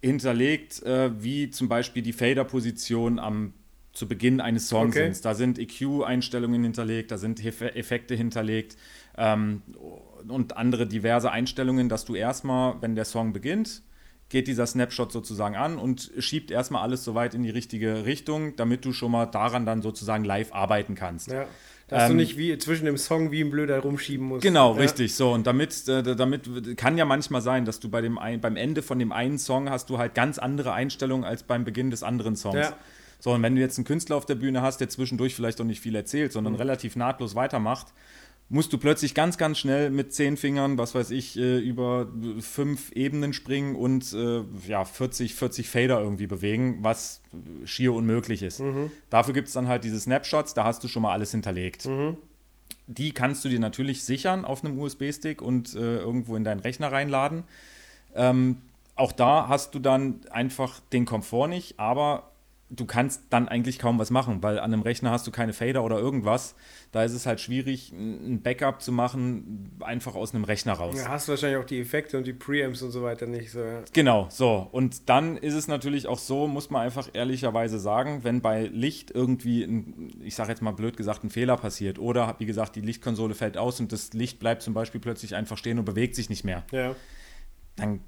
hinterlegt, 0.01 0.81
äh, 0.83 1.11
wie 1.23 1.49
zum 1.49 1.67
Beispiel 1.69 2.01
die 2.03 2.13
Fader-Position 2.13 3.19
am 3.19 3.53
zu 3.93 4.07
Beginn 4.07 4.39
eines 4.39 4.69
Songs 4.69 4.95
Okay. 4.95 5.11
sind. 5.11 5.25
Da 5.25 5.35
sind 5.35 5.59
EQ-Einstellungen 5.59 6.63
hinterlegt, 6.63 7.11
da 7.11 7.17
sind 7.17 7.41
Eff- 7.41 7.61
Effekte 7.75 8.15
hinterlegt 8.15 8.77
ähm, 9.17 9.63
und 10.29 10.55
andere 10.55 10.87
diverse 10.87 11.29
Einstellungen, 11.29 11.89
dass 11.89 12.05
du 12.05 12.15
erstmal, 12.15 12.81
wenn 12.81 12.95
der 12.95 13.03
Song 13.03 13.33
beginnt, 13.33 13.81
geht 14.29 14.47
dieser 14.47 14.65
Snapshot 14.65 15.11
sozusagen 15.11 15.57
an 15.57 15.77
und 15.77 16.09
schiebt 16.19 16.51
erstmal 16.51 16.83
alles 16.83 17.03
so 17.03 17.15
weit 17.15 17.33
in 17.33 17.43
die 17.43 17.49
richtige 17.49 18.05
Richtung, 18.05 18.55
damit 18.55 18.85
du 18.85 18.93
schon 18.93 19.11
mal 19.11 19.25
daran 19.25 19.65
dann 19.65 19.81
sozusagen 19.81 20.23
live 20.23 20.53
arbeiten 20.53 20.95
kannst. 20.95 21.29
Ja. 21.29 21.45
Dass 21.91 22.05
du 22.07 22.11
Ähm, 22.11 22.17
nicht 22.17 22.37
wie 22.37 22.57
zwischen 22.57 22.85
dem 22.85 22.97
Song 22.97 23.31
wie 23.31 23.41
ein 23.43 23.51
Blöder 23.51 23.77
rumschieben 23.79 24.25
musst. 24.25 24.41
Genau, 24.43 24.73
ja. 24.73 24.79
richtig. 24.79 25.13
So, 25.13 25.31
und 25.33 25.45
damit, 25.45 25.87
äh, 25.89 26.01
damit 26.15 26.77
kann 26.77 26.97
ja 26.97 27.03
manchmal 27.05 27.41
sein, 27.41 27.65
dass 27.65 27.79
du 27.81 27.89
bei 27.89 28.01
dem 28.01 28.17
ein, 28.17 28.39
beim 28.41 28.55
Ende 28.55 28.81
von 28.81 28.97
dem 28.97 29.11
einen 29.11 29.37
Song 29.37 29.69
hast 29.69 29.89
du 29.89 29.97
halt 29.97 30.15
ganz 30.15 30.39
andere 30.39 30.71
Einstellungen 30.73 31.25
als 31.25 31.43
beim 31.43 31.65
Beginn 31.65 31.91
des 31.91 32.01
anderen 32.01 32.35
Songs. 32.37 32.55
Ja. 32.55 32.73
So, 33.19 33.31
und 33.33 33.43
wenn 33.43 33.55
du 33.55 33.61
jetzt 33.61 33.77
einen 33.77 33.85
Künstler 33.85 34.15
auf 34.15 34.25
der 34.25 34.35
Bühne 34.35 34.61
hast, 34.63 34.79
der 34.79 34.89
zwischendurch 34.89 35.35
vielleicht 35.35 35.59
auch 35.61 35.65
nicht 35.65 35.81
viel 35.81 35.93
erzählt, 35.95 36.31
Mhm. 36.31 36.33
sondern 36.33 36.55
relativ 36.55 36.95
nahtlos 36.95 37.35
weitermacht, 37.35 37.87
musst 38.51 38.73
du 38.73 38.77
plötzlich 38.77 39.15
ganz, 39.15 39.37
ganz 39.37 39.57
schnell 39.59 39.89
mit 39.89 40.13
zehn 40.13 40.35
Fingern, 40.35 40.77
was 40.77 40.93
weiß 40.93 41.11
ich, 41.11 41.37
äh, 41.37 41.57
über 41.59 42.07
fünf 42.41 42.91
Ebenen 42.91 43.31
springen 43.31 43.75
und 43.75 44.11
äh, 44.11 44.43
ja, 44.67 44.83
40, 44.83 45.35
40 45.35 45.69
Fader 45.69 46.01
irgendwie 46.01 46.27
bewegen, 46.27 46.79
was 46.81 47.21
schier 47.63 47.93
unmöglich 47.93 48.43
ist. 48.43 48.59
Mhm. 48.59 48.91
Dafür 49.09 49.33
gibt 49.33 49.47
es 49.47 49.53
dann 49.53 49.69
halt 49.69 49.85
diese 49.85 49.99
Snapshots, 49.99 50.53
da 50.53 50.65
hast 50.65 50.83
du 50.83 50.89
schon 50.89 51.01
mal 51.01 51.13
alles 51.13 51.31
hinterlegt. 51.31 51.85
Mhm. 51.85 52.17
Die 52.87 53.13
kannst 53.13 53.45
du 53.45 53.49
dir 53.49 53.59
natürlich 53.59 54.03
sichern 54.03 54.43
auf 54.43 54.65
einem 54.65 54.77
USB-Stick 54.77 55.41
und 55.41 55.73
äh, 55.73 55.99
irgendwo 55.99 56.35
in 56.35 56.43
deinen 56.43 56.59
Rechner 56.59 56.91
reinladen. 56.91 57.43
Ähm, 58.15 58.57
auch 58.95 59.13
da 59.13 59.47
hast 59.47 59.73
du 59.75 59.79
dann 59.79 60.19
einfach 60.29 60.81
den 60.91 61.05
Komfort 61.05 61.47
nicht, 61.47 61.79
aber 61.79 62.30
du 62.71 62.85
kannst 62.85 63.23
dann 63.29 63.49
eigentlich 63.49 63.77
kaum 63.79 63.99
was 63.99 64.09
machen, 64.09 64.41
weil 64.41 64.57
an 64.57 64.73
einem 64.73 64.81
Rechner 64.81 65.11
hast 65.11 65.27
du 65.27 65.31
keine 65.31 65.51
Fader 65.51 65.83
oder 65.83 65.99
irgendwas. 65.99 66.55
Da 66.91 67.03
ist 67.03 67.11
es 67.11 67.25
halt 67.25 67.41
schwierig, 67.41 67.91
ein 67.91 68.41
Backup 68.41 68.81
zu 68.81 68.91
machen, 68.91 69.71
einfach 69.81 70.15
aus 70.15 70.33
einem 70.33 70.45
Rechner 70.45 70.73
raus. 70.73 70.95
Ja, 70.97 71.09
hast 71.09 71.27
wahrscheinlich 71.27 71.59
auch 71.59 71.65
die 71.65 71.79
Effekte 71.79 72.17
und 72.17 72.25
die 72.25 72.33
Preamps 72.33 72.81
und 72.81 72.91
so 72.91 73.03
weiter 73.03 73.27
nicht 73.27 73.51
so. 73.51 73.59
Ja. 73.59 73.83
Genau, 73.91 74.27
so. 74.29 74.67
Und 74.71 75.09
dann 75.09 75.37
ist 75.37 75.53
es 75.53 75.67
natürlich 75.67 76.07
auch 76.07 76.17
so, 76.17 76.47
muss 76.47 76.69
man 76.69 76.81
einfach 76.81 77.09
ehrlicherweise 77.13 77.77
sagen, 77.77 78.23
wenn 78.23 78.41
bei 78.41 78.63
Licht 78.67 79.11
irgendwie, 79.11 79.63
ein, 79.63 80.21
ich 80.23 80.35
sage 80.35 80.49
jetzt 80.49 80.61
mal 80.61 80.71
blöd 80.71 80.95
gesagt, 80.95 81.23
ein 81.23 81.29
Fehler 81.29 81.57
passiert 81.57 81.99
oder 81.99 82.35
wie 82.39 82.45
gesagt, 82.45 82.75
die 82.77 82.81
Lichtkonsole 82.81 83.35
fällt 83.35 83.57
aus 83.57 83.79
und 83.81 83.91
das 83.91 84.13
Licht 84.13 84.39
bleibt 84.39 84.61
zum 84.61 84.73
Beispiel 84.73 85.01
plötzlich 85.01 85.35
einfach 85.35 85.57
stehen 85.57 85.77
und 85.77 85.85
bewegt 85.85 86.15
sich 86.15 86.29
nicht 86.29 86.45
mehr. 86.45 86.63
Ja. 86.71 86.95
Dann 87.75 87.99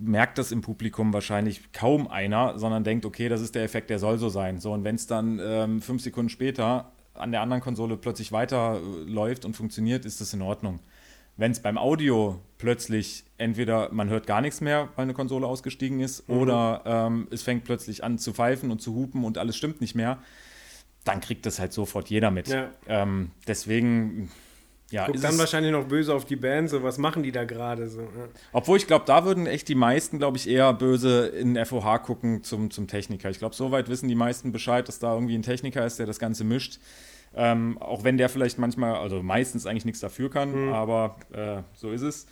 merkt 0.00 0.38
das 0.38 0.50
im 0.50 0.62
Publikum 0.62 1.12
wahrscheinlich 1.12 1.72
kaum 1.72 2.08
einer, 2.08 2.58
sondern 2.58 2.84
denkt, 2.84 3.04
okay, 3.04 3.28
das 3.28 3.40
ist 3.40 3.54
der 3.54 3.62
Effekt, 3.62 3.90
der 3.90 3.98
soll 3.98 4.18
so 4.18 4.28
sein. 4.28 4.58
So, 4.58 4.72
und 4.72 4.82
wenn 4.82 4.94
es 4.94 5.06
dann 5.06 5.40
ähm, 5.42 5.82
fünf 5.82 6.02
Sekunden 6.02 6.30
später 6.30 6.90
an 7.14 7.32
der 7.32 7.42
anderen 7.42 7.62
Konsole 7.62 7.96
plötzlich 7.96 8.32
weiterläuft 8.32 9.44
und 9.44 9.54
funktioniert, 9.54 10.04
ist 10.04 10.20
das 10.20 10.32
in 10.32 10.42
Ordnung. 10.42 10.80
Wenn 11.36 11.52
es 11.52 11.60
beim 11.60 11.78
Audio 11.78 12.40
plötzlich 12.58 13.24
entweder 13.38 13.92
man 13.92 14.08
hört 14.08 14.26
gar 14.26 14.40
nichts 14.40 14.60
mehr, 14.60 14.88
weil 14.96 15.04
eine 15.04 15.14
Konsole 15.14 15.46
ausgestiegen 15.46 16.00
ist, 16.00 16.28
mhm. 16.28 16.36
oder 16.36 16.82
ähm, 16.84 17.28
es 17.30 17.42
fängt 17.42 17.64
plötzlich 17.64 18.02
an 18.02 18.18
zu 18.18 18.32
pfeifen 18.32 18.70
und 18.70 18.80
zu 18.80 18.94
hupen 18.94 19.24
und 19.24 19.38
alles 19.38 19.56
stimmt 19.56 19.80
nicht 19.80 19.94
mehr, 19.94 20.18
dann 21.04 21.20
kriegt 21.20 21.46
das 21.46 21.58
halt 21.58 21.72
sofort 21.72 22.10
jeder 22.10 22.30
mit. 22.30 22.48
Ja. 22.48 22.70
Ähm, 22.86 23.30
deswegen 23.46 24.30
ja, 24.90 25.06
Guckt 25.06 25.22
dann 25.22 25.38
wahrscheinlich 25.38 25.72
noch 25.72 25.84
böse 25.86 26.14
auf 26.14 26.24
die 26.24 26.36
Band, 26.36 26.68
so 26.68 26.82
was 26.82 26.98
machen 26.98 27.22
die 27.22 27.30
da 27.30 27.44
gerade 27.44 27.88
so. 27.88 28.00
Ja. 28.00 28.28
Obwohl 28.52 28.76
ich 28.76 28.86
glaube, 28.86 29.04
da 29.06 29.24
würden 29.24 29.46
echt 29.46 29.68
die 29.68 29.76
meisten, 29.76 30.18
glaube 30.18 30.36
ich, 30.36 30.48
eher 30.48 30.72
böse 30.72 31.26
in 31.28 31.56
FOH 31.64 31.98
gucken 32.00 32.42
zum, 32.42 32.70
zum 32.70 32.88
Techniker. 32.88 33.30
Ich 33.30 33.38
glaube, 33.38 33.54
soweit 33.54 33.88
wissen 33.88 34.08
die 34.08 34.16
meisten 34.16 34.50
Bescheid, 34.50 34.88
dass 34.88 34.98
da 34.98 35.14
irgendwie 35.14 35.36
ein 35.36 35.42
Techniker 35.42 35.86
ist, 35.86 35.98
der 35.98 36.06
das 36.06 36.18
Ganze 36.18 36.42
mischt. 36.42 36.80
Ähm, 37.34 37.78
auch 37.78 38.02
wenn 38.02 38.16
der 38.16 38.28
vielleicht 38.28 38.58
manchmal, 38.58 38.96
also 38.96 39.22
meistens 39.22 39.64
eigentlich 39.64 39.84
nichts 39.84 40.00
dafür 40.00 40.30
kann, 40.30 40.66
mhm. 40.66 40.72
aber 40.72 41.16
äh, 41.32 41.62
so 41.74 41.92
ist 41.92 42.02
es. 42.02 42.26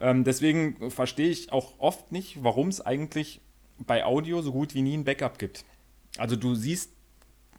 Ähm, 0.00 0.24
deswegen 0.24 0.90
verstehe 0.90 1.28
ich 1.28 1.52
auch 1.52 1.74
oft 1.78 2.10
nicht, 2.12 2.42
warum 2.42 2.68
es 2.68 2.80
eigentlich 2.80 3.42
bei 3.78 4.04
Audio 4.04 4.40
so 4.40 4.52
gut 4.52 4.74
wie 4.74 4.80
nie 4.80 4.96
ein 4.96 5.04
Backup 5.04 5.38
gibt. 5.38 5.64
Also 6.16 6.36
du 6.36 6.54
siehst 6.54 6.92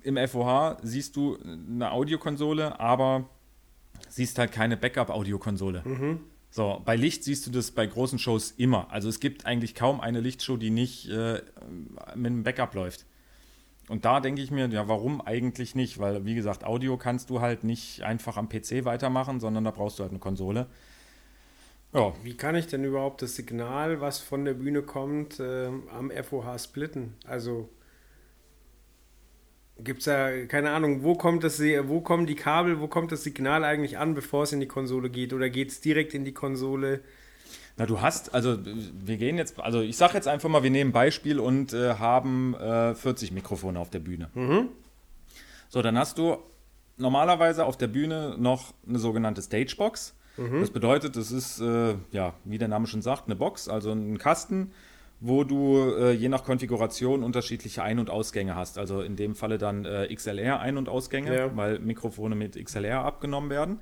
im 0.02 0.18
FOH, 0.18 0.78
siehst 0.82 1.16
du 1.16 1.38
eine 1.44 1.92
Audiokonsole, 1.92 2.80
aber 2.80 3.30
siehst 4.10 4.38
halt 4.38 4.52
keine 4.52 4.78
Backup-Audiokonsole. 4.78 5.82
Mhm. 5.86 6.20
So, 6.50 6.82
bei 6.84 6.96
Licht 6.98 7.24
siehst 7.24 7.48
du 7.48 7.52
das 7.52 7.72
bei 7.72 7.86
großen 7.86 8.20
Shows 8.20 8.52
immer. 8.52 8.92
Also 8.92 9.08
es 9.08 9.20
gibt 9.22 9.46
eigentlich 9.46 9.74
kaum 9.74 10.02
eine 10.02 10.20
Lichtshow, 10.20 10.58
die 10.58 10.70
nicht 10.70 11.10
äh, 11.10 11.42
mit 12.16 12.32
einem 12.32 12.44
Backup 12.44 12.74
läuft. 12.76 13.06
Und 13.88 14.06
da 14.06 14.20
denke 14.20 14.42
ich 14.42 14.52
mir, 14.52 14.68
ja, 14.68 14.88
warum 14.88 15.22
eigentlich 15.22 15.76
nicht? 15.76 16.00
Weil, 16.00 16.26
wie 16.26 16.36
gesagt, 16.36 16.64
Audio 16.64 16.98
kannst 16.98 17.30
du 17.30 17.42
halt 17.42 17.64
nicht 17.64 18.04
einfach 18.04 18.38
am 18.38 18.50
PC 18.50 18.86
weitermachen, 18.86 19.40
sondern 19.40 19.64
da 19.64 19.72
brauchst 19.72 20.00
du 20.00 20.04
halt 20.04 20.12
eine 20.12 20.20
Konsole. 20.20 20.68
Ja. 21.94 22.14
Wie 22.24 22.36
kann 22.36 22.56
ich 22.56 22.68
denn 22.68 22.84
überhaupt 22.84 23.22
das 23.22 23.36
Signal, 23.36 24.00
was 24.00 24.20
von 24.20 24.46
der 24.46 24.54
Bühne 24.54 24.82
kommt, 24.82 25.40
äh, 25.40 25.68
am 25.68 26.12
FOH 26.12 26.60
splitten? 26.60 27.16
Also 27.26 27.70
Gibt 29.84 30.00
es 30.00 30.06
da, 30.06 30.46
keine 30.46 30.72
Ahnung, 30.72 31.04
wo 31.04 31.16
kommt 31.16 31.44
das, 31.44 31.60
wo 31.60 32.02
kommen 32.02 32.26
die 32.26 32.36
Kabel, 32.36 32.80
wo 32.80 32.88
kommt 32.88 33.12
das 33.12 33.24
Signal 33.24 33.64
eigentlich 33.64 33.98
an, 33.98 34.14
bevor 34.14 34.44
es 34.44 34.54
in 34.54 34.60
die 34.60 34.68
Konsole 34.68 35.10
geht? 35.10 35.34
Oder 35.34 35.50
geht 35.50 35.70
es 35.70 35.82
direkt 35.82 36.14
in 36.14 36.26
die 36.26 36.34
Konsole? 36.34 37.02
Na, 37.78 37.86
du 37.86 38.02
hast, 38.02 38.34
also 38.34 38.58
wir 38.64 39.18
gehen 39.18 39.38
jetzt, 39.38 39.60
also 39.60 39.82
ich 39.82 39.98
sage 39.98 40.14
jetzt 40.14 40.28
einfach 40.28 40.50
mal, 40.50 40.64
wir 40.64 40.70
nehmen 40.70 40.92
Beispiel 40.92 41.40
und 41.40 41.74
äh, 41.74 41.96
haben 41.96 42.54
äh, 42.56 42.94
40 42.96 43.32
Mikrofone 43.32 43.80
auf 43.80 43.90
der 43.90 44.00
Bühne. 44.00 44.30
Mhm. 44.34 44.70
So, 45.70 45.82
dann 45.82 45.98
hast 45.98 46.18
du 46.18 46.38
normalerweise 46.98 47.66
auf 47.66 47.78
der 47.78 47.88
Bühne 47.88 48.36
noch 48.38 48.74
eine 48.88 49.00
sogenannte 49.00 49.42
Stagebox. 49.42 50.16
Mhm. 50.38 50.60
Das 50.60 50.70
bedeutet, 50.70 51.16
das 51.16 51.32
ist, 51.32 51.60
äh, 51.60 51.96
ja, 52.12 52.34
wie 52.44 52.58
der 52.58 52.68
Name 52.68 52.88
schon 52.88 53.02
sagt, 53.02 53.26
eine 53.26 53.36
Box, 53.36 53.68
also 53.68 53.92
ein 53.92 54.18
Kasten, 54.18 54.72
wo 55.24 55.44
du 55.44 55.78
äh, 55.78 56.14
je 56.14 56.30
nach 56.30 56.44
Konfiguration 56.44 57.24
unterschiedliche 57.24 57.84
Ein- 57.84 58.00
und 58.00 58.10
Ausgänge 58.10 58.56
hast. 58.56 58.80
Also 58.80 59.02
in 59.02 59.16
dem 59.16 59.36
Falle 59.36 59.60
dann 59.60 59.86
äh, 59.86 60.14
XLR-Ein- 60.14 60.78
und 60.78 60.90
Ausgänge, 60.90 61.36
ja. 61.36 61.56
weil 61.56 61.78
Mikrofone 61.78 62.36
mit 62.36 62.62
XLR 62.62 63.06
abgenommen 63.06 63.52
werden. 63.52 63.80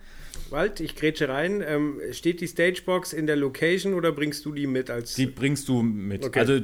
Wald, 0.49 0.81
ich 0.81 0.97
grätsche 0.97 1.29
rein. 1.29 1.63
Ähm, 1.65 2.01
steht 2.11 2.41
die 2.41 2.47
Stagebox 2.47 3.13
in 3.13 3.25
der 3.25 3.37
Location 3.37 3.93
oder 3.93 4.11
bringst 4.11 4.45
du 4.45 4.51
die 4.51 4.67
mit 4.67 4.89
als. 4.89 5.15
Die 5.15 5.27
bringst 5.27 5.69
du 5.69 5.81
mit. 5.81 6.25
Okay. 6.25 6.39
Also 6.39 6.59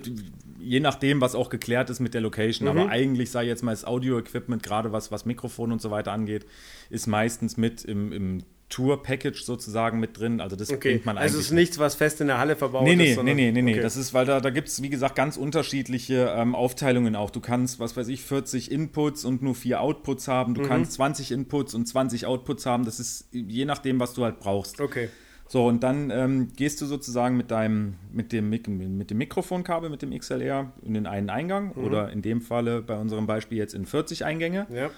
je 0.60 0.82
nachdem, 0.82 1.22
was 1.22 1.36
auch 1.36 1.50
geklärt 1.50 1.90
ist 1.90 2.02
mit 2.02 2.14
der 2.14 2.20
Location. 2.20 2.68
Mhm. 2.68 2.78
Aber 2.78 2.90
eigentlich 2.90 3.32
sei 3.32 3.46
jetzt 3.46 3.64
mal 3.64 3.72
das 3.72 3.86
Audio-Equipment, 3.86 4.62
gerade 4.62 4.92
was, 4.92 5.10
was 5.10 5.26
Mikrofon 5.26 5.72
und 5.72 5.82
so 5.82 5.90
weiter 5.90 6.12
angeht, 6.12 6.46
ist 6.90 7.08
meistens 7.08 7.56
mit 7.56 7.86
im, 7.86 8.12
im 8.12 8.44
Tour-Package 8.70 9.44
sozusagen 9.44 10.00
mit 10.00 10.20
drin. 10.20 10.42
Also 10.42 10.56
das 10.56 10.72
okay. 10.72 10.94
bringt 10.94 11.06
man 11.06 11.18
eigentlich. 11.18 11.28
Also 11.28 11.40
es 11.40 11.46
ist 11.46 11.52
nichts, 11.52 11.80
was 11.80 11.96
fest 11.96 12.20
in 12.22 12.28
der 12.28 12.40
Halle 12.40 12.56
verbaut 12.56 12.84
nee, 12.84 12.96
nee, 12.96 13.12
ist. 13.12 13.24
Nee, 13.24 13.34
nee, 13.34 13.52
nee, 13.52 13.62
nee. 13.62 13.74
Okay. 13.74 13.82
Das 13.82 13.96
ist, 13.96 14.14
weil 14.14 14.26
da, 14.26 14.42
da 14.42 14.50
gibt 14.50 14.68
es, 14.68 14.82
wie 14.82 14.90
gesagt, 14.90 15.16
ganz 15.16 15.38
unterschiedliche 15.38 16.34
ähm, 16.36 16.56
Aufteilungen 16.56 17.16
auch. 17.16 17.30
Du 17.30 17.42
kannst, 17.42 17.80
was 17.80 17.96
weiß 17.96 18.08
ich, 18.08 18.24
40 18.24 18.72
Inputs 18.72 19.24
und 19.24 19.44
nur 19.44 19.56
vier 19.56 19.82
Outputs 19.82 20.28
haben. 20.28 20.56
Du 20.56 20.62
mhm. 20.62 20.68
kannst 20.68 20.94
20 20.94 21.32
Inputs 21.32 21.76
und 21.76 21.88
20 21.88 22.26
Outputs 22.26 22.66
haben. 22.66 22.86
Das 22.86 23.00
ist 23.00 23.28
je 23.32 23.66
nachdem, 23.66 24.00
was 24.00 24.14
du 24.14 24.24
halt 24.24 24.40
brauchst. 24.40 24.82
Okay. 24.82 25.10
So, 25.48 25.68
und 25.68 25.84
dann 25.84 26.10
ähm, 26.10 26.54
gehst 26.56 26.82
du 26.82 26.88
sozusagen 26.88 27.38
mit 27.38 27.52
deinem, 27.52 27.96
mit 28.12 28.32
dem, 28.32 28.50
mit 28.50 29.12
dem 29.12 29.18
Mikrofonkabel, 29.18 29.92
mit 29.92 30.02
dem 30.02 30.18
XLR 30.18 30.72
in 30.82 30.96
den 30.96 31.06
einen 31.06 31.30
Eingang 31.30 31.74
mhm. 31.76 31.84
oder 31.84 32.12
in 32.12 32.24
dem 32.24 32.42
Falle 32.42 32.82
bei 32.82 32.98
unserem 32.98 33.28
Beispiel 33.28 33.60
jetzt 33.60 33.76
in 33.76 33.86
40 33.86 34.26
Eingänge 34.26 34.66
ja. 34.74 34.90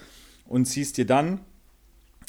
und 0.45 0.65
ziehst 0.65 0.97
dir 0.97 1.05
dann 1.05 1.41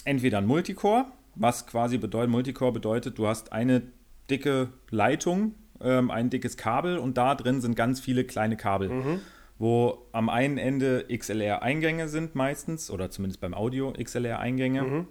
entweder 0.04 0.38
ein 0.38 0.46
Multicore 0.46 1.06
was 1.38 1.66
quasi 1.66 1.98
bedeutet, 1.98 2.30
Multicore 2.30 2.72
bedeutet, 2.72 3.18
du 3.18 3.26
hast 3.26 3.52
eine 3.52 3.82
dicke 4.28 4.68
Leitung, 4.90 5.54
ähm, 5.80 6.10
ein 6.10 6.30
dickes 6.30 6.56
Kabel 6.56 6.98
und 6.98 7.16
da 7.16 7.34
drin 7.34 7.60
sind 7.60 7.76
ganz 7.76 8.00
viele 8.00 8.24
kleine 8.24 8.56
Kabel. 8.56 8.88
Mhm. 8.88 9.20
Wo 9.60 10.06
am 10.12 10.28
einen 10.28 10.56
Ende 10.56 11.06
XLR-Eingänge 11.12 12.08
sind 12.08 12.36
meistens, 12.36 12.92
oder 12.92 13.10
zumindest 13.10 13.40
beim 13.40 13.54
Audio 13.54 13.92
XLR-Eingänge. 13.92 14.82
Mhm. 14.82 15.06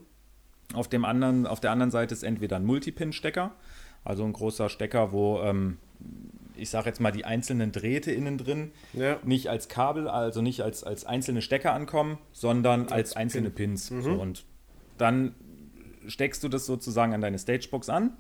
Auf, 0.73 0.87
dem 0.87 1.03
anderen, 1.03 1.45
auf 1.45 1.59
der 1.59 1.71
anderen 1.71 1.91
Seite 1.91 2.13
ist 2.13 2.23
entweder 2.23 2.55
ein 2.55 2.65
Multipin-Stecker, 2.65 3.51
also 4.05 4.23
ein 4.23 4.31
großer 4.31 4.69
Stecker, 4.69 5.11
wo 5.11 5.41
ähm, 5.41 5.79
ich 6.55 6.69
sage 6.69 6.87
jetzt 6.87 6.99
mal, 6.99 7.11
die 7.11 7.25
einzelnen 7.25 7.71
Drähte 7.71 8.11
innen 8.11 8.37
drin 8.37 8.71
ja. 8.93 9.17
nicht 9.23 9.49
als 9.49 9.67
Kabel, 9.67 10.07
also 10.07 10.41
nicht 10.41 10.61
als, 10.61 10.83
als 10.83 11.05
einzelne 11.05 11.41
Stecker 11.41 11.73
ankommen, 11.73 12.17
sondern 12.31 12.87
als, 12.87 13.15
einzelne 13.15 13.49
Pin. 13.49 13.71
Pins. 13.71 13.91
Mhm. 13.91 14.01
So, 14.01 14.11
und 14.13 14.45
dann 14.97 15.35
steckst 16.07 16.43
du 16.43 16.49
das 16.49 16.65
sozusagen 16.65 17.13
an 17.13 17.21
deine 17.21 17.39
Stagebox 17.39 17.89
an, 17.89 18.17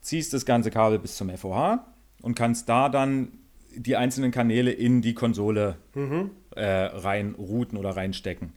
ziehst 0.00 0.32
das 0.32 0.44
ganze 0.44 0.70
Kabel 0.70 0.98
bis 0.98 1.16
zum 1.16 1.30
FOH 1.30 1.80
und 2.22 2.34
kannst 2.34 2.68
da 2.68 2.88
dann 2.88 3.38
die 3.74 3.96
einzelnen 3.96 4.30
Kanäle 4.30 4.70
in 4.70 5.00
die 5.02 5.14
Konsole 5.14 5.76
mhm. 5.94 6.30
äh, 6.54 6.64
reinrouten 6.64 7.78
oder 7.78 7.96
reinstecken. 7.96 8.52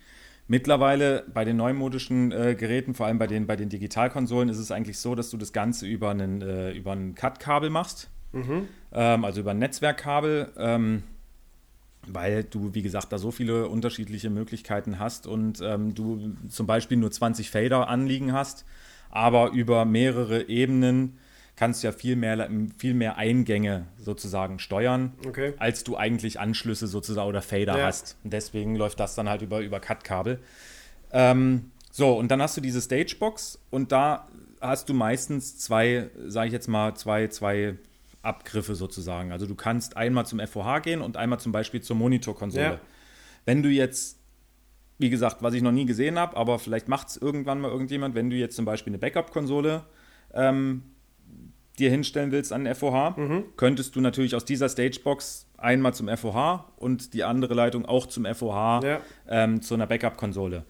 Mittlerweile 0.48 1.26
bei 1.34 1.44
den 1.44 1.58
neumodischen 1.58 2.32
äh, 2.32 2.56
Geräten, 2.56 2.94
vor 2.94 3.08
allem 3.08 3.18
bei 3.18 3.26
den, 3.26 3.48
bei 3.48 3.56
den 3.56 3.70
Digitalkonsolen, 3.70 4.50
ist 4.50 4.60
es 4.60 4.72
eigentlich 4.72 5.00
so, 5.00 5.16
dass 5.16 5.32
du 5.32 5.38
das 5.38 5.54
Ganze 5.54 5.88
über, 5.88 6.12
einen, 6.12 6.42
äh, 6.42 6.72
über 6.72 6.92
ein 6.92 7.16
CAT-Kabel 7.16 7.72
machst, 7.72 8.10
mhm. 8.32 8.68
ähm, 8.92 9.26
also 9.26 9.42
über 9.42 9.52
ein 9.52 9.60
Netzwerkkabel. 9.60 10.52
Ähm, 10.58 11.04
weil 12.08 12.44
du, 12.44 12.74
wie 12.74 12.82
gesagt, 12.82 13.12
da 13.12 13.18
so 13.18 13.32
viele 13.32 13.68
unterschiedliche 13.68 14.30
Möglichkeiten 14.30 15.00
hast 15.00 15.28
und 15.28 15.62
ähm, 15.62 15.94
du 15.94 16.34
zum 16.50 16.68
Beispiel 16.68 16.98
nur 16.98 17.12
20 17.12 17.50
Fader 17.50 17.88
anliegen 17.88 18.34
hast, 18.34 18.66
aber 19.10 19.52
über 19.52 19.86
mehrere 19.86 20.50
Ebenen 20.50 21.18
kannst 21.56 21.84
du 21.84 21.88
ja 21.88 21.94
viel 21.94 22.16
mehr, 22.16 22.50
viel 22.78 22.94
mehr 22.94 23.18
Eingänge 23.18 23.86
sozusagen 23.98 24.60
steuern, 24.60 25.14
okay. 25.26 25.54
als 25.58 25.84
du 25.84 25.96
eigentlich 25.96 26.40
Anschlüsse 26.40 26.88
sozusagen 26.88 27.30
oder 27.30 27.42
Fader 27.42 27.78
ja. 27.78 27.86
hast. 27.86 28.18
Und 28.24 28.34
deswegen 28.34 28.76
läuft 28.76 29.00
das 29.00 29.16
dann 29.16 29.30
halt 29.30 29.42
über, 29.42 29.62
über 29.62 29.80
Cut-Kabel. 29.80 30.40
Ähm, 31.12 31.72
so, 31.92 32.18
und 32.18 32.30
dann 32.30 32.42
hast 32.42 32.58
du 32.58 32.62
diese 32.62 32.82
Stagebox 32.82 33.60
und 33.70 33.92
da 33.92 34.28
hast 34.60 34.90
du 34.90 34.94
meistens 34.94 35.58
zwei, 35.58 36.10
sage 36.28 36.48
ich 36.48 36.54
jetzt 36.54 36.68
mal, 36.68 36.94
zwei, 36.96 37.28
zwei 37.28 37.76
Abgriffe 38.26 38.76
sozusagen. 38.76 39.32
Also 39.32 39.46
du 39.46 39.56
kannst 39.56 39.98
einmal 39.98 40.26
zum 40.26 40.40
FOH 40.40 40.80
gehen 40.82 41.02
und 41.02 41.18
einmal 41.18 41.40
zum 41.40 41.52
Beispiel 41.52 41.82
zur 41.82 41.96
Monitorkonsole. 41.96 42.64
Ja. 42.64 42.82
Wenn 43.46 43.64
du 43.64 43.70
jetzt, 43.70 44.20
wie 44.98 45.10
gesagt, 45.10 45.42
was 45.42 45.54
ich 45.54 45.62
noch 45.62 45.72
nie 45.72 45.86
gesehen 45.86 46.18
habe, 46.18 46.36
aber 46.36 46.60
vielleicht 46.60 46.88
macht 46.88 47.10
es 47.10 47.18
irgendwann 47.18 47.62
mal 47.62 47.72
irgendjemand, 47.72 48.16
wenn 48.16 48.30
du 48.30 48.36
jetzt 48.36 48.56
zum 48.56 48.66
Beispiel 48.66 48.92
eine 48.92 48.98
Backup-Konsole 48.98 49.84
ähm, 50.34 50.84
dir 51.80 51.90
hinstellen 51.90 52.32
willst 52.32 52.54
an 52.54 52.64
den 52.64 52.74
FOH, 52.74 53.16
mhm. 53.18 53.44
könntest 53.58 53.96
du 53.96 54.02
natürlich 54.02 54.36
aus 54.36 54.46
dieser 54.46 54.70
Stagebox 54.70 55.48
einmal 55.58 55.94
zum 55.94 56.08
FOH 56.08 56.72
und 56.78 57.14
die 57.14 57.24
andere 57.24 57.54
Leitung 57.54 57.86
auch 57.86 58.06
zum 58.06 58.26
FOH 58.26 58.82
ja. 58.84 59.02
ähm, 59.28 59.62
zu 59.62 59.74
einer 59.74 59.88
Backup-Konsole. 59.88 60.66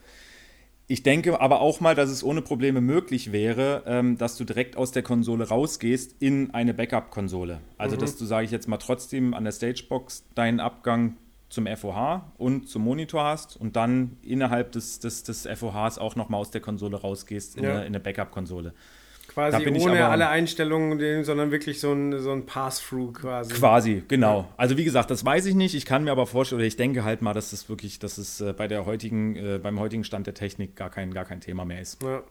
Ich 0.88 1.02
denke 1.02 1.40
aber 1.42 1.62
auch 1.62 1.80
mal, 1.80 1.96
dass 1.96 2.12
es 2.12 2.24
ohne 2.24 2.42
Probleme 2.42 2.80
möglich 2.80 3.32
wäre, 3.32 3.84
ähm, 3.88 4.18
dass 4.18 4.38
du 4.38 4.44
direkt 4.44 4.78
aus 4.78 4.92
der 4.92 5.02
Konsole 5.02 5.48
rausgehst 5.48 6.16
in 6.20 6.54
eine 6.54 6.76
Backup-Konsole. 6.76 7.60
Also, 7.78 7.96
mhm. 7.96 8.00
dass 8.02 8.18
du, 8.18 8.26
sage 8.26 8.46
ich 8.46 8.52
jetzt 8.52 8.68
mal, 8.68 8.78
trotzdem 8.78 9.34
an 9.34 9.46
der 9.46 9.52
Stagebox 9.52 10.26
deinen 10.36 10.60
Abgang 10.60 11.18
zum 11.50 11.68
FOH 11.68 12.22
und 12.38 12.70
zum 12.70 12.84
Monitor 12.84 13.24
hast 13.24 13.56
und 13.58 13.76
dann 13.76 14.18
innerhalb 14.22 14.72
des, 14.74 15.00
des, 15.00 15.24
des 15.24 15.48
FOHs 15.48 15.98
auch 15.98 16.16
nochmal 16.16 16.42
aus 16.42 16.52
der 16.52 16.62
Konsole 16.62 16.98
rausgehst 16.98 17.58
in 17.58 17.64
Ja. 17.64 17.72
eine, 17.72 17.80
in 17.82 17.88
eine 17.88 18.00
Backup-Konsole. 18.00 18.74
Quasi 19.36 19.68
ohne 19.68 20.00
aber- 20.00 20.12
alle 20.12 20.30
Einstellungen, 20.30 21.26
sondern 21.26 21.52
wirklich 21.52 21.82
so 21.82 21.92
ein, 21.92 22.20
so 22.20 22.32
ein 22.32 22.46
Pass-Through 22.46 23.12
quasi. 23.12 23.54
Quasi, 23.54 24.04
genau. 24.08 24.48
Also 24.56 24.78
wie 24.78 24.86
gesagt, 24.86 25.12
das 25.12 25.26
weiß 25.26 25.46
ich 25.48 25.56
nicht. 25.56 25.76
Ich 25.76 25.86
kann 25.86 26.06
mir 26.06 26.12
aber 26.12 26.26
vorstellen, 26.26 26.60
oder 26.60 26.68
ich 26.68 26.78
denke 26.78 27.04
halt 27.04 27.22
mal, 27.22 27.34
dass 27.34 27.52
das 27.52 27.68
wirklich, 27.68 28.00
dass 28.00 28.18
es 28.18 28.40
äh, 28.40 28.54
bei 28.54 28.70
der 28.70 28.86
heutigen, 28.86 29.36
äh, 29.36 29.60
beim 29.62 29.78
heutigen 29.78 30.06
Stand 30.06 30.26
der 30.26 30.36
Technik 30.36 30.78
gar 30.78 30.90
kein, 30.90 31.14
gar 31.14 31.26
kein 31.26 31.42
Thema 31.42 31.66
mehr 31.66 31.82
ist. 31.82 32.02
Ja. 32.02 32.24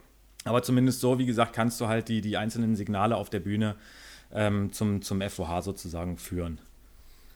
Aber 0.45 0.63
zumindest 0.63 1.01
so, 1.01 1.19
wie 1.19 1.27
gesagt, 1.27 1.53
kannst 1.55 1.79
du 1.81 1.89
halt 1.89 2.09
die, 2.09 2.23
die 2.23 2.39
einzelnen 2.39 2.75
Signale 2.75 3.17
auf 3.17 3.29
der 3.29 3.41
Bühne 3.41 3.77
ähm, 4.33 4.73
zum, 4.73 5.03
zum 5.03 5.21
FOH 5.21 5.61
sozusagen 5.61 6.17
führen. 6.17 6.59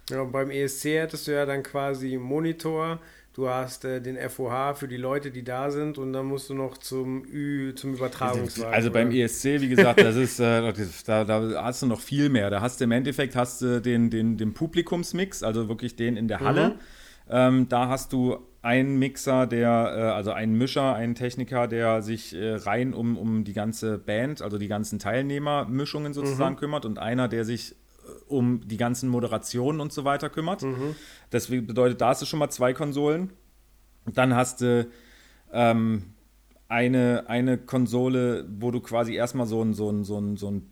Ja, 0.08 0.22
und 0.22 0.32
beim 0.32 0.50
ESC 0.50 0.84
hättest 0.84 1.26
du 1.28 1.32
ja 1.32 1.44
dann 1.44 1.62
quasi 1.62 2.16
Monitor, 2.16 3.00
du 3.38 3.48
hast 3.48 3.84
äh, 3.84 4.02
den 4.02 4.16
FOH 4.16 4.74
für 4.74 4.88
die 4.88 4.96
Leute, 4.96 5.30
die 5.30 5.44
da 5.44 5.70
sind 5.70 5.96
und 5.96 6.12
dann 6.12 6.26
musst 6.26 6.50
du 6.50 6.54
noch 6.54 6.76
zum 6.76 7.24
Ü, 7.24 7.72
zum 7.76 7.94
Übertragungswagen. 7.94 8.74
Also 8.74 8.90
beim 8.90 9.08
oder? 9.08 9.16
ESC, 9.18 9.60
wie 9.60 9.68
gesagt, 9.68 10.00
das 10.00 10.16
ist, 10.16 10.40
äh, 10.40 10.72
da, 11.06 11.24
da 11.24 11.62
hast 11.62 11.82
du 11.82 11.86
noch 11.86 12.00
viel 12.00 12.30
mehr. 12.30 12.50
Da 12.50 12.60
hast 12.60 12.80
du 12.80 12.84
im 12.84 12.90
Endeffekt 12.90 13.36
hast 13.36 13.62
du 13.62 13.80
den, 13.80 14.10
den, 14.10 14.36
den 14.38 14.54
Publikumsmix, 14.54 15.44
also 15.44 15.68
wirklich 15.68 15.94
den 15.94 16.16
in 16.16 16.26
der 16.26 16.40
Halle. 16.40 16.74
Ähm, 17.30 17.68
da 17.68 17.88
hast 17.88 18.12
du 18.12 18.38
einen 18.62 18.98
Mixer, 18.98 19.46
der, 19.46 19.68
äh, 19.68 20.00
also 20.16 20.32
einen 20.32 20.58
Mischer, 20.58 20.94
einen 20.94 21.14
Techniker, 21.14 21.68
der 21.68 22.02
sich 22.02 22.34
äh, 22.34 22.54
rein 22.54 22.92
um, 22.92 23.16
um 23.16 23.44
die 23.44 23.52
ganze 23.52 23.98
Band, 23.98 24.42
also 24.42 24.58
die 24.58 24.66
ganzen 24.66 24.98
Teilnehmermischungen 24.98 26.12
sozusagen 26.12 26.56
kümmert 26.56 26.84
und 26.84 26.98
einer, 26.98 27.28
der 27.28 27.44
sich 27.44 27.76
um 28.26 28.66
die 28.66 28.76
ganzen 28.76 29.08
Moderationen 29.08 29.80
und 29.80 29.92
so 29.92 30.04
weiter 30.04 30.28
kümmert. 30.30 30.62
Deswegen 31.32 31.66
bedeutet, 31.66 32.00
da 32.00 32.08
hast 32.08 32.22
du 32.22 32.26
schon 32.26 32.38
mal 32.38 32.50
zwei 32.50 32.72
Konsolen. 32.72 33.32
Dann 34.06 34.34
hast 34.34 34.60
du 34.60 34.88
ähm, 35.52 36.14
eine, 36.68 37.24
eine 37.28 37.58
Konsole, 37.58 38.46
wo 38.58 38.70
du 38.70 38.80
quasi 38.80 39.14
erstmal 39.14 39.46
so 39.46 39.62
ein, 39.62 39.74
so 39.74 39.90
ein, 39.90 40.04
so 40.04 40.18
ein, 40.18 40.36
so 40.36 40.50
ein 40.50 40.70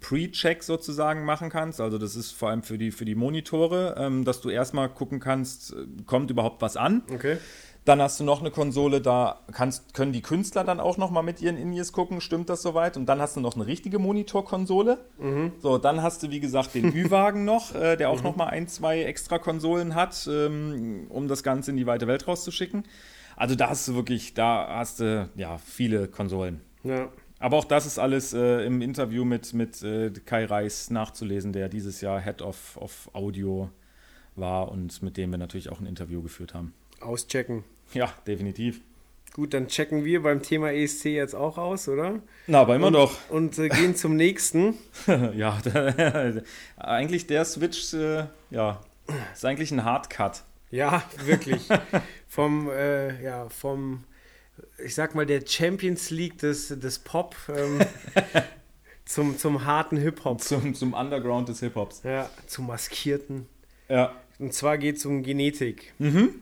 Pre-Check 0.00 0.62
sozusagen 0.62 1.24
machen 1.24 1.50
kannst. 1.50 1.80
Also 1.80 1.98
das 1.98 2.14
ist 2.14 2.30
vor 2.30 2.50
allem 2.50 2.62
für 2.62 2.78
die, 2.78 2.92
für 2.92 3.04
die 3.04 3.16
Monitore, 3.16 3.96
ähm, 3.98 4.24
dass 4.24 4.40
du 4.40 4.48
erstmal 4.48 4.88
gucken 4.88 5.18
kannst, 5.18 5.72
äh, 5.72 5.86
kommt 6.06 6.30
überhaupt 6.30 6.62
was 6.62 6.76
an. 6.76 7.02
Okay. 7.12 7.38
Dann 7.84 8.00
hast 8.00 8.20
du 8.20 8.24
noch 8.24 8.40
eine 8.40 8.52
Konsole, 8.52 9.00
da 9.00 9.40
kannst, 9.50 9.92
können 9.92 10.12
die 10.12 10.22
Künstler 10.22 10.62
dann 10.62 10.78
auch 10.78 10.98
noch 10.98 11.10
mal 11.10 11.22
mit 11.22 11.42
ihren 11.42 11.56
In-Ears 11.56 11.92
gucken, 11.92 12.20
stimmt 12.20 12.48
das 12.48 12.62
soweit? 12.62 12.96
Und 12.96 13.06
dann 13.06 13.20
hast 13.20 13.34
du 13.34 13.40
noch 13.40 13.56
eine 13.56 13.66
richtige 13.66 13.98
Monitorkonsole. 13.98 14.98
So, 15.58 15.78
dann 15.78 16.00
hast 16.00 16.22
du, 16.22 16.30
wie 16.30 16.38
gesagt, 16.38 16.74
den 16.74 16.94
Ü-Wagen 16.94 17.44
noch, 17.44 17.74
äh, 17.74 17.96
der 17.96 18.10
auch 18.10 18.22
noch 18.22 18.36
mal 18.36 18.46
ein, 18.46 18.68
zwei 18.68 19.02
extra 19.02 19.38
Konsolen 19.38 19.96
hat, 19.96 20.28
ähm, 20.30 21.06
um 21.08 21.26
das 21.26 21.42
Ganze 21.42 21.72
in 21.72 21.76
die 21.76 21.86
weite 21.86 22.06
Welt 22.06 22.28
rauszuschicken. 22.28 22.84
Also 23.34 23.56
da 23.56 23.70
hast 23.70 23.88
du 23.88 23.94
wirklich, 23.96 24.34
da 24.34 24.68
hast 24.68 25.00
du, 25.00 25.28
ja, 25.34 25.58
viele 25.58 26.06
Konsolen. 26.06 26.60
Ja. 26.84 27.08
Aber 27.40 27.56
auch 27.56 27.64
das 27.64 27.86
ist 27.86 27.98
alles 27.98 28.32
äh, 28.32 28.64
im 28.64 28.80
Interview 28.80 29.24
mit, 29.24 29.52
mit 29.54 29.82
äh, 29.82 30.12
Kai 30.24 30.44
Reis 30.44 30.90
nachzulesen, 30.90 31.52
der 31.52 31.68
dieses 31.68 32.00
Jahr 32.00 32.20
Head 32.20 32.40
of, 32.40 32.76
of 32.76 33.10
Audio 33.14 33.70
war 34.36 34.70
und 34.70 35.02
mit 35.02 35.16
dem 35.16 35.32
wir 35.32 35.38
natürlich 35.38 35.68
auch 35.68 35.80
ein 35.80 35.86
Interview 35.86 36.22
geführt 36.22 36.54
haben. 36.54 36.72
Auschecken. 37.02 37.64
Ja, 37.92 38.12
definitiv. 38.26 38.80
Gut, 39.34 39.54
dann 39.54 39.68
checken 39.68 40.04
wir 40.04 40.22
beim 40.22 40.42
Thema 40.42 40.72
ESC 40.72 41.06
jetzt 41.06 41.34
auch 41.34 41.56
aus, 41.56 41.88
oder? 41.88 42.20
Na, 42.46 42.60
aber 42.60 42.76
immer 42.76 42.88
und, 42.88 42.92
doch. 42.92 43.30
Und 43.30 43.58
äh, 43.58 43.70
gehen 43.70 43.96
zum 43.96 44.14
nächsten. 44.14 44.74
ja, 45.34 45.58
eigentlich 46.76 47.26
der 47.26 47.46
Switch, 47.46 47.94
äh, 47.94 48.26
ja, 48.50 48.80
ist 49.32 49.44
eigentlich 49.44 49.70
ein 49.70 49.84
Hardcut. 49.84 50.42
Ja, 50.70 51.02
wirklich. 51.24 51.62
vom, 52.28 52.68
äh, 52.70 53.22
ja, 53.22 53.48
vom, 53.48 54.04
ich 54.84 54.94
sag 54.94 55.14
mal, 55.14 55.24
der 55.24 55.46
Champions 55.46 56.10
League 56.10 56.38
des, 56.38 56.68
des 56.68 56.98
Pop 56.98 57.34
ähm, 57.48 57.80
zum, 59.06 59.38
zum 59.38 59.64
harten 59.64 59.96
Hip-Hop. 59.96 60.42
Zum, 60.42 60.74
zum 60.74 60.92
Underground 60.92 61.48
des 61.48 61.60
Hip-Hops. 61.60 62.02
Ja, 62.04 62.28
zum 62.46 62.66
maskierten. 62.66 63.46
Ja. 63.88 64.14
Und 64.38 64.52
zwar 64.52 64.76
geht 64.76 64.96
es 64.96 65.06
um 65.06 65.22
Genetik. 65.22 65.94
Mhm. 65.98 66.34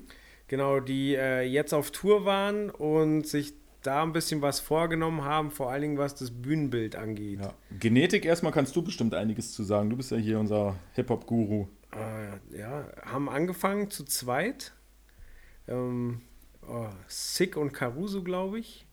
Genau, 0.50 0.80
die 0.80 1.14
äh, 1.14 1.42
jetzt 1.42 1.72
auf 1.72 1.92
Tour 1.92 2.24
waren 2.24 2.70
und 2.70 3.24
sich 3.24 3.54
da 3.82 4.02
ein 4.02 4.12
bisschen 4.12 4.42
was 4.42 4.58
vorgenommen 4.58 5.22
haben, 5.22 5.52
vor 5.52 5.70
allen 5.70 5.82
Dingen 5.82 5.96
was 5.96 6.16
das 6.16 6.32
Bühnenbild 6.32 6.96
angeht. 6.96 7.38
ja. 7.38 7.54
Genetik 7.78 8.24
erstmal 8.24 8.50
kannst 8.50 8.74
du 8.74 8.82
bestimmt 8.82 9.14
einiges 9.14 9.52
zu 9.52 9.62
sagen. 9.62 9.90
Du 9.90 9.96
bist 9.96 10.10
ja 10.10 10.16
hier 10.16 10.40
unser 10.40 10.74
Hip-Hop-Guru. 10.94 11.68
Äh, 11.92 12.58
ja, 12.58 12.84
haben 13.04 13.28
angefangen 13.28 13.90
zu 13.90 14.04
zweit. 14.04 14.72
Ähm, 15.68 16.20
oh, 16.68 16.88
Sick 17.06 17.56
und 17.56 17.72
Caruso, 17.72 18.24
glaube 18.24 18.58
ich. 18.58 18.86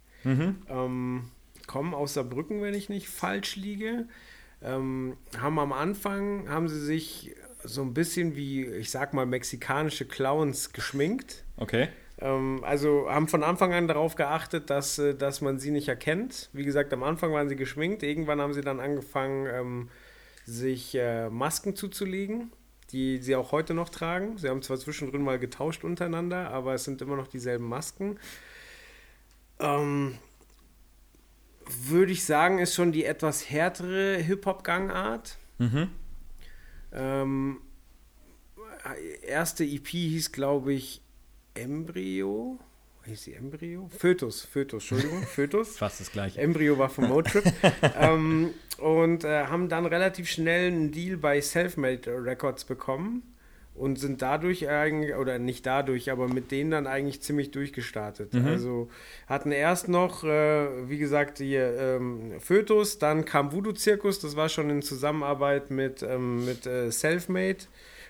Ähm, 0.70 1.32
kommen 1.66 1.96
aus 1.96 2.14
Saarbrücken, 2.14 2.62
wenn 2.62 2.76
ich 2.76 2.88
nicht 2.88 3.10
falsch 3.10 3.56
liege. 3.56 4.08
Ähm, 4.62 5.18
haben 5.36 5.58
am 5.58 5.74
Anfang, 5.74 6.50
haben 6.50 6.68
sie 6.68 6.80
sich 6.80 7.36
so 7.68 7.82
ein 7.82 7.94
bisschen 7.94 8.36
wie, 8.36 8.66
ich 8.66 8.92
sag 8.92 9.14
mal, 9.14 9.26
mexikanische 9.26 10.06
Clowns 10.06 10.74
geschminkt. 10.74 11.44
Okay. 11.58 11.90
Ähm, 12.20 12.64
also 12.64 13.10
haben 13.10 13.28
von 13.28 13.44
Anfang 13.44 13.74
an 13.74 13.88
darauf 13.88 14.16
geachtet, 14.16 14.70
dass, 14.70 14.98
äh, 14.98 15.16
dass 15.16 15.42
man 15.42 15.60
sie 15.60 15.72
nicht 15.72 15.88
erkennt. 15.88 16.50
Wie 16.54 16.64
gesagt, 16.64 16.92
am 16.94 17.04
Anfang 17.04 17.32
waren 17.34 17.50
sie 17.50 17.56
geschminkt. 17.56 18.04
Irgendwann 18.04 18.42
haben 18.42 18.54
sie 18.54 18.62
dann 18.62 18.80
angefangen, 18.80 19.48
ähm, 19.48 19.90
sich 20.46 20.96
äh, 20.96 21.30
Masken 21.30 21.76
zuzulegen, 21.76 22.52
die 22.92 23.18
sie 23.20 23.36
auch 23.36 23.52
heute 23.52 23.74
noch 23.74 23.90
tragen. 23.90 24.38
Sie 24.38 24.50
haben 24.50 24.62
zwar 24.62 24.78
zwischendrin 24.78 25.22
mal 25.22 25.40
getauscht 25.40 25.84
untereinander, 25.84 26.50
aber 26.52 26.74
es 26.74 26.86
sind 26.86 27.02
immer 27.02 27.18
noch 27.18 27.28
dieselben 27.28 27.68
Masken. 27.68 28.18
Ähm, 29.60 30.18
würde 31.68 32.14
ich 32.14 32.24
sagen, 32.24 32.60
ist 32.60 32.74
schon 32.74 32.94
die 32.94 33.04
etwas 33.04 33.50
härtere 33.50 34.18
Hip-Hop-Gangart. 34.18 35.38
Mhm. 35.58 35.90
Ähm, 36.94 37.62
erste 39.22 39.64
EP 39.64 39.88
hieß, 39.88 40.32
glaube 40.32 40.74
ich, 40.74 41.02
Embryo. 41.54 42.60
Hieß 43.06 43.24
sie 43.24 43.34
Embryo? 43.34 43.90
Fötus, 43.90 44.42
Fötus, 44.42 44.84
Entschuldigung, 44.84 45.24
Fötus. 45.28 45.78
Fast 45.78 46.02
das 46.02 46.12
gleiche. 46.12 46.40
Embryo 46.40 46.78
war 46.78 46.90
vom 46.90 47.08
Motrip. 47.08 47.46
ähm, 48.00 48.54
und 48.80 49.24
äh, 49.24 49.46
haben 49.46 49.70
dann 49.70 49.86
relativ 49.86 50.30
schnell 50.30 50.68
einen 50.68 50.92
Deal 50.92 51.18
bei 51.18 51.42
Selfmade 51.42 52.24
Records 52.24 52.66
bekommen 52.66 53.24
und 53.78 54.00
sind 54.00 54.22
dadurch 54.22 54.68
eigentlich, 54.70 55.16
oder 55.16 55.40
nicht 55.40 55.66
dadurch, 55.66 56.12
aber 56.12 56.28
mit 56.28 56.52
denen 56.52 56.72
dann 56.72 56.88
eigentlich 56.88 57.22
ziemlich 57.22 57.52
durchgestartet. 57.52 58.34
Also 58.46 58.90
hatten 59.28 59.52
erst 59.52 59.88
noch, 59.88 60.24
äh, 60.24 60.90
wie 60.90 60.98
gesagt, 60.98 61.38
hier 61.38 61.78
ähm, 61.80 62.40
Fötus, 62.40 62.98
dann 62.98 63.26
kam 63.26 63.52
Voodoo 63.52 63.72
Zirkus, 63.74 64.20
das 64.20 64.36
war 64.36 64.50
schon 64.50 64.70
in 64.70 64.82
Zusammenarbeit 64.82 65.70
mit, 65.72 66.02
ähm, 66.04 66.46
mit 66.46 66.66
äh, 66.66 66.92
Selfmade. 66.92 67.58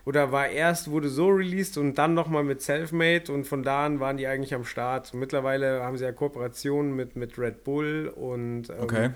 Oder 0.05 0.31
war 0.31 0.47
erst, 0.47 0.89
wurde 0.89 1.09
so 1.09 1.27
released 1.27 1.77
und 1.77 1.95
dann 1.95 2.13
nochmal 2.13 2.45
mit 2.45 2.61
Selfmade 2.61 3.29
und 3.29 3.43
von 3.45 3.61
da 3.61 3.85
an 3.85 3.99
waren 3.99 4.15
die 4.15 4.25
eigentlich 4.25 4.53
am 4.53 4.63
Start. 4.63 5.13
Mittlerweile 5.13 5.83
haben 5.83 5.97
sie 5.97 6.05
ja 6.05 6.13
Kooperationen 6.13 6.95
mit, 6.95 7.17
mit 7.17 7.37
Red 7.37 7.65
Bull 7.65 8.07
und 8.15 8.69
ähm, 8.69 8.75
Okay. 8.79 9.09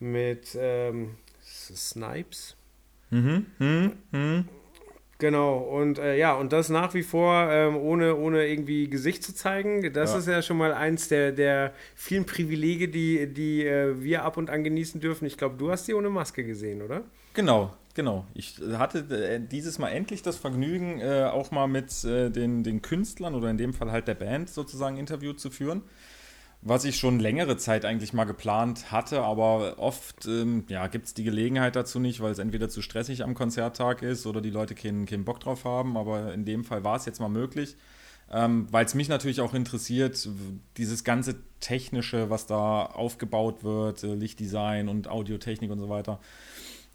mit 0.00 0.56
ähm, 0.58 1.16
Snipes. 1.44 2.56
Mhm. 3.10 3.44
Mhm. 3.58 4.48
Genau, 5.22 5.58
und 5.58 6.00
äh, 6.00 6.18
ja, 6.18 6.34
und 6.34 6.52
das 6.52 6.68
nach 6.68 6.94
wie 6.94 7.04
vor 7.04 7.48
ähm, 7.48 7.76
ohne, 7.76 8.16
ohne 8.16 8.44
irgendwie 8.44 8.90
Gesicht 8.90 9.22
zu 9.22 9.32
zeigen. 9.32 9.92
Das 9.92 10.10
Ja. 10.14 10.18
ist 10.18 10.26
ja 10.26 10.42
schon 10.42 10.56
mal 10.56 10.72
eins 10.74 11.06
der, 11.06 11.30
der 11.30 11.72
vielen 11.94 12.26
Privilege, 12.26 12.88
die, 12.88 13.32
die 13.32 13.64
äh, 13.64 14.02
wir 14.02 14.24
ab 14.24 14.36
und 14.36 14.50
an 14.50 14.64
genießen 14.64 15.00
dürfen. 15.00 15.24
Ich 15.26 15.38
glaube, 15.38 15.54
du 15.56 15.70
hast 15.70 15.86
die 15.86 15.94
ohne 15.94 16.10
Maske 16.10 16.42
gesehen, 16.42 16.82
oder? 16.82 17.02
Genau, 17.34 17.72
genau. 17.94 18.26
Ich 18.34 18.60
hatte 18.72 18.98
äh, 19.14 19.38
dieses 19.38 19.78
Mal 19.78 19.90
endlich 19.90 20.22
das 20.22 20.38
Vergnügen, 20.38 20.98
äh, 21.00 21.30
auch 21.32 21.52
mal 21.52 21.68
mit 21.68 22.02
äh, 22.02 22.28
den, 22.28 22.64
den 22.64 22.82
Künstlern 22.82 23.36
oder 23.36 23.48
in 23.48 23.58
dem 23.58 23.74
Fall 23.74 23.92
halt 23.92 24.08
der 24.08 24.16
Band 24.16 24.50
sozusagen 24.50 24.96
Interview 24.96 25.34
zu 25.34 25.50
führen. 25.50 25.82
Was 26.64 26.84
ich 26.84 26.96
schon 26.96 27.18
längere 27.18 27.56
Zeit 27.56 27.84
eigentlich 27.84 28.12
mal 28.12 28.24
geplant 28.24 28.92
hatte, 28.92 29.22
aber 29.22 29.78
oft 29.78 30.26
ähm, 30.26 30.64
ja, 30.68 30.86
gibt 30.86 31.06
es 31.06 31.14
die 31.14 31.24
Gelegenheit 31.24 31.74
dazu 31.74 31.98
nicht, 31.98 32.20
weil 32.20 32.30
es 32.30 32.38
entweder 32.38 32.68
zu 32.68 32.82
stressig 32.82 33.24
am 33.24 33.34
Konzerttag 33.34 34.02
ist 34.02 34.26
oder 34.26 34.40
die 34.40 34.50
Leute 34.50 34.76
keinen, 34.76 35.04
keinen 35.06 35.24
Bock 35.24 35.40
drauf 35.40 35.64
haben. 35.64 35.96
Aber 35.96 36.32
in 36.32 36.44
dem 36.44 36.62
Fall 36.64 36.84
war 36.84 36.96
es 36.96 37.04
jetzt 37.04 37.18
mal 37.18 37.28
möglich, 37.28 37.76
ähm, 38.30 38.68
weil 38.70 38.84
es 38.84 38.94
mich 38.94 39.08
natürlich 39.08 39.40
auch 39.40 39.54
interessiert, 39.54 40.28
dieses 40.76 41.02
ganze 41.02 41.34
Technische, 41.58 42.30
was 42.30 42.46
da 42.46 42.84
aufgebaut 42.86 43.64
wird, 43.64 44.04
äh, 44.04 44.14
Lichtdesign 44.14 44.88
und 44.88 45.08
Audiotechnik 45.08 45.70
und 45.70 45.80
so 45.80 45.88
weiter 45.88 46.20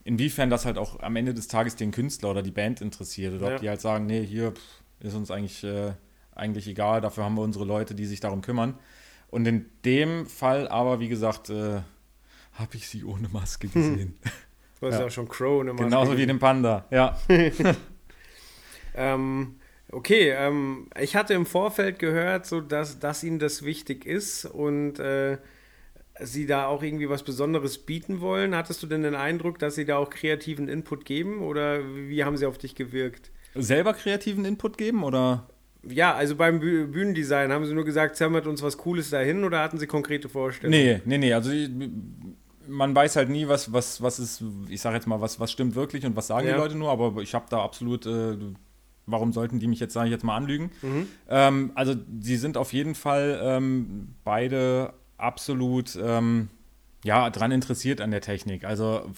inwiefern 0.06 0.50
das 0.50 0.66
halt 0.66 0.78
auch 0.78 1.02
am 1.02 1.18
Ende 1.18 1.34
des 1.34 1.50
Tages 1.50 1.76
den 1.76 1.92
Künstler 1.92 2.32
oder 2.32 2.42
die 2.42 2.52
Band 2.52 2.80
interessiert 2.80 3.34
oder 3.34 3.50
Ja. 3.50 3.56
ob 3.56 3.60
die 3.60 3.68
halt 3.68 3.82
sagen, 3.82 4.06
nee, 4.06 4.26
hier 4.26 4.54
pff, 4.54 4.62
ist 5.02 5.16
uns 5.16 5.30
eigentlich, 5.30 5.66
äh, 5.66 5.92
eigentlich 6.34 6.66
egal, 6.68 7.02
dafür 7.02 7.26
haben 7.26 7.36
wir 7.36 7.42
unsere 7.42 7.66
Leute, 7.66 7.94
die 7.94 8.06
sich 8.06 8.22
darum 8.22 8.42
kümmern. 8.42 8.76
Und 9.30 9.48
in 9.48 9.66
dem 9.86 10.26
Fall 10.26 10.68
aber, 10.68 11.00
wie 11.00 11.10
gesagt, 11.10 11.50
äh, 11.50 11.82
habe 12.54 12.76
ich 12.76 12.88
sie 12.88 13.04
ohne 13.04 13.30
Maske 13.30 13.68
gesehen. 13.74 14.18
Du 14.80 14.88
hast 14.88 14.94
ja, 14.96 15.00
Ja. 15.02 15.06
auch 15.08 15.12
schon 15.12 15.28
Crow 15.28 15.60
ohne 15.62 15.74
Maske 15.74 15.86
Genauso 15.86 16.18
wie 16.18 16.26
den 16.26 16.40
Panda, 16.40 16.86
ja. 16.92 17.18
Ähm, 18.96 19.56
Okay, 19.90 20.32
ähm, 20.32 20.90
ich 21.00 21.16
hatte 21.16 21.34
im 21.34 21.46
Vorfeld 21.46 21.98
gehört, 21.98 22.46
so 22.46 22.60
dass, 22.60 23.00
dass 23.00 23.24
Ihnen 23.24 23.40
das 23.40 23.64
wichtig 23.64 24.06
ist 24.06 24.44
und 24.44 25.00
äh, 25.00 25.38
Sie 26.20 26.46
da 26.46 26.66
auch 26.68 26.84
irgendwie 26.84 27.08
was 27.08 27.24
Besonderes 27.24 27.78
bieten 27.78 28.20
wollen. 28.20 28.54
Hattest 28.54 28.84
du 28.84 28.88
denn 28.88 29.04
den 29.04 29.16
Eindruck, 29.16 29.60
dass 29.60 29.76
Sie 29.76 29.86
da 29.86 29.98
auch 29.98 30.10
kreativen 30.10 30.68
Input 30.68 31.06
geben 31.06 31.42
oder 31.42 31.80
wie 31.96 32.26
haben 32.26 32.36
sie 32.36 32.46
auf 32.46 32.58
dich 32.58 32.76
gewirkt? 32.76 33.32
Selber 33.56 33.94
kreativen 33.94 34.44
Input 34.44 34.78
geben 34.78 35.04
oder? 35.06 35.48
Ja, 35.84 36.16
also 36.16 36.36
beim 36.36 36.60
Büh 36.60 36.86
Bühnendesign 36.88 37.52
haben 37.52 37.66
Sie 37.66 37.74
nur 37.74 37.86
gesagt, 37.86 38.16
zimmert 38.16 38.48
uns 38.48 38.62
was 38.62 38.78
Cooles 38.78 39.10
dahin 39.10 39.44
oder 39.44 39.62
hatten 39.62 39.78
Sie 39.78 39.88
konkrete 39.88 40.30
Vorstellungen? 40.30 40.80
Nee, 40.80 41.02
nee, 41.06 41.18
nee. 41.18 41.34
Also 41.34 41.52
man 42.68 42.94
weiß 42.94 43.16
halt 43.16 43.30
nie, 43.30 43.48
was, 43.48 43.72
was, 43.72 44.02
was 44.02 44.20
ist, 44.20 44.44
ich 44.70 44.82
sage 44.82 44.96
jetzt 44.96 45.08
mal, 45.08 45.22
was, 45.22 45.40
was 45.40 45.52
stimmt 45.52 45.76
wirklich 45.76 46.06
und 46.06 46.16
was 46.16 46.28
sagen 46.28 46.48
ja. 46.48 46.54
die 46.54 46.60
Leute 46.60 46.76
nur, 46.76 46.92
aber 46.92 47.22
ich 47.22 47.34
habe 47.34 47.46
da 47.50 47.64
absolut. 47.64 48.06
Äh, 48.06 48.38
warum 49.10 49.32
sollten 49.32 49.60
die 49.60 49.68
mich 49.68 49.80
jetzt, 49.80 49.94
sage 49.94 50.08
ich 50.08 50.12
jetzt 50.12 50.24
mal, 50.24 50.36
anlügen? 50.36 50.70
Mhm. 50.82 51.08
Ähm, 51.30 51.72
also, 51.76 51.96
sie 52.20 52.36
sind 52.36 52.58
auf 52.58 52.74
jeden 52.74 52.94
Fall 52.94 53.40
ähm, 53.42 54.10
beide 54.24 54.94
absolut 55.18 55.98
ähm, 56.02 56.50
ja, 57.04 57.30
dran 57.30 57.52
interessiert 57.52 58.02
an 58.02 58.12
der 58.12 58.22
Technik. 58.22 58.64
Also 58.64 59.12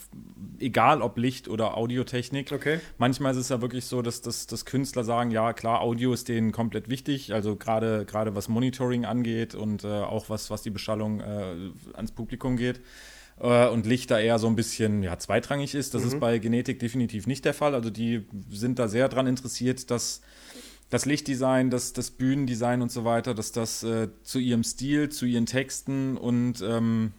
egal 0.60 1.02
ob 1.02 1.18
Licht 1.18 1.48
oder 1.48 1.78
Audiotechnik. 1.78 2.52
Okay. 2.52 2.80
Manchmal 2.98 3.32
ist 3.32 3.38
es 3.38 3.50
ja 3.50 3.62
wirklich 3.62 3.86
so, 3.86 4.02
dass, 4.02 4.22
dass, 4.22 4.48
dass 4.48 4.66
Künstler 4.66 5.04
sagen, 5.04 5.32
ja 5.32 5.54
klar, 5.54 5.82
Audio 5.82 6.14
ist 6.14 6.28
denen 6.28 6.52
komplett 6.52 6.90
wichtig. 6.90 7.34
Also 7.34 7.56
gerade 7.56 8.06
gerade 8.06 8.36
was 8.36 8.50
Monitoring 8.50 9.06
angeht 9.06 9.56
und 9.56 9.84
äh, 9.84 9.88
auch 9.88 10.30
was, 10.30 10.50
was 10.50 10.62
die 10.62 10.70
Beschallung 10.70 11.22
äh, 11.22 11.72
ans 11.94 12.12
Publikum 12.12 12.58
geht. 12.58 12.82
Äh, 13.40 13.68
und 13.70 13.86
Licht 13.86 14.12
da 14.12 14.20
eher 14.20 14.40
so 14.40 14.48
ein 14.48 14.56
bisschen 14.56 15.02
ja, 15.02 15.18
zweitrangig 15.18 15.74
ist. 15.74 15.94
Das 15.94 16.04
mhm. 16.04 16.08
ist 16.10 16.20
bei 16.20 16.38
Genetik 16.40 16.80
definitiv 16.80 17.28
nicht 17.28 17.46
der 17.46 17.54
Fall. 17.54 17.74
Also 17.74 17.90
die 17.90 18.26
sind 18.50 18.78
da 18.78 18.88
sehr 18.88 19.08
dran 19.08 19.28
interessiert, 19.28 19.90
dass 19.90 20.22
das 20.90 21.06
Lichtdesign, 21.06 21.70
das, 21.70 21.94
das 21.94 22.12
Bühnendesign 22.12 22.82
und 22.82 22.92
so 22.92 23.06
weiter, 23.06 23.34
dass 23.34 23.52
das 23.52 23.84
äh, 23.84 24.10
zu 24.24 24.40
ihrem 24.40 24.64
Stil, 24.64 25.10
zu 25.10 25.26
ihren 25.26 25.46
Texten 25.46 26.18
und 26.18 26.62
ähm, 26.62 27.14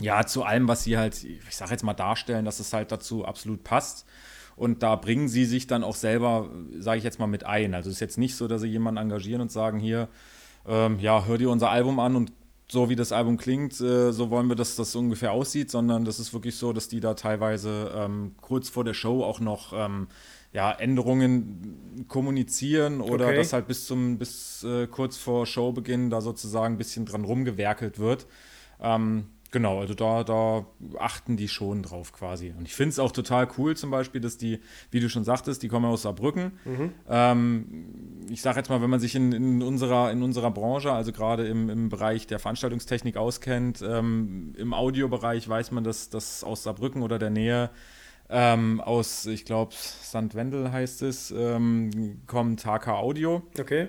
ja, 0.00 0.26
zu 0.26 0.42
allem, 0.42 0.68
was 0.68 0.84
sie 0.84 0.98
halt, 0.98 1.24
ich 1.24 1.56
sag 1.56 1.70
jetzt 1.70 1.84
mal, 1.84 1.94
darstellen, 1.94 2.44
dass 2.44 2.60
es 2.60 2.72
halt 2.72 2.92
dazu 2.92 3.24
absolut 3.24 3.64
passt. 3.64 4.06
Und 4.56 4.82
da 4.82 4.96
bringen 4.96 5.28
sie 5.28 5.44
sich 5.44 5.66
dann 5.66 5.84
auch 5.84 5.94
selber, 5.94 6.50
sage 6.78 6.98
ich 6.98 7.04
jetzt 7.04 7.18
mal, 7.18 7.26
mit 7.26 7.44
ein. 7.44 7.74
Also 7.74 7.90
es 7.90 7.96
ist 7.96 8.00
jetzt 8.00 8.18
nicht 8.18 8.36
so, 8.36 8.48
dass 8.48 8.62
sie 8.62 8.68
jemanden 8.68 8.98
engagieren 8.98 9.42
und 9.42 9.52
sagen, 9.52 9.78
hier, 9.78 10.08
ähm, 10.66 10.98
ja, 10.98 11.26
hör 11.26 11.38
dir 11.38 11.50
unser 11.50 11.70
Album 11.70 11.98
an 12.00 12.16
und 12.16 12.32
so 12.68 12.88
wie 12.88 12.96
das 12.96 13.12
Album 13.12 13.36
klingt, 13.36 13.80
äh, 13.80 14.12
so 14.12 14.30
wollen 14.30 14.48
wir, 14.48 14.56
dass 14.56 14.74
das 14.74 14.94
ungefähr 14.96 15.32
aussieht, 15.32 15.70
sondern 15.70 16.04
das 16.04 16.18
ist 16.18 16.32
wirklich 16.32 16.56
so, 16.56 16.72
dass 16.72 16.88
die 16.88 17.00
da 17.00 17.14
teilweise 17.14 17.92
ähm, 17.94 18.34
kurz 18.40 18.68
vor 18.68 18.82
der 18.82 18.94
Show 18.94 19.22
auch 19.22 19.38
noch 19.38 19.72
ähm, 19.72 20.08
ja, 20.52 20.72
Änderungen 20.72 22.06
kommunizieren 22.08 23.00
oder 23.00 23.26
okay. 23.26 23.36
dass 23.36 23.52
halt 23.52 23.68
bis 23.68 23.86
zum 23.86 24.18
bis 24.18 24.64
äh, 24.64 24.86
kurz 24.88 25.16
vor 25.16 25.46
Showbeginn 25.46 26.10
da 26.10 26.20
sozusagen 26.20 26.74
ein 26.74 26.78
bisschen 26.78 27.06
dran 27.06 27.24
rumgewerkelt 27.24 27.98
wird. 27.98 28.26
Ähm, 28.80 29.26
genau, 29.56 29.80
also 29.80 29.94
da, 29.94 30.22
da 30.22 30.66
achten 30.98 31.38
die 31.38 31.48
schon 31.48 31.82
drauf 31.82 32.12
quasi. 32.12 32.52
Und 32.58 32.66
ich 32.66 32.74
finde 32.74 32.90
es 32.90 32.98
auch 32.98 33.10
total 33.10 33.48
cool 33.56 33.74
zum 33.74 33.90
Beispiel, 33.90 34.20
dass 34.20 34.36
die, 34.36 34.60
wie 34.90 35.00
du 35.00 35.08
schon 35.08 35.24
sagtest, 35.24 35.62
die 35.62 35.68
kommen 35.68 35.86
aus 35.86 36.02
Saarbrücken. 36.02 36.52
Mhm. 36.66 36.92
Ähm, 37.08 38.26
ich 38.30 38.42
sage 38.42 38.58
jetzt 38.58 38.68
mal, 38.68 38.82
wenn 38.82 38.90
man 38.90 39.00
sich 39.00 39.14
in, 39.14 39.32
in, 39.32 39.62
unserer, 39.62 40.12
in 40.12 40.22
unserer 40.22 40.50
Branche, 40.50 40.92
also 40.92 41.10
gerade 41.10 41.46
im, 41.46 41.70
im 41.70 41.88
Bereich 41.88 42.26
der 42.26 42.38
Veranstaltungstechnik 42.38 43.16
auskennt, 43.16 43.80
ähm, 43.80 44.52
im 44.58 44.74
Audiobereich 44.74 45.48
weiß 45.48 45.70
man, 45.70 45.84
dass, 45.84 46.10
dass 46.10 46.44
aus 46.44 46.64
Saarbrücken 46.64 47.00
oder 47.00 47.18
der 47.18 47.30
Nähe 47.30 47.70
ähm, 48.28 48.82
aus, 48.82 49.24
ich 49.24 49.46
glaube, 49.46 49.72
St. 49.74 50.34
Wendel 50.34 50.70
heißt 50.70 51.00
es, 51.00 51.30
ähm, 51.30 52.20
kommt 52.26 52.66
HK 52.66 52.88
Audio. 52.88 53.42
Okay. 53.58 53.88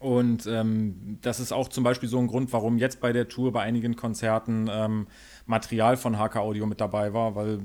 Und 0.00 0.46
ähm, 0.46 1.18
das 1.22 1.40
ist 1.40 1.52
auch 1.52 1.68
zum 1.68 1.84
Beispiel 1.84 2.08
so 2.08 2.18
ein 2.18 2.26
Grund, 2.26 2.52
warum 2.52 2.78
jetzt 2.78 3.00
bei 3.00 3.12
der 3.12 3.28
Tour 3.28 3.52
bei 3.52 3.62
einigen 3.62 3.96
Konzerten 3.96 4.68
ähm, 4.70 5.06
Material 5.46 5.96
von 5.96 6.18
HK 6.18 6.36
Audio 6.36 6.66
mit 6.66 6.80
dabei 6.80 7.12
war, 7.12 7.34
weil 7.34 7.60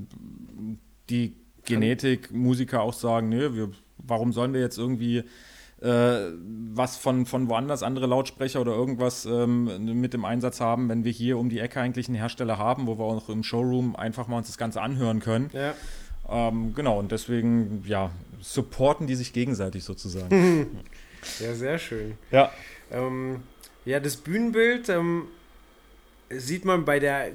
die 1.09 1.35
Genetik-Musiker 1.65 2.81
auch 2.81 2.93
sagen, 2.93 3.29
nö, 3.29 3.53
wir, 3.55 3.71
warum 3.97 4.33
sollen 4.33 4.53
wir 4.53 4.61
jetzt 4.61 4.77
irgendwie 4.77 5.23
äh, 5.81 6.31
was 6.73 6.97
von, 6.97 7.25
von 7.25 7.47
woanders, 7.47 7.83
andere 7.83 8.07
Lautsprecher 8.07 8.59
oder 8.59 8.73
irgendwas 8.73 9.25
ähm, 9.25 9.99
mit 9.99 10.13
dem 10.13 10.25
Einsatz 10.25 10.59
haben, 10.59 10.89
wenn 10.89 11.03
wir 11.05 11.11
hier 11.11 11.37
um 11.37 11.49
die 11.49 11.59
Ecke 11.59 11.79
eigentlich 11.79 12.07
einen 12.07 12.17
Hersteller 12.17 12.57
haben, 12.57 12.87
wo 12.87 12.97
wir 12.97 13.05
auch 13.05 13.29
im 13.29 13.43
Showroom 13.43 13.95
einfach 13.95 14.27
mal 14.27 14.37
uns 14.37 14.47
das 14.47 14.57
Ganze 14.57 14.81
anhören 14.81 15.19
können. 15.19 15.49
Ja. 15.53 15.73
Ähm, 16.29 16.73
genau, 16.75 16.99
und 16.99 17.11
deswegen, 17.11 17.83
ja, 17.87 18.11
supporten 18.41 19.07
die 19.07 19.15
sich 19.15 19.33
gegenseitig 19.33 19.83
sozusagen. 19.83 20.67
ja, 21.39 21.53
sehr 21.53 21.77
schön. 21.79 22.13
Ja. 22.31 22.51
Ähm, 22.91 23.43
ja, 23.85 23.99
das 23.99 24.17
Bühnenbild 24.17 24.89
ähm, 24.89 25.25
sieht 26.29 26.65
man 26.65 26.85
bei 26.85 26.99
der, 26.99 27.31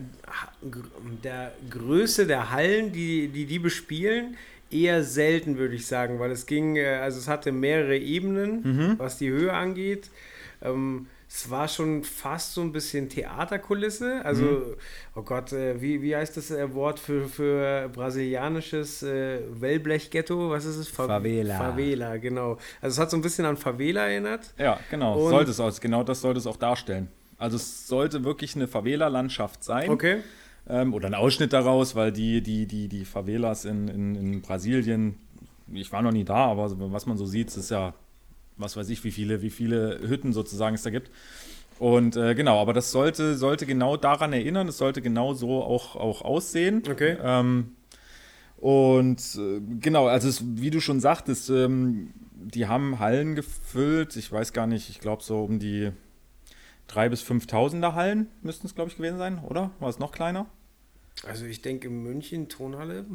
der 1.22 1.52
Größe 1.70 2.26
der 2.26 2.50
Hallen, 2.50 2.92
die 2.92 3.28
die, 3.28 3.46
die 3.46 3.58
bespielen, 3.58 4.36
eher 4.70 5.04
selten, 5.04 5.58
würde 5.58 5.74
ich 5.74 5.86
sagen, 5.86 6.18
weil 6.18 6.30
es 6.30 6.46
ging, 6.46 6.76
äh, 6.76 6.96
also 6.96 7.18
es 7.18 7.28
hatte 7.28 7.52
mehrere 7.52 7.96
Ebenen, 7.96 8.62
mhm. 8.62 8.98
was 8.98 9.18
die 9.18 9.30
Höhe 9.30 9.52
angeht. 9.52 10.10
Ähm, 10.62 11.06
es 11.34 11.50
war 11.50 11.66
schon 11.66 12.04
fast 12.04 12.54
so 12.54 12.60
ein 12.60 12.70
bisschen 12.70 13.08
Theaterkulisse. 13.08 14.24
Also, 14.24 14.44
mhm. 14.44 14.76
oh 15.16 15.22
Gott, 15.22 15.52
äh, 15.52 15.80
wie, 15.80 16.00
wie 16.00 16.14
heißt 16.14 16.36
das 16.36 16.52
äh, 16.52 16.72
Wort 16.74 17.00
für, 17.00 17.28
für 17.28 17.88
brasilianisches 17.88 19.02
äh, 19.02 19.40
Wellblechghetto? 19.50 20.50
Was 20.50 20.64
ist 20.64 20.76
es? 20.76 20.88
Fa 20.88 21.08
Favela. 21.08 21.58
Favela, 21.58 22.16
genau. 22.18 22.58
Also 22.80 22.94
es 22.94 22.98
hat 22.98 23.10
so 23.10 23.16
ein 23.16 23.20
bisschen 23.20 23.46
an 23.46 23.56
Favela 23.56 24.02
erinnert. 24.02 24.54
Ja, 24.58 24.78
genau. 24.90 25.18
Und 25.18 25.30
sollte 25.30 25.50
es 25.50 25.58
auch, 25.58 25.80
genau 25.80 26.04
das 26.04 26.20
sollte 26.20 26.38
es 26.38 26.46
auch 26.46 26.56
darstellen. 26.56 27.08
Also 27.36 27.56
es 27.56 27.88
sollte 27.88 28.22
wirklich 28.22 28.54
eine 28.54 28.68
Favela-Landschaft 28.68 29.64
sein. 29.64 29.90
Okay 29.90 30.20
ähm, 30.68 30.94
oder 30.94 31.08
ein 31.08 31.14
Ausschnitt 31.14 31.52
daraus, 31.52 31.94
weil 31.94 32.12
die, 32.12 32.42
die, 32.42 32.66
die, 32.66 32.88
die 32.88 33.04
Favelas 33.04 33.64
in, 33.64 33.88
in, 33.88 34.14
in 34.14 34.40
Brasilien, 34.40 35.16
ich 35.72 35.92
war 35.92 36.00
noch 36.00 36.12
nie 36.12 36.24
da, 36.24 36.46
aber 36.46 36.70
was 36.92 37.06
man 37.06 37.16
so 37.16 37.26
sieht, 37.26 37.54
ist 37.54 37.70
ja, 37.70 37.92
was 38.56 38.76
weiß 38.76 38.88
ich, 38.88 39.04
wie 39.04 39.10
viele, 39.10 39.42
wie 39.42 39.50
viele 39.50 40.00
Hütten 40.06 40.32
sozusagen 40.32 40.74
es 40.74 40.82
da 40.82 40.90
gibt. 40.90 41.10
Und 41.78 42.16
äh, 42.16 42.34
genau, 42.34 42.60
aber 42.60 42.72
das 42.72 42.92
sollte, 42.92 43.34
sollte 43.36 43.66
genau 43.66 43.96
daran 43.96 44.32
erinnern, 44.32 44.68
es 44.68 44.78
sollte 44.78 45.02
genau 45.02 45.34
so 45.34 45.62
auch, 45.62 45.96
auch 45.96 46.22
aussehen. 46.22 46.82
Okay. 46.88 47.16
Ähm, 47.22 47.72
und 48.56 49.20
äh, 49.36 49.60
genau, 49.80 50.06
also 50.06 50.28
es, 50.28 50.42
wie 50.44 50.70
du 50.70 50.80
schon 50.80 51.00
sagtest, 51.00 51.50
ähm, 51.50 52.14
die 52.32 52.66
haben 52.66 52.98
Hallen 52.98 53.34
gefüllt, 53.34 54.16
ich 54.16 54.30
weiß 54.30 54.52
gar 54.52 54.66
nicht, 54.66 54.88
ich 54.88 55.00
glaube 55.00 55.22
so 55.22 55.42
um 55.42 55.58
die 55.58 55.90
3.000 56.90 57.08
bis 57.08 57.22
5.000er 57.24 57.94
Hallen 57.94 58.28
müssten 58.42 58.66
es, 58.66 58.74
glaube 58.74 58.90
ich, 58.90 58.96
gewesen 58.96 59.18
sein, 59.18 59.40
oder? 59.40 59.70
War 59.80 59.88
es 59.88 59.98
noch 59.98 60.12
kleiner? 60.12 60.46
Also 61.26 61.44
ich 61.46 61.62
denke 61.62 61.88
in 61.88 62.02
München 62.02 62.48
Tonhalle 62.48 63.06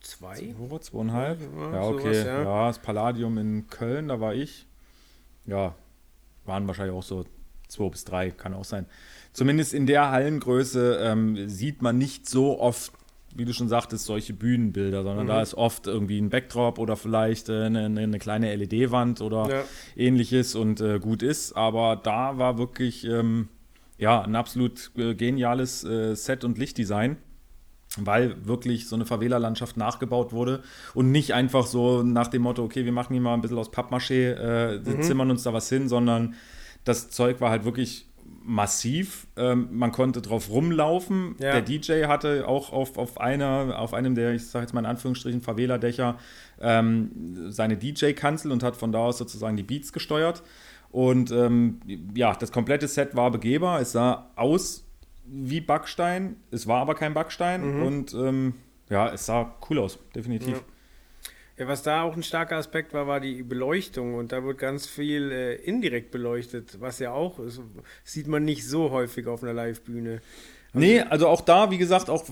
zwei. 0.00 0.54
So, 0.58 0.78
zweieinhalb? 0.78 1.40
Ja, 1.40 1.72
ja 1.72 1.82
okay. 1.82 2.14
Sowas, 2.14 2.26
ja. 2.26 2.42
ja. 2.42 2.66
das 2.68 2.78
Palladium 2.78 3.38
in 3.38 3.66
Köln, 3.68 4.08
da 4.08 4.20
war 4.20 4.34
ich. 4.34 4.66
Ja, 5.46 5.74
waren 6.44 6.66
wahrscheinlich 6.66 6.94
auch 6.94 7.02
so 7.02 7.24
zwei 7.68 7.88
bis 7.88 8.04
drei, 8.04 8.30
kann 8.30 8.54
auch 8.54 8.64
sein. 8.64 8.86
Zumindest 9.32 9.74
in 9.74 9.86
der 9.86 10.10
Hallengröße 10.10 10.98
ähm, 11.02 11.48
sieht 11.48 11.82
man 11.82 11.98
nicht 11.98 12.28
so 12.28 12.60
oft 12.60 12.92
wie 13.34 13.44
du 13.44 13.52
schon 13.52 13.68
sagtest, 13.68 14.04
solche 14.04 14.32
Bühnenbilder, 14.32 15.02
sondern 15.02 15.26
mhm. 15.26 15.28
da 15.28 15.42
ist 15.42 15.54
oft 15.54 15.86
irgendwie 15.86 16.18
ein 16.18 16.30
Backdrop 16.30 16.78
oder 16.78 16.96
vielleicht 16.96 17.48
äh, 17.48 17.64
eine, 17.64 17.84
eine, 17.84 18.18
kleine 18.18 18.54
LED-Wand 18.54 19.20
oder 19.20 19.48
ja. 19.48 19.64
ähnliches 19.96 20.54
und 20.54 20.80
äh, 20.80 20.98
gut 20.98 21.22
ist. 21.22 21.52
Aber 21.52 21.96
da 21.96 22.38
war 22.38 22.58
wirklich 22.58 23.04
ähm, 23.04 23.48
ja, 23.98 24.22
ein 24.22 24.34
absolut 24.34 24.90
äh, 24.96 25.14
geniales 25.14 25.84
äh, 25.84 26.14
Set- 26.14 26.44
und 26.44 26.58
Lichtdesign. 26.58 27.16
Weil 28.06 28.46
wirklich 28.46 28.88
so 28.88 28.96
eine 28.96 29.06
Favela-Landschaft 29.06 29.76
nachgebaut 29.76 30.32
wurde 30.32 30.62
und 30.94 31.10
nicht 31.10 31.34
einfach 31.34 31.66
so 31.66 32.02
nach 32.02 32.28
dem 32.28 32.42
Motto, 32.42 32.64
okay, 32.64 32.84
wir 32.84 32.92
machen 32.92 33.12
hier 33.12 33.22
mal 33.22 33.34
ein 33.34 33.40
bisschen 33.40 33.58
aus 33.58 33.72
Pappmaché, 33.72 34.32
äh, 34.32 34.78
mhm. 34.78 35.02
zimmern 35.02 35.30
uns 35.30 35.42
da 35.42 35.52
was 35.52 35.68
hin, 35.68 35.88
sondern 35.88 36.34
das 36.84 37.10
Zeug 37.10 37.40
war 37.40 37.50
halt 37.50 37.64
wirklich 37.64 38.08
massiv. 38.42 39.26
Ähm, 39.36 39.68
man 39.72 39.92
konnte 39.92 40.22
drauf 40.22 40.50
rumlaufen. 40.50 41.36
Ja. 41.38 41.52
Der 41.52 41.62
DJ 41.62 42.04
hatte 42.06 42.48
auch 42.48 42.72
auf, 42.72 42.96
auf, 42.96 43.20
einer, 43.20 43.78
auf 43.78 43.94
einem 43.94 44.14
der, 44.14 44.32
ich 44.32 44.46
sage 44.46 44.64
jetzt 44.64 44.72
mal 44.72 44.80
in 44.80 44.86
Anführungsstrichen, 44.86 45.42
Favela-Dächer 45.42 46.16
ähm, 46.60 47.50
seine 47.50 47.76
DJ-Kanzel 47.76 48.50
und 48.50 48.62
hat 48.62 48.76
von 48.76 48.92
da 48.92 49.00
aus 49.00 49.18
sozusagen 49.18 49.56
die 49.56 49.62
Beats 49.62 49.92
gesteuert. 49.92 50.42
Und 50.90 51.30
ähm, 51.30 51.80
ja, 52.14 52.34
das 52.34 52.50
komplette 52.50 52.88
Set 52.88 53.14
war 53.14 53.30
begehbar. 53.30 53.80
Es 53.80 53.92
sah 53.92 54.30
aus 54.36 54.87
wie 55.30 55.60
Backstein. 55.60 56.36
Es 56.50 56.66
war 56.66 56.80
aber 56.80 56.94
kein 56.94 57.14
Backstein. 57.14 57.76
Mhm. 57.76 57.82
Und 57.82 58.14
ähm, 58.14 58.54
ja, 58.88 59.12
es 59.12 59.26
sah 59.26 59.54
cool 59.68 59.78
aus, 59.78 59.98
definitiv. 60.14 60.54
Ja. 60.54 60.62
Ja, 61.58 61.66
was 61.66 61.82
da 61.82 62.02
auch 62.02 62.14
ein 62.14 62.22
starker 62.22 62.56
Aspekt 62.56 62.94
war, 62.94 63.08
war 63.08 63.18
die 63.18 63.42
Beleuchtung 63.42 64.14
und 64.14 64.30
da 64.30 64.44
wird 64.44 64.58
ganz 64.58 64.86
viel 64.86 65.32
äh, 65.32 65.54
indirekt 65.56 66.12
beleuchtet, 66.12 66.80
was 66.80 67.00
ja 67.00 67.10
auch 67.10 67.40
ist, 67.40 67.60
sieht 68.04 68.28
man 68.28 68.44
nicht 68.44 68.64
so 68.64 68.92
häufig 68.92 69.26
auf 69.26 69.42
einer 69.42 69.54
Live-Bühne. 69.54 70.20
Also 70.72 70.86
nee, 70.86 71.00
also 71.00 71.26
auch 71.26 71.40
da, 71.40 71.70
wie 71.72 71.78
gesagt, 71.78 72.10
auch 72.10 72.24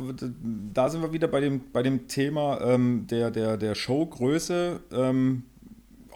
da 0.72 0.88
sind 0.88 1.02
wir 1.02 1.12
wieder 1.12 1.26
bei 1.26 1.40
dem, 1.40 1.72
bei 1.72 1.82
dem 1.82 2.06
Thema 2.06 2.60
ähm, 2.60 3.06
der, 3.10 3.32
der, 3.32 3.56
der 3.56 3.74
Showgröße. 3.74 4.80
Ähm, 4.92 5.42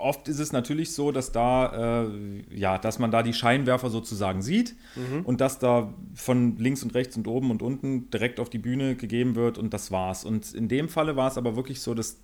oft 0.01 0.28
ist 0.28 0.38
es 0.38 0.53
natürlich 0.53 0.92
so, 0.92 1.12
dass 1.12 1.32
da, 1.32 2.05
äh, 2.05 2.42
ja, 2.55 2.78
dass 2.78 2.98
man 2.98 3.11
da 3.11 3.22
die 3.22 3.32
Scheinwerfer 3.34 3.90
sozusagen 3.90 4.42
sieht 4.42 4.74
Mhm. 4.96 5.24
und 5.24 5.40
dass 5.40 5.59
da 5.59 5.92
von 6.14 6.57
links 6.57 6.82
und 6.82 6.94
rechts 6.94 7.16
und 7.16 7.26
oben 7.28 7.51
und 7.51 7.62
unten 7.62 8.11
direkt 8.11 8.40
auf 8.40 8.51
die 8.51 8.59
Bühne 8.59 8.96
gegeben 8.96 9.34
wird 9.34 9.59
und 9.59 9.72
das 9.74 9.90
war's. 9.90 10.24
Und 10.24 10.53
in 10.55 10.68
dem 10.68 10.88
Falle 10.88 11.16
war 11.16 11.28
es 11.28 11.38
aber 11.38 11.57
wirklich 11.57 11.80
so, 11.80 11.94
dass 11.94 12.18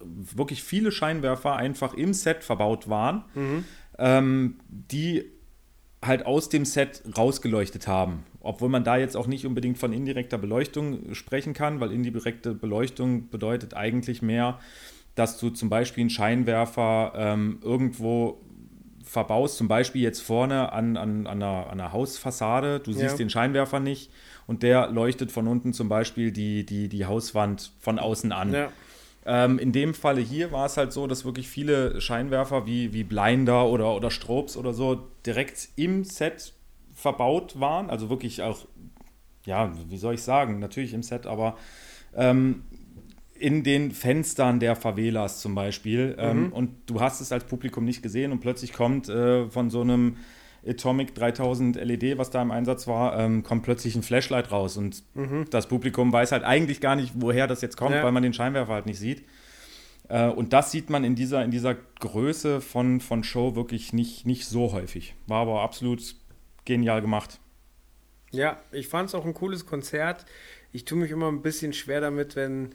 wirklich 0.00 0.62
viele 0.62 0.92
Scheinwerfer 0.92 1.56
einfach 1.56 1.94
im 1.94 2.12
Set 2.12 2.44
verbaut 2.44 2.88
waren, 2.88 3.24
ähm, 3.98 4.56
die 4.68 5.24
halt 6.04 6.26
aus 6.26 6.48
dem 6.48 6.64
Set 6.64 7.02
rausgeleuchtet 7.16 7.88
haben. 7.88 8.24
Obwohl 8.40 8.68
man 8.68 8.84
da 8.84 8.96
jetzt 8.96 9.16
auch 9.16 9.26
nicht 9.26 9.46
unbedingt 9.46 9.78
von 9.78 9.92
indirekter 9.92 10.38
Beleuchtung 10.38 11.14
sprechen 11.14 11.52
kann, 11.54 11.80
weil 11.80 11.90
indirekte 11.90 12.54
Beleuchtung 12.54 13.28
bedeutet 13.30 13.74
eigentlich 13.74 14.22
mehr, 14.22 14.60
dass 15.16 15.38
du 15.38 15.50
zum 15.50 15.68
Beispiel 15.68 16.02
einen 16.02 16.10
Scheinwerfer 16.10 17.12
ähm, 17.16 17.58
irgendwo 17.62 18.40
verbaust, 19.02 19.56
zum 19.56 19.66
Beispiel 19.68 20.02
jetzt 20.02 20.20
vorne 20.20 20.72
an, 20.72 20.96
an, 20.96 21.26
an, 21.26 21.42
einer, 21.42 21.66
an 21.70 21.80
einer 21.80 21.92
Hausfassade, 21.92 22.80
du 22.80 22.92
siehst 22.92 23.12
Ja. 23.12 23.16
den 23.16 23.30
Scheinwerfer 23.30 23.80
nicht 23.80 24.10
und 24.46 24.62
der 24.62 24.88
leuchtet 24.88 25.32
von 25.32 25.46
unten 25.48 25.72
zum 25.72 25.88
Beispiel 25.88 26.32
die, 26.32 26.64
die, 26.66 26.88
die 26.88 27.06
Hauswand 27.06 27.72
von 27.80 27.98
außen 27.98 28.30
an. 28.32 28.52
Ja. 28.52 28.68
Ähm, 29.24 29.58
in 29.58 29.72
dem 29.72 29.94
Falle 29.94 30.20
hier 30.20 30.52
war 30.52 30.66
es 30.66 30.76
halt 30.76 30.92
so, 30.92 31.06
dass 31.06 31.24
wirklich 31.24 31.48
viele 31.48 32.00
Scheinwerfer 32.00 32.66
wie, 32.66 32.92
wie 32.92 33.04
Blinder 33.04 33.66
oder, 33.66 33.94
oder 33.94 34.10
Strobes 34.10 34.56
oder 34.56 34.72
so 34.72 35.08
direkt 35.24 35.68
im 35.76 36.04
Set 36.04 36.52
verbaut 36.94 37.58
waren. 37.58 37.90
Also 37.90 38.08
wirklich 38.10 38.42
auch, 38.42 38.66
ja, 39.44 39.72
wie 39.88 39.96
soll 39.98 40.14
ich 40.14 40.22
sagen, 40.22 40.58
natürlich 40.58 40.94
im 40.94 41.02
Set, 41.02 41.26
aber 41.26 41.56
ähm, 42.14 42.62
in 43.38 43.62
den 43.62 43.90
Fenstern 43.92 44.60
der 44.60 44.76
Favelas 44.76 45.40
zum 45.40 45.54
Beispiel. 45.54 46.16
Ähm, 46.18 46.52
und 46.52 46.70
du 46.86 47.00
hast 47.00 47.20
es 47.20 47.32
als 47.32 47.44
Publikum 47.44 47.84
nicht 47.84 48.02
gesehen 48.02 48.32
und 48.32 48.40
plötzlich 48.40 48.72
kommt 48.72 49.08
äh, 49.08 49.48
von 49.50 49.70
so 49.70 49.80
einem 49.80 50.16
Atomic 50.66 51.14
3000 51.14 51.76
LED, 51.76 52.18
was 52.18 52.30
da 52.30 52.42
im 52.42 52.50
Einsatz 52.50 52.86
war, 52.88 53.18
ähm, 53.18 53.42
kommt 53.44 53.62
plötzlich 53.62 53.94
ein 53.94 54.02
Flashlight 54.02 54.50
raus 54.50 54.76
und 54.76 55.04
das 55.50 55.68
Publikum 55.68 56.12
weiß 56.12 56.32
halt 56.32 56.42
eigentlich 56.42 56.80
gar 56.80 56.96
nicht, 56.96 57.12
woher 57.14 57.46
das 57.46 57.60
jetzt 57.60 57.76
kommt, 57.76 57.94
Ja. 57.94 58.02
weil 58.02 58.10
man 58.10 58.24
den 58.24 58.32
Scheinwerfer 58.32 58.72
halt 58.72 58.86
nicht 58.86 58.98
sieht. 58.98 59.24
Äh, 60.08 60.26
und 60.28 60.52
das 60.52 60.72
sieht 60.72 60.90
man 60.90 61.04
in 61.04 61.14
dieser, 61.14 61.44
in 61.44 61.52
dieser 61.52 61.76
Größe 62.00 62.60
von, 62.60 63.00
von 63.00 63.22
Show 63.22 63.54
wirklich 63.54 63.92
nicht, 63.92 64.26
nicht 64.26 64.44
so 64.46 64.72
häufig. 64.72 65.14
War 65.28 65.42
aber 65.42 65.60
absolut 65.62 66.16
genial 66.64 67.00
gemacht. 67.00 67.38
Ja, 68.32 68.56
ich 68.72 68.88
fand 68.88 69.08
es 69.08 69.14
auch 69.14 69.24
ein 69.24 69.34
cooles 69.34 69.66
Konzert. 69.66 70.24
Ich 70.72 70.84
tue 70.84 70.98
mich 70.98 71.12
immer 71.12 71.28
ein 71.28 71.42
bisschen 71.42 71.72
schwer 71.72 72.00
damit, 72.00 72.34
wenn, 72.34 72.70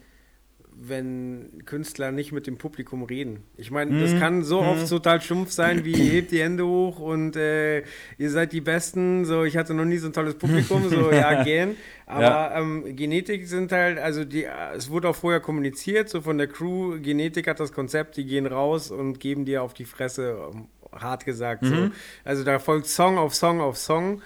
wenn 0.80 1.64
Künstler 1.66 2.12
nicht 2.12 2.32
mit 2.32 2.48
dem 2.48 2.58
Publikum 2.58 3.04
reden. 3.04 3.44
Ich 3.58 3.70
meine, 3.72 4.00
das 4.00 4.18
kann 4.20 4.44
so 4.44 4.62
oft 4.62 4.90
total 4.90 5.22
stumpf 5.22 5.52
sein, 5.52 5.86
wie 5.86 5.94
hebt 6.12 6.32
die 6.32 6.42
Hände 6.42 6.66
hoch 6.66 7.00
und 7.00 7.36
äh, 7.36 7.80
ihr 8.18 8.30
seid 8.30 8.52
die 8.52 8.62
Besten. 8.62 9.26
So, 9.26 9.44
ich 9.44 9.58
hatte 9.58 9.74
noch 9.74 9.86
nie 9.86 9.98
so 9.98 10.08
ein 10.08 10.14
tolles 10.14 10.36
Publikum, 10.36 10.90
so 10.90 11.12
ja, 11.12 11.44
gern. 11.46 11.76
Aber 12.08 12.22
Ja. 12.22 12.60
ähm, 12.60 12.96
Genetik 12.96 13.48
sind 13.48 13.72
halt, 13.72 14.00
also 14.00 14.26
die, 14.26 14.46
es 14.76 14.90
wurde 14.90 15.10
auch 15.10 15.16
vorher 15.16 15.40
kommuniziert, 15.40 16.10
so 16.10 16.22
von 16.22 16.38
der 16.38 16.48
Crew, 16.48 17.00
Genetik 17.00 17.48
hat 17.48 17.60
das 17.60 17.72
Konzept, 17.74 18.18
die 18.18 18.26
gehen 18.26 18.46
raus 18.48 18.90
und 18.92 19.20
geben 19.20 19.46
dir 19.46 19.62
auf 19.64 19.74
die 19.74 19.86
Fresse, 19.86 20.38
ähm, 20.52 20.66
hart 20.92 21.26
gesagt. 21.26 21.64
So. 21.64 21.90
Also 22.26 22.44
da 22.44 22.60
folgt 22.60 22.88
Song 22.88 23.18
auf 23.18 23.34
Song 23.36 23.62
auf 23.62 23.78
Song. 23.78 24.22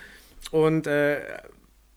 Und 0.52 0.88
äh, 0.88 1.18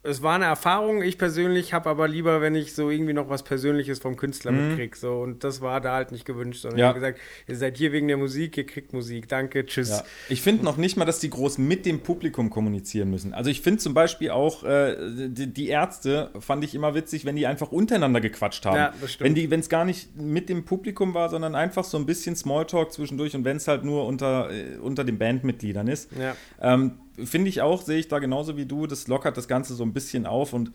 es 0.08 0.22
war 0.22 0.34
eine 0.36 0.46
Erfahrung. 0.46 1.02
Ich 1.02 1.18
persönlich 1.18 1.72
habe 1.72 1.90
aber 1.90 2.08
lieber, 2.08 2.40
wenn 2.40 2.54
ich 2.54 2.74
so 2.74 2.90
irgendwie 2.90 3.12
noch 3.12 3.28
was 3.28 3.42
Persönliches 3.42 3.98
vom 3.98 4.16
Künstler 4.16 4.52
mitkrieg. 4.52 4.96
So. 4.96 5.20
Und 5.20 5.44
das 5.44 5.60
war 5.60 5.80
da 5.80 5.94
halt 5.94 6.12
nicht 6.12 6.24
gewünscht, 6.24 6.62
sondern 6.62 6.78
Ja. 6.78 6.86
ich 6.86 6.88
habe 6.88 7.00
gesagt, 7.00 7.20
ihr 7.46 7.56
seid 7.56 7.76
hier 7.76 7.92
wegen 7.92 8.08
der 8.08 8.16
Musik, 8.16 8.56
ihr 8.56 8.66
kriegt 8.66 8.92
Musik. 8.92 9.28
Danke, 9.28 9.66
tschüss. 9.66 9.90
Ja. 9.90 10.04
Ich 10.28 10.42
finde 10.42 10.64
noch 10.64 10.76
nicht 10.76 10.96
mal, 10.96 11.04
dass 11.04 11.20
die 11.20 11.30
groß 11.30 11.58
mit 11.58 11.84
dem 11.86 12.00
Publikum 12.00 12.50
kommunizieren 12.50 13.10
müssen. 13.10 13.34
Also 13.34 13.50
ich 13.50 13.60
finde 13.60 13.80
zum 13.80 13.94
Beispiel 13.94 14.30
auch, 14.30 14.64
äh, 14.64 14.96
die, 15.28 15.52
die 15.52 15.68
Ärzte 15.68 16.30
fand 16.40 16.64
ich 16.64 16.74
immer 16.74 16.94
witzig, 16.94 17.24
wenn 17.24 17.36
die 17.36 17.46
einfach 17.46 17.70
untereinander 17.70 18.20
gequatscht 18.20 18.64
haben. 18.66 18.76
Ja, 18.76 18.94
das 19.00 19.12
stimmt. 19.12 19.26
Wenn 19.26 19.34
die, 19.34 19.50
wenn 19.50 19.60
es 19.60 19.68
gar 19.68 19.84
nicht 19.84 20.16
mit 20.16 20.48
dem 20.48 20.64
Publikum 20.64 21.14
war, 21.14 21.28
sondern 21.28 21.54
einfach 21.54 21.84
so 21.84 21.98
ein 21.98 22.06
bisschen 22.06 22.34
Smalltalk 22.34 22.92
zwischendurch 22.92 23.34
und 23.36 23.44
wenn 23.44 23.58
es 23.58 23.68
halt 23.68 23.84
nur 23.84 24.06
unter, 24.06 24.50
äh, 24.50 24.76
unter 24.78 25.04
den 25.04 25.18
Bandmitgliedern 25.18 25.88
ist. 25.88 26.10
Ja. 26.18 26.34
Ähm, 26.60 26.92
Finde 27.24 27.48
ich 27.48 27.62
auch, 27.62 27.82
sehe 27.82 27.98
ich 27.98 28.08
da 28.08 28.18
genauso 28.18 28.56
wie 28.56 28.66
du. 28.66 28.86
Das 28.86 29.08
lockert 29.08 29.36
das 29.36 29.48
Ganze 29.48 29.74
so 29.74 29.84
ein 29.84 29.92
bisschen 29.92 30.26
auf 30.26 30.52
und 30.52 30.72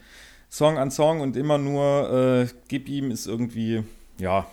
Song 0.50 0.78
an 0.78 0.92
Song 0.92 1.22
und 1.22 1.36
immer 1.36 1.58
nur 1.58 2.44
äh, 2.44 2.48
gib 2.68 2.88
ihm 2.88 3.10
ist 3.12 3.26
irgendwie, 3.28 3.84
ja, 4.20 4.46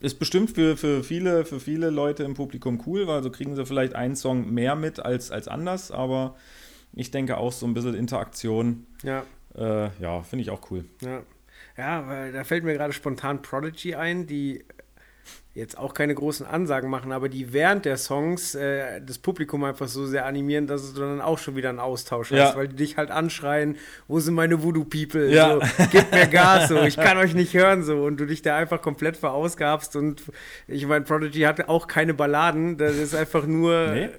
ist 0.00 0.18
bestimmt 0.18 0.50
für, 0.50 0.76
für, 0.76 1.02
viele, 1.02 1.46
für 1.46 1.60
viele 1.60 1.88
Leute 1.88 2.24
im 2.24 2.34
Publikum 2.34 2.82
cool, 2.86 3.06
weil 3.06 3.22
so 3.22 3.30
kriegen 3.30 3.54
sie 3.56 3.64
vielleicht 3.64 3.94
einen 3.94 4.16
Song 4.16 4.52
mehr 4.52 4.76
mit 4.76 5.00
als, 5.00 5.30
als 5.30 5.48
anders, 5.48 5.90
aber 5.90 6.36
ich 6.92 7.10
denke 7.10 7.38
auch 7.38 7.52
so 7.52 7.66
ein 7.66 7.72
bisschen 7.72 7.94
Interaktion, 7.94 8.86
Ja. 9.02 9.24
äh, 9.56 9.88
ja, 10.00 10.22
finde 10.22 10.42
ich 10.42 10.50
auch 10.50 10.70
cool. 10.70 10.84
Ja. 11.00 11.22
Ja, 11.78 12.06
weil 12.06 12.32
da 12.32 12.44
fällt 12.44 12.64
mir 12.64 12.72
gerade 12.74 12.92
spontan 12.92 13.40
Prodigy 13.42 13.94
ein, 13.94 14.26
die 14.26 14.64
jetzt 15.54 15.78
auch 15.78 15.94
keine 15.94 16.14
großen 16.14 16.44
Ansagen 16.44 16.90
machen, 16.90 17.12
aber 17.12 17.30
die 17.30 17.52
während 17.54 17.86
der 17.86 17.96
Songs 17.96 18.54
äh, 18.54 19.00
das 19.00 19.16
Publikum 19.18 19.64
einfach 19.64 19.88
so 19.88 20.04
sehr 20.06 20.26
animieren, 20.26 20.66
dass 20.66 20.92
du 20.92 21.00
dann 21.00 21.22
auch 21.22 21.38
schon 21.38 21.56
wieder 21.56 21.70
einen 21.70 21.78
Austausch 21.78 22.30
Ja. 22.30 22.48
hast, 22.48 22.56
weil 22.56 22.68
die 22.68 22.76
dich 22.76 22.98
halt 22.98 23.10
anschreien, 23.10 23.76
wo 24.06 24.20
sind 24.20 24.34
meine 24.34 24.62
Voodoo-People? 24.62 25.30
Ja. 25.32 25.54
So, 25.58 25.62
gib 25.90 26.12
mir 26.12 26.26
Gas, 26.26 26.68
so, 26.68 26.82
ich 26.82 26.96
kann 26.96 27.16
euch 27.16 27.32
nicht 27.34 27.54
hören, 27.54 27.82
so, 27.84 28.04
und 28.04 28.18
du 28.18 28.26
dich 28.26 28.42
da 28.42 28.54
einfach 28.56 28.82
komplett 28.82 29.16
verausgabst 29.16 29.96
und 29.96 30.22
ich 30.68 30.86
meine, 30.86 31.04
Prodigy 31.06 31.40
hatte 31.42 31.70
auch 31.70 31.86
keine 31.86 32.12
Balladen, 32.12 32.76
das 32.76 32.96
ist 32.96 33.14
einfach 33.14 33.46
nur, 33.46 33.92
Nee. 33.94 34.10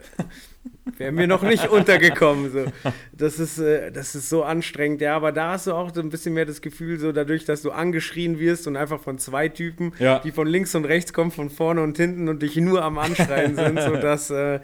Wäre 0.98 1.12
mir 1.12 1.28
noch 1.28 1.44
nicht 1.44 1.68
untergekommen. 1.70 2.52
So. 2.52 2.66
Das, 3.14 3.40
ist, 3.40 3.60
äh, 3.60 3.92
das 3.92 4.16
ist 4.16 4.30
so 4.30 4.44
anstrengend. 4.44 5.02
Ja, 5.02 5.16
aber 5.16 5.32
da 5.32 5.52
hast 5.54 5.68
du 5.68 5.74
auch 5.74 5.94
so 5.94 6.02
ein 6.02 6.10
bisschen 6.10 6.34
mehr 6.34 6.46
das 6.46 6.62
Gefühl, 6.62 7.00
so 7.00 7.12
dadurch, 7.12 7.46
dass 7.46 7.62
du 7.62 7.72
angeschrien 7.72 8.40
wirst 8.40 8.68
und 8.68 8.76
einfach 8.78 9.00
von 9.00 9.20
zwei 9.20 9.50
Typen, 9.50 9.94
Ja. 10.00 10.20
die 10.20 10.32
von 10.32 10.48
links 10.48 10.74
und 10.76 10.86
rechts 10.86 11.14
kommen, 11.14 11.32
von 11.32 11.50
vorne 11.50 11.82
und 11.84 11.98
hinten 11.98 12.30
und 12.30 12.42
dich 12.42 12.56
nur 12.56 12.84
am 12.84 12.98
Anschreien 12.98 13.56
sind, 13.56 13.80
so 13.82 13.96
dass, 13.96 14.30
äh, 14.30 14.60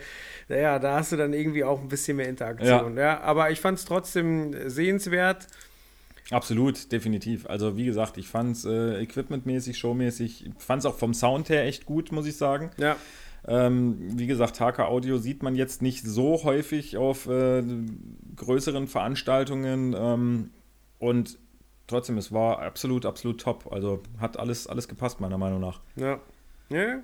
ja, 0.50 0.80
da 0.80 0.98
hast 1.00 1.12
du 1.12 1.18
dann 1.18 1.34
irgendwie 1.34 1.64
auch 1.64 1.82
ein 1.82 1.88
bisschen 1.88 2.18
mehr 2.18 2.28
Interaktion. 2.30 2.98
Ja. 2.98 3.22
aber 3.22 3.52
ich 3.52 3.60
fand 3.60 3.78
es 3.80 3.86
trotzdem 3.86 4.56
sehenswert. 4.70 5.48
Absolut, 6.32 6.92
definitiv. 6.92 7.46
Also 7.48 7.76
wie 7.78 7.86
gesagt, 7.86 8.18
ich 8.18 8.28
fand 8.28 8.56
es 8.56 8.66
äh, 8.66 9.02
equipmentmäßig, 9.02 9.78
showmäßig, 9.78 10.50
fand 10.58 10.80
es 10.80 10.86
auch 10.86 10.98
vom 10.98 11.14
Sound 11.14 11.50
her 11.50 11.66
echt 11.66 11.86
gut, 11.86 12.12
muss 12.12 12.26
ich 12.26 12.38
sagen. 12.38 12.72
Ja, 12.78 12.96
Ähm, 13.48 13.98
wie 14.18 14.28
gesagt, 14.28 14.60
HK 14.60 14.80
Audio 14.88 15.18
sieht 15.18 15.44
man 15.44 15.56
jetzt 15.56 15.82
nicht 15.82 16.06
so 16.06 16.44
häufig 16.44 16.96
auf 16.98 17.28
äh, 17.28 17.62
größeren 18.38 18.88
Veranstaltungen 18.88 19.94
ähm, 19.98 20.50
und 21.00 21.38
trotzdem, 21.88 22.18
es 22.18 22.32
war 22.32 22.60
absolut, 22.62 23.06
absolut 23.06 23.42
top. 23.42 23.72
Also 23.72 24.02
hat 24.20 24.40
alles, 24.40 24.68
alles 24.68 24.88
gepasst, 24.88 25.20
meiner 25.20 25.38
Meinung 25.38 25.60
nach. 25.60 25.82
ja. 25.96 26.20
Ja, 26.70 27.00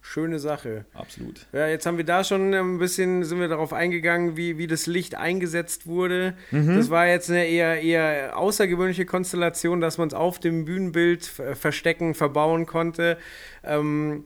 schöne 0.00 0.38
Sache. 0.38 0.86
Absolut. 0.94 1.46
Ja, 1.52 1.68
jetzt 1.68 1.84
haben 1.86 1.98
wir 1.98 2.04
da 2.04 2.24
schon 2.24 2.52
ein 2.54 2.78
bisschen, 2.78 3.22
sind 3.22 3.38
wir 3.38 3.48
darauf 3.48 3.72
eingegangen, 3.74 4.36
wie, 4.36 4.56
wie 4.58 4.66
das 4.66 4.86
Licht 4.86 5.14
eingesetzt 5.14 5.86
wurde. 5.86 6.34
Das 6.50 6.88
war 6.90 7.06
jetzt 7.06 7.30
eine 7.30 7.46
eher, 7.46 7.80
eher 7.82 8.36
außergewöhnliche 8.38 9.04
Konstellation, 9.04 9.80
dass 9.80 9.98
man 9.98 10.08
es 10.08 10.14
auf 10.14 10.38
dem 10.40 10.64
Bühnenbild 10.64 11.26
ver- 11.26 11.54
verstecken, 11.54 12.14
verbauen 12.14 12.64
konnte. 12.66 13.18
Ähm, 13.62 14.24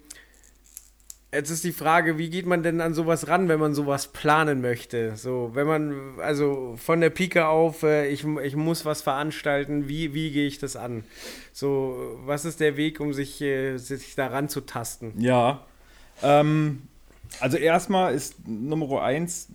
jetzt 1.32 1.50
ist 1.50 1.64
die 1.64 1.72
Frage, 1.72 2.18
wie 2.18 2.30
geht 2.30 2.46
man 2.46 2.62
denn 2.62 2.80
an 2.80 2.94
sowas 2.94 3.28
ran, 3.28 3.48
wenn 3.48 3.58
man 3.58 3.74
sowas 3.74 4.08
planen 4.08 4.60
möchte? 4.60 5.16
So, 5.16 5.50
wenn 5.54 5.66
man, 5.66 6.20
also 6.20 6.74
von 6.76 7.00
der 7.00 7.10
Pike 7.10 7.46
auf, 7.46 7.82
äh, 7.82 8.08
ich, 8.08 8.24
ich 8.24 8.56
muss 8.56 8.84
was 8.84 9.02
veranstalten, 9.02 9.88
wie, 9.88 10.14
wie 10.14 10.30
gehe 10.30 10.46
ich 10.46 10.58
das 10.58 10.76
an? 10.76 11.04
So, 11.52 12.18
was 12.24 12.44
ist 12.44 12.60
der 12.60 12.76
Weg, 12.76 13.00
um 13.00 13.12
sich, 13.12 13.40
äh, 13.40 13.78
sich 13.78 14.14
da 14.14 14.26
ranzutasten? 14.26 15.20
Ja. 15.20 15.64
Ähm, 16.22 16.82
also 17.40 17.56
erstmal 17.56 18.14
ist 18.14 18.46
Nummer 18.46 19.02
eins 19.02 19.48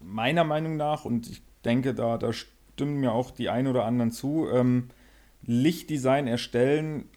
meiner 0.00 0.44
Meinung 0.44 0.76
nach, 0.76 1.04
und 1.04 1.30
ich 1.30 1.42
denke, 1.64 1.94
da, 1.94 2.18
da 2.18 2.32
stimmen 2.32 3.00
mir 3.00 3.12
auch 3.12 3.30
die 3.30 3.48
ein 3.48 3.68
oder 3.68 3.84
anderen 3.84 4.10
zu, 4.10 4.48
ähm, 4.52 4.88
Lichtdesign 5.44 6.26
erstellen 6.26 7.08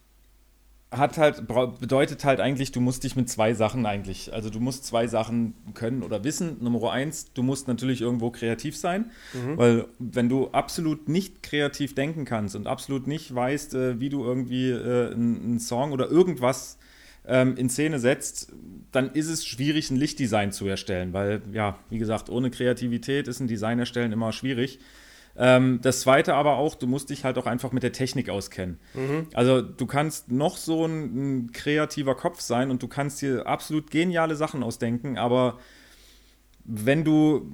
hat 0.92 1.18
halt, 1.18 1.48
bedeutet 1.48 2.24
halt 2.24 2.40
eigentlich, 2.40 2.72
du 2.72 2.80
musst 2.80 3.04
dich 3.04 3.16
mit 3.16 3.30
zwei 3.30 3.54
Sachen 3.54 3.86
eigentlich, 3.86 4.34
also 4.34 4.50
du 4.50 4.60
musst 4.60 4.86
zwei 4.86 5.08
Sachen 5.08 5.54
können 5.74 6.04
oder 6.04 6.24
wissen. 6.24 6.58
Nummer 6.62 6.92
eins, 6.92 7.34
du 7.34 7.44
musst 7.44 7.68
natürlich 7.68 8.02
irgendwo 8.02 8.30
kreativ 8.32 8.78
sein, 8.78 9.12
weil 9.58 9.88
wenn 10.00 10.30
du 10.30 10.50
absolut 10.50 11.10
nicht 11.10 11.44
kreativ 11.44 11.96
denken 11.96 12.26
kannst 12.26 12.56
und 12.56 12.68
absolut 12.68 13.08
nicht 13.08 13.34
weißt, 13.34 13.74
äh, 13.74 14.00
wie 14.00 14.10
du 14.10 14.24
irgendwie 14.24 14.70
äh, 14.70 15.12
einen 15.12 15.44
einen 15.44 15.60
Song 15.60 15.92
oder 15.92 16.10
irgendwas 16.10 16.78
ähm, 17.28 17.58
in 17.58 17.70
Szene 17.70 18.00
setzt, 18.00 18.52
dann 18.92 19.12
ist 19.12 19.28
es 19.28 19.46
schwierig, 19.46 19.90
ein 19.92 19.98
Lichtdesign 19.98 20.52
zu 20.52 20.68
erstellen, 20.68 21.14
weil, 21.14 21.42
ja, 21.52 21.80
wie 21.90 21.98
gesagt, 21.98 22.30
ohne 22.30 22.52
Kreativität 22.52 23.28
ist 23.28 23.40
ein 23.40 23.48
Design 23.48 23.80
erstellen 23.80 24.12
immer 24.12 24.32
schwierig. 24.32 24.80
Ähm, 25.38 25.80
das 25.82 26.02
zweite 26.02 26.34
aber 26.36 26.58
auch, 26.58 26.76
du 26.76 26.88
musst 26.88 27.10
dich 27.10 27.26
halt 27.26 27.38
auch 27.38 27.46
einfach 27.46 27.72
mit 27.72 27.84
der 27.84 27.92
Technik 27.92 28.30
auskennen. 28.30 28.80
Mhm. 28.94 29.28
Also 29.34 29.62
du 29.62 29.86
kannst 29.86 30.32
noch 30.32 30.58
so 30.58 30.86
ein, 30.86 31.46
ein, 31.46 31.52
kreativer 31.52 32.16
Kopf 32.16 32.40
sein 32.40 32.72
und 32.72 32.82
du 32.82 32.88
kannst 32.88 33.22
dir 33.22 33.46
absolut 33.46 33.92
geniale 33.92 34.36
Sachen 34.36 34.64
ausdenken, 34.64 35.18
aber 35.18 35.60
wenn 36.68 37.04
du, 37.04 37.48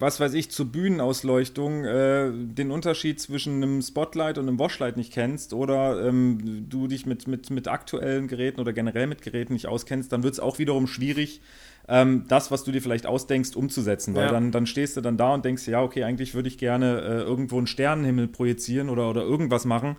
was 0.00 0.18
weiß 0.18 0.34
ich, 0.34 0.50
zur 0.50 0.66
Bühnenausleuchtung 0.66 1.84
äh, 1.84 2.32
den 2.32 2.72
Unterschied 2.72 3.20
zwischen 3.20 3.62
einem 3.62 3.80
Spotlight 3.80 4.38
und 4.38 4.48
einem 4.48 4.58
Washlight 4.58 4.96
nicht 4.96 5.12
kennst 5.12 5.52
oder 5.52 6.04
ähm, 6.04 6.66
du 6.68 6.88
dich 6.88 7.06
mit, 7.06 7.28
mit, 7.28 7.50
mit 7.50 7.68
aktuellen 7.68 8.26
Geräten 8.26 8.60
oder 8.60 8.72
generell 8.72 9.06
mit 9.06 9.22
Geräten 9.22 9.52
nicht 9.52 9.68
auskennst, 9.68 10.10
dann 10.12 10.24
wird 10.24 10.34
es 10.34 10.40
auch 10.40 10.58
wiederum 10.58 10.88
schwierig, 10.88 11.40
ähm, 11.88 12.24
das, 12.26 12.50
was 12.50 12.64
du 12.64 12.72
dir 12.72 12.82
vielleicht 12.82 13.06
ausdenkst, 13.06 13.54
umzusetzen. 13.54 14.16
Weil 14.16 14.26
ja. 14.26 14.32
dann, 14.32 14.50
dann 14.50 14.66
stehst 14.66 14.96
du 14.96 15.00
dann 15.00 15.16
da 15.16 15.32
und 15.32 15.44
denkst, 15.44 15.68
ja, 15.68 15.80
okay, 15.80 16.02
eigentlich 16.02 16.34
würde 16.34 16.48
ich 16.48 16.58
gerne 16.58 17.00
äh, 17.02 17.20
irgendwo 17.20 17.58
einen 17.58 17.68
Sternenhimmel 17.68 18.26
projizieren 18.26 18.88
oder, 18.88 19.08
oder 19.08 19.22
irgendwas 19.22 19.64
machen. 19.64 19.96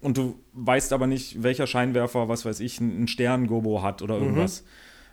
Und 0.00 0.16
du 0.16 0.38
weißt 0.54 0.94
aber 0.94 1.06
nicht, 1.06 1.42
welcher 1.42 1.66
Scheinwerfer, 1.66 2.30
was 2.30 2.46
weiß 2.46 2.60
ich, 2.60 2.80
ein 2.80 3.08
Sterngobo 3.08 3.82
hat 3.82 4.00
oder 4.00 4.16
mhm. 4.16 4.22
irgendwas. 4.22 4.62
Mhm. 4.62 4.68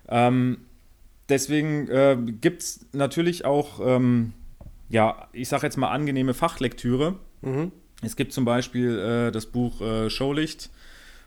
Ähm, 0.09 0.57
deswegen 1.31 1.87
äh, 1.87 2.17
gibt 2.41 2.61
es 2.61 2.85
natürlich 2.91 3.45
auch, 3.45 3.79
ähm, 3.83 4.33
ja, 4.89 5.27
ich 5.33 5.49
sage 5.49 5.65
jetzt 5.65 5.77
mal 5.77 5.89
angenehme 5.89 6.33
Fachlektüre. 6.33 7.15
Mhm. 7.41 7.71
Es 8.03 8.15
gibt 8.15 8.33
zum 8.33 8.45
Beispiel 8.45 8.99
äh, 8.99 9.31
das 9.31 9.47
Buch 9.47 9.81
äh, 9.81 10.09
Showlicht 10.09 10.69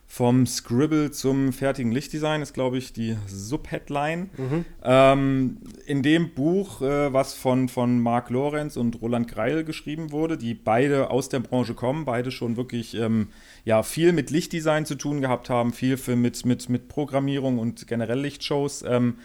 vom 0.07 0.47
Scribble 0.47 1.11
zum 1.11 1.53
fertigen 1.53 1.91
Lichtdesign 1.91 2.43
ist, 2.43 2.53
glaube 2.53 2.79
ich, 2.79 2.93
die 2.93 3.17
Subheadline. 3.27 4.31
Mhm. 4.37 4.65
Ähm, 4.83 5.57
in 5.87 6.03
dem 6.03 6.35
Buch, 6.35 6.83
äh, 6.83 7.13
was 7.13 7.35
von, 7.35 7.69
von 7.69 8.01
Marc 8.01 8.31
Lorenz 8.31 8.77
und 8.77 9.01
Roland 9.01 9.29
Greil 9.29 9.65
geschrieben 9.65 10.13
wurde, 10.13 10.37
die 10.37 10.55
beide 10.55 11.11
aus 11.11 11.31
der 11.31 11.41
Branche 11.41 11.75
kommen, 11.75 12.05
beide 12.05 12.31
schon 12.31 12.57
wirklich 12.57 12.95
ähm, 12.95 13.29
ja, 13.65 13.83
viel 13.83 14.13
mit 14.13 14.31
Lichtdesign 14.31 14.87
zu 14.87 14.95
tun 14.95 15.21
gehabt 15.21 15.51
haben, 15.51 15.73
viel 15.73 15.97
für 15.97 16.17
mit, 16.17 16.45
mit, 16.45 16.69
mit 16.69 16.89
Programmierung 16.89 17.59
und 17.59 17.87
generell 17.89 18.21
Lichtshows. 18.21 18.85
Ähm, 18.87 19.17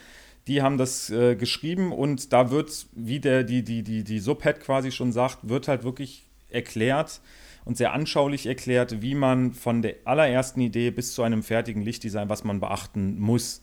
die 0.50 0.62
haben 0.62 0.78
das 0.78 1.10
äh, 1.10 1.36
geschrieben 1.36 1.92
und 1.92 2.32
da 2.32 2.50
wird, 2.50 2.86
wie 2.92 3.20
der, 3.20 3.44
die, 3.44 3.62
die, 3.62 3.82
die, 3.82 4.04
die 4.04 4.18
Subhead 4.18 4.60
quasi 4.60 4.90
schon 4.90 5.12
sagt, 5.12 5.48
wird 5.48 5.68
halt 5.68 5.84
wirklich 5.84 6.26
erklärt, 6.50 7.20
und 7.64 7.76
sehr 7.76 7.92
anschaulich 7.92 8.46
erklärt, 8.46 9.02
wie 9.02 9.14
man 9.14 9.52
von 9.52 9.82
der 9.82 9.96
allerersten 10.04 10.60
Idee 10.60 10.90
bis 10.90 11.14
zu 11.14 11.22
einem 11.22 11.42
fertigen 11.42 11.82
Lichtdesign, 11.82 12.28
was 12.28 12.42
man 12.42 12.58
beachten 12.58 13.20
muss. 13.20 13.62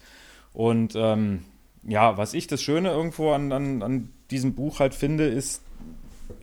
Und 0.54 0.94
ähm, 0.96 1.44
ja, 1.84 2.18
was 2.18 2.34
ich 2.34 2.48
das 2.48 2.62
Schöne 2.62 2.90
irgendwo 2.90 3.32
an, 3.32 3.52
an, 3.52 3.84
an 3.84 4.10
diesem 4.32 4.54
Buch 4.56 4.80
halt 4.80 4.94
finde, 4.94 5.26
ist, 5.26 5.64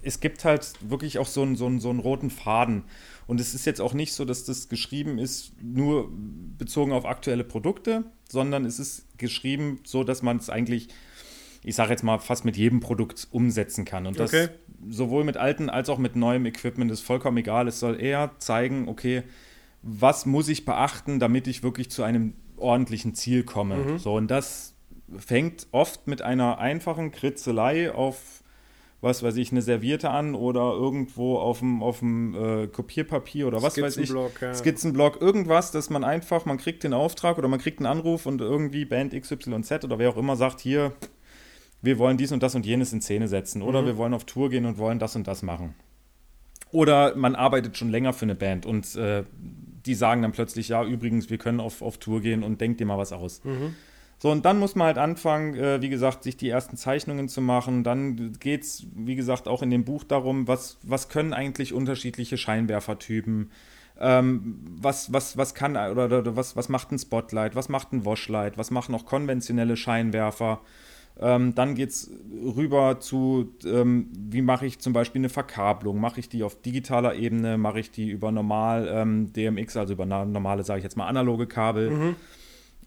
es 0.03 0.21
gibt 0.21 0.45
halt 0.45 0.73
wirklich 0.81 1.19
auch 1.19 1.27
so 1.27 1.43
einen, 1.43 1.57
so, 1.57 1.67
einen, 1.67 1.81
so 1.81 1.91
einen 1.91 2.01
roten 2.01 2.31
Faden. 2.31 2.85
Und 3.27 3.41
es 3.41 3.55
ist 3.55 3.65
jetzt 3.65 3.81
auch 3.81 3.95
nicht 3.95 4.13
so, 4.13 4.25
dass 4.25 4.45
das 4.45 4.69
geschrieben 4.69 5.19
ist 5.19 5.53
nur 5.63 6.11
bezogen 6.59 6.93
auf 6.93 7.07
aktuelle 7.07 7.45
Produkte, 7.45 8.05
sondern 8.29 8.65
es 8.65 8.79
ist 8.79 9.19
geschrieben 9.19 9.81
so, 9.85 10.05
dass 10.05 10.23
man 10.23 10.37
es 10.37 10.51
eigentlich 10.51 10.89
ich 11.65 11.75
sage 11.75 11.91
jetzt 11.91 12.03
mal, 12.03 12.19
fast 12.19 12.45
mit 12.45 12.57
jedem 12.59 12.81
Produkt 12.81 13.27
umsetzen 13.31 13.87
kann. 13.87 14.07
Und 14.07 14.21
das 14.21 14.33
okay. 14.33 14.49
sowohl 14.89 15.25
mit 15.25 15.39
alten 15.39 15.71
als 15.71 15.89
auch 15.89 15.99
mit 15.99 16.15
neuem 16.15 16.45
Equipment 16.45 16.91
ist 16.91 17.01
vollkommen 17.01 17.39
egal. 17.39 17.67
Es 17.67 17.81
soll 17.81 17.99
eher 17.99 18.33
zeigen, 18.39 18.87
okay, 18.87 19.23
was 19.83 20.27
muss 20.27 20.49
ich 20.49 20.67
beachten, 20.67 21.19
damit 21.19 21.47
ich 21.47 21.63
wirklich 21.63 21.91
zu 21.91 22.03
einem 22.03 22.35
ordentlichen 22.57 23.15
Ziel 23.15 23.45
komme. 23.45 23.77
Mhm. 23.77 23.99
So, 23.99 24.15
und 24.15 24.31
das 24.31 24.75
fängt 25.17 25.67
oft 25.73 26.07
mit 26.07 26.21
einer 26.21 26.59
einfachen 26.59 27.13
Kritzelei 27.13 27.93
auf 27.93 28.43
was 29.05 29.23
weiß 29.23 29.37
ich, 29.37 29.53
eine 29.53 29.63
Serviette 29.63 30.11
an 30.11 30.35
oder 30.35 30.73
irgendwo 30.73 31.39
auf 31.39 31.61
dem, 31.61 31.83
auf 31.83 32.01
dem 32.01 32.35
äh, 32.35 32.67
Kopierpapier 32.67 33.47
oder 33.47 33.63
was 33.63 33.81
weiß 33.81 33.99
ich. 33.99 34.11
Ja. 34.11 34.55
Skizzenblock, 34.55 35.21
irgendwas, 35.21 35.71
dass 35.71 35.91
man 35.91 36.03
einfach, 36.03 36.47
man 36.47 36.59
kriegt 36.59 36.83
den 36.83 36.95
Auftrag 36.95 37.39
oder 37.39 37.47
man 37.47 37.61
kriegt 37.61 37.79
einen 37.79 37.87
Anruf 37.87 38.27
und 38.27 38.41
irgendwie 38.41 38.85
Band 38.85 39.13
XYZ 39.13 39.85
oder 39.85 39.99
wer 39.99 40.11
auch 40.11 40.17
immer 40.17 40.37
sagt, 40.37 40.61
hier, 40.61 40.93
wir 41.83 41.99
wollen 41.99 42.17
dies 42.17 42.33
und 42.33 42.43
das 42.43 42.55
und 42.55 42.67
jenes 42.67 42.93
in 42.93 43.01
Szene 43.01 43.29
setzen 43.29 43.63
oder 43.63 43.83
mhm. 43.83 43.87
wir 43.87 43.97
wollen 43.99 44.15
auf 44.15 44.25
Tour 44.25 44.51
gehen 44.51 44.65
und 44.65 44.79
wollen 44.79 44.99
das 44.99 45.15
und 45.15 45.29
das 45.29 45.43
machen. 45.43 45.75
Oder 46.73 47.15
man 47.15 47.37
arbeitet 47.37 47.77
schon 47.77 47.91
länger 47.91 48.13
für 48.13 48.25
eine 48.25 48.35
Band 48.35 48.67
und 48.67 48.97
äh, 48.97 49.23
die 49.87 49.95
sagen 49.95 50.23
dann 50.23 50.33
plötzlich, 50.33 50.69
ja, 50.69 50.83
übrigens, 50.83 51.31
wir 51.31 51.39
können 51.39 51.61
auf, 51.61 51.83
auf 51.83 51.99
Tour 51.99 52.21
gehen 52.21 52.43
und 52.43 52.61
denkt 52.61 52.81
dir 52.81 52.87
mal 52.87 52.99
was 52.99 53.13
aus. 53.13 53.45
Mhm. 53.45 53.77
So, 54.19 54.31
und 54.31 54.45
dann 54.45 54.59
muss 54.59 54.75
man 54.75 54.87
halt 54.87 54.99
anfangen, 54.99 55.55
äh, 55.55 55.83
wie 55.83 55.89
gesagt, 55.89 56.23
sich 56.23 56.37
die 56.37 56.49
ersten 56.49 56.77
Zeichnungen 56.77 57.29
zu 57.29 57.41
machen. 57.41 57.85
Dann 57.85 58.33
geht 58.39 58.63
es, 58.63 58.87
wie 58.95 59.17
gesagt, 59.17 59.49
auch 59.49 59.63
in 59.63 59.71
dem 59.71 59.85
Buch 59.85 60.05
darum, 60.05 60.49
was, 60.49 60.79
was 60.83 61.09
können 61.09 61.33
eigentlich 61.33 61.73
unterschiedliche 61.73 62.39
Scheinwerfertypen. 62.39 63.51
Ähm, 64.01 64.59
was, 64.81 65.13
was, 65.13 65.37
was 65.37 65.55
kann 65.55 65.77
oder, 65.77 66.07
oder, 66.07 66.37
was, 66.37 66.57
was 66.57 66.69
macht 66.69 66.91
ein 66.91 66.99
Spotlight, 66.99 67.55
was 67.55 67.69
macht 67.69 67.93
ein 67.93 68.05
Washlight, 68.05 68.59
was 68.59 68.73
machen 68.73 68.93
auch 68.95 69.07
konventionelle 69.07 69.77
Scheinwerfer. 69.77 70.61
Ähm, 71.21 71.55
dann 71.55 71.77
geht 71.77 71.91
es 71.91 72.11
rüber 72.57 72.99
zu, 72.99 73.55
ähm, 73.65 74.09
wie 74.13 74.43
mache 74.43 74.67
ich 74.67 74.81
zum 74.81 74.93
Beispiel 74.93 75.21
eine 75.21 75.29
Verkabelung? 75.29 76.01
Mache 76.01 76.19
ich 76.19 76.29
die 76.29 76.43
auf 76.43 76.61
digitaler 76.61 77.15
Ebene? 77.15 77.57
Mache 77.57 77.79
ich 77.81 77.93
die 77.93 78.11
über 78.11 78.33
normal 78.33 78.89
ähm, 78.91 79.33
DMX, 79.33 79.77
also 79.77 79.93
über 79.93 80.07
normale, 80.07 80.65
sage 80.65 80.79
ich 80.79 80.85
jetzt 80.85 80.97
mal, 80.97 81.07
analoge 81.07 81.47
Kabel? 81.47 81.91
Mhm. 81.91 82.17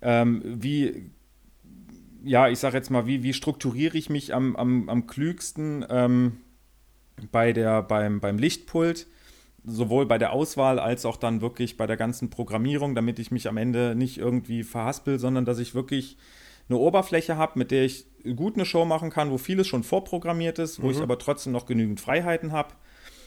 Ähm, 0.01 0.41
wie, 0.43 1.09
ja, 2.27 2.49
ich 2.49 2.59
sage 2.59 2.77
jetzt 2.77 2.91
mal, 2.91 3.07
wie, 3.07 3.23
wie 3.23 3.33
strukturiere 3.33 3.97
ich 3.97 4.09
mich 4.09 4.33
am, 4.33 4.55
am, 4.55 4.89
am 4.89 5.07
klügsten 5.07 5.85
ähm, 5.89 6.37
bei 7.31 7.53
der, 7.53 7.81
beim, 7.83 8.19
beim 8.19 8.37
Lichtpult? 8.37 9.07
sowohl 9.67 10.05
bei 10.05 10.17
der 10.17 10.31
Auswahl 10.31 10.79
als 10.79 11.05
auch 11.05 11.17
dann 11.17 11.41
wirklich 11.41 11.75
bei 11.75 11.85
der 11.85 11.97
ganzen 11.97 12.29
Programmierung, 12.29 12.95
damit 12.95 13.19
ich 13.19 13.31
mich 13.31 13.49
am 13.49 13.57
Ende 13.57 13.95
nicht 13.95 14.17
irgendwie 14.17 14.63
verhaspel, 14.63 15.19
sondern 15.19 15.43
dass 15.43 15.59
ich 15.59 15.75
wirklich 15.75 16.17
eine 16.69 16.79
Oberfläche 16.79 17.37
habe, 17.37 17.59
mit 17.59 17.71
der 17.71 17.83
ich 17.83 18.07
gut 18.35 18.55
eine 18.55 18.65
Show 18.65 18.85
machen 18.85 19.09
kann, 19.09 19.29
wo 19.29 19.37
vieles 19.37 19.67
schon 19.67 19.83
vorprogrammiert 19.83 20.57
ist, 20.57 20.81
wo 20.81 20.87
mhm. 20.87 20.93
ich 20.93 21.01
aber 21.01 21.19
trotzdem 21.19 21.51
noch 21.51 21.65
genügend 21.65 21.99
Freiheiten 21.99 22.53
habe. 22.53 22.73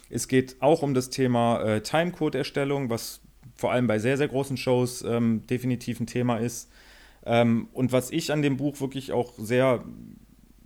Es 0.09 0.29
geht 0.29 0.57
auch 0.61 0.83
um 0.83 0.95
das 0.95 1.11
Thema 1.11 1.63
äh, 1.63 1.83
Timecode-Erstellung, 1.83 2.91
was 2.91 3.21
vor 3.55 3.73
allem 3.73 3.87
bei 3.87 3.99
sehr, 3.99 4.17
sehr 4.17 4.29
großen 4.29 4.57
Shows 4.57 5.03
ähm, 5.03 5.47
definitiv 5.47 6.01
ein 6.01 6.07
Thema 6.07 6.39
ist. 6.39 6.71
Ähm, 7.25 7.69
und 7.73 7.93
was 7.93 8.11
ich 8.11 8.33
an 8.33 8.43
dem 8.43 8.57
Buch 8.57 8.81
wirklich 8.81 9.13
auch 9.13 9.35
sehr, 9.39 9.85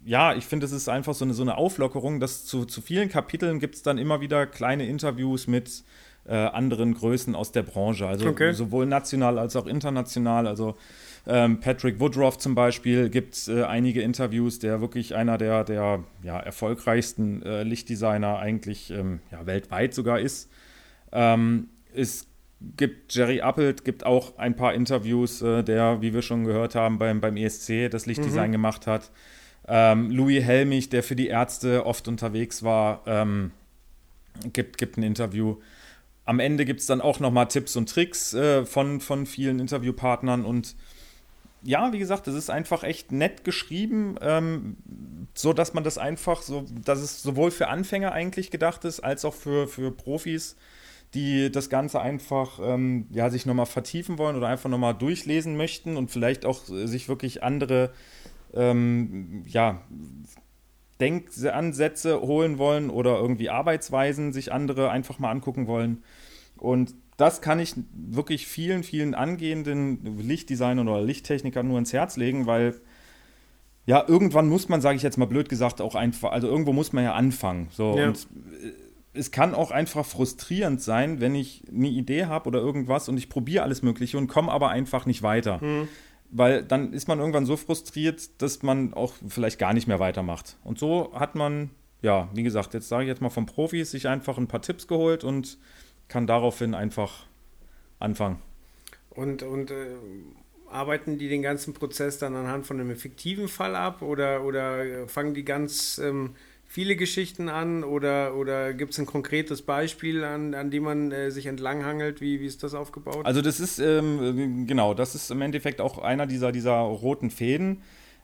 ja, 0.04 0.34
ich 0.34 0.44
finde, 0.44 0.66
es 0.66 0.72
ist 0.72 0.88
einfach 0.88 1.14
so 1.14 1.24
eine, 1.24 1.34
so 1.34 1.42
eine 1.42 1.56
Auflockerung, 1.56 2.20
dass 2.20 2.44
zu, 2.44 2.64
zu 2.64 2.80
vielen 2.80 3.08
Kapiteln 3.08 3.58
gibt 3.58 3.74
es 3.74 3.82
dann 3.82 3.98
immer 3.98 4.20
wieder 4.20 4.46
kleine 4.46 4.86
Interviews 4.86 5.46
mit 5.46 5.84
äh, 6.26 6.34
anderen 6.34 6.94
Größen 6.94 7.34
aus 7.34 7.52
der 7.52 7.62
Branche, 7.62 8.06
also 8.06 8.28
okay. 8.28 8.52
sowohl 8.52 8.86
national 8.86 9.38
als 9.38 9.56
auch 9.56 9.66
international. 9.66 10.46
Also 10.46 10.76
ähm, 11.26 11.60
Patrick 11.60 12.00
Woodruff 12.00 12.38
zum 12.38 12.54
Beispiel 12.54 13.08
gibt 13.10 13.48
äh, 13.48 13.64
einige 13.64 14.02
Interviews, 14.02 14.58
der 14.58 14.80
wirklich 14.80 15.14
einer 15.14 15.38
der, 15.38 15.64
der 15.64 16.04
ja, 16.22 16.38
erfolgreichsten 16.38 17.42
äh, 17.42 17.62
Lichtdesigner 17.62 18.38
eigentlich 18.38 18.90
ähm, 18.90 19.20
ja, 19.30 19.46
weltweit 19.46 19.94
sogar 19.94 20.20
ist. 20.20 20.50
Ähm, 21.12 21.68
es 21.94 22.26
gibt 22.76 23.14
Jerry 23.14 23.40
Appelt, 23.40 23.84
gibt 23.84 24.04
auch 24.04 24.38
ein 24.38 24.56
paar 24.56 24.74
Interviews, 24.74 25.42
äh, 25.42 25.62
der, 25.62 26.00
wie 26.00 26.14
wir 26.14 26.22
schon 26.22 26.44
gehört 26.44 26.74
haben, 26.74 26.98
beim, 26.98 27.20
beim 27.20 27.36
ESC 27.36 27.90
das 27.90 28.06
Lichtdesign 28.06 28.48
mhm. 28.48 28.52
gemacht 28.52 28.86
hat. 28.86 29.10
Ähm, 29.66 30.10
Louis 30.10 30.42
Helmich, 30.42 30.88
der 30.88 31.02
für 31.02 31.16
die 31.16 31.28
Ärzte 31.28 31.86
oft 31.86 32.08
unterwegs 32.08 32.62
war, 32.62 33.02
ähm, 33.06 33.52
gibt, 34.52 34.78
gibt 34.78 34.98
ein 34.98 35.02
Interview. 35.02 35.56
Am 36.26 36.40
Ende 36.40 36.64
gibt 36.64 36.80
es 36.80 36.86
dann 36.86 37.00
auch 37.00 37.20
nochmal 37.20 37.48
Tipps 37.48 37.76
und 37.76 37.88
Tricks 37.88 38.34
äh, 38.34 38.64
von, 38.64 39.00
von 39.00 39.26
vielen 39.26 39.60
Interviewpartnern 39.60 40.44
und 40.44 40.74
ja, 41.66 41.92
wie 41.92 41.98
gesagt, 41.98 42.28
es 42.28 42.34
ist 42.34 42.50
einfach 42.50 42.82
echt 42.82 43.10
nett 43.10 43.42
geschrieben, 43.42 44.16
ähm, 44.20 44.76
so 45.34 45.54
dass 45.54 45.72
man 45.72 45.82
das 45.82 45.96
einfach 45.96 46.42
so, 46.42 46.66
dass 46.84 47.00
es 47.00 47.22
sowohl 47.22 47.50
für 47.50 47.68
Anfänger 47.68 48.12
eigentlich 48.12 48.50
gedacht 48.50 48.84
ist, 48.84 49.00
als 49.00 49.24
auch 49.24 49.32
für, 49.32 49.66
für 49.66 49.90
Profis, 49.90 50.56
die 51.14 51.50
das 51.50 51.70
Ganze 51.70 52.00
einfach 52.00 52.60
ähm, 52.62 53.06
ja, 53.10 53.30
sich 53.30 53.46
nochmal 53.46 53.66
vertiefen 53.66 54.18
wollen 54.18 54.36
oder 54.36 54.48
einfach 54.48 54.70
nochmal 54.70 54.94
durchlesen 54.94 55.56
möchten 55.56 55.96
und 55.96 56.10
vielleicht 56.10 56.44
auch 56.44 56.64
sich 56.64 57.08
wirklich 57.08 57.42
andere 57.42 57.92
ähm, 58.52 59.42
ja, 59.46 59.82
Denkansätze 61.00 62.20
holen 62.20 62.58
wollen 62.58 62.90
oder 62.90 63.18
irgendwie 63.18 63.50
Arbeitsweisen 63.50 64.32
sich 64.32 64.52
andere 64.52 64.90
einfach 64.90 65.18
mal 65.18 65.30
angucken 65.30 65.66
wollen. 65.66 66.02
Und 66.56 66.94
das 67.16 67.40
kann 67.40 67.60
ich 67.60 67.74
wirklich 67.92 68.46
vielen, 68.46 68.82
vielen 68.82 69.14
angehenden 69.14 70.18
Lichtdesignern 70.18 70.88
oder 70.88 71.02
Lichttechnikern 71.02 71.68
nur 71.68 71.78
ins 71.78 71.92
Herz 71.92 72.16
legen, 72.16 72.46
weil 72.46 72.74
ja, 73.86 74.04
irgendwann 74.06 74.48
muss 74.48 74.68
man, 74.68 74.80
sage 74.80 74.96
ich 74.96 75.02
jetzt 75.02 75.18
mal 75.18 75.26
blöd 75.26 75.48
gesagt, 75.48 75.80
auch 75.80 75.94
einfach, 75.94 76.32
also 76.32 76.48
irgendwo 76.48 76.72
muss 76.72 76.92
man 76.92 77.04
ja 77.04 77.12
anfangen. 77.14 77.68
So, 77.70 77.98
ja. 77.98 78.08
und 78.08 78.26
äh, 78.62 78.72
es 79.14 79.30
kann 79.30 79.54
auch 79.54 79.70
einfach 79.70 80.04
frustrierend 80.04 80.82
sein, 80.82 81.20
wenn 81.20 81.34
ich 81.34 81.62
eine 81.68 81.88
Idee 81.88 82.26
habe 82.26 82.48
oder 82.48 82.58
irgendwas 82.58 83.08
und 83.08 83.16
ich 83.16 83.28
probiere 83.28 83.62
alles 83.64 83.82
Mögliche 83.82 84.18
und 84.18 84.26
komme 84.26 84.52
aber 84.52 84.70
einfach 84.70 85.06
nicht 85.06 85.22
weiter. 85.22 85.62
Mhm. 85.62 85.88
Weil 86.30 86.64
dann 86.64 86.92
ist 86.92 87.06
man 87.06 87.20
irgendwann 87.20 87.46
so 87.46 87.56
frustriert, 87.56 88.42
dass 88.42 88.62
man 88.62 88.92
auch 88.92 89.14
vielleicht 89.28 89.58
gar 89.58 89.72
nicht 89.72 89.86
mehr 89.86 90.00
weitermacht. 90.00 90.56
Und 90.64 90.78
so 90.78 91.12
hat 91.14 91.36
man 91.36 91.70
ja, 92.04 92.28
wie 92.34 92.42
gesagt, 92.42 92.74
jetzt 92.74 92.88
sage 92.88 93.04
ich 93.04 93.08
jetzt 93.08 93.22
mal 93.22 93.30
vom 93.30 93.46
Profis, 93.46 93.90
sich 93.90 94.06
einfach 94.06 94.36
ein 94.36 94.46
paar 94.46 94.60
Tipps 94.60 94.86
geholt 94.86 95.24
und 95.24 95.56
kann 96.06 96.26
daraufhin 96.26 96.74
einfach 96.74 97.24
anfangen. 97.98 98.40
Und, 99.08 99.42
und 99.42 99.70
äh, 99.70 99.86
arbeiten 100.68 101.16
die 101.16 101.28
den 101.30 101.40
ganzen 101.40 101.72
Prozess 101.72 102.18
dann 102.18 102.36
anhand 102.36 102.66
von 102.66 102.78
einem 102.78 102.94
fiktiven 102.94 103.48
Fall 103.48 103.74
ab 103.74 104.02
oder, 104.02 104.44
oder 104.44 105.08
fangen 105.08 105.32
die 105.32 105.46
ganz 105.46 105.98
ähm, 105.98 106.34
viele 106.74 106.96
Geschichten 106.96 107.48
an 107.48 107.84
oder, 107.84 108.34
oder 108.34 108.74
gibt 108.74 108.94
es 108.94 108.98
ein 108.98 109.06
konkretes 109.06 109.62
Beispiel, 109.62 110.24
an, 110.24 110.54
an 110.54 110.72
dem 110.72 110.82
man 110.82 111.12
äh, 111.12 111.30
sich 111.30 111.46
entlanghangelt? 111.46 112.20
Wie, 112.20 112.40
wie 112.40 112.46
ist 112.46 112.64
das 112.64 112.74
aufgebaut? 112.74 113.24
Also 113.24 113.42
das 113.42 113.60
ist, 113.60 113.78
ähm, 113.78 114.66
genau, 114.66 114.92
das 114.92 115.14
ist 115.14 115.30
im 115.30 115.40
Endeffekt 115.40 115.80
auch 115.80 115.98
einer 115.98 116.26
dieser, 116.26 116.50
dieser 116.50 116.72
roten 116.80 117.30
Fäden. 117.30 117.82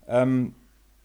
Ähm, 0.09 0.57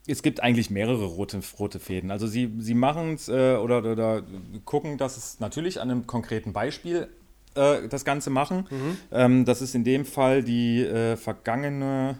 es 0.08 0.24
gibt 0.24 0.42
eigentlich 0.42 0.72
mehrere 0.72 1.06
rote, 1.06 1.40
rote 1.60 1.80
Fäden. 1.80 2.10
Also 2.10 2.26
sie, 2.26 2.52
sie 2.58 2.74
machen 2.74 3.14
es 3.14 3.30
äh, 3.30 3.58
oder, 3.58 3.84
oder 3.86 4.24
gucken, 4.66 4.98
dass 4.98 5.16
es 5.16 5.40
natürlich 5.40 5.80
an 5.80 5.92
einem 5.92 6.08
konkreten 6.08 6.52
Beispiel 6.52 7.10
äh, 7.54 7.88
das 7.88 8.06
Ganze 8.06 8.32
machen. 8.32 8.66
Mhm. 8.72 8.98
Ähm, 9.12 9.46
das 9.46 9.62
ist 9.62 9.76
in 9.76 9.84
dem 9.84 10.06
Fall 10.06 10.42
die 10.42 10.82
äh, 10.82 11.16
vergangene 11.16 12.18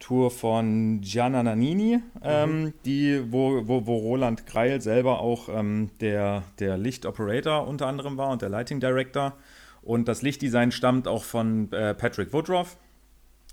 Tour 0.00 0.30
von 0.30 1.02
Gianna 1.02 1.42
Nannini, 1.42 2.00
ähm, 2.22 2.62
mhm. 2.62 2.74
die, 2.84 3.22
wo, 3.30 3.68
wo, 3.68 3.86
wo 3.86 3.98
Roland 3.98 4.46
Greil 4.46 4.80
selber 4.80 5.20
auch 5.20 5.48
ähm, 5.48 5.90
der, 6.00 6.42
der 6.58 6.76
Lichtoperator 6.76 7.68
unter 7.68 7.86
anderem 7.86 8.16
war 8.16 8.30
und 8.30 8.42
der 8.42 8.48
Lighting 8.48 8.80
Director. 8.80 9.34
Und 9.82 10.08
das 10.08 10.22
Lichtdesign 10.22 10.72
stammt 10.72 11.06
auch 11.06 11.22
von 11.22 11.70
äh, 11.72 11.94
Patrick 11.94 12.32
Woodruff. 12.32 12.76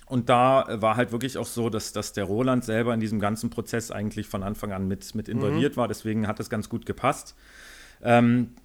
Und 0.07 0.29
da 0.29 0.65
war 0.69 0.95
halt 0.95 1.11
wirklich 1.11 1.37
auch 1.37 1.45
so, 1.45 1.69
dass, 1.69 1.91
dass 1.91 2.13
der 2.13 2.23
Roland 2.23 2.63
selber 2.63 2.93
in 2.93 3.01
diesem 3.01 3.19
ganzen 3.19 3.49
Prozess 3.49 3.91
eigentlich 3.91 4.27
von 4.27 4.41
Anfang 4.41 4.71
an 4.71 4.87
mit, 4.87 5.15
mit 5.15 5.27
involviert 5.27 5.75
mhm. 5.75 5.77
war. 5.77 5.87
Deswegen 5.89 6.27
hat 6.27 6.39
das 6.39 6.49
ganz 6.49 6.69
gut 6.69 6.85
gepasst. 6.85 7.35
Ähm, 8.01 8.55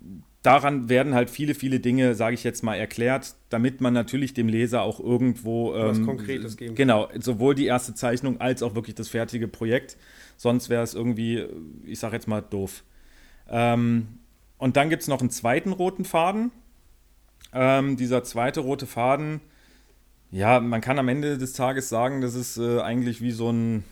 daran 0.43 0.89
werden 0.89 1.15
halt 1.15 1.31
viele, 1.31 1.55
viele 1.55 1.81
Dinge, 1.81 2.15
sage 2.15 2.35
ich 2.35 2.45
jetzt 2.45 2.63
mal, 2.63 2.75
erklärt, 2.77 3.35
damit 3.49 3.81
man 3.81 3.93
natürlich 3.93 4.35
dem 4.35 4.49
Leser 4.49 4.83
auch 4.83 5.01
irgendwo 5.01 5.75
ähm, 5.75 5.89
was 5.89 6.03
Konkretes 6.03 6.57
geben 6.57 6.75
Genau, 6.75 7.09
sowohl 7.19 7.55
die 7.55 7.67
erste 7.67 7.95
Zeichnung 7.95 8.41
als 8.41 8.63
auch 8.63 8.75
wirklich 8.75 8.95
das 8.95 9.09
fertige 9.09 9.49
Projekt. 9.49 9.97
Sonst 10.37 10.69
wäre 10.69 10.83
es 10.83 10.95
irgendwie, 10.95 11.47
ich 11.85 11.99
sage 11.99 12.15
jetzt 12.17 12.27
mal, 12.27 12.41
doof. 12.41 12.83
Ähm, 13.49 14.09
und 14.59 14.77
dann 14.77 14.91
gibt 14.91 15.03
es 15.03 15.09
noch 15.09 15.21
einen 15.21 15.31
zweiten 15.31 15.73
roten 15.73 16.05
Faden. 16.05 16.51
Ähm, 17.53 17.97
dieser 17.97 18.25
zweite 18.25 18.61
rote 18.61 18.87
Faden 18.87 19.41
ja, 20.33 20.61
man 20.61 20.81
kann 20.81 20.99
am 20.99 21.09
Ende 21.09 21.37
des 21.37 21.53
Tages 21.53 21.91
sagen, 21.91 22.23
das 22.23 22.35
ist 22.35 22.57
äh, 22.57 22.81
eigentlich 22.81 23.21
wie 23.21 23.33
so 23.33 23.53
ein, 23.53 23.85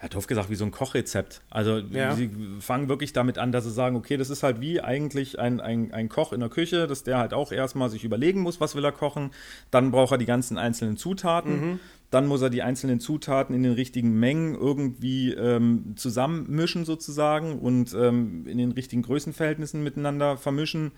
ja, 0.00 0.08
doof 0.08 0.28
gesagt, 0.28 0.48
wie 0.48 0.54
so 0.54 0.64
ein 0.64 0.70
Kochrezept. 0.70 1.40
Also 1.50 1.78
ja. 1.78 2.14
sie 2.14 2.30
fangen 2.60 2.88
wirklich 2.88 3.12
damit 3.12 3.36
an, 3.36 3.50
dass 3.50 3.64
sie 3.64 3.72
sagen, 3.72 3.96
okay, 3.96 4.16
das 4.16 4.30
ist 4.30 4.44
halt 4.44 4.60
wie 4.60 4.80
eigentlich 4.80 5.40
ein, 5.40 5.60
ein, 5.60 5.92
ein 5.92 6.08
Koch 6.08 6.32
in 6.32 6.38
der 6.38 6.48
Küche, 6.48 6.86
dass 6.86 7.02
der 7.02 7.18
halt 7.18 7.34
auch 7.34 7.50
erstmal 7.50 7.90
sich 7.90 8.04
überlegen 8.04 8.40
muss, 8.40 8.60
was 8.60 8.76
will 8.76 8.84
er 8.84 8.92
kochen. 8.92 9.32
Dann 9.72 9.90
braucht 9.90 10.12
er 10.12 10.18
die 10.18 10.26
ganzen 10.26 10.56
einzelnen 10.56 10.96
Zutaten. 10.96 11.60
Mhm. 11.60 11.80
Dann 12.10 12.26
muss 12.26 12.40
er 12.40 12.48
die 12.48 12.62
einzelnen 12.62 13.00
Zutaten 13.00 13.54
in 13.54 13.62
den 13.62 13.72
richtigen 13.72 14.18
Mengen 14.18 14.54
irgendwie 14.54 15.32
ähm, 15.32 15.92
zusammenmischen 15.96 16.86
sozusagen 16.86 17.58
und 17.58 17.94
ähm, 17.94 18.46
in 18.46 18.56
den 18.56 18.72
richtigen 18.72 19.02
Größenverhältnissen 19.02 19.82
miteinander 19.82 20.38
vermischen. 20.38 20.92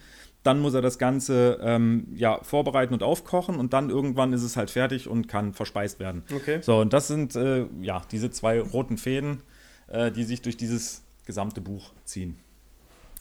Dann 0.44 0.60
muss 0.60 0.72
er 0.74 0.82
das 0.82 0.98
Ganze 0.98 1.58
ähm, 1.62 2.06
ja, 2.14 2.42
vorbereiten 2.42 2.94
und 2.94 3.02
aufkochen 3.02 3.56
und 3.56 3.72
dann 3.72 3.90
irgendwann 3.90 4.32
ist 4.32 4.42
es 4.42 4.56
halt 4.56 4.70
fertig 4.70 5.08
und 5.08 5.26
kann 5.26 5.52
verspeist 5.52 5.98
werden. 5.98 6.22
Okay. 6.34 6.60
So, 6.62 6.78
und 6.78 6.92
das 6.92 7.08
sind 7.08 7.34
äh, 7.34 7.66
ja 7.82 8.02
diese 8.12 8.30
zwei 8.30 8.60
roten 8.60 8.96
Fäden, 8.96 9.42
äh, 9.88 10.12
die 10.12 10.24
sich 10.24 10.42
durch 10.42 10.56
dieses 10.56 11.02
gesamte 11.26 11.60
Buch 11.60 11.92
ziehen. 12.04 12.36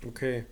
Okay. 0.08 0.46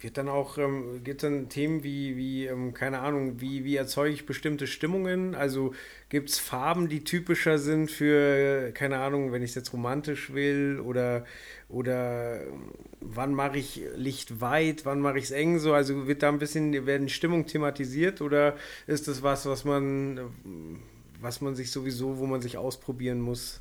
Wird 0.00 0.16
dann 0.16 0.28
auch, 0.28 0.58
ähm, 0.58 1.02
gibt 1.02 1.24
dann 1.24 1.48
Themen 1.48 1.82
wie, 1.82 2.16
wie 2.16 2.46
ähm, 2.46 2.72
keine 2.72 3.00
Ahnung, 3.00 3.40
wie, 3.40 3.64
wie 3.64 3.74
erzeuge 3.74 4.14
ich 4.14 4.26
bestimmte 4.26 4.68
Stimmungen? 4.68 5.34
Also 5.34 5.74
gibt 6.08 6.30
es 6.30 6.38
Farben, 6.38 6.88
die 6.88 7.02
typischer 7.02 7.58
sind 7.58 7.90
für, 7.90 8.70
keine 8.74 8.98
Ahnung, 8.98 9.32
wenn 9.32 9.42
ich 9.42 9.50
es 9.50 9.56
jetzt 9.56 9.72
romantisch 9.72 10.32
will 10.32 10.78
oder, 10.78 11.24
oder 11.68 12.42
ähm, 12.42 12.70
wann 13.00 13.34
mache 13.34 13.58
ich 13.58 13.82
Licht 13.96 14.40
weit, 14.40 14.84
wann 14.86 15.00
mache 15.00 15.18
ich 15.18 15.24
es 15.24 15.30
eng 15.32 15.58
so? 15.58 15.72
Also 15.72 16.06
wird 16.06 16.22
da 16.22 16.28
ein 16.28 16.38
bisschen, 16.38 16.86
werden 16.86 17.08
Stimmung 17.08 17.46
thematisiert 17.46 18.20
oder 18.20 18.54
ist 18.86 19.08
das 19.08 19.24
was, 19.24 19.46
was 19.46 19.64
man, 19.64 20.20
was 21.20 21.40
man 21.40 21.56
sich 21.56 21.72
sowieso, 21.72 22.18
wo 22.18 22.26
man 22.26 22.40
sich 22.40 22.56
ausprobieren 22.56 23.20
muss? 23.20 23.60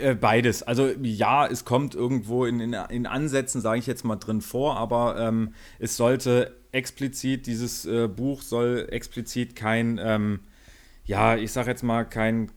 Äh, 0.00 0.14
beides. 0.14 0.62
Also 0.62 0.90
ja, 1.02 1.46
es 1.46 1.64
kommt 1.64 1.94
irgendwo 1.94 2.44
in, 2.44 2.60
in, 2.60 2.76
in 2.88 3.06
Ansätzen, 3.06 3.60
sage 3.60 3.78
ich 3.78 3.86
jetzt 3.86 4.04
mal, 4.04 4.16
drin 4.16 4.40
vor, 4.40 4.76
aber 4.76 5.18
ähm, 5.18 5.54
es 5.78 5.96
sollte 5.96 6.56
explizit, 6.72 7.46
dieses 7.46 7.84
äh, 7.84 8.08
Buch 8.08 8.42
soll 8.42 8.88
explizit 8.90 9.54
kein, 9.56 10.00
ähm, 10.02 10.40
ja, 11.04 11.36
ich 11.36 11.52
sage 11.52 11.70
jetzt 11.70 11.82
mal, 11.82 12.04
kein, 12.04 12.50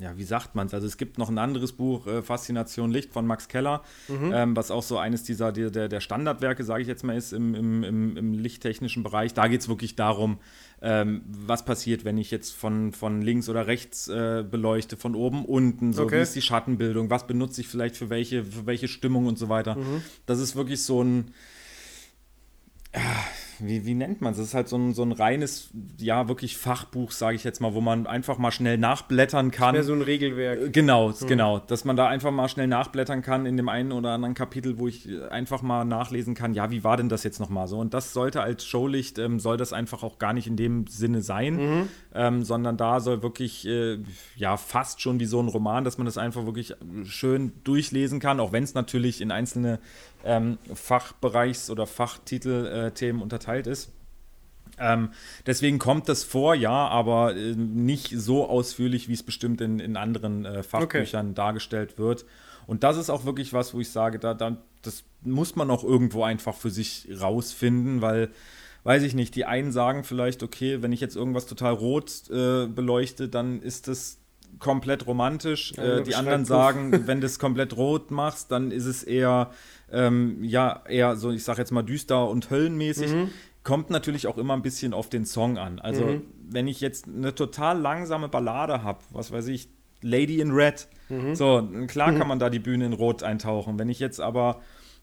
ja, 0.00 0.16
wie 0.16 0.24
sagt 0.24 0.54
man 0.54 0.66
es? 0.66 0.74
Also 0.74 0.86
es 0.86 0.96
gibt 0.96 1.18
noch 1.18 1.28
ein 1.28 1.38
anderes 1.38 1.72
Buch, 1.72 2.06
äh, 2.06 2.22
Faszination 2.22 2.90
Licht 2.90 3.12
von 3.12 3.26
Max 3.26 3.48
Keller, 3.48 3.82
mhm. 4.08 4.32
ähm, 4.34 4.56
was 4.56 4.70
auch 4.70 4.82
so 4.82 4.98
eines 4.98 5.22
dieser 5.22 5.52
der, 5.52 5.88
der 5.88 6.00
Standardwerke, 6.00 6.64
sage 6.64 6.82
ich 6.82 6.88
jetzt 6.88 7.04
mal, 7.04 7.16
ist 7.16 7.32
im, 7.32 7.54
im, 7.54 7.84
im, 7.84 8.16
im 8.16 8.32
lichttechnischen 8.34 9.02
Bereich. 9.02 9.34
Da 9.34 9.48
geht 9.48 9.60
es 9.60 9.68
wirklich 9.68 9.96
darum, 9.96 10.38
ähm, 10.82 11.22
was 11.26 11.64
passiert, 11.64 12.04
wenn 12.04 12.18
ich 12.18 12.30
jetzt 12.30 12.54
von, 12.54 12.92
von 12.92 13.22
links 13.22 13.48
oder 13.48 13.66
rechts 13.66 14.08
äh, 14.08 14.44
beleuchte, 14.48 14.96
von 14.96 15.14
oben, 15.14 15.44
unten, 15.44 15.92
so 15.92 16.04
okay. 16.04 16.18
wie 16.18 16.22
ist 16.22 16.34
die 16.34 16.42
Schattenbildung, 16.42 17.10
was 17.10 17.26
benutze 17.26 17.60
ich 17.60 17.68
vielleicht 17.68 17.96
für 17.96 18.10
welche, 18.10 18.44
für 18.44 18.66
welche 18.66 18.88
Stimmung 18.88 19.26
und 19.26 19.38
so 19.38 19.48
weiter. 19.48 19.76
Mhm. 19.76 20.02
Das 20.26 20.40
ist 20.40 20.56
wirklich 20.56 20.82
so 20.82 21.02
ein, 21.02 21.34
wie, 23.62 23.84
wie 23.84 23.94
nennt 23.94 24.20
man 24.20 24.32
es? 24.32 24.38
Das 24.38 24.48
ist 24.48 24.54
halt 24.54 24.68
so 24.68 24.76
ein, 24.76 24.94
so 24.94 25.02
ein 25.02 25.12
reines, 25.12 25.70
ja, 25.98 26.28
wirklich 26.28 26.56
Fachbuch, 26.56 27.12
sage 27.12 27.36
ich 27.36 27.44
jetzt 27.44 27.60
mal, 27.60 27.74
wo 27.74 27.80
man 27.80 28.06
einfach 28.06 28.38
mal 28.38 28.50
schnell 28.50 28.78
nachblättern 28.78 29.50
kann. 29.50 29.74
Das 29.74 29.86
so 29.86 29.92
ein 29.92 30.02
Regelwerk. 30.02 30.60
Äh, 30.60 30.70
genau, 30.70 31.12
hm. 31.12 31.26
genau. 31.26 31.58
Dass 31.58 31.84
man 31.84 31.96
da 31.96 32.08
einfach 32.08 32.30
mal 32.30 32.48
schnell 32.48 32.66
nachblättern 32.66 33.22
kann 33.22 33.46
in 33.46 33.56
dem 33.56 33.68
einen 33.68 33.92
oder 33.92 34.10
anderen 34.10 34.34
Kapitel, 34.34 34.78
wo 34.78 34.88
ich 34.88 35.08
äh, 35.08 35.28
einfach 35.28 35.62
mal 35.62 35.84
nachlesen 35.84 36.34
kann, 36.34 36.54
ja, 36.54 36.70
wie 36.70 36.84
war 36.84 36.96
denn 36.96 37.08
das 37.08 37.24
jetzt 37.24 37.40
nochmal 37.40 37.68
so? 37.68 37.78
Und 37.78 37.94
das 37.94 38.12
sollte 38.12 38.42
als 38.42 38.64
Showlicht, 38.64 39.18
ähm, 39.18 39.40
soll 39.40 39.56
das 39.56 39.72
einfach 39.72 40.02
auch 40.02 40.18
gar 40.18 40.32
nicht 40.32 40.46
in 40.46 40.56
dem 40.56 40.86
Sinne 40.86 41.22
sein, 41.22 41.56
mhm. 41.56 41.88
ähm, 42.14 42.44
sondern 42.44 42.76
da 42.76 43.00
soll 43.00 43.22
wirklich, 43.22 43.66
äh, 43.66 43.98
ja, 44.36 44.56
fast 44.56 45.00
schon 45.00 45.20
wie 45.20 45.26
so 45.26 45.40
ein 45.40 45.48
Roman, 45.48 45.84
dass 45.84 45.98
man 45.98 46.04
das 46.04 46.18
einfach 46.18 46.46
wirklich 46.46 46.74
schön 47.04 47.52
durchlesen 47.64 48.20
kann, 48.20 48.40
auch 48.40 48.52
wenn 48.52 48.64
es 48.64 48.74
natürlich 48.74 49.20
in 49.20 49.30
einzelne 49.30 49.78
ähm, 50.24 50.58
Fachbereichs- 50.74 51.70
oder 51.70 51.86
Fachtitelthemen 51.86 53.20
äh, 53.20 53.22
unterteilt 53.22 53.66
ist. 53.66 53.92
Ähm, 54.78 55.10
deswegen 55.46 55.78
kommt 55.78 56.08
das 56.08 56.24
vor, 56.24 56.54
ja, 56.54 56.88
aber 56.88 57.36
äh, 57.36 57.54
nicht 57.54 58.10
so 58.16 58.48
ausführlich, 58.48 59.08
wie 59.08 59.12
es 59.12 59.22
bestimmt 59.22 59.60
in, 59.60 59.78
in 59.78 59.96
anderen 59.96 60.44
äh, 60.44 60.62
Fachbüchern 60.62 61.26
okay. 61.26 61.34
dargestellt 61.34 61.98
wird. 61.98 62.24
Und 62.66 62.82
das 62.84 62.96
ist 62.96 63.10
auch 63.10 63.24
wirklich 63.24 63.52
was, 63.52 63.74
wo 63.74 63.80
ich 63.80 63.90
sage, 63.90 64.18
da, 64.18 64.32
da, 64.32 64.56
das 64.82 65.04
muss 65.22 65.56
man 65.56 65.70
auch 65.70 65.84
irgendwo 65.84 66.22
einfach 66.22 66.54
für 66.54 66.70
sich 66.70 67.08
rausfinden, 67.20 68.00
weil, 68.00 68.30
weiß 68.84 69.02
ich 69.02 69.14
nicht, 69.14 69.34
die 69.34 69.44
einen 69.44 69.72
sagen 69.72 70.04
vielleicht, 70.04 70.42
okay, 70.42 70.80
wenn 70.82 70.92
ich 70.92 71.00
jetzt 71.00 71.16
irgendwas 71.16 71.46
total 71.46 71.74
rot 71.74 72.30
äh, 72.30 72.66
beleuchte, 72.66 73.28
dann 73.28 73.60
ist 73.60 73.88
das 73.88 74.19
komplett 74.58 75.06
romantisch. 75.06 75.72
Ja, 75.76 75.98
äh, 75.98 76.02
die 76.02 76.14
anderen 76.14 76.44
sagen, 76.44 77.06
wenn 77.06 77.20
du 77.20 77.26
es 77.26 77.38
komplett 77.38 77.76
rot 77.76 78.10
machst, 78.10 78.50
dann 78.50 78.70
ist 78.70 78.86
es 78.86 79.02
eher 79.02 79.50
ähm, 79.92 80.42
ja, 80.42 80.82
eher 80.88 81.16
so, 81.16 81.30
ich 81.30 81.44
sag 81.44 81.58
jetzt 81.58 81.72
mal, 81.72 81.82
düster 81.82 82.28
und 82.28 82.50
höllenmäßig. 82.50 83.12
Mhm. 83.12 83.30
Kommt 83.62 83.90
natürlich 83.90 84.26
auch 84.26 84.38
immer 84.38 84.54
ein 84.54 84.62
bisschen 84.62 84.94
auf 84.94 85.08
den 85.08 85.26
Song 85.26 85.58
an. 85.58 85.78
Also, 85.80 86.04
mhm. 86.04 86.22
wenn 86.48 86.66
ich 86.66 86.80
jetzt 86.80 87.06
eine 87.06 87.34
total 87.34 87.78
langsame 87.78 88.28
Ballade 88.28 88.82
habe, 88.82 89.00
was 89.10 89.32
weiß 89.32 89.48
ich, 89.48 89.68
Lady 90.02 90.40
in 90.40 90.52
Red, 90.52 90.88
mhm. 91.08 91.34
so, 91.34 91.68
klar 91.86 92.12
kann 92.16 92.28
man 92.28 92.38
da 92.38 92.48
die 92.48 92.58
Bühne 92.58 92.86
in 92.86 92.92
Rot 92.92 93.22
eintauchen. 93.22 93.78
Wenn 93.78 93.88
ich 93.88 93.98
jetzt 93.98 94.20
aber 94.20 94.60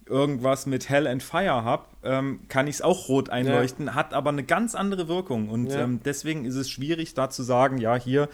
irgendwas 0.07 0.65
mit 0.65 0.89
Hell 0.89 1.05
and 1.05 1.21
Fire 1.21 1.63
habe, 1.63 1.83
ähm, 2.03 2.39
kann 2.47 2.67
ich 2.67 2.75
es 2.75 2.81
auch 2.81 3.09
rot 3.09 3.29
einleuchten, 3.29 3.87
ja. 3.87 3.95
hat 3.95 4.13
aber 4.13 4.29
eine 4.29 4.43
ganz 4.43 4.73
andere 4.73 5.09
Wirkung. 5.09 5.49
Und 5.49 5.67
ja. 5.67 5.81
ähm, 5.81 5.99
deswegen 6.03 6.45
ist 6.45 6.55
es 6.55 6.69
schwierig, 6.69 7.13
da 7.13 7.29
zu 7.29 7.43
sagen, 7.43 7.77
ja, 7.77 7.95
hier 7.95 8.29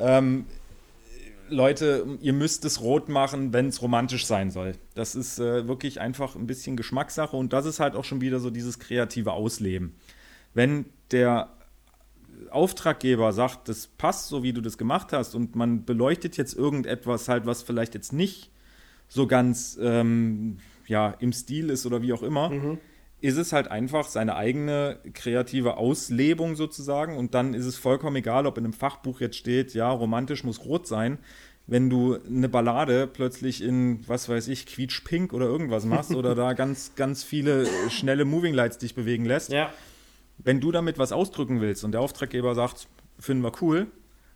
ähm, 0.00 0.46
Leute, 1.48 2.18
ihr 2.20 2.32
müsst 2.32 2.64
es 2.64 2.80
rot 2.80 3.08
machen, 3.08 3.52
wenn 3.52 3.66
es 3.66 3.82
romantisch 3.82 4.26
sein 4.26 4.50
soll. 4.50 4.74
Das 4.94 5.14
ist 5.14 5.38
äh, 5.38 5.66
wirklich 5.66 6.00
einfach 6.00 6.36
ein 6.36 6.46
bisschen 6.46 6.76
Geschmackssache 6.76 7.36
und 7.36 7.52
das 7.52 7.66
ist 7.66 7.80
halt 7.80 7.96
auch 7.96 8.04
schon 8.04 8.20
wieder 8.20 8.38
so 8.40 8.50
dieses 8.50 8.78
kreative 8.78 9.32
Ausleben. 9.32 9.94
Wenn 10.54 10.86
der 11.10 11.50
Auftraggeber 12.50 13.32
sagt, 13.32 13.68
das 13.68 13.86
passt 13.86 14.28
so, 14.28 14.42
wie 14.42 14.52
du 14.52 14.60
das 14.60 14.78
gemacht 14.78 15.12
hast 15.12 15.34
und 15.34 15.56
man 15.56 15.84
beleuchtet 15.84 16.36
jetzt 16.36 16.54
irgendetwas 16.54 17.28
halt, 17.28 17.46
was 17.46 17.62
vielleicht 17.62 17.94
jetzt 17.94 18.12
nicht 18.12 18.50
so 19.08 19.26
ganz 19.26 19.78
ähm, 19.82 20.58
ja, 20.86 21.14
im 21.18 21.32
Stil 21.32 21.70
ist 21.70 21.84
oder 21.84 22.00
wie 22.02 22.12
auch 22.12 22.22
immer, 22.22 22.50
mhm. 22.50 22.78
Ist 23.20 23.36
es 23.36 23.52
halt 23.52 23.70
einfach 23.70 24.08
seine 24.08 24.36
eigene 24.36 24.98
kreative 25.12 25.76
Auslebung 25.76 26.56
sozusagen 26.56 27.16
und 27.16 27.34
dann 27.34 27.54
ist 27.54 27.66
es 27.66 27.76
vollkommen 27.76 28.16
egal, 28.16 28.46
ob 28.46 28.58
in 28.58 28.64
einem 28.64 28.72
Fachbuch 28.72 29.20
jetzt 29.20 29.36
steht, 29.36 29.74
ja, 29.74 29.90
romantisch 29.90 30.44
muss 30.44 30.64
rot 30.64 30.86
sein 30.86 31.18
wenn 31.70 31.88
du 31.88 32.18
eine 32.26 32.48
Ballade 32.48 33.06
plötzlich 33.06 33.62
in, 33.62 34.06
was 34.08 34.28
weiß 34.28 34.48
ich, 34.48 34.66
quietschpink 34.66 35.32
oder 35.32 35.46
irgendwas 35.46 35.84
machst 35.84 36.12
oder 36.12 36.34
da 36.34 36.52
ganz, 36.54 36.96
ganz 36.96 37.22
viele 37.22 37.64
schnelle 37.90 38.24
Moving 38.24 38.54
Lights 38.54 38.78
dich 38.78 38.96
bewegen 38.96 39.24
lässt. 39.24 39.52
Ja. 39.52 39.72
Wenn 40.38 40.60
du 40.60 40.72
damit 40.72 40.98
was 40.98 41.12
ausdrücken 41.12 41.60
willst 41.60 41.84
und 41.84 41.92
der 41.92 42.00
Auftraggeber 42.00 42.56
sagt, 42.56 42.88
finden 43.20 43.44
wir 43.44 43.52
cool, 43.62 43.86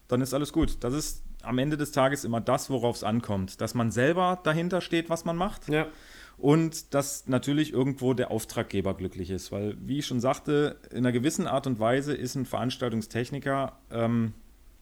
dann 0.07 0.21
ist 0.21 0.33
alles 0.33 0.53
gut. 0.53 0.77
Das 0.85 0.95
ist 0.95 1.25
am 1.43 1.59
Ende 1.59 1.77
des 1.77 1.91
Tages 1.91 2.25
immer 2.25 2.41
das, 2.41 2.71
worauf 2.71 2.97
es 2.97 3.03
ankommt. 3.03 3.61
Dass 3.61 3.75
man 3.75 3.91
selber 3.91 4.39
dahinter 4.45 4.81
steht, 4.81 5.11
was 5.11 5.25
man 5.25 5.37
macht. 5.37 5.69
Ja. 5.69 5.89
Und 6.37 6.95
dass 6.95 7.27
natürlich 7.29 7.73
irgendwo 7.73 8.13
der 8.13 8.31
Auftraggeber 8.31 8.95
glücklich 8.95 9.31
ist. 9.31 9.53
Weil, 9.53 9.77
wie 9.81 9.99
ich 9.99 10.07
schon 10.07 10.21
sagte, 10.21 10.77
in 10.91 10.99
einer 10.99 11.13
gewissen 11.13 11.47
Art 11.47 11.67
und 11.67 11.79
Weise 11.79 12.15
ist 12.15 12.35
ein 12.35 12.45
Veranstaltungstechniker, 12.45 13.79
ähm, 13.91 14.35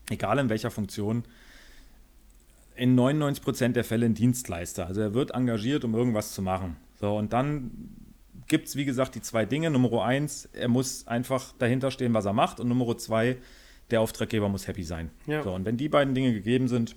egal 0.09 0.39
in 0.39 0.49
welcher 0.49 0.71
Funktion, 0.71 1.23
in 2.75 2.95
99 2.95 3.43
Prozent 3.43 3.75
der 3.75 3.83
Fälle 3.83 4.05
ein 4.05 4.15
Dienstleister. 4.15 4.87
Also 4.87 5.01
er 5.01 5.13
wird 5.13 5.31
engagiert, 5.31 5.83
um 5.85 5.93
irgendwas 5.93 6.33
zu 6.33 6.41
machen. 6.41 6.75
So, 6.99 7.15
und 7.17 7.33
dann 7.33 7.71
gibt 8.47 8.67
es, 8.67 8.75
wie 8.75 8.85
gesagt, 8.85 9.15
die 9.15 9.21
zwei 9.21 9.45
Dinge. 9.45 9.69
Nummer 9.69 10.03
eins, 10.03 10.49
er 10.53 10.67
muss 10.67 11.07
einfach 11.07 11.53
dahinter 11.59 11.91
stehen, 11.91 12.13
was 12.13 12.25
er 12.25 12.33
macht. 12.33 12.59
Und 12.59 12.67
Nummer 12.67 12.97
zwei, 12.97 13.37
der 13.91 14.01
Auftraggeber 14.01 14.49
muss 14.49 14.67
happy 14.67 14.83
sein. 14.83 15.11
Ja. 15.27 15.43
So, 15.43 15.53
und 15.53 15.65
wenn 15.65 15.77
die 15.77 15.89
beiden 15.89 16.15
Dinge 16.15 16.33
gegeben 16.33 16.67
sind, 16.67 16.95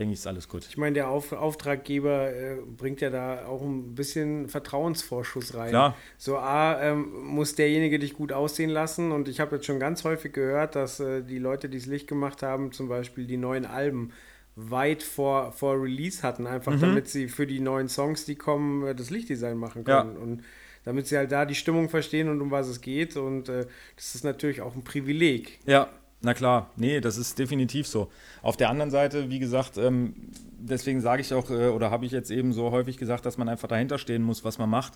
denke 0.00 0.14
ich, 0.14 0.18
ist 0.18 0.26
alles 0.26 0.48
gut. 0.48 0.66
Ich 0.68 0.76
meine, 0.76 0.94
der 0.94 1.08
Auf 1.08 1.30
Auftraggeber 1.32 2.32
äh, 2.32 2.56
bringt 2.76 3.00
ja 3.00 3.10
da 3.10 3.46
auch 3.46 3.62
ein 3.62 3.94
bisschen 3.94 4.48
Vertrauensvorschuss 4.48 5.54
rein. 5.54 5.68
Klar. 5.70 5.96
So, 6.18 6.38
A, 6.38 6.80
ähm, 6.82 7.08
muss 7.26 7.54
derjenige 7.54 7.98
dich 7.98 8.14
gut 8.14 8.32
aussehen 8.32 8.70
lassen. 8.70 9.12
Und 9.12 9.28
ich 9.28 9.38
habe 9.38 9.56
jetzt 9.56 9.66
schon 9.66 9.78
ganz 9.78 10.02
häufig 10.04 10.32
gehört, 10.32 10.74
dass 10.74 10.98
äh, 10.98 11.22
die 11.22 11.38
Leute, 11.38 11.68
die 11.68 11.78
das 11.78 11.86
Licht 11.86 12.08
gemacht 12.08 12.42
haben, 12.42 12.72
zum 12.72 12.88
Beispiel 12.88 13.26
die 13.26 13.36
neuen 13.36 13.66
Alben 13.66 14.10
weit 14.56 15.02
vor, 15.02 15.52
vor 15.52 15.80
Release 15.80 16.22
hatten, 16.22 16.46
einfach 16.46 16.72
Mhm. 16.72 16.80
damit 16.80 17.08
sie 17.08 17.28
für 17.28 17.46
die 17.46 17.60
neuen 17.60 17.88
Songs, 17.88 18.24
die 18.24 18.34
kommen, 18.34 18.86
äh, 18.86 18.94
das 18.94 19.10
Lichtdesign 19.10 19.56
machen 19.56 19.84
können. 19.84 20.16
Und 20.16 20.42
damit 20.84 21.06
sie 21.06 21.16
halt 21.18 21.30
da 21.30 21.44
die 21.44 21.54
Stimmung 21.54 21.90
verstehen 21.90 22.28
und 22.30 22.40
um 22.40 22.50
was 22.50 22.66
es 22.66 22.80
geht. 22.80 23.16
Und 23.16 23.48
äh, 23.50 23.66
das 23.96 24.14
ist 24.14 24.24
natürlich 24.24 24.62
auch 24.62 24.74
ein 24.74 24.82
Privileg. 24.82 25.58
Ja, 25.66 25.90
na 26.22 26.34
klar. 26.34 26.70
Nee, 26.76 27.00
das 27.00 27.16
ist 27.16 27.38
definitiv 27.38 27.86
so. 27.86 28.10
Auf 28.42 28.56
der 28.56 28.68
anderen 28.70 28.90
Seite, 28.90 29.30
wie 29.30 29.38
gesagt, 29.38 29.78
ähm, 29.78 30.14
deswegen 30.58 31.00
sage 31.00 31.22
ich 31.22 31.32
auch, 31.32 31.50
äh, 31.50 31.68
oder 31.68 31.90
habe 31.90 32.04
ich 32.06 32.12
jetzt 32.12 32.30
eben 32.30 32.52
so 32.52 32.70
häufig 32.70 32.98
gesagt, 32.98 33.24
dass 33.26 33.38
man 33.38 33.48
einfach 33.48 33.68
dahinter 33.68 33.98
stehen 33.98 34.22
muss, 34.22 34.44
was 34.44 34.58
man 34.58 34.68
macht. 34.68 34.94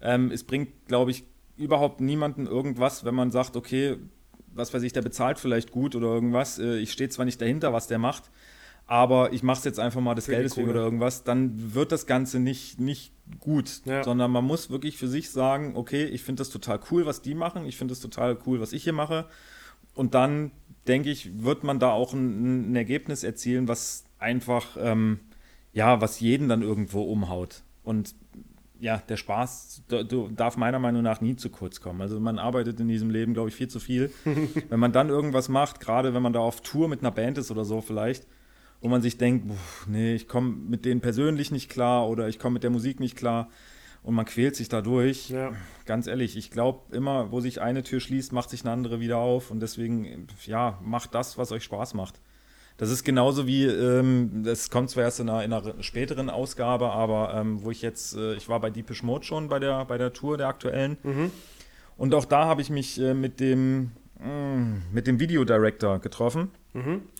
Ähm, 0.00 0.30
es 0.30 0.44
bringt, 0.44 0.68
glaube 0.86 1.10
ich, 1.10 1.24
überhaupt 1.56 2.00
niemanden 2.00 2.46
irgendwas, 2.46 3.04
wenn 3.04 3.14
man 3.14 3.30
sagt, 3.30 3.56
okay, 3.56 3.96
was 4.54 4.72
weiß 4.72 4.82
ich, 4.82 4.92
der 4.92 5.02
bezahlt 5.02 5.38
vielleicht 5.38 5.70
gut 5.70 5.94
oder 5.94 6.08
irgendwas. 6.08 6.58
Äh, 6.58 6.78
ich 6.78 6.92
stehe 6.92 7.10
zwar 7.10 7.24
nicht 7.24 7.40
dahinter, 7.40 7.72
was 7.72 7.86
der 7.86 7.98
macht, 7.98 8.30
aber 8.86 9.32
ich 9.32 9.42
mache 9.42 9.58
es 9.58 9.64
jetzt 9.64 9.78
einfach 9.78 10.00
mal 10.00 10.14
des 10.14 10.26
Geldes 10.26 10.56
wegen 10.56 10.70
oder 10.70 10.80
irgendwas, 10.80 11.22
dann 11.22 11.74
wird 11.74 11.92
das 11.92 12.06
Ganze 12.06 12.40
nicht, 12.40 12.80
nicht 12.80 13.12
gut, 13.38 13.82
Ja. 13.84 14.02
sondern 14.02 14.30
man 14.32 14.44
muss 14.44 14.70
wirklich 14.70 14.96
für 14.96 15.06
sich 15.06 15.30
sagen, 15.30 15.76
okay, 15.76 16.04
ich 16.04 16.22
finde 16.22 16.40
das 16.40 16.50
total 16.50 16.80
cool, 16.90 17.06
was 17.06 17.22
die 17.22 17.34
machen, 17.34 17.66
ich 17.66 17.76
finde 17.76 17.92
das 17.92 18.00
total 18.00 18.36
cool, 18.46 18.60
was 18.60 18.72
ich 18.72 18.82
hier 18.82 18.92
mache 18.92 19.26
und 19.94 20.14
dann, 20.14 20.50
denke 20.86 21.10
ich, 21.10 21.42
wird 21.42 21.64
man 21.64 21.78
da 21.78 21.90
auch 21.90 22.12
ein, 22.12 22.72
ein 22.72 22.76
Ergebnis 22.76 23.24
erzielen, 23.24 23.68
was 23.68 24.04
einfach, 24.18 24.76
ähm, 24.80 25.20
ja, 25.72 26.00
was 26.00 26.20
jeden 26.20 26.48
dann 26.48 26.62
irgendwo 26.62 27.02
umhaut 27.02 27.62
und 27.82 28.14
ja, 28.80 28.96
der 28.96 29.18
Spaß 29.18 29.82
darf 30.34 30.56
meiner 30.56 30.78
Meinung 30.78 31.02
nach 31.02 31.20
nie 31.20 31.36
zu 31.36 31.50
kurz 31.50 31.82
kommen. 31.82 32.00
Also 32.00 32.18
man 32.18 32.38
arbeitet 32.38 32.80
in 32.80 32.88
diesem 32.88 33.10
Leben, 33.10 33.34
glaube 33.34 33.50
ich, 33.50 33.54
viel 33.54 33.68
zu 33.68 33.78
viel. 33.78 34.10
wenn 34.70 34.80
man 34.80 34.92
dann 34.92 35.10
irgendwas 35.10 35.50
macht, 35.50 35.80
gerade 35.80 36.14
wenn 36.14 36.22
man 36.22 36.32
da 36.32 36.40
auf 36.40 36.62
Tour 36.62 36.88
mit 36.88 37.00
einer 37.00 37.10
Band 37.10 37.36
ist 37.36 37.50
oder 37.50 37.66
so 37.66 37.82
vielleicht, 37.82 38.26
wo 38.80 38.88
man 38.88 39.02
sich 39.02 39.18
denkt, 39.18 39.48
"Puh, 39.48 39.54
nee, 39.86 40.14
ich 40.14 40.28
komme 40.28 40.50
mit 40.50 40.86
denen 40.86 41.02
persönlich 41.02 41.50
nicht 41.50 41.68
klar 41.68 42.08
oder 42.08 42.28
ich 42.28 42.38
komme 42.38 42.54
mit 42.54 42.62
der 42.62 42.70
Musik 42.70 43.00
nicht 43.00 43.16
klar 43.16 43.50
und 44.02 44.14
man 44.14 44.24
quält 44.24 44.56
sich 44.56 44.68
da 44.68 44.80
durch. 44.80 45.30
Ja. 45.30 45.52
Ganz 45.84 46.06
ehrlich, 46.06 46.36
ich 46.36 46.50
glaube 46.50 46.94
immer, 46.94 47.32
wo 47.32 47.40
sich 47.40 47.60
eine 47.60 47.82
Tür 47.82 48.00
schließt, 48.00 48.32
macht 48.32 48.50
sich 48.50 48.62
eine 48.62 48.72
andere 48.72 49.00
wieder 49.00 49.18
auf 49.18 49.50
und 49.50 49.60
deswegen, 49.60 50.26
ja, 50.46 50.78
macht 50.82 51.14
das, 51.14 51.36
was 51.38 51.52
euch 51.52 51.64
Spaß 51.64 51.94
macht. 51.94 52.20
Das 52.76 52.90
ist 52.90 53.04
genauso 53.04 53.46
wie, 53.46 53.66
ähm, 53.66 54.42
das 54.42 54.70
kommt 54.70 54.88
zwar 54.88 55.02
erst 55.02 55.20
in 55.20 55.28
einer, 55.28 55.44
in 55.44 55.52
einer 55.52 55.82
späteren 55.82 56.30
Ausgabe, 56.30 56.90
aber 56.90 57.34
ähm, 57.34 57.62
wo 57.62 57.70
ich 57.70 57.82
jetzt, 57.82 58.16
äh, 58.16 58.34
ich 58.34 58.48
war 58.48 58.58
bei 58.60 58.70
Deepish 58.70 59.02
Mode 59.02 59.24
schon 59.26 59.48
bei 59.48 59.58
der, 59.58 59.84
bei 59.84 59.98
der 59.98 60.14
Tour 60.14 60.38
der 60.38 60.48
aktuellen 60.48 60.96
und 61.98 62.14
auch 62.14 62.24
da 62.24 62.46
habe 62.46 62.62
ich 62.62 62.70
mich 62.70 62.98
äh, 62.98 63.12
mit 63.12 63.38
dem, 63.38 63.90
mh, 64.18 64.80
mit 64.92 65.06
dem 65.06 65.20
Videodirector 65.20 65.98
getroffen 65.98 66.48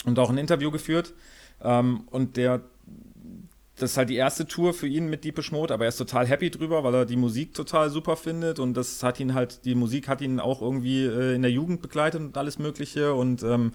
und 0.07 0.19
auch 0.19 0.31
ein 0.31 0.39
Interview 0.39 0.71
geführt 0.71 1.13
ähm, 1.63 2.05
und 2.11 2.39
der 2.39 2.63
das 3.83 3.93
ist 3.93 3.97
halt 3.97 4.11
die 4.11 4.17
erste 4.17 4.47
Tour 4.47 4.75
für 4.75 4.87
ihn 4.87 5.09
mit 5.09 5.25
Deepish 5.25 5.53
Mode, 5.53 5.73
aber 5.75 5.85
er 5.85 5.89
ist 5.89 5.97
total 5.97 6.27
happy 6.27 6.51
drüber, 6.51 6.85
weil 6.85 6.95
er 6.95 7.07
die 7.07 7.17
Musik 7.17 7.55
total 7.55 7.91
super 7.91 8.17
findet 8.17 8.59
und 8.59 8.75
das 8.75 9.03
hat 9.03 9.21
ihn 9.21 9.35
halt, 9.35 9.65
die 9.65 9.75
Musik 9.75 10.09
hat 10.09 10.21
ihn 10.21 10.41
auch 10.41 10.63
irgendwie 10.63 11.05
äh, 11.05 11.35
in 11.35 11.43
der 11.43 11.51
Jugend 11.51 11.83
begleitet 11.83 12.21
und 12.21 12.37
alles 12.37 12.59
Mögliche 12.59 13.15
und 13.15 13.43
ähm, 13.43 13.73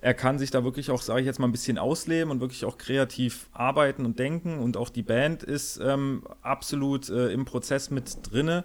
er 0.00 0.14
kann 0.14 0.38
sich 0.38 0.50
da 0.50 0.64
wirklich 0.64 0.90
auch, 0.90 1.02
sage 1.02 1.20
ich 1.20 1.26
jetzt 1.26 1.38
mal, 1.38 1.48
ein 1.48 1.52
bisschen 1.52 1.76
ausleben 1.76 2.30
und 2.30 2.40
wirklich 2.40 2.64
auch 2.64 2.78
kreativ 2.78 3.48
arbeiten 3.52 4.06
und 4.06 4.18
denken 4.18 4.58
und 4.58 4.76
auch 4.76 4.88
die 4.88 5.02
Band 5.02 5.42
ist 5.42 5.78
ähm, 5.82 6.22
absolut 6.42 7.10
äh, 7.10 7.28
im 7.32 7.44
Prozess 7.44 7.90
mit 7.90 8.18
drinne. 8.22 8.64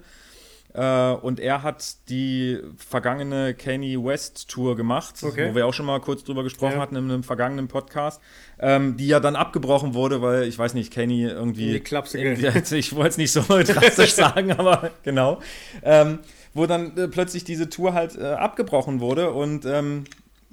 Äh, 0.76 1.12
und 1.14 1.40
er 1.40 1.64
hat 1.64 1.96
die 2.10 2.60
vergangene 2.78 3.54
Kanye 3.54 3.98
West 4.04 4.50
Tour 4.50 4.76
gemacht, 4.76 5.16
Okay. 5.24 5.50
wo 5.50 5.56
wir 5.56 5.66
auch 5.66 5.74
schon 5.74 5.86
mal 5.86 6.00
kurz 6.02 6.24
drüber 6.24 6.44
gesprochen 6.44 6.74
Ja. 6.74 6.80
hatten 6.80 6.96
in 6.96 7.10
einem 7.10 7.24
vergangenen 7.24 7.68
Podcast, 7.68 8.22
ähm, 8.60 8.98
die 8.98 9.08
ja 9.08 9.20
dann 9.20 9.36
abgebrochen 9.36 9.94
wurde, 9.94 10.22
weil 10.22 10.44
ich 10.44 10.58
weiß 10.60 10.74
nicht, 10.74 10.94
Kanye 10.94 11.30
irgendwie. 11.30 11.74
Die 11.74 11.80
Klapse 11.80 12.18
ich 12.20 12.96
wollte 12.96 13.10
es 13.10 13.18
nicht 13.18 13.32
so 13.32 13.42
drastisch 13.48 14.14
sagen, 14.14 14.52
aber 14.52 14.92
genau. 15.04 15.40
Ähm, 15.84 16.20
wo 16.54 16.66
dann 16.66 16.98
äh, 16.98 17.08
plötzlich 17.08 17.44
diese 17.44 17.70
Tour 17.70 17.94
halt 17.94 18.18
äh, 18.18 18.24
abgebrochen 18.24 19.00
wurde 19.00 19.32
und 19.32 19.66
ähm, 19.66 20.06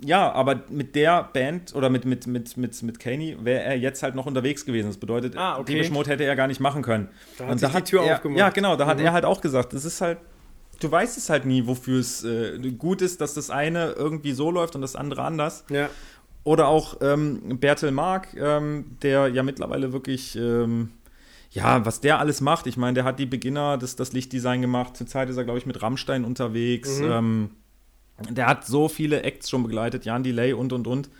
ja, 0.04 0.32
aber 0.32 0.62
mit 0.68 0.94
der 0.94 1.24
Band 1.32 1.74
oder 1.74 1.88
mit, 1.90 2.04
mit, 2.04 2.26
mit, 2.26 2.56
mit, 2.56 2.82
mit 2.82 2.98
Kanye 2.98 3.36
wäre 3.42 3.62
er 3.62 3.76
jetzt 3.78 4.02
halt 4.02 4.14
noch 4.14 4.26
unterwegs 4.26 4.64
gewesen. 4.66 4.88
Das 4.88 4.96
bedeutet, 4.98 5.36
Ah, 5.36 5.58
okay. 5.58 5.74
Depeche 5.74 5.92
Mode 5.92 6.10
hätte 6.10 6.24
er 6.24 6.36
gar 6.36 6.46
nicht 6.48 6.60
machen 6.60 6.82
können. 6.82 7.08
Da 7.38 7.46
hat 7.48 7.58
sich 7.60 7.68
die 7.70 7.82
Tür 7.82 8.02
er, 8.04 8.16
aufgemacht. 8.16 8.38
Ja, 8.38 8.48
genau, 8.50 8.76
da 8.76 8.86
hat 8.86 8.98
Mhm. 8.98 9.04
er 9.06 9.12
halt 9.12 9.24
auch 9.24 9.40
gesagt, 9.40 9.72
das 9.72 9.84
ist 9.84 10.00
halt, 10.00 10.18
du 10.80 10.90
weißt 10.90 11.16
es 11.18 11.30
halt 11.30 11.44
nie, 11.46 11.66
wofür 11.66 12.00
es 12.00 12.24
äh, 12.24 12.58
gut 12.72 13.02
ist, 13.02 13.20
dass 13.20 13.34
das 13.34 13.50
eine 13.50 13.92
irgendwie 13.92 14.32
so 14.32 14.50
läuft 14.50 14.74
und 14.74 14.80
das 14.82 14.96
andere 14.96 15.22
anders. 15.22 15.64
Ja. 15.70 15.88
Oder 16.44 16.66
auch 16.66 16.96
ähm, 17.02 17.58
Bertel 17.60 17.92
Mark, 17.92 18.34
ähm, 18.36 18.96
der 19.02 19.28
ja 19.28 19.44
mittlerweile 19.44 19.92
wirklich, 19.92 20.34
ähm, 20.36 20.90
ja, 21.52 21.84
was 21.86 22.00
der 22.00 22.18
alles 22.18 22.40
macht. 22.40 22.66
Ich 22.66 22.76
meine, 22.76 22.94
der 22.94 23.04
hat 23.04 23.18
die 23.20 23.26
Beginner, 23.26 23.78
das, 23.78 23.94
das 23.94 24.12
Lichtdesign 24.12 24.60
gemacht. 24.62 24.96
Zurzeit 24.96 25.28
ist 25.30 25.36
er, 25.36 25.44
glaube 25.44 25.58
ich, 25.60 25.66
mit 25.66 25.80
Rammstein 25.82 26.24
unterwegs. 26.24 26.98
Mhm. 26.98 27.50
Der 28.30 28.46
hat 28.46 28.66
so 28.66 28.88
viele 28.88 29.22
Acts 29.22 29.50
schon 29.50 29.62
begleitet, 29.62 30.04
Jan 30.04 30.22
Delay 30.22 30.52
und, 30.52 30.72
und, 30.72 30.86
und. 30.86 31.10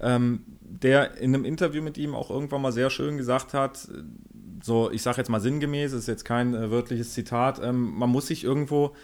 Ähm, 0.00 0.44
der 0.60 1.16
in 1.16 1.34
einem 1.34 1.44
Interview 1.44 1.82
mit 1.82 1.96
ihm 1.96 2.14
auch 2.14 2.30
irgendwann 2.30 2.60
mal 2.60 2.72
sehr 2.72 2.90
schön 2.90 3.16
gesagt 3.16 3.54
hat, 3.54 3.88
so, 4.62 4.90
ich 4.90 5.02
sage 5.02 5.18
jetzt 5.18 5.28
mal 5.28 5.40
sinngemäß, 5.40 5.92
ist 5.92 6.08
jetzt 6.08 6.24
kein 6.24 6.54
äh, 6.54 6.70
wörtliches 6.70 7.12
Zitat, 7.14 7.60
ähm, 7.62 7.94
man 7.96 8.10
muss 8.10 8.26
sich 8.26 8.44
irgendwo, 8.44 8.94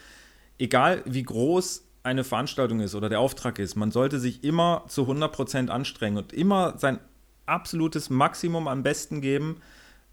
egal 0.59 1.03
wie 1.07 1.23
groß 1.23 1.85
eine 2.03 2.25
Veranstaltung 2.25 2.81
ist 2.81 2.95
oder 2.95 3.09
der 3.09 3.21
Auftrag 3.21 3.59
ist, 3.59 3.77
man 3.77 3.91
sollte 3.91 4.19
sich 4.19 4.45
immer 4.45 4.85
zu 4.89 5.03
100% 5.03 5.69
anstrengen 5.69 6.19
und 6.19 6.33
immer 6.33 6.79
sein 6.79 6.99
absolutes 7.47 8.11
Maximum 8.11 8.69
am 8.69 8.83
besten 8.83 9.21
geben, 9.21 9.61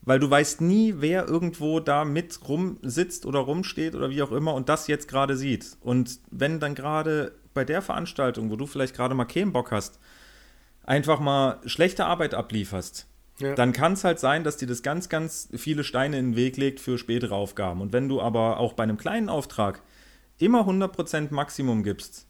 weil 0.01 0.19
du 0.19 0.29
weißt 0.29 0.61
nie, 0.61 0.95
wer 0.97 1.27
irgendwo 1.27 1.79
da 1.79 2.05
mit 2.05 2.39
rumsitzt 2.47 3.25
oder 3.25 3.39
rumsteht 3.39 3.95
oder 3.95 4.09
wie 4.09 4.21
auch 4.21 4.31
immer 4.31 4.53
und 4.53 4.69
das 4.69 4.87
jetzt 4.87 5.07
gerade 5.07 5.35
sieht. 5.35 5.77
Und 5.81 6.19
wenn 6.31 6.59
dann 6.59 6.75
gerade 6.75 7.33
bei 7.53 7.65
der 7.65 7.81
Veranstaltung, 7.81 8.49
wo 8.49 8.55
du 8.55 8.65
vielleicht 8.65 8.95
gerade 8.95 9.15
mal 9.15 9.25
keinen 9.25 9.51
Bock 9.51 9.71
hast, 9.71 9.99
einfach 10.83 11.19
mal 11.19 11.59
schlechte 11.65 12.05
Arbeit 12.05 12.33
ablieferst, 12.33 13.07
Ja. 13.39 13.55
dann 13.55 13.73
kann 13.73 13.93
es 13.93 14.03
halt 14.03 14.19
sein, 14.19 14.43
dass 14.43 14.57
dir 14.57 14.67
das 14.67 14.83
ganz, 14.83 15.09
ganz 15.09 15.49
viele 15.55 15.83
Steine 15.83 16.17
in 16.19 16.31
den 16.31 16.35
Weg 16.35 16.57
legt 16.57 16.79
für 16.79 16.97
spätere 16.97 17.35
Aufgaben. 17.35 17.81
Und 17.81 17.93
wenn 17.93 18.09
du 18.09 18.21
aber 18.21 18.59
auch 18.59 18.73
bei 18.73 18.83
einem 18.83 18.97
kleinen 18.97 19.29
Auftrag 19.29 19.81
immer 20.39 20.65
100% 20.65 21.33
Maximum 21.33 21.83
gibst, 21.83 22.25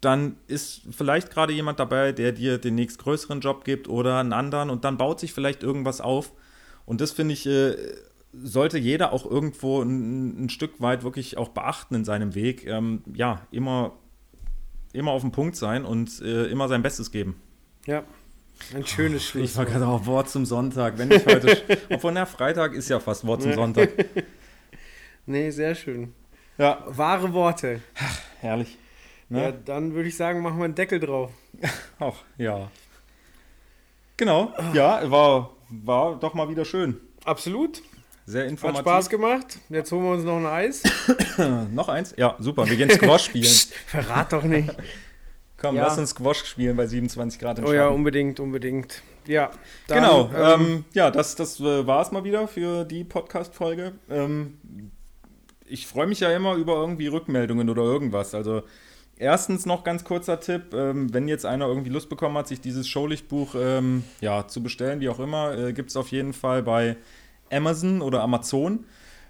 dann 0.00 0.36
ist 0.46 0.82
vielleicht 0.90 1.30
gerade 1.30 1.52
jemand 1.52 1.78
dabei, 1.78 2.12
der 2.12 2.32
dir 2.32 2.58
den 2.58 2.74
nächstgrößeren 2.76 3.40
Job 3.40 3.64
gibt 3.64 3.86
oder 3.88 4.18
einen 4.18 4.32
anderen 4.32 4.70
und 4.70 4.84
dann 4.84 4.96
baut 4.96 5.20
sich 5.20 5.32
vielleicht 5.34 5.62
irgendwas 5.62 6.00
auf. 6.00 6.32
Und 6.90 7.00
das 7.00 7.12
finde 7.12 7.34
ich, 7.34 7.46
äh, 7.46 7.76
sollte 8.32 8.76
jeder 8.76 9.12
auch 9.12 9.24
irgendwo 9.24 9.80
ein, 9.80 10.46
ein 10.46 10.48
Stück 10.48 10.80
weit 10.80 11.04
wirklich 11.04 11.38
auch 11.38 11.50
beachten 11.50 11.94
in 11.94 12.04
seinem 12.04 12.34
Weg. 12.34 12.66
Ähm, 12.66 13.04
ja, 13.14 13.46
immer, 13.52 13.92
immer 14.92 15.12
auf 15.12 15.20
dem 15.22 15.30
Punkt 15.30 15.54
sein 15.54 15.84
und 15.84 16.20
äh, 16.20 16.46
immer 16.46 16.66
sein 16.66 16.82
Bestes 16.82 17.12
geben. 17.12 17.40
Ja. 17.86 18.02
Ein 18.74 18.84
schönes 18.84 19.32
Ich 19.36 19.56
war 19.56 19.66
gerade 19.66 19.86
auch 19.86 20.04
Wort 20.06 20.30
zum 20.30 20.44
Sonntag. 20.44 20.98
Wenn 20.98 21.12
ich 21.12 21.24
heute, 21.26 21.62
obwohl 21.90 22.10
na, 22.10 22.26
Freitag 22.26 22.74
ist 22.74 22.88
ja 22.88 22.98
fast 22.98 23.24
Wort 23.24 23.42
zum 23.42 23.52
Sonntag. 23.52 23.90
Nee, 25.26 25.50
sehr 25.50 25.76
schön. 25.76 26.12
Ja, 26.58 26.82
Wahre 26.88 27.32
Worte. 27.32 27.80
herrlich. 28.40 28.76
Ja, 29.28 29.52
Ne? 29.52 29.60
dann 29.64 29.94
würde 29.94 30.08
ich 30.08 30.16
sagen, 30.16 30.42
machen 30.42 30.58
wir 30.58 30.64
einen 30.64 30.74
Deckel 30.74 30.98
drauf. 30.98 31.30
Ach, 32.00 32.16
ja. 32.36 32.68
Genau, 34.16 34.52
ja, 34.74 35.08
war, 35.08 35.50
war 35.70 36.18
doch 36.18 36.34
mal 36.34 36.48
wieder 36.48 36.64
schön. 36.64 36.96
Absolut. 37.24 37.82
Sehr 38.26 38.44
Hat 38.44 38.50
informativ. 38.50 38.80
Spaß 38.80 39.08
gemacht. 39.10 39.58
Jetzt 39.70 39.90
holen 39.92 40.04
wir 40.04 40.12
uns 40.12 40.24
noch 40.24 40.36
ein 40.36 40.46
Eis. 40.46 40.82
Noch 41.72 41.88
eins? 41.88 42.14
Ja, 42.16 42.36
super. 42.38 42.68
Wir 42.68 42.76
gehen 42.76 42.90
Squash 42.90 43.24
spielen. 43.26 43.44
Psst, 43.44 43.74
verrat 43.74 44.32
doch 44.32 44.44
nicht. 44.44 44.70
Komm, 45.56 45.74
Ja. 45.76 45.82
lass 45.84 45.98
uns 45.98 46.10
Squash 46.10 46.44
spielen 46.44 46.76
bei 46.76 46.86
27 46.86 47.40
Grad 47.40 47.58
im 47.58 47.64
Oh 47.64 47.72
ja, 47.72 47.84
Schatten. 47.84 47.94
unbedingt, 47.96 48.38
unbedingt. 48.40 49.02
Ja. 49.26 49.50
dann, 49.88 50.02
Genau, 50.02 50.30
ähm, 50.34 50.60
ähm, 50.60 50.84
ja, 50.94 51.10
das, 51.10 51.34
das 51.34 51.58
äh, 51.60 51.86
war 51.86 52.02
es 52.02 52.12
mal 52.12 52.24
wieder 52.24 52.46
für 52.48 52.84
die 52.84 53.04
Podcast-Folge. 53.04 53.92
Ähm, 54.08 54.58
ich 55.66 55.86
freue 55.86 56.06
mich 56.06 56.20
ja 56.20 56.30
immer 56.32 56.54
über 56.54 56.74
irgendwie 56.76 57.08
Rückmeldungen 57.08 57.68
oder 57.68 57.82
irgendwas. 57.82 58.34
Also 58.34 58.62
erstens 59.20 59.66
noch 59.66 59.84
ganz 59.84 60.04
kurzer 60.04 60.40
Tipp, 60.40 60.74
ähm, 60.74 61.12
wenn 61.12 61.28
jetzt 61.28 61.46
einer 61.46 61.66
irgendwie 61.66 61.90
Lust 61.90 62.08
bekommen 62.08 62.36
hat, 62.36 62.48
sich 62.48 62.60
dieses 62.60 62.88
Showlichtbuch 62.88 63.54
ähm, 63.56 64.02
ja, 64.20 64.48
zu 64.48 64.62
bestellen, 64.62 65.00
wie 65.00 65.08
auch 65.08 65.20
immer, 65.20 65.56
äh, 65.56 65.72
gibt 65.72 65.90
es 65.90 65.96
auf 65.96 66.08
jeden 66.08 66.32
Fall 66.32 66.62
bei 66.62 66.96
Amazon 67.52 68.00
oder 68.02 68.22
Amazon 68.22 68.84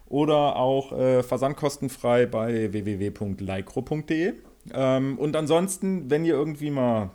oder 0.07 0.57
auch 0.57 0.93
äh, 0.93 1.23
versandkostenfrei 1.23 2.27
bei 2.27 2.73
www.lycro.de. 2.73 4.35
Ähm, 4.73 5.19
und 5.19 5.37
ansonsten, 5.37 6.11
wenn 6.11 6.25
ihr 6.25 6.35
irgendwie 6.35 6.71
mal 6.71 7.11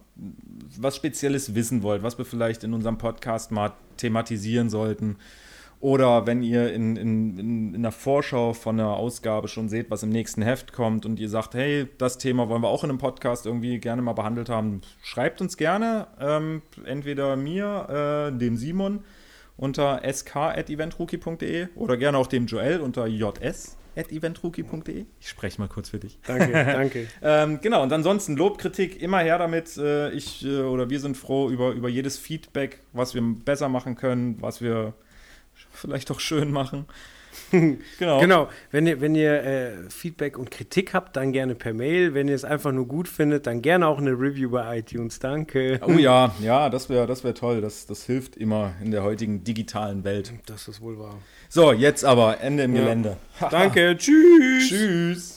was 0.77 0.95
Spezielles 0.95 1.56
wissen 1.56 1.84
wollt, 1.84 2.03
was 2.03 2.18
wir 2.18 2.26
vielleicht 2.26 2.64
in 2.64 2.73
unserem 2.73 2.97
Podcast 2.97 3.52
mal 3.52 3.73
thematisieren 3.97 4.69
sollten, 4.69 5.18
oder 5.85 6.25
wenn 6.25 6.41
ihr 6.41 6.73
in, 6.73 6.95
in, 6.95 7.37
in, 7.37 7.75
in 7.75 7.83
der 7.83 7.91
Vorschau 7.91 8.53
von 8.53 8.79
einer 8.79 8.97
Ausgabe 8.97 9.47
schon 9.47 9.69
seht, 9.69 9.91
was 9.91 10.01
im 10.01 10.09
nächsten 10.09 10.41
Heft 10.41 10.73
kommt 10.73 11.05
und 11.05 11.19
ihr 11.19 11.29
sagt, 11.29 11.53
hey, 11.53 11.85
das 11.99 12.17
Thema 12.17 12.49
wollen 12.49 12.63
wir 12.63 12.69
auch 12.69 12.83
in 12.83 12.89
einem 12.89 12.97
Podcast 12.97 13.45
irgendwie 13.45 13.77
gerne 13.77 14.01
mal 14.01 14.13
behandelt 14.13 14.49
haben, 14.49 14.81
schreibt 15.03 15.41
uns 15.41 15.57
gerne, 15.57 16.07
ähm, 16.19 16.63
entweder 16.85 17.35
mir, 17.35 18.31
äh, 18.33 18.35
dem 18.35 18.57
Simon 18.57 19.03
unter 19.57 20.01
sk.eventrookie.de 20.11 21.67
oder 21.75 21.97
gerne 21.97 22.17
auch 22.17 22.25
dem 22.25 22.47
Joel 22.47 22.79
unter 22.79 23.05
js.eventrookie.de. 23.05 25.05
Ich 25.19 25.29
spreche 25.29 25.61
mal 25.61 25.67
kurz 25.67 25.89
für 25.89 25.99
dich. 25.99 26.17
Danke, 26.25 26.51
danke. 26.51 27.05
Ähm, 27.21 27.59
genau, 27.61 27.83
und 27.83 27.93
ansonsten 27.93 28.35
Lob, 28.35 28.57
Kritik, 28.57 29.03
immer 29.03 29.19
her 29.19 29.37
damit. 29.37 29.77
Äh, 29.77 30.09
ich 30.13 30.43
äh, 30.43 30.61
oder 30.61 30.89
wir 30.89 30.99
sind 30.99 31.15
froh 31.15 31.51
über, 31.51 31.73
über 31.73 31.89
jedes 31.89 32.17
Feedback, 32.17 32.79
was 32.91 33.13
wir 33.13 33.21
besser 33.21 33.69
machen 33.69 33.93
können, 33.93 34.41
was 34.41 34.61
wir 34.61 34.95
vielleicht 35.76 36.11
auch 36.11 36.19
schön 36.19 36.52
machen. 36.52 36.85
genau. 37.99 38.19
Genau, 38.19 38.49
wenn 38.72 38.88
ihr, 38.88 39.02
wenn 39.02 39.15
ihr 39.15 39.43
äh, 39.43 39.72
Feedback 39.89 40.38
und 40.38 40.52
Kritik 40.52 40.93
habt, 40.93 41.15
dann 41.15 41.31
gerne 41.31 41.56
per 41.56 41.73
Mail. 41.73 42.14
Wenn 42.14 42.27
ihr 42.27 42.35
es 42.35 42.45
einfach 42.45 42.72
nur 42.72 42.88
gut 42.88 43.07
findet, 43.07 43.47
dann 43.47 43.61
gerne 43.61 43.88
auch 43.88 43.97
eine 43.97 44.11
Review 44.11 44.49
bei 44.49 44.80
iTunes. 44.80 45.19
Danke. 45.19 45.80
Oh 45.85 45.91
ja, 45.91 46.34
ja, 46.41 46.69
das 46.69 46.89
wäre 46.89 47.07
das 47.07 47.23
wär 47.23 47.34
toll. 47.34 47.61
Das, 47.61 47.85
das 47.85 48.06
hilft 48.06 48.35
immer 48.38 48.73
in 48.81 48.91
der 48.91 49.03
heutigen 49.03 49.43
digitalen 49.43 50.03
Welt. 50.03 50.34
Das 50.45 50.68
ist 50.68 50.81
wohl 50.81 50.97
wahr. 50.99 51.19
So, 51.49 51.72
jetzt 51.72 52.06
aber 52.06 52.41
Ende 52.41 52.64
im 52.64 52.76
Ja. 52.76 52.81
Gelände. 52.81 53.18
Danke, 53.52 53.95
tschüss. 53.97 54.69
Tschüss. 54.69 55.34